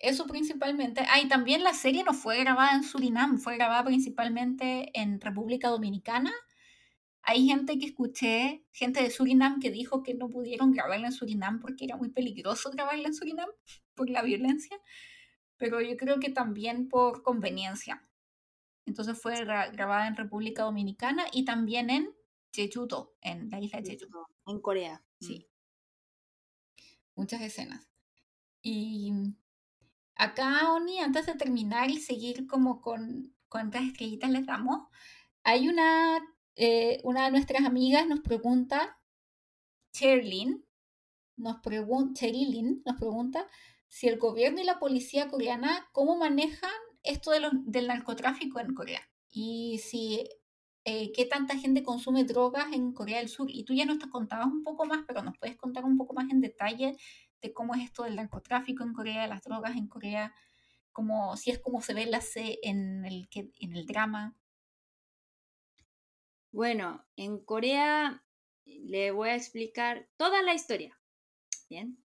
eso 0.00 0.26
principalmente. 0.26 1.02
Ah, 1.08 1.20
y 1.20 1.28
también 1.28 1.62
la 1.62 1.74
serie 1.74 2.04
no 2.04 2.14
fue 2.14 2.40
grabada 2.40 2.74
en 2.74 2.82
Surinam, 2.82 3.38
fue 3.38 3.56
grabada 3.56 3.84
principalmente 3.84 4.90
en 4.98 5.20
República 5.20 5.68
Dominicana. 5.68 6.32
Hay 7.22 7.46
gente 7.46 7.78
que 7.78 7.86
escuché, 7.86 8.64
gente 8.72 9.02
de 9.02 9.10
Surinam 9.10 9.60
que 9.60 9.70
dijo 9.70 10.02
que 10.02 10.14
no 10.14 10.28
pudieron 10.30 10.72
grabarla 10.72 11.08
en 11.08 11.12
Surinam 11.12 11.60
porque 11.60 11.84
era 11.84 11.96
muy 11.96 12.10
peligroso 12.10 12.70
grabarla 12.70 13.08
en 13.08 13.14
Surinam 13.14 13.48
por 13.94 14.08
la 14.08 14.22
violencia, 14.22 14.78
pero 15.56 15.80
yo 15.80 15.96
creo 15.96 16.18
que 16.18 16.30
también 16.30 16.88
por 16.88 17.22
conveniencia. 17.22 18.08
Entonces 18.86 19.20
fue 19.20 19.44
grabada 19.44 20.08
en 20.08 20.16
República 20.16 20.62
Dominicana 20.62 21.26
y 21.32 21.44
también 21.44 21.90
en 21.90 22.10
Jeju-do, 22.52 23.14
en 23.20 23.50
la 23.50 23.60
isla 23.60 23.80
de 23.80 23.90
Jeju. 23.90 24.26
En 24.46 24.60
Corea. 24.60 25.04
Sí. 25.20 25.46
Mm. 25.46 27.20
Muchas 27.20 27.42
escenas. 27.42 27.86
Y 28.62 29.12
Acá, 30.20 30.70
Oni, 30.74 31.00
antes 31.00 31.24
de 31.24 31.34
terminar 31.34 31.88
y 31.88 31.98
seguir 31.98 32.46
como 32.46 32.82
con 32.82 33.34
cuántas 33.48 33.84
estrellitas 33.84 34.28
les 34.28 34.44
damos, 34.44 34.86
hay 35.44 35.66
una, 35.66 36.18
eh, 36.56 37.00
una 37.04 37.24
de 37.24 37.30
nuestras 37.30 37.64
amigas 37.64 38.06
nos 38.06 38.20
pregunta, 38.20 38.98
Cherlin, 39.92 40.64
nos, 41.36 41.60
pregunta, 41.60 42.26
nos 42.84 42.96
pregunta 42.96 43.46
si 43.88 44.08
el 44.08 44.18
gobierno 44.18 44.60
y 44.60 44.64
la 44.64 44.78
policía 44.78 45.28
coreana, 45.28 45.88
¿cómo 45.92 46.16
manejan 46.16 46.70
esto 47.02 47.30
de 47.30 47.40
del 47.64 47.88
narcotráfico 47.88 48.60
en 48.60 48.74
Corea? 48.74 49.00
Y 49.30 49.78
si 49.78 50.28
eh, 50.84 51.12
qué 51.12 51.26
tanta 51.26 51.58
gente 51.58 51.82
consume 51.82 52.24
drogas 52.24 52.72
en 52.72 52.92
Corea 52.92 53.18
del 53.18 53.28
Sur. 53.28 53.50
Y 53.50 53.64
tú 53.64 53.74
ya 53.74 53.84
nos 53.84 53.98
contabas 53.98 54.46
un 54.46 54.64
poco 54.64 54.86
más, 54.86 55.04
pero 55.06 55.22
nos 55.22 55.36
puedes 55.38 55.56
contar 55.56 55.84
un 55.84 55.96
poco 55.96 56.14
más 56.14 56.30
en 56.30 56.40
detalle 56.40 56.96
de 57.42 57.52
cómo 57.52 57.74
es 57.74 57.82
esto 57.82 58.04
del 58.04 58.16
narcotráfico 58.16 58.82
en 58.82 58.94
Corea, 58.94 59.26
las 59.26 59.42
drogas 59.42 59.76
en 59.76 59.88
Corea, 59.88 60.34
como 60.92 61.36
si 61.36 61.50
es 61.50 61.58
como 61.58 61.80
se 61.82 61.94
ve 61.94 62.06
la 62.06 62.20
C 62.20 62.58
en 62.62 63.04
el, 63.04 63.28
en 63.32 63.76
el 63.76 63.86
drama. 63.86 64.36
Bueno, 66.52 67.04
en 67.16 67.38
Corea 67.38 68.24
le 68.64 69.12
voy 69.12 69.28
a 69.30 69.36
explicar 69.36 70.08
toda 70.16 70.42
la 70.42 70.54
historia. 70.54 70.98
Bien. 71.68 72.02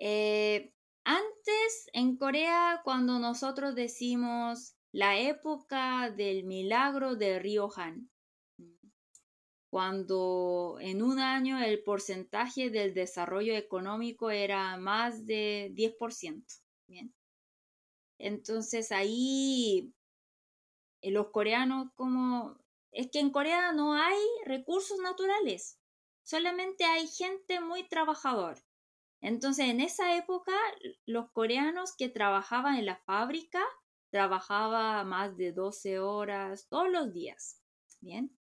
Eh, 0.00 0.72
antes, 1.04 1.90
en 1.92 2.16
Corea, 2.16 2.80
cuando 2.84 3.18
nosotros 3.18 3.74
decimos 3.74 4.74
la 4.92 5.18
época 5.18 6.10
del 6.10 6.44
milagro 6.44 7.14
de 7.14 7.38
Río 7.38 7.68
Han, 7.76 8.10
cuando 9.70 10.78
en 10.80 11.02
un 11.02 11.18
año 11.18 11.62
el 11.62 11.82
porcentaje 11.82 12.70
del 12.70 12.94
desarrollo 12.94 13.54
económico 13.54 14.30
era 14.30 14.76
más 14.78 15.26
de 15.26 15.70
10%. 15.74 16.60
Bien. 16.86 17.14
Entonces 18.18 18.90
ahí 18.90 19.92
los 21.02 21.28
coreanos 21.28 21.88
como 21.94 22.58
es 22.92 23.10
que 23.10 23.20
en 23.20 23.30
Corea 23.30 23.72
no 23.72 23.94
hay 23.94 24.18
recursos 24.44 24.98
naturales, 25.00 25.80
solamente 26.22 26.84
hay 26.84 27.06
gente 27.06 27.60
muy 27.60 27.88
trabajador. 27.88 28.58
Entonces, 29.20 29.66
en 29.66 29.80
esa 29.80 30.16
época, 30.16 30.52
los 31.06 31.30
coreanos 31.32 31.94
que 31.96 32.08
trabajaban 32.08 32.76
en 32.76 32.86
la 32.86 32.96
fábrica 32.96 33.60
trabajaban 34.10 35.08
más 35.08 35.36
de 35.36 35.52
12 35.52 35.98
horas 35.98 36.68
todos 36.68 36.88
los 36.90 37.12
días. 37.12 37.60
Bien. 38.00 38.36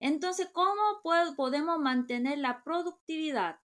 Entonces, 0.00 0.48
¿cómo 0.52 1.02
podemos 1.36 1.78
mantener 1.78 2.38
la 2.38 2.62
productividad? 2.62 3.60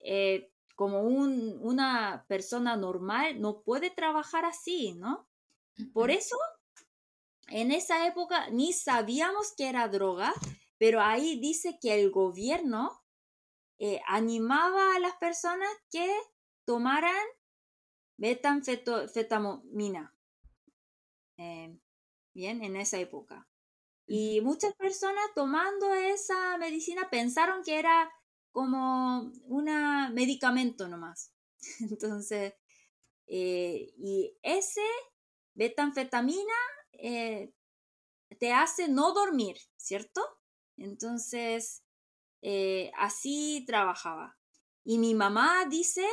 Eh, 0.00 0.52
como 0.74 1.00
una 1.00 2.26
persona 2.28 2.76
normal 2.76 3.40
no 3.40 3.62
puede 3.62 3.90
trabajar 3.90 4.44
así, 4.44 4.92
¿no? 4.92 5.26
Por 5.94 6.10
eso, 6.10 6.36
en 7.48 7.70
esa 7.72 8.06
época 8.06 8.50
ni 8.50 8.72
sabíamos 8.72 9.52
que 9.56 9.68
era 9.68 9.88
droga, 9.88 10.32
pero 10.78 11.00
ahí 11.00 11.38
dice 11.40 11.78
que 11.80 12.00
el 12.00 12.10
gobierno 12.10 13.02
eh, 13.78 14.00
animaba 14.06 14.96
a 14.96 14.98
las 14.98 15.16
personas 15.16 15.68
que 15.90 16.10
tomaran 16.64 17.14
metanfetamina. 18.16 20.14
Eh, 21.38 21.78
bien, 22.34 22.64
en 22.64 22.76
esa 22.76 22.98
época. 22.98 23.46
Y 24.06 24.40
muchas 24.40 24.74
personas 24.74 25.24
tomando 25.34 25.92
esa 25.92 26.56
medicina 26.58 27.10
pensaron 27.10 27.62
que 27.64 27.78
era 27.78 28.10
como 28.52 29.32
un 29.44 29.64
medicamento 30.14 30.88
nomás. 30.88 31.32
Entonces, 31.80 32.54
eh, 33.26 33.92
y 33.98 34.36
ese 34.42 34.84
betanfetamina 37.00 37.56
te 38.38 38.52
hace 38.52 38.88
no 38.88 39.12
dormir, 39.12 39.56
¿cierto? 39.76 40.20
Entonces, 40.76 41.84
eh, 42.42 42.90
así 42.98 43.64
trabajaba. 43.66 44.36
Y 44.84 44.98
mi 44.98 45.14
mamá 45.14 45.64
dice 45.68 46.06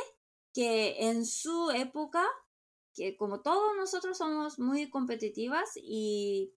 que 0.52 1.08
en 1.08 1.26
su 1.26 1.70
época, 1.70 2.24
que 2.94 3.16
como 3.16 3.42
todos 3.42 3.76
nosotros 3.76 4.18
somos 4.18 4.58
muy 4.58 4.88
competitivas 4.88 5.70
y 5.76 6.54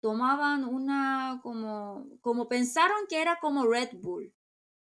tomaban 0.00 0.64
una 0.64 1.40
como, 1.42 2.06
como 2.20 2.48
pensaron 2.48 3.06
que 3.08 3.20
era 3.20 3.38
como 3.40 3.66
Red 3.66 3.90
Bull, 3.94 4.34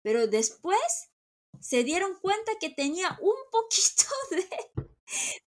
pero 0.01 0.27
después 0.27 1.11
se 1.59 1.83
dieron 1.83 2.15
cuenta 2.19 2.53
que 2.59 2.69
tenía 2.69 3.17
un 3.21 3.35
poquito 3.51 4.05
de 4.31 4.92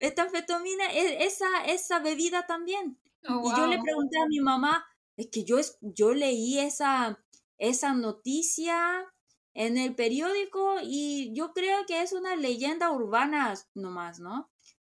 metanfetamina, 0.01 0.93
e, 0.93 1.25
esa, 1.25 1.65
esa 1.67 1.99
bebida 2.01 2.47
también. 2.47 2.99
Oh, 3.29 3.43
y 3.45 3.57
yo 3.57 3.67
le 3.67 3.79
pregunté 3.81 4.19
a 4.19 4.27
mi 4.27 4.41
mamá, 4.41 4.87
es 5.17 5.29
que 5.31 5.45
yo, 5.45 5.59
yo 5.81 6.15
leí 6.15 6.59
esa, 6.59 7.25
esa 7.59 7.95
noticia 7.95 9.07
en 9.55 9.79
el 9.79 9.95
periódico 9.95 10.77
y 10.83 11.33
yo 11.35 11.53
creo 11.53 11.87
que 11.87 12.03
es 12.03 12.13
una 12.13 12.37
leyenda 12.37 12.93
urbana 12.93 13.55
nomás, 13.75 14.21
¿no? 14.21 14.51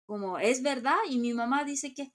Como 0.05 0.39
es 0.39 0.62
verdad 0.62 0.99
y 1.09 1.19
mi 1.19 1.32
mamá 1.32 1.65
dice 1.65 1.95
que 1.95 2.12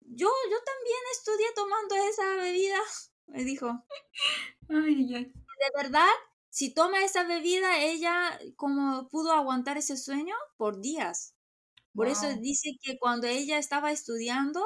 yo, 0.00 0.28
yo 0.50 0.56
también 0.64 0.98
estudié 1.12 1.46
tomando 1.54 1.94
esa 1.96 2.34
bebida, 2.36 2.78
me 3.26 3.44
dijo. 3.44 3.84
Ay, 4.68 5.14
ay. 5.14 5.24
De 5.24 5.82
verdad, 5.82 6.08
si 6.50 6.72
toma 6.72 7.02
esa 7.02 7.24
bebida, 7.24 7.78
ella 7.78 8.38
como 8.56 9.08
pudo 9.08 9.32
aguantar 9.32 9.78
ese 9.78 9.96
sueño 9.96 10.34
por 10.56 10.80
días. 10.80 11.34
Por 11.98 12.06
eso 12.06 12.28
dice 12.40 12.78
que 12.80 12.96
cuando 12.96 13.26
ella 13.26 13.58
estaba 13.58 13.90
estudiando, 13.90 14.64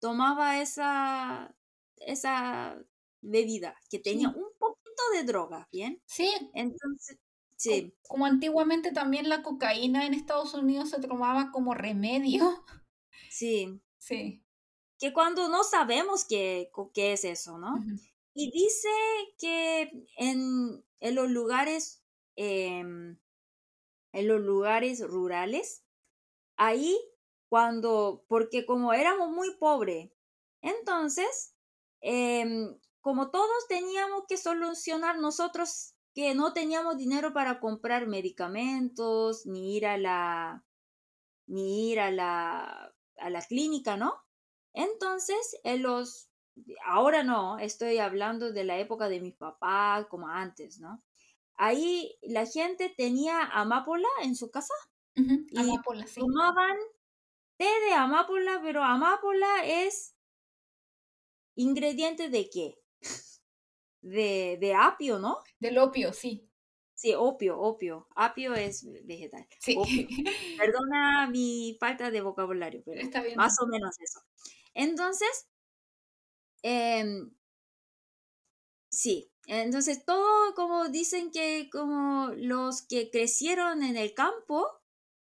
tomaba 0.00 0.62
esa, 0.62 1.54
esa 1.96 2.82
bebida 3.20 3.76
que 3.90 3.98
tenía 3.98 4.30
un 4.30 4.48
poquito 4.58 5.02
de 5.12 5.24
droga, 5.24 5.68
¿bien? 5.70 6.00
Sí. 6.06 6.32
Entonces, 6.54 7.18
sí. 7.56 7.94
Como, 8.08 8.24
antiguamente 8.24 8.92
también 8.92 9.28
la 9.28 9.42
cocaína 9.42 10.06
en 10.06 10.14
Estados 10.14 10.54
Unidos 10.54 10.88
se 10.88 11.00
tomaba 11.02 11.50
como 11.52 11.74
remedio. 11.74 12.64
Sí. 13.30 13.80
Sí. 13.98 14.44
Que 14.98 15.14
cuando 15.14 15.48
no 15.48 15.64
sabemos 15.64 16.26
qué, 16.26 16.70
qué 16.92 17.14
es 17.14 17.24
eso, 17.24 17.56
¿no? 17.56 17.82
Y 18.34 18.50
dice 18.50 18.90
que 19.38 20.06
en, 20.18 20.84
en 21.00 21.14
los 21.14 21.30
lugares, 21.30 22.04
em, 22.36 23.16
en 24.12 24.28
los 24.28 24.42
lugares 24.42 25.00
rurales, 25.00 25.83
ahí 26.56 26.98
cuando, 27.48 28.24
porque 28.28 28.66
como 28.66 28.92
éramos 28.92 29.30
muy 29.30 29.56
pobres, 29.56 30.10
entonces 30.60 31.54
Em, 32.06 32.76
como 33.00 33.30
todos 33.30 33.66
teníamos 33.66 34.24
que 34.28 34.36
solucionar 34.36 35.18
nosotros 35.18 35.94
que 36.14 36.34
no 36.34 36.52
teníamos 36.52 36.98
dinero 36.98 37.32
para 37.32 37.58
comprar 37.58 38.06
medicamentos, 38.06 39.46
ni 39.46 39.74
ir 39.78 39.86
a 39.86 39.96
la, 39.96 40.62
ni 41.46 41.90
ir 41.92 42.00
a 42.00 42.10
la, 42.10 42.94
a 43.16 43.30
la 43.30 43.40
clínica, 43.40 43.96
¿no? 43.96 44.12
Entonces, 44.74 45.58
en 45.64 45.82
los, 45.82 46.28
ahora 46.84 47.24
no, 47.24 47.58
estoy 47.58 47.96
hablando 47.96 48.52
de 48.52 48.64
la 48.64 48.76
época 48.76 49.08
de 49.08 49.22
mi 49.22 49.32
papá, 49.32 50.06
como 50.10 50.28
antes, 50.28 50.78
¿no? 50.80 51.02
Ahí 51.56 52.18
la 52.20 52.44
gente 52.44 52.92
tenía 52.94 53.44
amapola 53.44 54.08
en 54.22 54.36
su 54.36 54.50
casa. 54.50 54.74
Y 55.16 55.58
amapola, 55.60 56.06
sí. 56.06 56.20
Tomaban 56.20 56.76
té 57.58 57.70
de 57.86 57.92
amapola, 57.94 58.60
pero 58.62 58.82
amapola 58.84 59.64
es 59.64 60.14
¿Ingrediente 61.56 62.28
de 62.28 62.48
qué? 62.48 62.78
De, 64.02 64.56
de 64.60 64.74
apio, 64.74 65.18
¿no? 65.18 65.38
Del 65.58 65.78
opio, 65.78 66.12
sí. 66.12 66.48
Sí, 66.94 67.12
opio, 67.14 67.58
opio. 67.60 68.06
Apio 68.14 68.54
es 68.54 68.84
vegetal. 69.04 69.46
Sí. 69.58 69.76
Perdona 70.58 71.28
mi 71.28 71.76
falta 71.80 72.10
de 72.10 72.20
vocabulario, 72.20 72.82
pero 72.84 73.00
Está 73.00 73.22
bien. 73.22 73.36
más 73.36 73.56
o 73.60 73.66
menos 73.66 73.96
eso. 74.00 74.20
Entonces, 74.74 75.48
em, 76.62 77.30
sí, 78.90 79.30
entonces 79.46 80.04
todo 80.04 80.54
como 80.54 80.88
dicen 80.88 81.30
que 81.30 81.68
como 81.70 82.28
los 82.36 82.82
que 82.82 83.10
crecieron 83.10 83.82
en 83.82 83.96
el 83.96 84.14
campo 84.14 84.66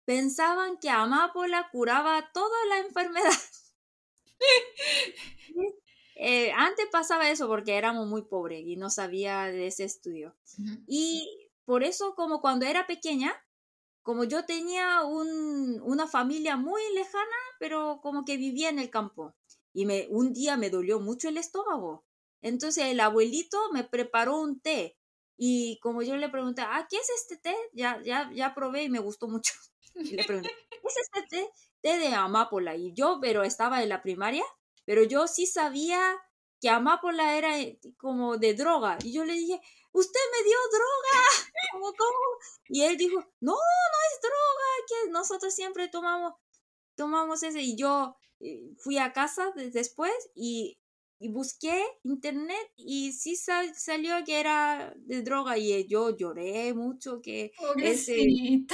pensaban 0.06 0.78
que 0.78 0.88
amapola 0.88 1.68
curaba 1.70 2.30
toda 2.32 2.56
la 2.70 2.78
enfermedad. 2.78 3.32
Eh, 6.18 6.50
antes 6.52 6.86
pasaba 6.90 7.30
eso 7.30 7.46
porque 7.46 7.76
éramos 7.76 8.06
muy 8.06 8.22
pobres 8.22 8.62
y 8.64 8.76
no 8.76 8.88
sabía 8.88 9.44
de 9.52 9.66
ese 9.66 9.84
estudio. 9.84 10.34
Y 10.86 11.50
por 11.66 11.84
eso, 11.84 12.14
como 12.14 12.40
cuando 12.40 12.64
era 12.64 12.86
pequeña, 12.86 13.34
como 14.02 14.24
yo 14.24 14.46
tenía 14.46 15.04
un, 15.04 15.78
una 15.82 16.06
familia 16.06 16.56
muy 16.56 16.80
lejana, 16.94 17.36
pero 17.58 18.00
como 18.02 18.24
que 18.24 18.38
vivía 18.38 18.70
en 18.70 18.78
el 18.78 18.88
campo. 18.88 19.34
Y 19.74 19.84
me, 19.84 20.06
un 20.08 20.32
día 20.32 20.56
me 20.56 20.70
dolió 20.70 21.00
mucho 21.00 21.28
el 21.28 21.36
estómago. 21.36 22.06
Entonces 22.40 22.84
el 22.84 23.00
abuelito 23.00 23.58
me 23.72 23.84
preparó 23.84 24.40
un 24.40 24.58
té. 24.60 24.96
Y 25.36 25.78
como 25.80 26.00
yo 26.00 26.16
le 26.16 26.30
pregunté, 26.30 26.62
ah, 26.62 26.86
¿qué 26.88 26.96
es 26.96 27.10
este 27.10 27.36
té? 27.36 27.54
Ya, 27.74 28.00
ya, 28.02 28.30
ya 28.32 28.54
probé 28.54 28.84
y 28.84 28.88
me 28.88 29.00
gustó 29.00 29.28
mucho. 29.28 29.52
Y 29.96 30.16
le 30.16 30.24
pregunté, 30.24 30.50
¿qué 30.70 30.78
es 30.86 31.22
este? 31.22 31.50
Té 31.82 31.98
de 31.98 32.14
amapola. 32.14 32.76
Y 32.76 32.92
yo, 32.94 33.18
pero 33.20 33.42
estaba 33.42 33.82
en 33.82 33.88
la 33.88 34.02
primaria, 34.02 34.44
pero 34.84 35.02
yo 35.02 35.26
sí 35.26 35.46
sabía 35.46 36.16
que 36.60 36.68
Amapola 36.68 37.36
era 37.36 37.60
eh, 37.60 37.78
como 37.98 38.38
de 38.38 38.54
droga. 38.54 38.98
Y 39.02 39.12
yo 39.12 39.24
le 39.24 39.34
dije, 39.34 39.60
usted 39.92 40.20
me 40.32 40.44
dio 40.44 40.56
droga. 40.70 41.22
¿Cómo, 41.72 41.92
cómo? 41.92 42.18
Y 42.68 42.82
él 42.82 42.96
dijo, 42.96 43.18
no, 43.40 43.52
no 43.52 43.98
es 44.12 44.20
droga, 44.22 45.04
que 45.04 45.10
nosotros 45.10 45.54
siempre 45.54 45.88
tomamos, 45.88 46.34
tomamos 46.94 47.42
ese. 47.42 47.60
Y 47.60 47.76
yo 47.76 48.16
eh, 48.40 48.74
fui 48.78 48.98
a 48.98 49.12
casa 49.12 49.52
después 49.54 50.12
y, 50.34 50.78
busqué 51.20 51.82
internet 52.04 52.72
y 52.76 53.12
sí 53.12 53.36
salió 53.36 54.24
que 54.24 54.40
era 54.40 54.92
de 54.96 55.22
droga 55.22 55.58
y 55.58 55.86
yo 55.86 56.16
lloré 56.16 56.74
mucho 56.74 57.20
que 57.22 57.52
ese, 57.82 58.20
ese, 58.22 58.66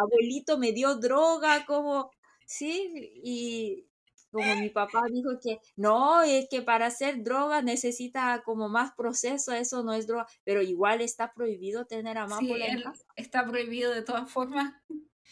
abuelito 0.00 0.58
me 0.58 0.72
dio 0.72 0.96
droga 0.96 1.64
como 1.66 2.10
sí 2.46 2.90
y 3.22 3.86
como 4.32 4.56
mi 4.56 4.70
papá 4.70 5.02
dijo 5.12 5.30
que 5.42 5.58
no, 5.76 6.22
es 6.22 6.48
que 6.48 6.62
para 6.62 6.86
hacer 6.86 7.22
droga 7.22 7.60
necesita 7.60 8.42
como 8.44 8.70
más 8.70 8.92
proceso, 8.96 9.52
eso 9.52 9.84
no 9.84 9.92
es 9.92 10.06
droga, 10.06 10.26
pero 10.42 10.62
igual 10.62 11.02
está 11.02 11.32
prohibido 11.34 11.84
tener 11.84 12.16
amapola 12.16 12.64
sí, 12.66 12.82
Está 13.14 13.46
prohibido 13.46 13.92
de 13.92 14.02
todas 14.02 14.32
formas. 14.32 14.72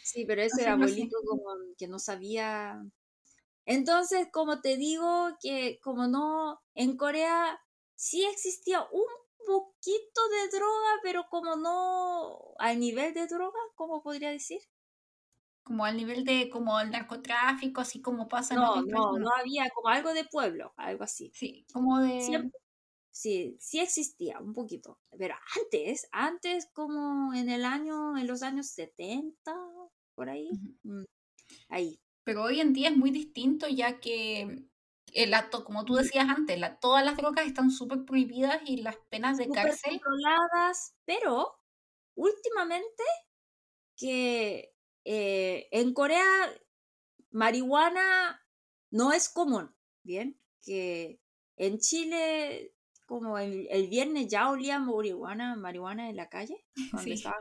Sí, 0.02 0.24
pero 0.26 0.42
ese 0.42 0.66
abuelito 0.66 1.16
como 1.26 1.42
que 1.78 1.88
no 1.88 1.98
sabía. 1.98 2.82
Entonces, 3.70 4.26
como 4.32 4.60
te 4.60 4.76
digo, 4.76 5.28
que 5.40 5.78
como 5.80 6.08
no, 6.08 6.60
en 6.74 6.96
Corea 6.96 7.56
sí 7.94 8.24
existía 8.24 8.82
un 8.90 9.04
poquito 9.46 10.20
de 10.28 10.58
droga, 10.58 10.90
pero 11.04 11.28
como 11.30 11.54
no 11.54 12.54
al 12.58 12.80
nivel 12.80 13.14
de 13.14 13.28
droga, 13.28 13.60
¿cómo 13.76 14.02
podría 14.02 14.30
decir? 14.30 14.58
Como 15.62 15.84
al 15.84 15.96
nivel 15.96 16.24
de 16.24 16.50
como 16.50 16.80
el 16.80 16.90
narcotráfico, 16.90 17.80
así 17.80 18.02
como 18.02 18.26
pasa 18.26 18.56
no, 18.56 18.76
en 18.76 18.88
No, 18.88 19.16
no 19.16 19.30
había 19.36 19.70
como 19.70 19.86
algo 19.86 20.12
de 20.14 20.24
pueblo, 20.24 20.74
algo 20.76 21.04
así. 21.04 21.30
Sí, 21.32 21.64
como 21.72 22.00
de... 22.00 22.50
sí, 23.12 23.56
sí 23.60 23.78
existía 23.78 24.40
un 24.40 24.52
poquito, 24.52 24.98
pero 25.16 25.36
antes, 25.62 26.08
antes 26.10 26.68
como 26.72 27.34
en 27.34 27.48
el 27.48 27.64
año, 27.64 28.18
en 28.18 28.26
los 28.26 28.42
años 28.42 28.66
70, 28.66 29.54
por 30.16 30.28
ahí, 30.28 30.50
mm, 30.82 31.04
ahí. 31.68 32.00
Pero 32.24 32.42
hoy 32.42 32.60
en 32.60 32.72
día 32.72 32.88
es 32.88 32.96
muy 32.96 33.10
distinto 33.10 33.68
ya 33.68 34.00
que 34.00 34.66
el 35.12 35.34
acto, 35.34 35.64
como 35.64 35.84
tú 35.84 35.94
decías 35.94 36.28
antes, 36.28 36.58
la, 36.58 36.78
todas 36.78 37.04
las 37.04 37.16
drogas 37.16 37.46
están 37.46 37.70
súper 37.70 38.04
prohibidas 38.04 38.60
y 38.66 38.78
las 38.78 38.96
penas 39.08 39.38
de 39.38 39.48
cárcel. 39.48 40.00
controladas, 40.00 40.94
pero 41.04 41.58
últimamente 42.14 43.02
que 43.96 44.74
eh, 45.04 45.68
en 45.70 45.92
Corea, 45.92 46.24
marihuana 47.30 48.44
no 48.90 49.12
es 49.12 49.28
común, 49.28 49.74
¿bien? 50.02 50.40
Que 50.62 51.20
en 51.56 51.78
Chile, 51.78 52.74
como 53.06 53.38
el, 53.38 53.88
viernes 53.88 54.28
ya 54.28 54.50
olía 54.50 54.78
marihuana, 54.78 55.56
marihuana 55.56 56.10
en 56.10 56.16
la 56.16 56.28
calle, 56.28 56.64
cuando 56.90 57.12
estaba 57.12 57.36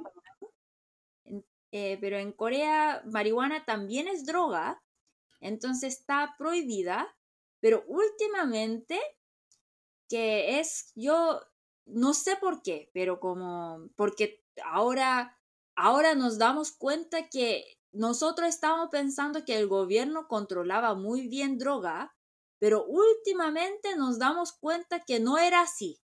eh, 1.71 1.97
pero 2.01 2.17
en 2.17 2.31
Corea, 2.31 3.01
marihuana 3.05 3.65
también 3.65 4.07
es 4.07 4.25
droga, 4.25 4.81
entonces 5.39 5.97
está 5.97 6.35
prohibida, 6.37 7.15
pero 7.59 7.83
últimamente, 7.87 8.99
que 10.07 10.59
es, 10.59 10.91
yo 10.95 11.41
no 11.85 12.13
sé 12.13 12.35
por 12.37 12.61
qué, 12.61 12.89
pero 12.93 13.19
como, 13.19 13.89
porque 13.95 14.43
ahora 14.63 15.39
ahora 15.79 16.13
nos 16.13 16.37
damos 16.37 16.73
cuenta 16.73 17.29
que 17.29 17.79
nosotros 17.93 18.49
estábamos 18.49 18.89
pensando 18.89 19.45
que 19.45 19.57
el 19.57 19.67
gobierno 19.67 20.27
controlaba 20.27 20.93
muy 20.93 21.27
bien 21.29 21.57
droga, 21.57 22.13
pero 22.59 22.85
últimamente 22.85 23.95
nos 23.95 24.19
damos 24.19 24.51
cuenta 24.51 24.99
que 24.99 25.21
no 25.21 25.37
era 25.37 25.61
así, 25.61 26.01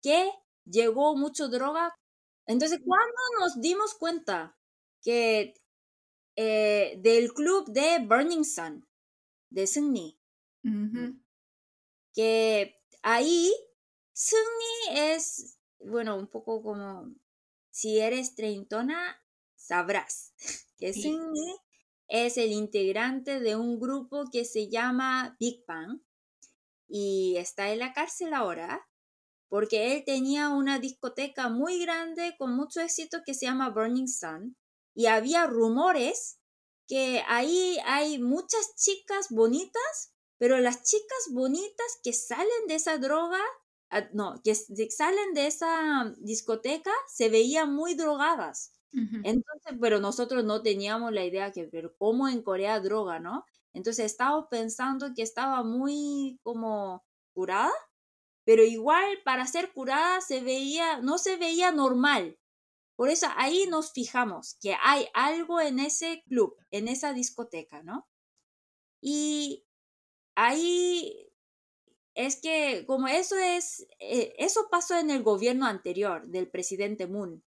que 0.00 0.30
llegó 0.64 1.16
mucho 1.16 1.48
droga. 1.48 1.92
Entonces, 2.46 2.80
¿cuándo 2.84 3.14
nos 3.40 3.60
dimos 3.60 3.94
cuenta 3.94 4.56
que 5.04 5.54
eh, 6.36 6.98
del 7.00 7.32
club 7.32 7.70
de 7.70 7.98
Burning 8.00 8.44
Sun, 8.44 8.88
de 9.50 9.66
Sunni, 9.68 10.18
que 12.14 12.80
ahí 13.02 13.52
Sunni 14.14 14.98
es, 14.98 15.58
bueno, 15.78 16.16
un 16.16 16.26
poco 16.26 16.62
como 16.62 17.14
si 17.70 18.00
eres 18.00 18.34
treintona, 18.34 19.22
sabrás 19.54 20.32
que 20.78 20.92
sí. 20.92 21.16
es 22.08 22.36
el 22.38 22.50
integrante 22.52 23.40
de 23.40 23.56
un 23.56 23.78
grupo 23.78 24.24
que 24.32 24.44
se 24.44 24.68
llama 24.68 25.36
Big 25.38 25.64
Bang 25.66 26.00
y 26.88 27.36
está 27.36 27.72
en 27.72 27.78
la 27.80 27.92
cárcel 27.92 28.32
ahora 28.32 28.88
porque 29.48 29.94
él 29.94 30.04
tenía 30.04 30.48
una 30.48 30.78
discoteca 30.78 31.48
muy 31.48 31.78
grande 31.80 32.34
con 32.38 32.56
mucho 32.56 32.80
éxito 32.80 33.18
que 33.24 33.34
se 33.34 33.46
llama 33.46 33.70
Burning 33.70 34.08
Sun 34.08 34.56
y 34.94 35.06
había 35.06 35.46
rumores 35.46 36.40
que 36.86 37.22
ahí 37.28 37.78
hay 37.86 38.18
muchas 38.18 38.76
chicas 38.76 39.28
bonitas, 39.30 40.12
pero 40.38 40.58
las 40.58 40.82
chicas 40.82 41.28
bonitas 41.32 41.98
que 42.02 42.12
salen 42.12 42.66
de 42.68 42.74
esa 42.76 42.98
droga 42.98 43.40
Ah, 43.90 44.08
no, 44.12 44.40
que 44.42 44.54
salen 44.90 45.34
de 45.34 45.46
esa 45.46 46.12
discoteca 46.18 46.90
se 47.08 47.28
veían 47.28 47.72
muy 47.74 47.94
drogadas. 47.94 48.72
Entonces, 49.22 49.74
pero 49.80 50.00
nosotros 50.00 50.44
no 50.44 50.62
teníamos 50.62 51.12
la 51.12 51.24
idea 51.24 51.52
que, 51.52 51.64
pero 51.68 51.94
¿cómo 51.96 52.28
en 52.28 52.42
Corea 52.42 52.80
droga, 52.80 53.20
no? 53.20 53.44
Entonces 53.72 54.06
estábamos 54.06 54.46
pensando 54.50 55.12
que 55.14 55.22
estaba 55.22 55.62
muy 55.62 56.40
como 56.42 57.04
curada, 57.34 57.70
pero 58.44 58.64
igual 58.64 59.18
para 59.24 59.46
ser 59.46 59.72
curada 59.72 60.20
se 60.20 60.42
veía, 60.42 61.00
no 61.00 61.18
se 61.18 61.36
veía 61.36 61.72
normal. 61.72 62.38
Por 62.96 63.08
eso 63.08 63.26
ahí 63.36 63.66
nos 63.68 63.92
fijamos 63.92 64.56
que 64.60 64.76
hay 64.82 65.06
algo 65.14 65.60
en 65.60 65.80
ese 65.80 66.22
club, 66.28 66.56
en 66.70 66.88
esa 66.88 67.12
discoteca, 67.12 67.82
¿no? 67.82 68.08
Y 69.00 69.64
ahí 70.36 71.30
es 72.14 72.40
que 72.40 72.84
como 72.86 73.08
eso 73.08 73.36
es, 73.36 73.86
eh, 73.98 74.34
eso 74.38 74.68
pasó 74.70 74.96
en 74.96 75.10
el 75.10 75.22
gobierno 75.22 75.66
anterior 75.66 76.26
del 76.28 76.48
presidente 76.48 77.06
Moon. 77.06 77.42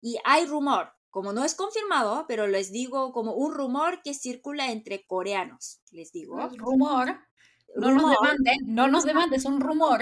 Y 0.00 0.16
hay 0.24 0.46
rumor, 0.46 0.92
como 1.10 1.32
no 1.32 1.44
es 1.44 1.56
confirmado, 1.56 2.24
pero 2.28 2.46
les 2.46 2.70
digo 2.70 3.12
como 3.12 3.34
un 3.34 3.52
rumor 3.52 4.00
que 4.02 4.14
circula 4.14 4.70
entre 4.70 5.04
coreanos, 5.06 5.80
les 5.90 6.12
digo. 6.12 6.38
Rumor. 6.56 7.18
No 7.74 7.90
nos 7.90 8.10
demanden, 8.10 8.58
no 8.66 8.88
nos 8.88 9.04
demanden, 9.04 9.38
es 9.40 9.44
un 9.44 9.60
rumor. 9.60 10.00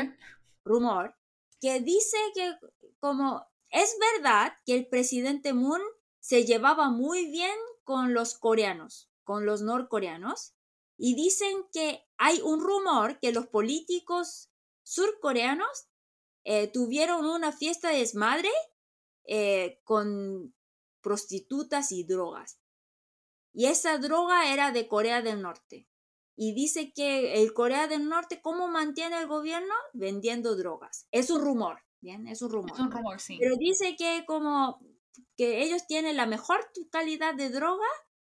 Rumor. 0.64 1.16
Que 1.60 1.80
dice 1.80 2.16
que 2.34 2.54
como 2.98 3.49
es 3.70 3.96
verdad 4.14 4.52
que 4.66 4.74
el 4.74 4.86
presidente 4.88 5.52
Moon 5.52 5.80
se 6.18 6.44
llevaba 6.44 6.90
muy 6.90 7.26
bien 7.30 7.56
con 7.84 8.14
los 8.14 8.36
coreanos, 8.36 9.10
con 9.24 9.46
los 9.46 9.62
norcoreanos, 9.62 10.54
y 10.96 11.14
dicen 11.14 11.64
que 11.72 12.06
hay 12.18 12.40
un 12.42 12.60
rumor 12.60 13.18
que 13.20 13.32
los 13.32 13.46
políticos 13.46 14.50
surcoreanos 14.82 15.88
eh, 16.44 16.68
tuvieron 16.68 17.24
una 17.24 17.52
fiesta 17.52 17.90
de 17.90 17.98
desmadre 17.98 18.50
eh, 19.24 19.80
con 19.84 20.54
prostitutas 21.00 21.92
y 21.92 22.04
drogas. 22.04 22.60
Y 23.52 23.66
esa 23.66 23.98
droga 23.98 24.52
era 24.52 24.72
de 24.72 24.88
Corea 24.88 25.22
del 25.22 25.42
Norte. 25.42 25.88
Y 26.36 26.54
dice 26.54 26.92
que 26.92 27.42
el 27.42 27.52
Corea 27.52 27.86
del 27.86 28.08
Norte, 28.08 28.40
¿cómo 28.40 28.68
mantiene 28.68 29.18
el 29.18 29.26
gobierno? 29.26 29.74
Vendiendo 29.92 30.56
drogas. 30.56 31.06
Es 31.10 31.30
un 31.30 31.42
rumor, 31.42 31.82
¿bien? 32.00 32.26
Es 32.26 32.42
un 32.42 32.50
rumor. 32.50 32.72
Es 32.72 32.78
un 32.78 32.90
rumor, 32.90 33.20
sí. 33.20 33.36
Pero 33.40 33.56
dice 33.56 33.96
que 33.96 34.24
como 34.26 34.80
que 35.36 35.62
ellos 35.62 35.86
tienen 35.86 36.16
la 36.16 36.26
mejor 36.26 36.60
calidad 36.90 37.34
de 37.34 37.50
droga 37.50 37.86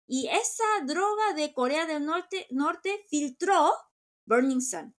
y 0.07 0.29
esa 0.29 0.65
droga 0.87 1.35
de 1.35 1.53
Corea 1.53 1.87
del 1.87 2.05
Norte, 2.05 2.47
Norte 2.51 3.05
filtró 3.09 3.73
Burning 4.27 4.61
Sun. 4.61 4.95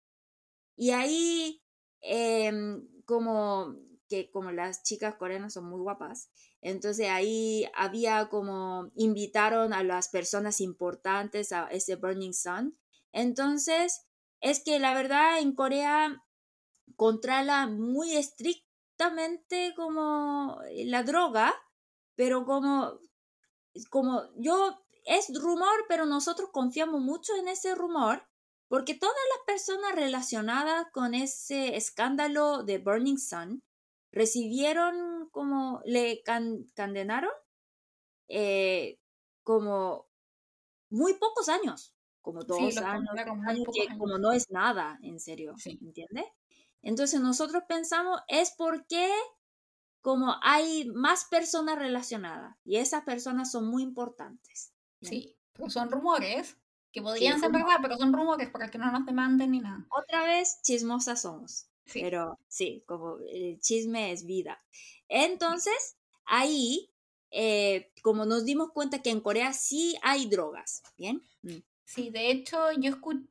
Y 0.75 0.91
ahí, 0.91 1.63
em, 2.01 2.87
como 3.05 3.75
que 4.07 4.31
como 4.31 4.51
las 4.51 4.83
chicas 4.83 5.15
coreanas 5.15 5.53
son 5.53 5.65
muy 5.65 5.81
guapas, 5.81 6.31
entonces 6.61 7.09
ahí 7.09 7.65
había 7.75 8.27
como 8.29 8.91
invitaron 8.95 9.71
a 9.73 9.83
las 9.83 10.09
personas 10.09 10.61
importantes 10.61 11.51
a 11.51 11.67
ese 11.67 11.95
Burning 11.95 12.33
Sun. 12.33 12.77
Entonces, 13.11 14.07
es 14.41 14.63
que 14.63 14.79
la 14.79 14.93
verdad 14.93 15.39
en 15.39 15.53
Corea 15.53 16.23
controla 16.99 17.65
muy 17.65 18.17
estrictamente 18.17 19.73
como 19.73 20.59
la 20.83 21.01
droga, 21.03 21.55
pero 22.15 22.43
como, 22.43 22.99
como 23.89 24.23
yo 24.35 24.83
es 25.05 25.31
rumor, 25.33 25.85
pero 25.87 26.05
nosotros 26.05 26.49
confiamos 26.51 26.99
mucho 26.99 27.33
en 27.37 27.47
ese 27.47 27.73
rumor 27.73 28.27
porque 28.67 28.95
todas 28.95 29.15
las 29.33 29.45
personas 29.45 29.95
relacionadas 29.95 30.87
con 30.91 31.13
ese 31.13 31.77
escándalo 31.77 32.63
de 32.63 32.79
Burning 32.79 33.17
Sun 33.17 33.63
recibieron 34.11 35.29
como, 35.31 35.81
le 35.85 36.21
condenaron 36.75 37.31
eh, 38.27 38.99
como 39.43 40.05
muy 40.89 41.13
pocos 41.13 41.47
años, 41.47 41.93
como 42.21 42.43
dos 42.43 42.75
años, 42.75 43.07
como 43.97 44.17
no 44.17 44.33
es 44.33 44.49
nada, 44.49 44.99
en 45.01 45.17
serio, 45.21 45.55
¿entiendes? 45.65 46.25
Entonces 46.81 47.19
nosotros 47.19 47.63
pensamos 47.67 48.19
es 48.27 48.53
porque 48.57 49.11
como 50.01 50.35
hay 50.41 50.89
más 50.91 51.25
personas 51.25 51.77
relacionadas 51.77 52.55
y 52.63 52.77
esas 52.77 53.03
personas 53.03 53.51
son 53.51 53.67
muy 53.67 53.83
importantes. 53.83 54.73
Sí, 55.01 55.35
pero 55.53 55.69
son 55.69 55.91
rumores 55.91 56.57
que 56.91 57.01
podrían 57.01 57.39
ser 57.39 57.51
verdad, 57.51 57.77
pero 57.81 57.97
son 57.97 58.13
rumores 58.13 58.49
para 58.49 58.69
que 58.69 58.77
no 58.77 58.91
nos 58.91 59.05
demanden 59.05 59.51
ni 59.51 59.59
nada. 59.59 59.85
Otra 59.89 60.23
vez, 60.23 60.59
chismosas 60.63 61.21
somos. 61.21 61.67
Pero 61.93 62.37
sí, 62.47 62.83
como 62.85 63.17
el 63.19 63.59
chisme 63.59 64.11
es 64.11 64.25
vida. 64.25 64.63
Entonces, 65.07 65.97
ahí, 66.25 66.91
eh, 67.31 67.91
como 68.01 68.25
nos 68.25 68.45
dimos 68.45 68.71
cuenta 68.71 69.01
que 69.01 69.09
en 69.09 69.21
Corea 69.21 69.53
sí 69.53 69.97
hay 70.01 70.27
drogas, 70.27 70.83
¿bien? 70.97 71.23
Mm. 71.41 71.57
Sí, 71.85 72.11
de 72.11 72.29
hecho, 72.31 72.71
yo 72.73 72.91
escuché, 72.91 73.27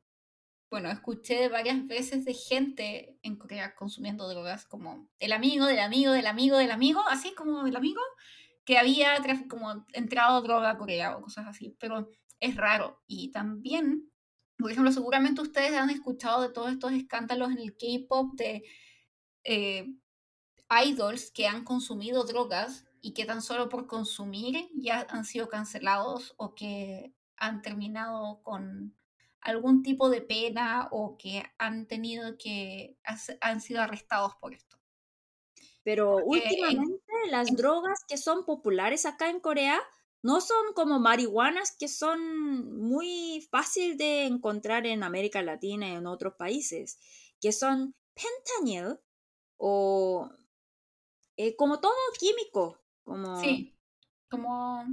bueno, 0.69 0.89
escuché 0.91 1.49
varias 1.49 1.87
veces 1.87 2.25
de 2.25 2.33
gente 2.33 3.17
en 3.23 3.37
Corea 3.37 3.75
consumiendo 3.75 4.29
drogas, 4.29 4.65
como 4.65 5.09
el 5.19 5.31
amigo 5.31 5.65
del 5.65 5.79
amigo 5.79 6.11
del 6.11 6.27
amigo 6.27 6.57
del 6.57 6.71
amigo, 6.71 7.01
así 7.09 7.33
como 7.33 7.65
el 7.65 7.75
amigo, 7.75 8.01
que 8.65 8.77
había 8.77 9.17
como 9.49 9.85
entrado 9.93 10.41
droga 10.41 10.71
a 10.71 10.77
Corea 10.77 11.17
o 11.17 11.21
cosas 11.23 11.47
así, 11.47 11.75
pero 11.79 12.11
es 12.39 12.55
raro. 12.55 13.01
Y 13.07 13.31
también, 13.31 14.11
por 14.57 14.71
ejemplo, 14.71 14.91
seguramente 14.91 15.41
ustedes 15.41 15.73
han 15.73 15.89
escuchado 15.89 16.43
de 16.43 16.49
todos 16.49 16.71
estos 16.71 16.91
escándalos 16.93 17.49
en 17.51 17.59
el 17.59 17.75
K-pop 17.75 18.35
de 18.35 18.63
eh, 19.43 19.87
idols 20.85 21.31
que 21.31 21.47
han 21.47 21.63
consumido 21.63 22.25
drogas 22.25 22.85
y 23.01 23.13
que 23.13 23.25
tan 23.25 23.41
solo 23.41 23.69
por 23.69 23.87
consumir 23.87 24.69
ya 24.75 25.07
han 25.09 25.25
sido 25.25 25.49
cancelados 25.49 26.35
o 26.37 26.53
que 26.53 27.13
han 27.37 27.63
terminado 27.63 28.41
con 28.43 28.98
algún 29.41 29.83
tipo 29.83 30.09
de 30.09 30.21
pena 30.21 30.87
o 30.91 31.17
que 31.17 31.43
han 31.57 31.87
tenido 31.87 32.37
que 32.37 32.97
han 33.41 33.61
sido 33.61 33.81
arrestados 33.81 34.35
por 34.35 34.53
esto. 34.53 34.77
Pero 35.83 36.17
últimamente 36.17 37.13
las 37.29 37.55
drogas 37.55 38.03
que 38.07 38.17
son 38.17 38.45
populares 38.45 39.05
acá 39.05 39.29
en 39.29 39.39
Corea 39.39 39.81
no 40.21 40.41
son 40.41 40.73
como 40.75 40.99
marihuanas 40.99 41.75
que 41.77 41.87
son 41.87 42.77
muy 42.77 43.47
fácil 43.49 43.97
de 43.97 44.25
encontrar 44.25 44.85
en 44.85 45.03
América 45.03 45.41
Latina 45.41 45.87
y 45.89 45.93
en 45.93 46.07
otros 46.07 46.33
países, 46.35 46.99
que 47.39 47.53
son 47.53 47.95
fentanyl 48.15 48.99
o 49.57 50.29
eh, 51.37 51.55
como 51.55 51.79
todo 51.79 51.93
químico, 52.19 52.81
como 53.03 53.39
sí, 53.39 53.73
como 54.29 54.85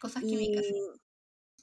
cosas 0.00 0.22
químicas. 0.22 0.66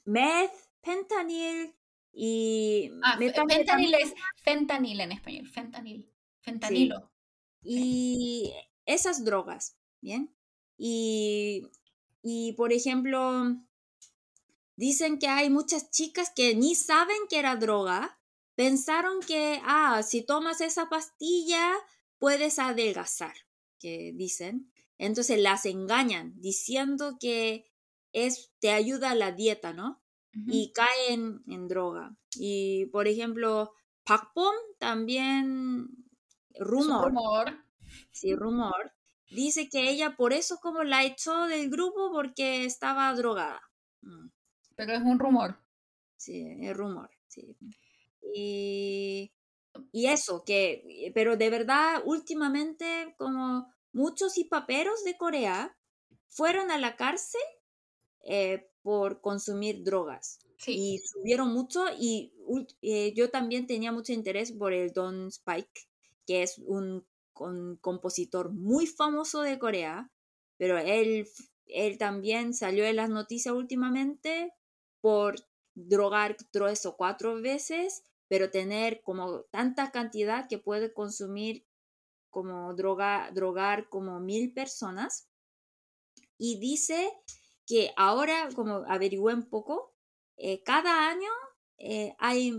Meth, 0.06 0.54
fentanyl 0.86 1.76
y 2.14 2.92
ah, 3.04 3.18
fentanil 3.20 3.94
es 3.96 4.14
fentanil 4.42 5.02
en 5.02 5.12
español, 5.12 5.50
fentanil, 5.50 6.10
fentanilo. 6.40 7.12
Y 7.62 8.54
esas 8.86 9.26
drogas, 9.26 9.76
¿bien? 10.00 10.34
Y, 10.78 11.68
y, 12.22 12.54
por 12.54 12.72
ejemplo, 12.72 13.58
dicen 14.76 15.20
que 15.20 15.28
hay 15.28 15.50
muchas 15.50 15.90
chicas 15.90 16.32
que 16.34 16.56
ni 16.56 16.76
saben 16.76 17.18
que 17.30 17.40
era 17.40 17.56
droga, 17.56 18.20
pensaron 18.56 19.20
que, 19.22 19.60
ah, 19.66 20.04
si 20.04 20.22
tomas 20.22 20.62
esa 20.62 20.88
pastilla, 20.88 21.74
puedes 22.20 22.60
adelgazar, 22.60 23.34
que 23.80 24.14
dicen. 24.16 24.72
Entonces 24.98 25.40
las 25.40 25.66
engañan 25.66 26.40
diciendo 26.40 27.18
que 27.20 27.66
es, 28.14 28.54
te 28.60 28.72
ayuda 28.72 29.12
a 29.12 29.16
la 29.16 29.34
dieta, 29.34 29.74
¿no? 29.74 30.05
Y 30.48 30.74
caen 30.74 31.44
en 31.48 31.68
droga. 31.68 32.16
Y 32.38 32.88
por 32.88 33.08
ejemplo, 33.08 33.74
Pakpom 34.04 34.54
también 34.80 35.88
rumor. 36.60 37.08
rumor. 37.08 37.66
Sí, 38.12 38.36
rumor. 38.36 38.94
Dice 39.30 39.70
que 39.70 39.90
ella 39.90 40.16
por 40.16 40.34
eso 40.34 40.58
como 40.62 40.84
la 40.84 41.04
echó 41.04 41.46
del 41.46 41.70
grupo 41.70 42.12
porque 42.12 42.66
estaba 42.66 43.14
drogada. 43.14 43.62
Mm. 44.02 44.28
Pero 44.76 44.94
es 44.94 45.02
un 45.02 45.20
rumor. 45.20 45.58
Sí, 46.18 46.58
es 46.62 46.76
rumor, 46.76 47.10
sí. 47.28 47.56
Y, 48.34 49.32
y 49.92 50.08
eso, 50.08 50.44
que, 50.46 51.12
pero 51.14 51.38
de 51.38 51.50
verdad, 51.50 52.02
últimamente 52.06 53.16
como 53.18 53.74
muchos 53.94 54.38
hipaperos 54.38 55.04
de 55.04 55.18
Corea 55.18 55.78
fueron 56.28 56.72
a 56.72 56.78
la 56.78 56.96
cárcel 56.96 57.42
eh, 58.24 58.70
por 58.86 59.20
consumir 59.20 59.84
drogas. 59.84 60.38
Y 60.68 61.00
subieron 61.00 61.52
mucho 61.52 61.86
y 62.00 62.32
eh, 62.84 63.14
yo 63.16 63.32
también 63.32 63.66
tenía 63.66 63.92
mucho 63.92 64.14
interés 64.14 64.52
por 64.52 64.74
el 64.74 64.94
Don 64.94 65.30
Spike, 65.30 65.88
que 66.28 66.44
es 66.44 66.60
un, 66.60 67.04
compositor 67.82 68.52
muy 68.52 68.86
famoso 68.86 69.42
de 69.42 69.58
Corea, 69.58 70.12
pero 70.58 70.78
él, 70.78 71.28
él 71.66 71.98
también 71.98 72.54
salió 72.54 72.86
en 72.86 72.96
las 72.96 73.10
noticias 73.10 73.56
últimamente 73.56 74.54
por 75.02 75.36
drogar 75.74 76.38
tres 76.52 76.86
o 76.86 76.96
cuatro 76.96 77.42
veces, 77.42 78.04
pero 78.28 78.52
tener 78.52 79.02
como 79.02 79.42
tanta 79.52 79.92
cantidad 79.92 80.48
que 80.48 80.60
puede 80.60 80.94
consumir 80.94 81.66
como 82.30 82.74
droga, 82.76 83.32
drogar 83.34 83.90
como 83.90 84.20
mil 84.20 84.54
personas. 84.54 85.28
Y 86.38 86.60
dice 86.60 87.12
que 87.66 87.94
ahora, 87.98 88.50
como 88.56 88.84
averigüé 88.88 89.34
un 89.34 89.50
poco, 89.50 89.96
eh, 90.38 90.64
cada 90.64 91.10
año 91.10 91.32
eh, 91.78 92.16
hay 92.20 92.54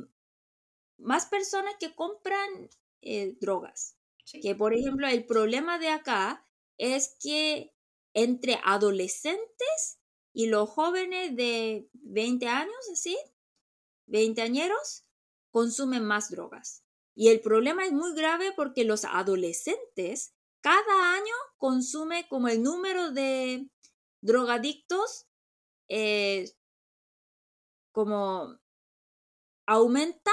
más 0.99 1.27
personas 1.27 1.74
que 1.78 1.95
compran 1.95 2.70
eh, 3.03 3.37
drogas. 3.41 3.97
Que 4.43 4.57
por 4.57 4.74
ejemplo 4.74 5.07
el 5.07 5.24
problema 5.24 5.78
de 5.78 5.89
acá 5.89 6.49
es 6.78 7.16
que 7.20 7.73
entre 8.12 8.59
adolescentes 8.65 10.01
y 10.33 10.49
los 10.49 10.69
jóvenes 10.69 11.37
de 11.37 11.89
20 11.93 12.49
años, 12.49 12.74
así, 12.93 13.16
20 14.07 14.43
añeros, 14.43 15.05
consumen 15.51 16.05
más 16.05 16.31
drogas. 16.31 16.83
Y 17.15 17.28
el 17.28 17.41
problema 17.41 17.87
es 17.87 17.93
muy 17.93 18.15
grave 18.15 18.53
porque 18.53 18.85
los 18.85 19.05
adolescentes 19.05 20.35
cada 20.61 21.15
año 21.15 21.35
consumen 21.57 22.24
como 22.28 22.49
el 22.49 22.62
número 22.62 23.12
de 23.12 23.70
drogadictos 24.20 25.26
eh, 25.88 26.51
como 27.93 28.59
aumenta 29.66 30.32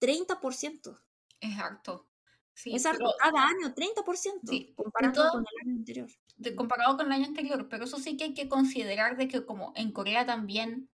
30%. 0.00 1.00
Exacto. 1.40 2.08
Sí, 2.54 2.74
es 2.74 2.82
cada 2.84 3.46
año, 3.46 3.74
30%, 3.74 4.74
comparado 4.74 5.32
con 5.32 5.40
el 5.40 5.70
año 5.70 5.78
anterior. 5.78 6.10
De, 6.36 6.54
comparado 6.54 6.96
con 6.96 7.06
el 7.06 7.12
año 7.12 7.26
anterior, 7.26 7.68
pero 7.68 7.84
eso 7.84 7.98
sí 7.98 8.16
que 8.16 8.24
hay 8.24 8.34
que 8.34 8.48
considerar 8.48 9.16
de 9.16 9.28
que 9.28 9.46
como 9.46 9.72
en 9.74 9.90
Corea 9.92 10.26
también 10.26 10.90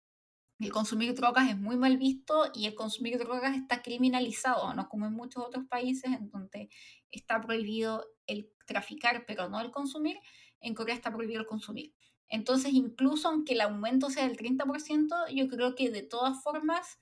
el 0.58 0.72
consumir 0.72 1.14
drogas 1.14 1.48
es 1.48 1.58
muy 1.58 1.76
mal 1.76 1.96
visto 1.96 2.50
y 2.54 2.66
el 2.66 2.74
consumir 2.74 3.18
drogas 3.18 3.56
está 3.56 3.82
criminalizado, 3.82 4.72
no 4.74 4.88
como 4.88 5.06
en 5.06 5.12
muchos 5.12 5.44
otros 5.44 5.64
países 5.66 6.12
en 6.12 6.30
donde 6.30 6.70
está 7.10 7.40
prohibido 7.40 8.06
el 8.26 8.50
traficar, 8.66 9.24
pero 9.26 9.48
no 9.48 9.60
el 9.60 9.70
consumir, 9.70 10.18
en 10.64 10.74
Corea 10.74 10.94
está 10.94 11.12
prohibido 11.12 11.40
el 11.40 11.46
consumir. 11.46 11.94
Entonces, 12.28 12.72
incluso 12.72 13.28
aunque 13.28 13.54
el 13.54 13.60
aumento 13.60 14.10
sea 14.10 14.26
del 14.26 14.36
30%, 14.36 15.28
yo 15.32 15.48
creo 15.48 15.74
que 15.74 15.90
de 15.90 16.02
todas 16.02 16.42
formas 16.42 16.98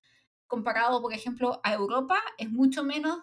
comparado, 0.46 1.00
por 1.00 1.14
ejemplo, 1.14 1.60
a 1.64 1.72
Europa, 1.72 2.18
es 2.36 2.50
mucho 2.50 2.84
menos, 2.84 3.18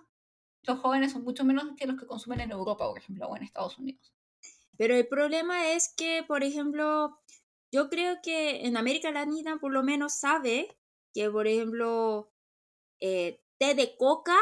los 0.63 0.79
jóvenes 0.79 1.11
son 1.11 1.23
mucho 1.23 1.45
menos 1.45 1.65
que 1.77 1.85
los 1.85 1.99
que 1.99 2.07
consumen 2.07 2.39
en 2.39 2.51
Europa, 2.51 2.87
por 2.87 2.97
ejemplo, 2.97 3.27
o 3.27 3.35
en 3.35 3.43
Estados 3.43 3.77
Unidos. 3.77 4.13
Pero 4.77 4.95
el 4.95 5.07
problema 5.07 5.71
es 5.73 5.93
que, 5.95 6.23
por 6.27 6.43
ejemplo, 6.43 7.19
yo 7.71 7.89
creo 7.89 8.19
que 8.23 8.65
en 8.65 8.77
América 8.77 9.11
Latina 9.11 9.59
por 9.59 9.71
lo 9.71 9.83
menos 9.83 10.13
sabe 10.13 10.75
que, 11.13 11.29
por 11.29 11.47
ejemplo, 11.47 12.31
eh, 12.99 13.43
té 13.59 13.75
de 13.75 13.95
coca 13.97 14.37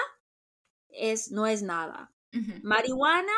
es, 0.90 1.32
no 1.32 1.48
es 1.48 1.64
nada. 1.64 2.14
Marihuana 2.62 3.34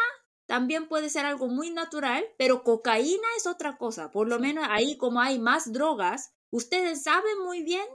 también 0.49 0.87
puede 0.87 1.11
ser 1.11 1.27
algo 1.27 1.47
muy 1.47 1.69
natural, 1.69 2.25
pero 2.35 2.63
cocaína 2.63 3.27
es 3.37 3.45
otra 3.45 3.77
cosa. 3.77 4.09
Por 4.09 4.27
lo 4.27 4.39
menos 4.39 4.65
ahí 4.67 4.97
como 4.97 5.21
hay 5.21 5.37
más 5.37 5.71
drogas, 5.71 6.33
ustedes 6.49 7.03
saben 7.03 7.43
muy 7.45 7.61
bien 7.61 7.85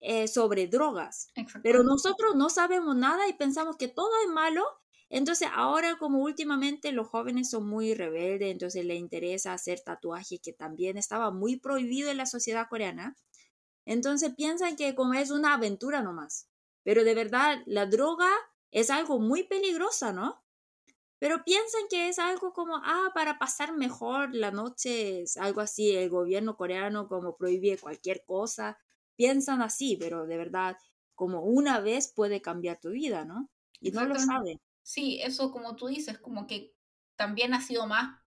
eh, 0.00 0.28
sobre 0.28 0.66
drogas. 0.66 1.28
Pero 1.62 1.82
nosotros 1.82 2.36
no 2.36 2.50
sabemos 2.50 2.94
nada 2.96 3.26
y 3.30 3.32
pensamos 3.32 3.78
que 3.78 3.88
todo 3.88 4.10
es 4.26 4.30
malo. 4.30 4.62
Entonces 5.08 5.48
ahora 5.54 5.96
como 5.96 6.18
últimamente 6.18 6.92
los 6.92 7.08
jóvenes 7.08 7.48
son 7.48 7.66
muy 7.66 7.94
rebeldes, 7.94 8.50
entonces 8.50 8.84
les 8.84 8.98
interesa 8.98 9.54
hacer 9.54 9.80
tatuaje 9.80 10.40
que 10.40 10.52
también 10.52 10.98
estaba 10.98 11.30
muy 11.30 11.58
prohibido 11.58 12.10
en 12.10 12.18
la 12.18 12.26
sociedad 12.26 12.68
coreana. 12.68 13.16
Entonces 13.86 14.34
piensan 14.36 14.76
que 14.76 14.94
como 14.94 15.14
es 15.14 15.30
una 15.30 15.54
aventura 15.54 16.02
nomás. 16.02 16.46
Pero 16.82 17.04
de 17.04 17.14
verdad 17.14 17.62
la 17.64 17.86
droga 17.86 18.28
es 18.70 18.90
algo 18.90 19.18
muy 19.18 19.44
peligrosa, 19.44 20.12
¿no? 20.12 20.43
Pero 21.24 21.42
piensan 21.42 21.80
que 21.88 22.10
es 22.10 22.18
algo 22.18 22.52
como, 22.52 22.76
ah, 22.84 23.10
para 23.14 23.38
pasar 23.38 23.74
mejor 23.74 24.34
la 24.34 24.50
noche, 24.50 25.22
es 25.22 25.38
algo 25.38 25.62
así, 25.62 25.96
el 25.96 26.10
gobierno 26.10 26.54
coreano 26.54 27.08
como 27.08 27.38
prohíbe 27.38 27.78
cualquier 27.78 28.26
cosa 28.26 28.76
piensan 29.16 29.62
así, 29.62 29.96
pero 29.96 30.26
de 30.26 30.36
verdad, 30.36 30.76
como 31.14 31.40
una 31.40 31.80
vez 31.80 32.12
puede 32.14 32.42
cambiar 32.42 32.78
tu 32.78 32.90
vida, 32.90 33.24
¿no? 33.24 33.48
Y 33.80 33.90
no 33.90 34.04
lo 34.04 34.18
saben. 34.18 34.60
Sí, 34.82 35.18
eso 35.22 35.50
como 35.50 35.76
tú 35.76 35.86
dices, 35.86 36.18
como 36.18 36.46
que 36.46 36.74
también 37.16 37.54
ha 37.54 37.62
sido 37.62 37.86
más, 37.86 38.20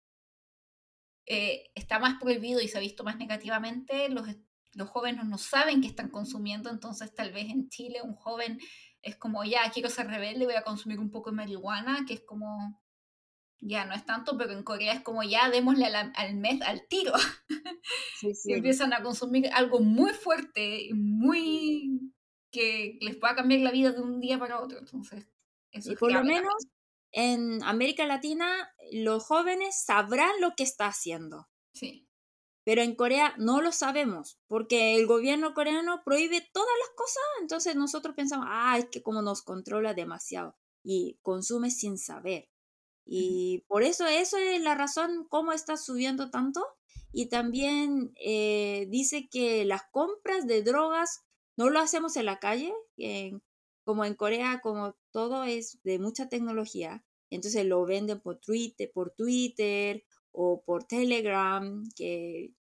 eh, 1.26 1.70
está 1.74 1.98
más 1.98 2.18
prohibido 2.18 2.62
y 2.62 2.68
se 2.68 2.78
ha 2.78 2.80
visto 2.80 3.04
más 3.04 3.18
negativamente, 3.18 4.08
los, 4.08 4.26
los 4.72 4.88
jóvenes 4.88 5.26
no 5.26 5.36
saben 5.36 5.82
que 5.82 5.88
están 5.88 6.08
consumiendo, 6.08 6.70
entonces 6.70 7.14
tal 7.14 7.30
vez 7.30 7.50
en 7.50 7.68
Chile 7.68 8.00
un 8.02 8.14
joven 8.14 8.58
es 9.02 9.16
como, 9.16 9.44
ya, 9.44 9.70
quiero 9.70 9.90
ser 9.90 10.06
rebelde, 10.06 10.46
voy 10.46 10.54
a 10.54 10.64
consumir 10.64 10.98
un 10.98 11.10
poco 11.10 11.28
de 11.28 11.36
marihuana, 11.36 12.06
que 12.08 12.14
es 12.14 12.22
como, 12.22 12.85
ya 13.60 13.84
no 13.84 13.94
es 13.94 14.04
tanto, 14.04 14.36
pero 14.36 14.52
en 14.52 14.62
Corea 14.62 14.92
es 14.92 15.02
como 15.02 15.22
ya 15.22 15.50
démosle 15.50 15.86
al, 15.86 16.36
mes 16.36 16.60
al 16.62 16.86
tiro. 16.88 17.12
y 18.22 18.52
empiezan 18.52 18.92
a 18.92 19.02
consumir 19.02 19.48
algo 19.52 19.80
muy 19.80 20.12
fuerte, 20.12 20.88
muy 20.94 22.12
que 22.50 22.98
les 23.00 23.16
pueda 23.16 23.34
cambiar 23.34 23.60
la 23.60 23.70
vida 23.70 23.92
de 23.92 24.00
un 24.00 24.20
día 24.20 24.38
para 24.38 24.60
otro. 24.60 24.78
Entonces, 24.78 25.26
eso 25.72 25.92
y 25.92 25.96
por 25.96 26.12
lo 26.12 26.22
menos 26.24 26.54
en 27.12 27.62
América 27.64 28.06
Latina 28.06 28.70
los 28.92 29.24
jóvenes 29.24 29.82
sabrán 29.84 30.40
lo 30.40 30.54
que 30.56 30.62
está 30.62 30.86
haciendo. 30.86 31.48
Sí. 31.72 32.08
pero 32.64 32.80
en 32.80 32.94
Corea 32.96 33.34
no 33.36 33.60
lo 33.60 33.70
sabemos, 33.70 34.40
porque 34.46 34.96
el 34.96 35.06
gobierno 35.06 35.52
coreano 35.52 36.02
prohíbe 36.04 36.40
todas 36.54 36.72
las 36.80 36.96
cosas, 36.96 37.22
entonces 37.42 37.76
nosotros 37.76 38.16
pensamos, 38.16 38.46
ah, 38.48 38.78
es 38.78 38.86
que 38.86 39.02
como 39.02 39.20
nos 39.20 39.42
controla 39.42 39.92
demasiado 39.92 40.56
y 40.82 41.18
consume 41.20 41.70
sin 41.70 41.98
saber. 41.98 42.48
Y 43.06 43.64
por 43.68 43.84
eso, 43.84 44.04
eso 44.06 44.36
es 44.36 44.60
la 44.60 44.74
razón 44.74 45.26
cómo 45.30 45.52
está 45.52 45.76
subiendo 45.76 46.30
tanto. 46.30 46.66
Y 47.12 47.28
también 47.28 48.12
eh, 48.16 48.86
dice 48.90 49.28
que 49.30 49.64
las 49.64 49.82
compras 49.90 50.46
de 50.46 50.62
drogas 50.62 51.22
no 51.56 51.70
lo 51.70 51.78
hacemos 51.78 52.16
en 52.16 52.26
la 52.26 52.38
calle, 52.38 52.74
como 53.84 54.04
en 54.04 54.14
Corea, 54.14 54.60
como 54.62 54.96
todo 55.12 55.44
es 55.44 55.78
de 55.84 55.98
mucha 55.98 56.28
tecnología, 56.28 57.04
entonces 57.30 57.64
lo 57.66 57.84
venden 57.84 58.20
por 58.20 58.38
Twitter, 58.38 58.90
por 58.92 59.10
Twitter 59.12 60.04
o 60.32 60.62
por 60.64 60.84
Telegram, 60.84 61.82
que 61.96 62.52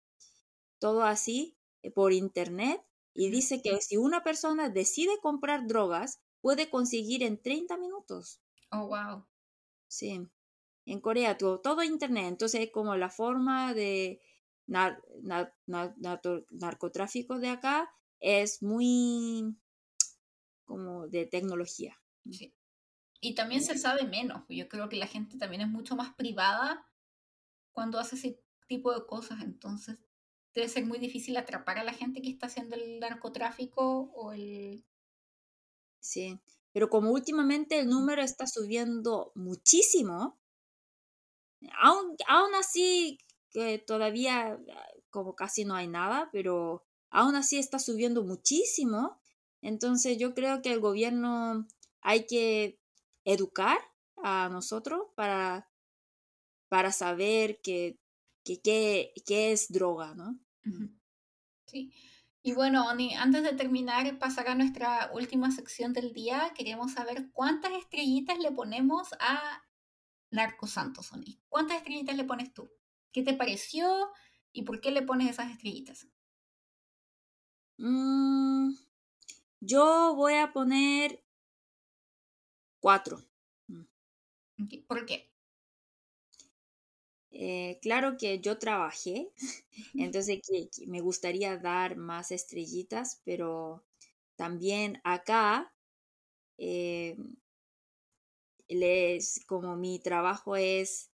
todo 0.78 1.02
así, 1.02 1.56
eh, 1.82 1.90
por 1.90 2.12
internet. 2.12 2.82
Y 3.14 3.30
dice 3.30 3.62
que 3.62 3.80
si 3.80 3.96
una 3.96 4.22
persona 4.22 4.68
decide 4.68 5.18
comprar 5.22 5.66
drogas, 5.66 6.20
puede 6.40 6.68
conseguir 6.68 7.22
en 7.22 7.40
30 7.40 7.76
minutos. 7.78 8.40
Oh, 8.70 8.88
wow. 8.88 9.24
Sí. 9.88 10.28
En 10.86 11.00
Corea, 11.00 11.36
todo, 11.36 11.60
todo 11.60 11.82
internet. 11.82 12.26
Entonces, 12.28 12.62
es 12.62 12.70
como 12.70 12.96
la 12.96 13.10
forma 13.10 13.74
de 13.74 14.22
narcotráfico 16.50 17.38
de 17.38 17.48
acá 17.48 17.92
es 18.20 18.62
muy 18.62 19.56
como 20.64 21.06
de 21.08 21.26
tecnología. 21.26 22.00
Sí. 22.30 22.54
Y 23.20 23.34
también 23.34 23.62
se 23.62 23.78
sabe 23.78 24.04
menos. 24.04 24.44
Yo 24.48 24.68
creo 24.68 24.88
que 24.88 24.96
la 24.96 25.06
gente 25.06 25.38
también 25.38 25.62
es 25.62 25.68
mucho 25.68 25.96
más 25.96 26.14
privada 26.14 26.86
cuando 27.72 27.98
hace 27.98 28.16
ese 28.16 28.40
tipo 28.68 28.92
de 28.92 29.06
cosas. 29.06 29.42
Entonces, 29.42 29.98
debe 30.54 30.68
ser 30.68 30.86
muy 30.86 30.98
difícil 30.98 31.36
atrapar 31.36 31.78
a 31.78 31.84
la 31.84 31.92
gente 31.92 32.22
que 32.22 32.30
está 32.30 32.46
haciendo 32.46 32.76
el 32.76 32.98
narcotráfico 32.98 34.10
o 34.14 34.32
el... 34.32 34.84
Sí, 36.00 36.40
pero 36.72 36.88
como 36.88 37.10
últimamente 37.10 37.78
el 37.78 37.88
número 37.88 38.22
está 38.22 38.46
subiendo 38.46 39.32
muchísimo, 39.34 40.38
aún, 41.80 42.16
aún 42.28 42.54
así 42.54 43.18
que 43.50 43.78
todavía 43.78 44.58
como 45.10 45.34
casi 45.34 45.64
no 45.64 45.74
hay 45.74 45.88
nada, 45.88 46.28
pero 46.32 46.84
aún 47.10 47.36
así 47.36 47.58
está 47.58 47.78
subiendo 47.78 48.22
muchísimo. 48.22 49.20
Entonces 49.62 50.18
yo 50.18 50.34
creo 50.34 50.60
que 50.62 50.72
el 50.72 50.80
gobierno 50.80 51.66
hay 52.02 52.26
que 52.26 52.78
educar 53.24 53.78
a 54.22 54.48
nosotros 54.50 55.08
para, 55.14 55.70
para 56.68 56.92
saber 56.92 57.60
que, 57.62 57.98
que, 58.44 59.12
es 59.26 59.72
droga, 59.72 60.14
¿no? 60.14 60.38
Sí. 61.66 61.92
Y 62.42 62.52
bueno, 62.52 62.86
Oni, 62.86 63.14
antes 63.14 63.42
de 63.42 63.54
terminar, 63.54 64.18
pasar 64.18 64.48
a 64.48 64.54
nuestra 64.54 65.10
última 65.12 65.50
sección 65.50 65.92
del 65.92 66.12
día, 66.12 66.52
queremos 66.54 66.92
saber 66.92 67.30
cuántas 67.32 67.72
estrellitas 67.72 68.38
le 68.38 68.52
ponemos 68.52 69.08
a 69.18 69.65
Narco 70.30 70.66
Santos, 70.66 71.12
Oni. 71.12 71.38
¿Cuántas 71.48 71.78
estrellitas 71.78 72.16
le 72.16 72.24
pones 72.24 72.52
tú? 72.52 72.70
¿Qué 73.12 73.22
te 73.22 73.34
pareció 73.34 74.10
y 74.52 74.62
por 74.62 74.80
qué 74.80 74.90
le 74.90 75.02
pones 75.02 75.30
esas 75.30 75.50
estrellitas? 75.50 76.06
Mm, 77.78 78.74
yo 79.60 80.14
voy 80.14 80.34
a 80.34 80.52
poner 80.52 81.22
cuatro. 82.80 83.22
Mm. 83.68 83.84
¿Por 84.86 85.06
qué? 85.06 85.30
Eh, 87.30 87.78
claro 87.82 88.16
que 88.16 88.40
yo 88.40 88.58
trabajé, 88.58 89.30
entonces 89.94 90.40
me 90.86 91.00
gustaría 91.02 91.58
dar 91.58 91.96
más 91.96 92.30
estrellitas, 92.30 93.20
pero 93.24 93.84
también 94.36 95.00
acá 95.04 95.70
eh, 96.58 97.16
les, 98.68 99.44
como 99.46 99.76
mi 99.76 100.00
trabajo 100.00 100.56
es 100.56 101.10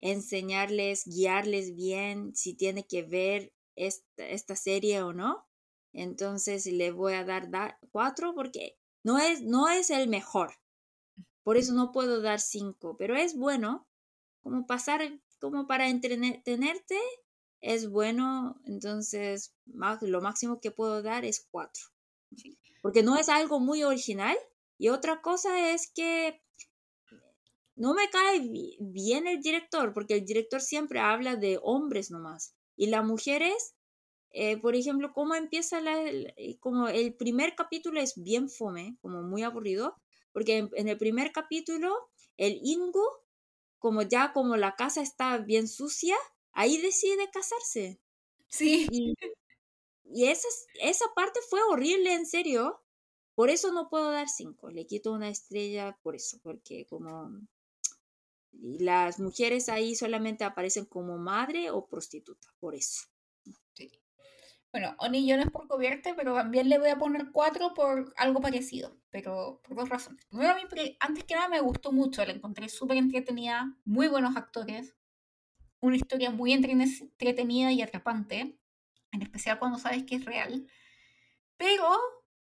enseñarles, 0.00 1.06
guiarles 1.06 1.74
bien 1.74 2.34
si 2.34 2.54
tiene 2.54 2.86
que 2.86 3.02
ver 3.02 3.52
esta, 3.76 4.26
esta 4.28 4.56
serie 4.56 5.02
o 5.02 5.12
no. 5.12 5.46
Entonces 5.92 6.66
le 6.66 6.90
voy 6.90 7.14
a 7.14 7.24
dar, 7.24 7.78
cuatro 7.90 8.34
porque 8.34 8.78
no 9.02 9.18
es, 9.18 9.42
no 9.42 9.68
es 9.68 9.90
el 9.90 10.08
mejor. 10.08 10.54
Por 11.42 11.56
eso 11.56 11.72
no 11.72 11.92
puedo 11.92 12.20
dar 12.20 12.40
cinco, 12.40 12.96
pero 12.98 13.16
es 13.16 13.36
bueno 13.36 13.86
como 14.42 14.66
pasar, 14.66 15.00
como 15.40 15.66
para 15.66 15.88
entretenerte, 15.88 16.98
es 17.60 17.88
bueno. 17.88 18.60
Entonces 18.66 19.54
lo 20.02 20.20
máximo 20.20 20.60
que 20.60 20.70
puedo 20.70 21.02
dar 21.02 21.24
es 21.24 21.46
cuatro. 21.50 21.84
Porque 22.82 23.02
no 23.02 23.16
es 23.16 23.28
algo 23.28 23.60
muy 23.60 23.84
original. 23.84 24.36
Y 24.76 24.88
otra 24.88 25.22
cosa 25.22 25.72
es 25.72 25.90
que 25.90 26.43
no 27.76 27.94
me 27.94 28.08
cae 28.10 28.40
bien 28.80 29.26
el 29.26 29.40
director, 29.40 29.92
porque 29.92 30.14
el 30.14 30.24
director 30.24 30.60
siempre 30.60 31.00
habla 31.00 31.36
de 31.36 31.58
hombres 31.62 32.10
nomás. 32.10 32.54
Y 32.76 32.86
las 32.86 33.04
mujeres 33.04 33.74
eh, 34.36 34.56
por 34.56 34.74
ejemplo, 34.74 35.12
cómo 35.12 35.36
empieza 35.36 35.80
la, 35.80 35.96
eh, 36.08 36.58
como 36.58 36.88
el 36.88 37.14
primer 37.14 37.54
capítulo 37.54 38.00
es 38.00 38.14
bien 38.16 38.50
fome, 38.50 38.98
como 39.00 39.22
muy 39.22 39.44
aburrido, 39.44 39.96
porque 40.32 40.68
en, 40.74 40.88
el 40.88 40.98
primer 40.98 41.30
capítulo 41.30 41.94
el 42.36 42.58
Ingo, 42.64 43.06
como 43.78 44.02
ya 44.02 44.32
como 44.32 44.56
la 44.56 44.74
casa 44.74 45.02
está 45.02 45.38
bien 45.38 45.68
sucia, 45.68 46.16
ahí 46.52 46.78
decide 46.78 47.30
casarse. 47.30 48.00
Sí. 48.48 48.88
Y, 48.90 49.14
y 50.04 50.26
esa, 50.26 50.48
esa 50.80 51.06
parte 51.14 51.38
fue 51.48 51.60
horrible, 51.70 52.12
en 52.14 52.26
serio. 52.26 52.82
Por 53.36 53.50
eso 53.50 53.72
no 53.72 53.88
puedo 53.88 54.10
dar 54.10 54.28
cinco. 54.28 54.68
Le 54.68 54.86
quito 54.86 55.12
una 55.12 55.28
estrella 55.28 55.96
por 56.02 56.16
eso, 56.16 56.40
porque 56.42 56.86
como 56.86 57.30
las 58.60 59.20
mujeres 59.20 59.68
ahí 59.68 59.94
solamente 59.94 60.44
aparecen 60.44 60.84
como 60.84 61.18
madre 61.18 61.70
o 61.70 61.86
prostituta, 61.86 62.48
por 62.58 62.74
eso. 62.74 63.02
Bueno, 64.74 64.96
Oni 64.98 65.32
por 65.52 65.68
cobierte, 65.68 66.14
pero 66.14 66.34
también 66.34 66.68
le 66.68 66.80
voy 66.80 66.88
a 66.88 66.98
poner 66.98 67.30
cuatro 67.30 67.74
por 67.74 68.12
algo 68.16 68.40
parecido, 68.40 68.96
pero 69.10 69.60
por 69.62 69.76
dos 69.76 69.88
razones. 69.88 70.26
Primero, 70.26 70.50
a 70.50 70.56
mí, 70.56 70.62
antes 70.98 71.22
que 71.22 71.36
nada, 71.36 71.48
me 71.48 71.60
gustó 71.60 71.92
mucho, 71.92 72.24
la 72.24 72.32
encontré 72.32 72.68
súper 72.68 72.96
entretenida, 72.96 73.72
muy 73.84 74.08
buenos 74.08 74.36
actores, 74.36 74.96
una 75.78 75.94
historia 75.94 76.32
muy 76.32 76.52
entretenida 76.52 77.70
y 77.70 77.82
atrapante, 77.82 78.58
en 79.12 79.22
especial 79.22 79.60
cuando 79.60 79.78
sabes 79.78 80.02
que 80.02 80.16
es 80.16 80.24
real. 80.24 80.66
Pero 81.56 81.86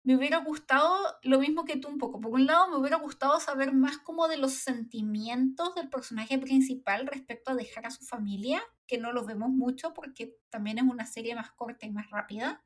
me 0.04 0.16
hubiera 0.16 0.38
gustado 0.38 0.98
lo 1.24 1.40
mismo 1.40 1.66
que 1.66 1.78
tú 1.78 1.90
un 1.90 1.98
poco. 1.98 2.20
Por 2.22 2.32
un 2.32 2.46
lado, 2.46 2.70
me 2.70 2.78
hubiera 2.78 2.98
gustado 2.98 3.40
saber 3.40 3.74
más 3.74 3.98
como 3.98 4.28
de 4.28 4.38
los 4.38 4.54
sentimientos 4.54 5.76
del 5.76 5.90
personaje 5.90 6.38
principal 6.38 7.06
respecto 7.08 7.52
a 7.52 7.56
dejar 7.56 7.86
a 7.86 7.92
su 7.92 8.06
familia, 8.06 8.62
que 8.88 8.98
no 8.98 9.12
los 9.12 9.26
vemos 9.28 9.50
mucho 9.50 9.94
porque 9.94 10.38
también 10.50 10.78
es 10.78 10.86
una 10.86 11.06
serie 11.06 11.36
más 11.36 11.52
corta 11.52 11.86
y 11.86 11.92
más 11.92 12.10
rápida. 12.10 12.64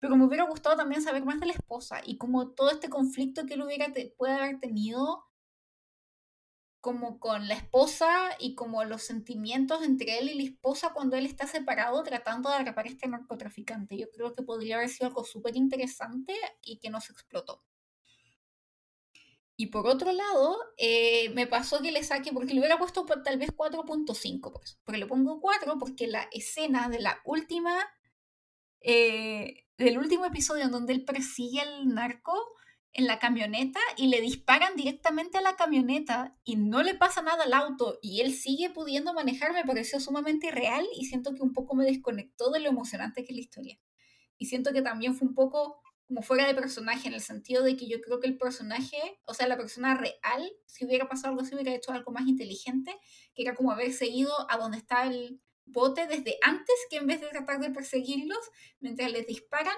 Pero 0.00 0.16
me 0.16 0.24
hubiera 0.24 0.44
gustado 0.44 0.76
también 0.76 1.02
saber 1.02 1.24
más 1.24 1.38
de 1.40 1.46
la 1.46 1.52
esposa 1.52 2.00
y 2.04 2.16
como 2.16 2.50
todo 2.50 2.70
este 2.70 2.88
conflicto 2.88 3.46
que 3.46 3.54
él 3.54 3.62
hubiera 3.62 3.86
puede 4.16 4.32
haber 4.32 4.58
tenido 4.58 5.29
como 6.80 7.20
con 7.20 7.46
la 7.46 7.54
esposa 7.54 8.30
y 8.38 8.54
como 8.54 8.84
los 8.84 9.02
sentimientos 9.02 9.82
entre 9.82 10.18
él 10.18 10.30
y 10.30 10.34
la 10.34 10.50
esposa 10.50 10.92
cuando 10.94 11.16
él 11.16 11.26
está 11.26 11.46
separado 11.46 12.02
tratando 12.02 12.48
de 12.48 12.56
atrapar 12.56 12.86
a 12.86 12.88
este 12.88 13.08
narcotraficante. 13.08 13.98
Yo 13.98 14.10
creo 14.10 14.34
que 14.34 14.42
podría 14.42 14.76
haber 14.76 14.88
sido 14.88 15.08
algo 15.08 15.24
súper 15.24 15.56
interesante 15.56 16.34
y 16.62 16.78
que 16.78 16.90
no 16.90 17.00
se 17.00 17.12
explotó. 17.12 17.62
Y 19.60 19.66
por 19.66 19.86
otro 19.86 20.10
lado, 20.10 20.56
eh, 20.78 21.28
me 21.34 21.46
pasó 21.46 21.82
que 21.82 21.92
le 21.92 22.02
saque, 22.02 22.32
porque 22.32 22.54
le 22.54 22.60
hubiera 22.60 22.78
puesto 22.78 23.04
tal 23.04 23.38
vez 23.38 23.50
4.5, 23.54 24.52
pues, 24.54 24.80
pero 24.86 24.96
le 24.96 25.06
pongo 25.06 25.38
4 25.38 25.76
porque 25.78 26.06
la 26.06 26.26
escena 26.32 26.88
de 26.88 26.98
la 26.98 27.20
última, 27.26 27.76
eh, 28.80 29.66
del 29.76 29.98
último 29.98 30.24
episodio 30.24 30.64
en 30.64 30.70
donde 30.70 30.94
él 30.94 31.04
persigue 31.04 31.60
al 31.60 31.88
narco, 31.88 32.32
en 32.92 33.06
la 33.06 33.18
camioneta 33.18 33.80
y 33.96 34.08
le 34.08 34.20
disparan 34.20 34.74
directamente 34.76 35.38
a 35.38 35.42
la 35.42 35.56
camioneta 35.56 36.36
y 36.44 36.56
no 36.56 36.82
le 36.82 36.94
pasa 36.94 37.22
nada 37.22 37.44
al 37.44 37.52
auto 37.52 37.98
y 38.02 38.20
él 38.20 38.34
sigue 38.34 38.70
pudiendo 38.70 39.12
manejar, 39.14 39.52
me 39.52 39.64
pareció 39.64 40.00
sumamente 40.00 40.48
irreal 40.48 40.86
y 40.96 41.04
siento 41.04 41.34
que 41.34 41.42
un 41.42 41.52
poco 41.52 41.76
me 41.76 41.84
desconectó 41.84 42.50
de 42.50 42.60
lo 42.60 42.68
emocionante 42.68 43.24
que 43.24 43.32
es 43.32 43.36
la 43.36 43.42
historia. 43.42 43.80
Y 44.38 44.46
siento 44.46 44.72
que 44.72 44.82
también 44.82 45.14
fue 45.14 45.28
un 45.28 45.34
poco 45.34 45.82
como 46.10 46.22
fuera 46.22 46.44
de 46.44 46.54
personaje, 46.56 47.06
en 47.06 47.14
el 47.14 47.20
sentido 47.20 47.62
de 47.62 47.76
que 47.76 47.86
yo 47.86 48.00
creo 48.00 48.18
que 48.18 48.26
el 48.26 48.36
personaje, 48.36 48.96
o 49.26 49.32
sea, 49.32 49.46
la 49.46 49.56
persona 49.56 49.94
real, 49.94 50.50
si 50.66 50.84
hubiera 50.84 51.08
pasado 51.08 51.28
algo 51.28 51.42
así, 51.42 51.54
hubiera 51.54 51.72
hecho 51.72 51.92
algo 51.92 52.10
más 52.10 52.26
inteligente, 52.26 52.98
que 53.32 53.42
era 53.42 53.54
como 53.54 53.70
haberse 53.70 54.08
ido 54.08 54.32
a 54.50 54.56
donde 54.56 54.78
está 54.78 55.04
el 55.04 55.40
bote 55.66 56.08
desde 56.08 56.36
antes, 56.42 56.74
que 56.90 56.96
en 56.96 57.06
vez 57.06 57.20
de 57.20 57.28
tratar 57.28 57.60
de 57.60 57.70
perseguirlos 57.70 58.40
mientras 58.80 59.12
les 59.12 59.24
disparan, 59.24 59.76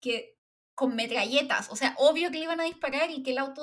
que 0.00 0.35
con 0.76 0.94
metralletas. 0.94 1.70
O 1.70 1.76
sea, 1.76 1.96
obvio 1.98 2.30
que 2.30 2.38
le 2.38 2.44
iban 2.44 2.60
a 2.60 2.64
disparar 2.64 3.10
y 3.10 3.24
que 3.24 3.32
el 3.32 3.38
auto 3.38 3.62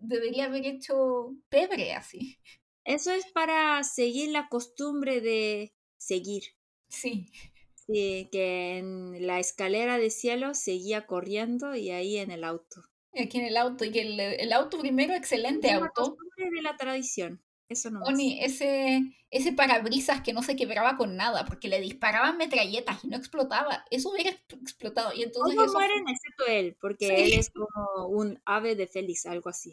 debería 0.00 0.46
haber 0.46 0.64
hecho 0.64 1.34
pebre 1.50 1.92
así. 1.92 2.38
Eso 2.84 3.10
es 3.12 3.26
para 3.32 3.82
seguir 3.84 4.30
la 4.30 4.48
costumbre 4.48 5.20
de 5.20 5.74
seguir. 5.98 6.44
Sí. 6.88 7.26
Sí, 7.74 8.28
que 8.32 8.78
en 8.78 9.26
la 9.26 9.40
escalera 9.40 9.98
de 9.98 10.08
cielo 10.10 10.54
seguía 10.54 11.06
corriendo 11.06 11.74
y 11.74 11.90
ahí 11.90 12.16
en 12.16 12.30
el 12.30 12.44
auto. 12.44 12.82
Aquí 13.16 13.38
en 13.38 13.46
el 13.46 13.56
auto, 13.56 13.84
y 13.84 13.98
el, 13.98 14.18
el 14.18 14.52
auto 14.52 14.78
primero, 14.78 15.14
excelente 15.14 15.68
Es 15.68 15.74
auto. 15.74 15.90
costumbre 15.94 16.50
de 16.50 16.62
la 16.62 16.76
tradición. 16.76 17.42
Eso 17.68 17.90
no 17.90 18.00
Oni, 18.02 18.40
ese, 18.44 19.02
ese 19.30 19.52
parabrisas 19.52 20.20
que 20.22 20.32
no 20.32 20.42
se 20.42 20.56
quebraba 20.56 20.96
con 20.96 21.16
nada, 21.16 21.44
porque 21.46 21.68
le 21.68 21.80
disparaban 21.80 22.36
metralletas 22.36 23.02
y 23.04 23.08
no 23.08 23.16
explotaba. 23.16 23.84
Eso 23.90 24.10
hubiera 24.10 24.30
ex- 24.30 24.42
explotado. 24.62 25.12
Y 25.14 25.22
entonces 25.22 25.54
Todos 25.56 25.68
eso 25.70 25.78
mueren 25.78 26.08
excepto 26.08 26.46
él, 26.46 26.76
porque 26.80 27.06
Sí. 27.06 27.14
él 27.16 27.32
es 27.32 27.50
como 27.50 28.06
un 28.08 28.40
ave 28.44 28.76
de 28.76 28.86
Félix, 28.86 29.26
algo 29.26 29.48
así. 29.50 29.72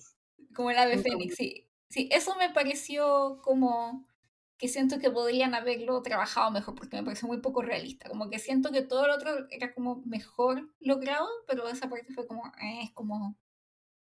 como 0.55 0.69
el 0.71 0.77
ave 0.77 0.97
Nunca 0.97 1.09
fénix, 1.09 1.35
sí. 1.35 1.67
Sí, 1.89 2.09
eso 2.11 2.35
me 2.37 2.49
pareció 2.49 3.41
como 3.43 4.07
que 4.57 4.67
siento 4.69 4.99
que 4.99 5.09
podrían 5.11 5.55
haberlo 5.55 6.01
trabajado 6.03 6.51
mejor, 6.51 6.75
porque 6.75 6.95
me 6.97 7.03
pareció 7.03 7.27
muy 7.27 7.39
poco 7.41 7.61
realista. 7.63 8.09
Como 8.09 8.29
que 8.29 8.39
siento 8.39 8.71
que 8.71 8.81
todo 8.83 9.07
lo 9.07 9.15
otro 9.15 9.47
era 9.49 9.73
como 9.73 9.97
mejor 10.05 10.69
logrado, 10.79 11.27
pero 11.47 11.67
esa 11.67 11.89
parte 11.89 12.13
fue 12.13 12.27
como, 12.27 12.45
eh, 12.61 12.81
es 12.83 12.91
como... 12.93 13.37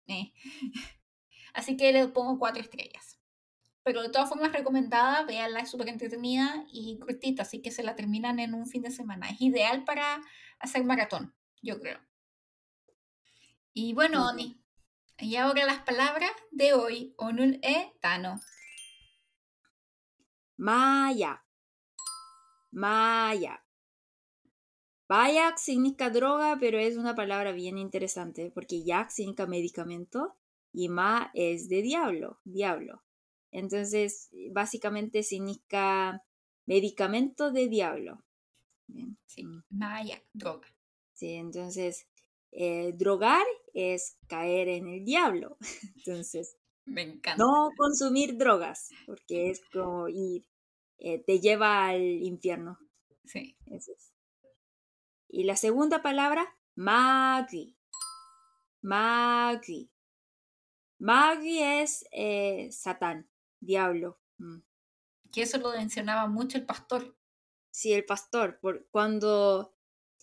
eh. 0.09 0.33
Así 1.55 1.77
que 1.79 1.93
le 1.93 2.09
pongo 2.09 2.39
cuatro 2.39 2.63
estrellas. 2.63 3.19
Pero 3.85 4.03
de 4.03 4.11
todas 4.11 4.29
formas 4.29 4.53
recomendada, 4.53 5.25
véanla, 5.25 5.61
es 5.61 5.71
súper 5.71 5.89
entretenida 5.89 6.65
y 6.73 6.99
cortita, 6.99 7.43
así 7.43 7.61
que 7.61 7.71
se 7.71 7.83
la 7.83 7.97
terminan 7.97 8.39
en 8.39 8.55
un 8.55 8.67
fin 8.67 8.83
de 8.83 8.91
semana. 8.91 9.29
Es 9.29 9.41
ideal 9.41 9.85
para 9.85 10.21
hacer 10.61 10.85
maratón, 10.85 11.35
yo 11.63 11.81
creo. 11.81 11.99
Y 13.73 13.95
bueno. 13.95 14.29
Oni, 14.29 14.63
y 15.19 15.37
ahora 15.37 15.67
las 15.67 15.83
palabras 15.83 16.31
de 16.51 16.75
hoy, 16.75 17.15
Onul 17.17 17.59
e 17.63 17.93
Tano. 18.01 18.41
Maya. 20.57 21.45
Maya. 22.71 23.63
Mayak 25.13 25.59
significa 25.59 26.09
droga, 26.09 26.57
pero 26.59 26.79
es 26.79 26.97
una 26.97 27.15
palabra 27.15 27.53
bien 27.53 27.77
interesante 27.77 28.51
porque 28.51 28.83
yak 28.83 29.11
significa 29.11 29.47
medicamento 29.47 30.39
y 30.73 30.89
ma 30.89 31.31
es 31.35 31.69
de 31.69 31.83
diablo, 31.83 32.41
diablo. 32.45 33.03
Entonces, 33.53 34.31
básicamente 34.51 35.23
significa 35.23 36.23
medicamento 36.67 37.53
de 37.53 37.69
diablo. 37.69 38.25
Bien. 38.89 39.17
Sí. 39.27 39.45
Maya, 39.71 40.21
droga. 40.33 40.69
Sí, 41.13 41.35
entonces, 41.35 42.07
eh, 42.51 42.93
drogar 42.95 43.47
es 43.75 44.19
caer 44.27 44.69
en 44.69 44.89
el 44.89 45.05
diablo. 45.05 45.57
Entonces, 45.97 46.57
Me 46.85 47.03
encanta. 47.03 47.37
no 47.43 47.71
consumir 47.77 48.37
drogas, 48.37 48.91
porque 49.07 49.51
es 49.51 49.63
como 49.73 50.09
ir, 50.09 50.47
eh, 50.99 51.23
te 51.25 51.39
lleva 51.41 51.89
al 51.89 52.03
infierno. 52.03 52.79
Sí, 53.25 53.57
Eso 53.67 53.93
es. 53.93 54.13
Y 55.29 55.45
la 55.45 55.57
segunda 55.57 56.03
palabra, 56.03 56.45
magui. 56.75 57.77
Magui. 58.83 59.91
Magui 60.99 61.59
es 61.61 62.05
eh, 62.13 62.69
Satán, 62.71 63.29
diablo. 63.63 64.19
Mm. 64.39 64.59
que 65.33 65.43
eso 65.43 65.57
lo 65.59 65.71
mencionaba 65.73 66.27
mucho 66.29 66.59
el 66.59 66.67
pastor. 66.67 67.17
Sí, 67.71 67.93
el 67.95 68.05
pastor. 68.05 68.59
Por, 68.61 68.87
cuando 68.91 69.73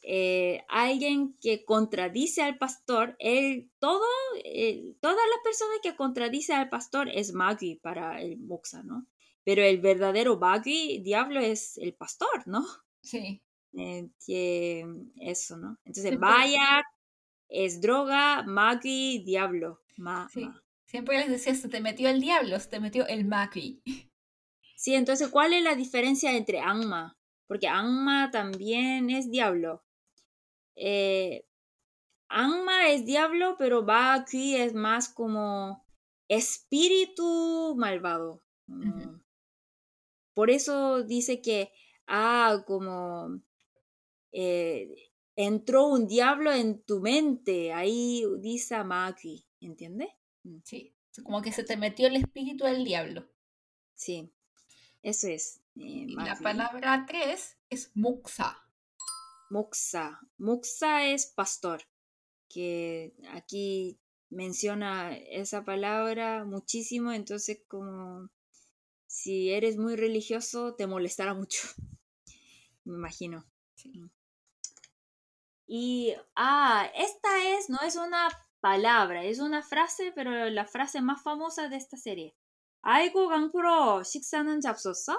eh, 0.03 0.63
alguien 0.69 1.35
que 1.41 1.65
contradice 1.65 2.41
al 2.43 2.57
pastor, 2.59 3.15
él, 3.19 3.71
todo, 3.79 4.05
el- 4.45 4.95
todas 5.01 5.17
las 5.33 5.43
personas 5.43 5.77
que 5.81 5.95
contradicen 5.95 6.57
al 6.57 6.69
pastor 6.69 7.09
es 7.09 7.33
magui 7.33 7.75
para 7.77 8.21
el 8.21 8.37
moxa, 8.37 8.83
¿no? 8.83 9.07
Pero 9.43 9.63
el 9.63 9.79
verdadero 9.79 10.37
magui, 10.37 10.99
diablo, 10.99 11.39
es 11.39 11.77
el 11.79 11.93
pastor, 11.95 12.45
¿no? 12.47 12.63
Sí, 13.01 13.41
Eh, 13.73 14.09
que 14.25 14.85
eso, 15.21 15.57
¿no? 15.57 15.77
Entonces, 15.85 16.09
Siempre- 16.11 16.29
vaya 16.29 16.83
es 17.49 17.81
droga, 17.81 18.43
magui, 18.43 19.19
diablo. 19.23 19.81
Ma, 19.97 20.27
sí. 20.31 20.41
ma. 20.45 20.63
Siempre 20.89 21.19
les 21.19 21.29
decía, 21.29 21.53
se 21.53 21.69
te 21.69 21.81
metió 21.81 22.09
el 22.09 22.19
diablo, 22.19 22.59
se 22.59 22.67
te 22.67 22.79
metió 22.79 23.05
el 23.05 23.23
Macri. 23.23 23.83
Sí, 24.75 24.95
entonces, 24.95 25.27
¿cuál 25.29 25.53
es 25.53 25.61
la 25.61 25.75
diferencia 25.75 26.35
entre 26.35 26.61
Angma? 26.61 27.15
Porque 27.45 27.67
Angma 27.67 28.31
también 28.31 29.11
es 29.11 29.29
diablo. 29.29 29.83
Eh, 30.75 31.45
Angma 32.27 32.89
es 32.89 33.05
diablo, 33.05 33.55
pero 33.59 33.85
Bakui 33.85 34.55
es 34.55 34.73
más 34.73 35.09
como 35.09 35.85
espíritu 36.27 37.75
malvado. 37.77 38.41
Ujú. 38.67 39.21
Por 40.33 40.49
eso 40.49 41.03
dice 41.03 41.39
que, 41.39 41.71
ah, 42.07 42.63
como 42.65 43.43
eh, 44.31 45.11
entró 45.35 45.85
un 45.85 46.07
diablo 46.07 46.51
en 46.51 46.81
tu 46.81 46.99
mente. 46.99 47.73
Ahí 47.73 48.23
dice 48.39 48.81
Bakui, 48.81 49.45
¿entiendes? 49.59 50.09
Sí, 50.63 50.93
como 51.23 51.41
que 51.41 51.51
se 51.51 51.63
te 51.63 51.77
metió 51.77 52.07
el 52.07 52.15
espíritu 52.15 52.65
del 52.65 52.83
diablo. 52.83 53.27
Sí, 53.95 54.31
eso 55.01 55.27
es. 55.27 55.57
eh, 55.75 56.05
Y 56.07 56.15
la 56.15 56.35
palabra 56.37 57.05
tres 57.07 57.57
es 57.69 57.91
Muxa. 57.95 58.57
Moxa. 59.49 60.19
Moxa 60.37 61.05
es 61.07 61.25
pastor, 61.27 61.81
que 62.47 63.13
aquí 63.31 63.99
menciona 64.29 65.15
esa 65.17 65.65
palabra 65.65 66.45
muchísimo, 66.45 67.11
entonces 67.11 67.61
como 67.67 68.29
si 69.07 69.49
eres 69.51 69.77
muy 69.77 69.95
religioso 69.95 70.75
te 70.75 70.85
molestará 70.85 71.33
mucho, 71.33 71.59
me 72.85 72.93
imagino. 72.95 73.45
Sí. 73.75 73.91
Y, 75.65 76.15
ah, 76.35 76.89
esta 76.95 77.57
es, 77.57 77.69
no 77.69 77.79
es 77.81 77.95
una 77.95 78.27
palabra, 78.60 79.24
es 79.24 79.38
una 79.40 79.62
frase, 79.62 80.12
pero 80.14 80.48
la 80.50 80.66
frase 80.66 81.00
más 81.00 81.22
famosa 81.22 81.68
de 81.68 81.76
esta 81.76 81.96
serie. 81.96 82.34
아이고 82.82 83.28
강프로 83.28 84.02
식사는 84.02 84.60
잡섰어? 84.60 85.18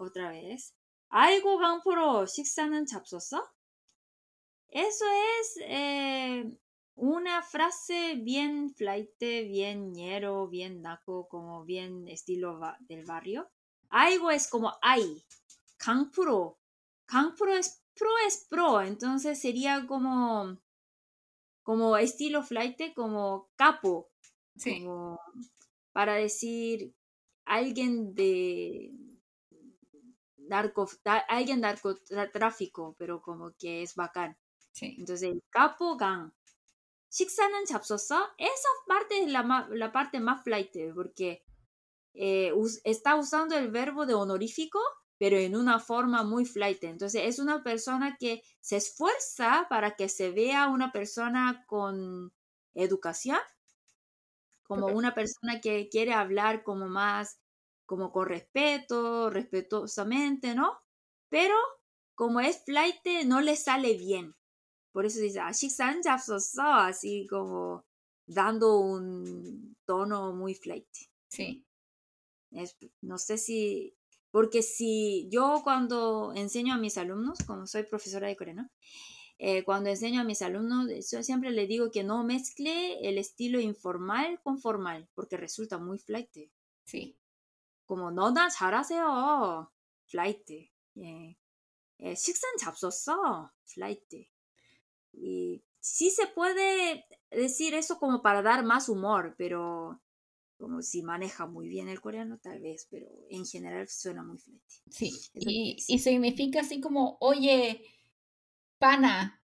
Otra 0.00 0.30
vez. 0.30 0.72
아이고 1.10 1.58
강프로 1.58 2.26
식사는 2.26 2.84
잡섰어? 2.86 3.46
Eso 4.72 5.04
es 5.40 5.56
eh, 5.62 6.44
una 6.96 7.42
frase 7.42 8.16
bien 8.22 8.70
flight, 8.74 9.18
bien 9.18 9.92
ñero, 9.92 10.48
bien 10.48 10.80
naco, 10.82 11.26
como 11.28 11.64
bien 11.64 12.06
estilo 12.08 12.58
va- 12.58 12.76
del 12.80 13.04
barrio. 13.04 13.50
Aigo 13.90 14.30
es 14.30 14.48
como 14.48 14.72
ay. 14.82 15.24
Kangpro. 15.76 16.58
Kangpro 17.06 17.52
es 17.54 17.82
pro 17.94 18.10
es 18.26 18.46
pro. 18.48 18.80
Entonces 18.82 19.40
sería 19.40 19.86
como, 19.88 20.56
como 21.64 21.96
estilo 21.96 22.42
flight, 22.42 22.94
como 22.94 23.50
capo. 23.56 24.10
Sí, 24.56 24.84
Como 24.84 25.18
para 25.92 26.14
decir 26.14 26.94
alguien 27.46 28.14
de 28.14 28.92
narco, 30.52 30.88
da- 31.04 31.24
alguien 31.28 31.60
narcotráfico, 31.60 32.94
pero 32.98 33.20
como 33.22 33.52
que 33.58 33.82
es 33.82 33.94
bacán. 33.94 34.36
sí, 34.72 34.98
Entonces, 34.98 35.30
el 35.30 35.42
capo 35.50 35.96
gang. 35.96 36.32
식사는 37.10 37.66
잡섰어? 37.66 38.34
Esa 38.38 38.68
parte 38.86 39.22
es 39.24 39.30
la, 39.32 39.42
ma- 39.42 39.68
la 39.70 39.92
parte 39.92 40.20
más 40.20 40.42
flight, 40.44 40.72
porque 40.94 41.44
eh, 42.14 42.52
us- 42.54 42.80
está 42.84 43.16
usando 43.16 43.56
el 43.58 43.70
verbo 43.70 44.06
de 44.06 44.14
honorífico, 44.14 44.80
pero 45.17 45.37
en 45.37 45.55
una 45.55 45.79
forma 45.79 46.23
muy 46.23 46.45
flight. 46.45 46.83
Entonces 46.83 47.21
es 47.25 47.39
una 47.39 47.63
persona 47.63 48.17
que 48.19 48.43
se 48.59 48.77
esfuerza 48.77 49.67
para 49.69 49.95
que 49.95 50.09
se 50.09 50.31
vea 50.31 50.67
una 50.67 50.91
persona 50.91 51.63
con 51.67 52.33
educación, 52.73 53.39
como 54.63 54.87
una 54.87 55.13
persona 55.13 55.61
que 55.61 55.89
quiere 55.89 56.13
hablar 56.13 56.63
como 56.63 56.87
más, 56.87 57.39
como 57.85 58.11
con 58.11 58.27
respeto, 58.27 59.29
respetuosamente, 59.29 60.55
¿no? 60.55 60.79
Pero 61.29 61.55
como 62.15 62.39
es 62.39 62.63
flight, 62.65 63.05
no 63.25 63.41
le 63.41 63.55
sale 63.55 63.95
bien. 63.97 64.35
Por 64.91 65.05
eso 65.05 65.19
dice, 65.19 65.39
ah, 65.39 65.47
así 65.47 65.69
así 66.59 67.27
como 67.29 67.85
dando 68.25 68.79
un 68.79 69.75
tono 69.85 70.33
muy 70.33 70.55
flight. 70.55 70.87
Sí. 71.27 71.65
Es, 72.51 72.77
no 73.01 73.17
sé 73.17 73.37
si 73.37 73.95
porque 74.34 74.62
si 74.62 75.28
yo 75.30 75.60
cuando 75.64 76.32
enseño 76.34 76.74
a 76.74 76.78
mis 76.78 76.98
alumnos, 76.98 77.38
como 77.46 77.66
soy 77.66 77.82
profesora 77.84 78.28
de 78.28 78.36
coreano, 78.36 78.70
eh, 79.38 79.64
cuando 79.64 79.90
enseño 79.90 80.20
a 80.20 80.24
mis 80.24 80.42
alumnos, 80.42 80.88
yo 81.10 81.22
siempre 81.22 81.50
les 81.50 81.68
digo 81.68 81.90
que 81.90 82.04
no 82.04 82.22
mezcle 82.24 83.08
el 83.08 83.18
estilo 83.18 83.58
informal 83.58 84.40
con 84.42 84.58
formal, 84.60 85.08
porque 85.14 85.36
resulta 85.36 85.78
muy 85.78 85.98
flight. 85.98 86.50
sí, 86.84 87.16
como 87.86 88.10
너나 88.10 88.48
잘하세요. 88.48 89.68
flight. 90.10 90.50
예. 90.98 91.36
예, 92.02 92.14
식사는 92.14 92.56
잡섰어. 92.58 93.50
flight. 93.66 94.28
Y 95.12 95.64
sí 95.80 96.10
se 96.10 96.26
puede 96.28 97.06
decir 97.30 97.74
eso 97.74 97.98
como 97.98 98.22
para 98.22 98.42
dar 98.42 98.64
más 98.64 98.88
humor, 98.88 99.34
pero 99.36 100.00
como 100.57 100.81
si 100.81 101.03
maneja 101.03 101.45
muy 101.45 101.67
bien 101.67 101.89
el 101.89 102.01
coreano, 102.01 102.37
tal 102.39 102.61
vez, 102.61 102.87
pero 102.89 103.07
en 103.29 103.45
general 103.45 103.87
suena 103.87 104.23
muy 104.23 104.37
flight. 104.37 104.61
Sí, 104.89 105.11
y, 105.33 105.77
y, 105.87 105.99
significa 105.99 106.61
así 106.61 106.79
como, 106.79 107.17
oye, 107.19 107.83
pana, 108.77 109.43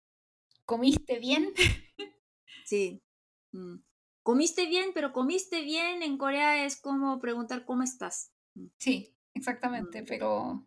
¿comiste 0.65 1.19
bien? 1.19 1.53
Sí. 2.65 3.03
Mm. 3.51 3.79
Comiste 4.23 4.67
bien, 4.67 4.91
pero 4.93 5.11
comiste 5.11 5.63
bien 5.63 6.01
en 6.01 6.17
Corea 6.17 6.65
es 6.65 6.79
como 6.79 7.19
preguntar 7.19 7.65
cómo 7.65 7.83
estás. 7.83 8.31
Mm. 8.55 8.67
Sí, 8.77 9.13
exactamente, 9.33 10.01
mm. 10.01 10.05
pero 10.07 10.65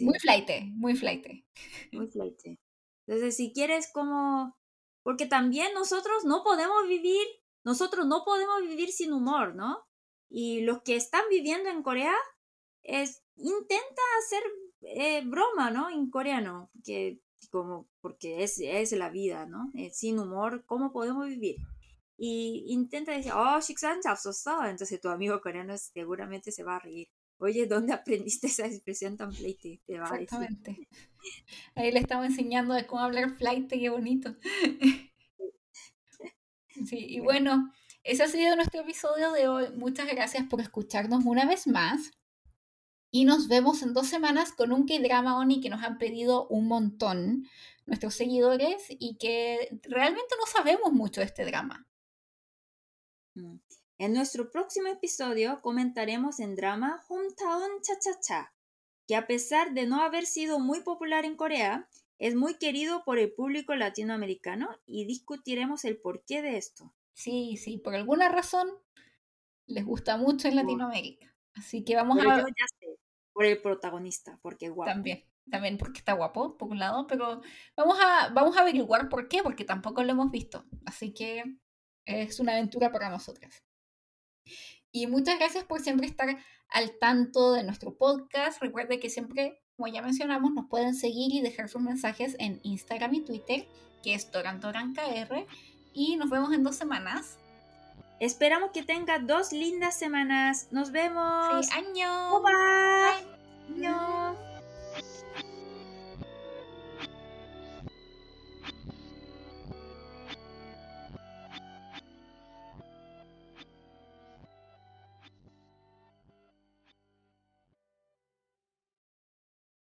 muy 0.00 0.18
flight, 0.18 0.48
muy 0.74 0.96
flight. 0.96 1.26
Muy 1.92 2.06
flight. 2.10 2.40
Entonces, 3.06 3.36
si 3.36 3.52
quieres 3.52 3.90
como... 3.92 4.56
Porque 5.02 5.26
también 5.26 5.72
nosotros 5.74 6.24
no 6.24 6.44
podemos 6.44 6.86
vivir 6.86 7.26
nosotros 7.64 8.06
no 8.06 8.24
podemos 8.24 8.62
vivir 8.62 8.90
sin 8.90 9.12
humor, 9.12 9.54
¿no? 9.54 9.84
Y 10.28 10.62
los 10.62 10.82
que 10.82 10.96
están 10.96 11.22
viviendo 11.28 11.68
en 11.68 11.82
Corea 11.82 12.14
es, 12.82 13.22
intenta 13.36 14.02
hacer 14.20 14.42
eh, 14.82 15.22
broma, 15.26 15.70
¿no? 15.70 15.90
En 15.90 16.10
coreano, 16.10 16.70
que 16.84 17.20
como 17.50 17.88
porque 18.00 18.42
es, 18.42 18.60
es 18.60 18.92
la 18.92 19.10
vida, 19.10 19.46
¿no? 19.46 19.70
Eh, 19.74 19.90
sin 19.90 20.18
humor, 20.18 20.64
¿cómo 20.66 20.92
podemos 20.92 21.26
vivir? 21.26 21.56
Y 22.16 22.66
intenta 22.68 23.12
decir, 23.12 23.32
oh, 23.34 23.58
Shiksan 23.60 24.00
Chapsoso, 24.02 24.64
entonces 24.64 25.00
tu 25.00 25.08
amigo 25.08 25.40
coreano 25.40 25.76
seguramente 25.78 26.52
se 26.52 26.62
va 26.62 26.76
a 26.76 26.80
reír. 26.80 27.08
Oye, 27.38 27.66
¿dónde 27.66 27.92
aprendiste 27.94 28.46
esa 28.46 28.66
expresión 28.66 29.16
tan 29.16 29.32
flighty? 29.32 29.78
Te 29.86 29.98
va 29.98 30.04
Exactamente. 30.04 30.70
A 30.70 30.74
decir. 30.74 30.88
Ahí 31.74 31.92
le 31.92 32.00
estamos 32.00 32.26
enseñando 32.26 32.74
de 32.74 32.86
cómo 32.86 33.02
hablar 33.02 33.36
flighty, 33.36 33.80
qué 33.80 33.88
bonito. 33.88 34.36
Sí, 36.86 37.06
y 37.08 37.20
bueno, 37.20 37.72
ese 38.02 38.22
ha 38.22 38.28
sido 38.28 38.56
nuestro 38.56 38.80
episodio 38.80 39.32
de 39.32 39.48
hoy. 39.48 39.70
Muchas 39.76 40.08
gracias 40.08 40.46
por 40.48 40.60
escucharnos 40.60 41.24
una 41.24 41.46
vez 41.46 41.66
más. 41.66 42.12
Y 43.12 43.24
nos 43.24 43.48
vemos 43.48 43.82
en 43.82 43.92
dos 43.92 44.06
semanas 44.06 44.52
con 44.52 44.72
un 44.72 44.86
K-Drama 44.86 45.36
Oni 45.38 45.60
que 45.60 45.68
nos 45.68 45.82
han 45.82 45.98
pedido 45.98 46.46
un 46.48 46.68
montón 46.68 47.44
nuestros 47.86 48.14
seguidores 48.14 48.84
y 48.88 49.16
que 49.16 49.80
realmente 49.82 50.34
no 50.38 50.46
sabemos 50.46 50.92
mucho 50.92 51.20
de 51.20 51.26
este 51.26 51.44
drama. 51.44 51.88
Mm. 53.34 53.56
En 53.98 54.14
nuestro 54.14 54.50
próximo 54.50 54.88
episodio 54.88 55.60
comentaremos 55.60 56.40
en 56.40 56.54
drama 56.54 57.04
Hometown 57.08 57.82
Cha 57.82 57.98
Cha 57.98 58.20
Cha, 58.20 58.54
que 59.06 59.16
a 59.16 59.26
pesar 59.26 59.74
de 59.74 59.86
no 59.86 60.00
haber 60.00 60.24
sido 60.24 60.60
muy 60.60 60.80
popular 60.82 61.24
en 61.24 61.36
Corea, 61.36 61.88
es 62.20 62.36
muy 62.36 62.58
querido 62.58 63.02
por 63.02 63.18
el 63.18 63.32
público 63.32 63.74
latinoamericano 63.74 64.68
y 64.84 65.06
discutiremos 65.06 65.86
el 65.86 65.98
porqué 65.98 66.42
de 66.42 66.58
esto. 66.58 66.94
Sí, 67.14 67.56
sí, 67.56 67.78
por 67.78 67.94
alguna 67.94 68.28
razón 68.28 68.68
les 69.66 69.86
gusta 69.86 70.18
mucho 70.18 70.46
en 70.46 70.56
Latinoamérica. 70.56 71.34
Así 71.54 71.82
que 71.82 71.96
vamos 71.96 72.18
a... 72.18 72.22
Yo 72.22 72.46
ya 72.46 72.66
sé, 72.78 72.98
por 73.32 73.46
el 73.46 73.60
protagonista, 73.62 74.38
porque 74.42 74.66
es 74.66 74.72
guapo. 74.72 74.92
También, 74.92 75.24
también 75.50 75.78
porque 75.78 75.98
está 75.98 76.12
guapo, 76.12 76.58
por 76.58 76.68
un 76.68 76.78
lado, 76.78 77.06
pero 77.06 77.40
vamos 77.74 77.96
a, 77.98 78.28
vamos 78.34 78.54
a 78.56 78.60
averiguar 78.60 79.08
por 79.08 79.26
qué, 79.26 79.42
porque 79.42 79.64
tampoco 79.64 80.04
lo 80.04 80.12
hemos 80.12 80.30
visto. 80.30 80.66
Así 80.84 81.14
que 81.14 81.56
es 82.04 82.38
una 82.38 82.52
aventura 82.52 82.92
para 82.92 83.08
nosotras. 83.08 83.64
Y 84.92 85.06
muchas 85.06 85.38
gracias 85.38 85.64
por 85.64 85.80
siempre 85.80 86.06
estar 86.06 86.36
al 86.68 86.98
tanto 86.98 87.54
de 87.54 87.64
nuestro 87.64 87.96
podcast. 87.96 88.60
Recuerde 88.60 89.00
que 89.00 89.08
siempre 89.08 89.62
como 89.80 89.90
ya 89.90 90.02
mencionamos, 90.02 90.52
nos 90.52 90.66
pueden 90.66 90.94
seguir 90.94 91.32
y 91.34 91.40
dejar 91.40 91.70
sus 91.70 91.80
mensajes 91.80 92.36
en 92.38 92.60
Instagram 92.64 93.14
y 93.14 93.20
Twitter, 93.22 93.66
que 94.02 94.12
es 94.12 94.30
ToranToranKR. 94.30 95.46
Y 95.94 96.16
nos 96.16 96.28
vemos 96.28 96.52
en 96.52 96.62
dos 96.62 96.76
semanas. 96.76 97.38
Esperamos 98.20 98.72
que 98.72 98.82
tenga 98.82 99.20
dos 99.20 99.52
lindas 99.52 99.98
semanas. 99.98 100.68
Nos 100.70 100.92
vemos. 100.92 101.64
Sí, 101.64 101.72
año. 101.72 102.42
Bye. 102.42 102.52
bye. 103.78 103.86
Año. 103.88 104.49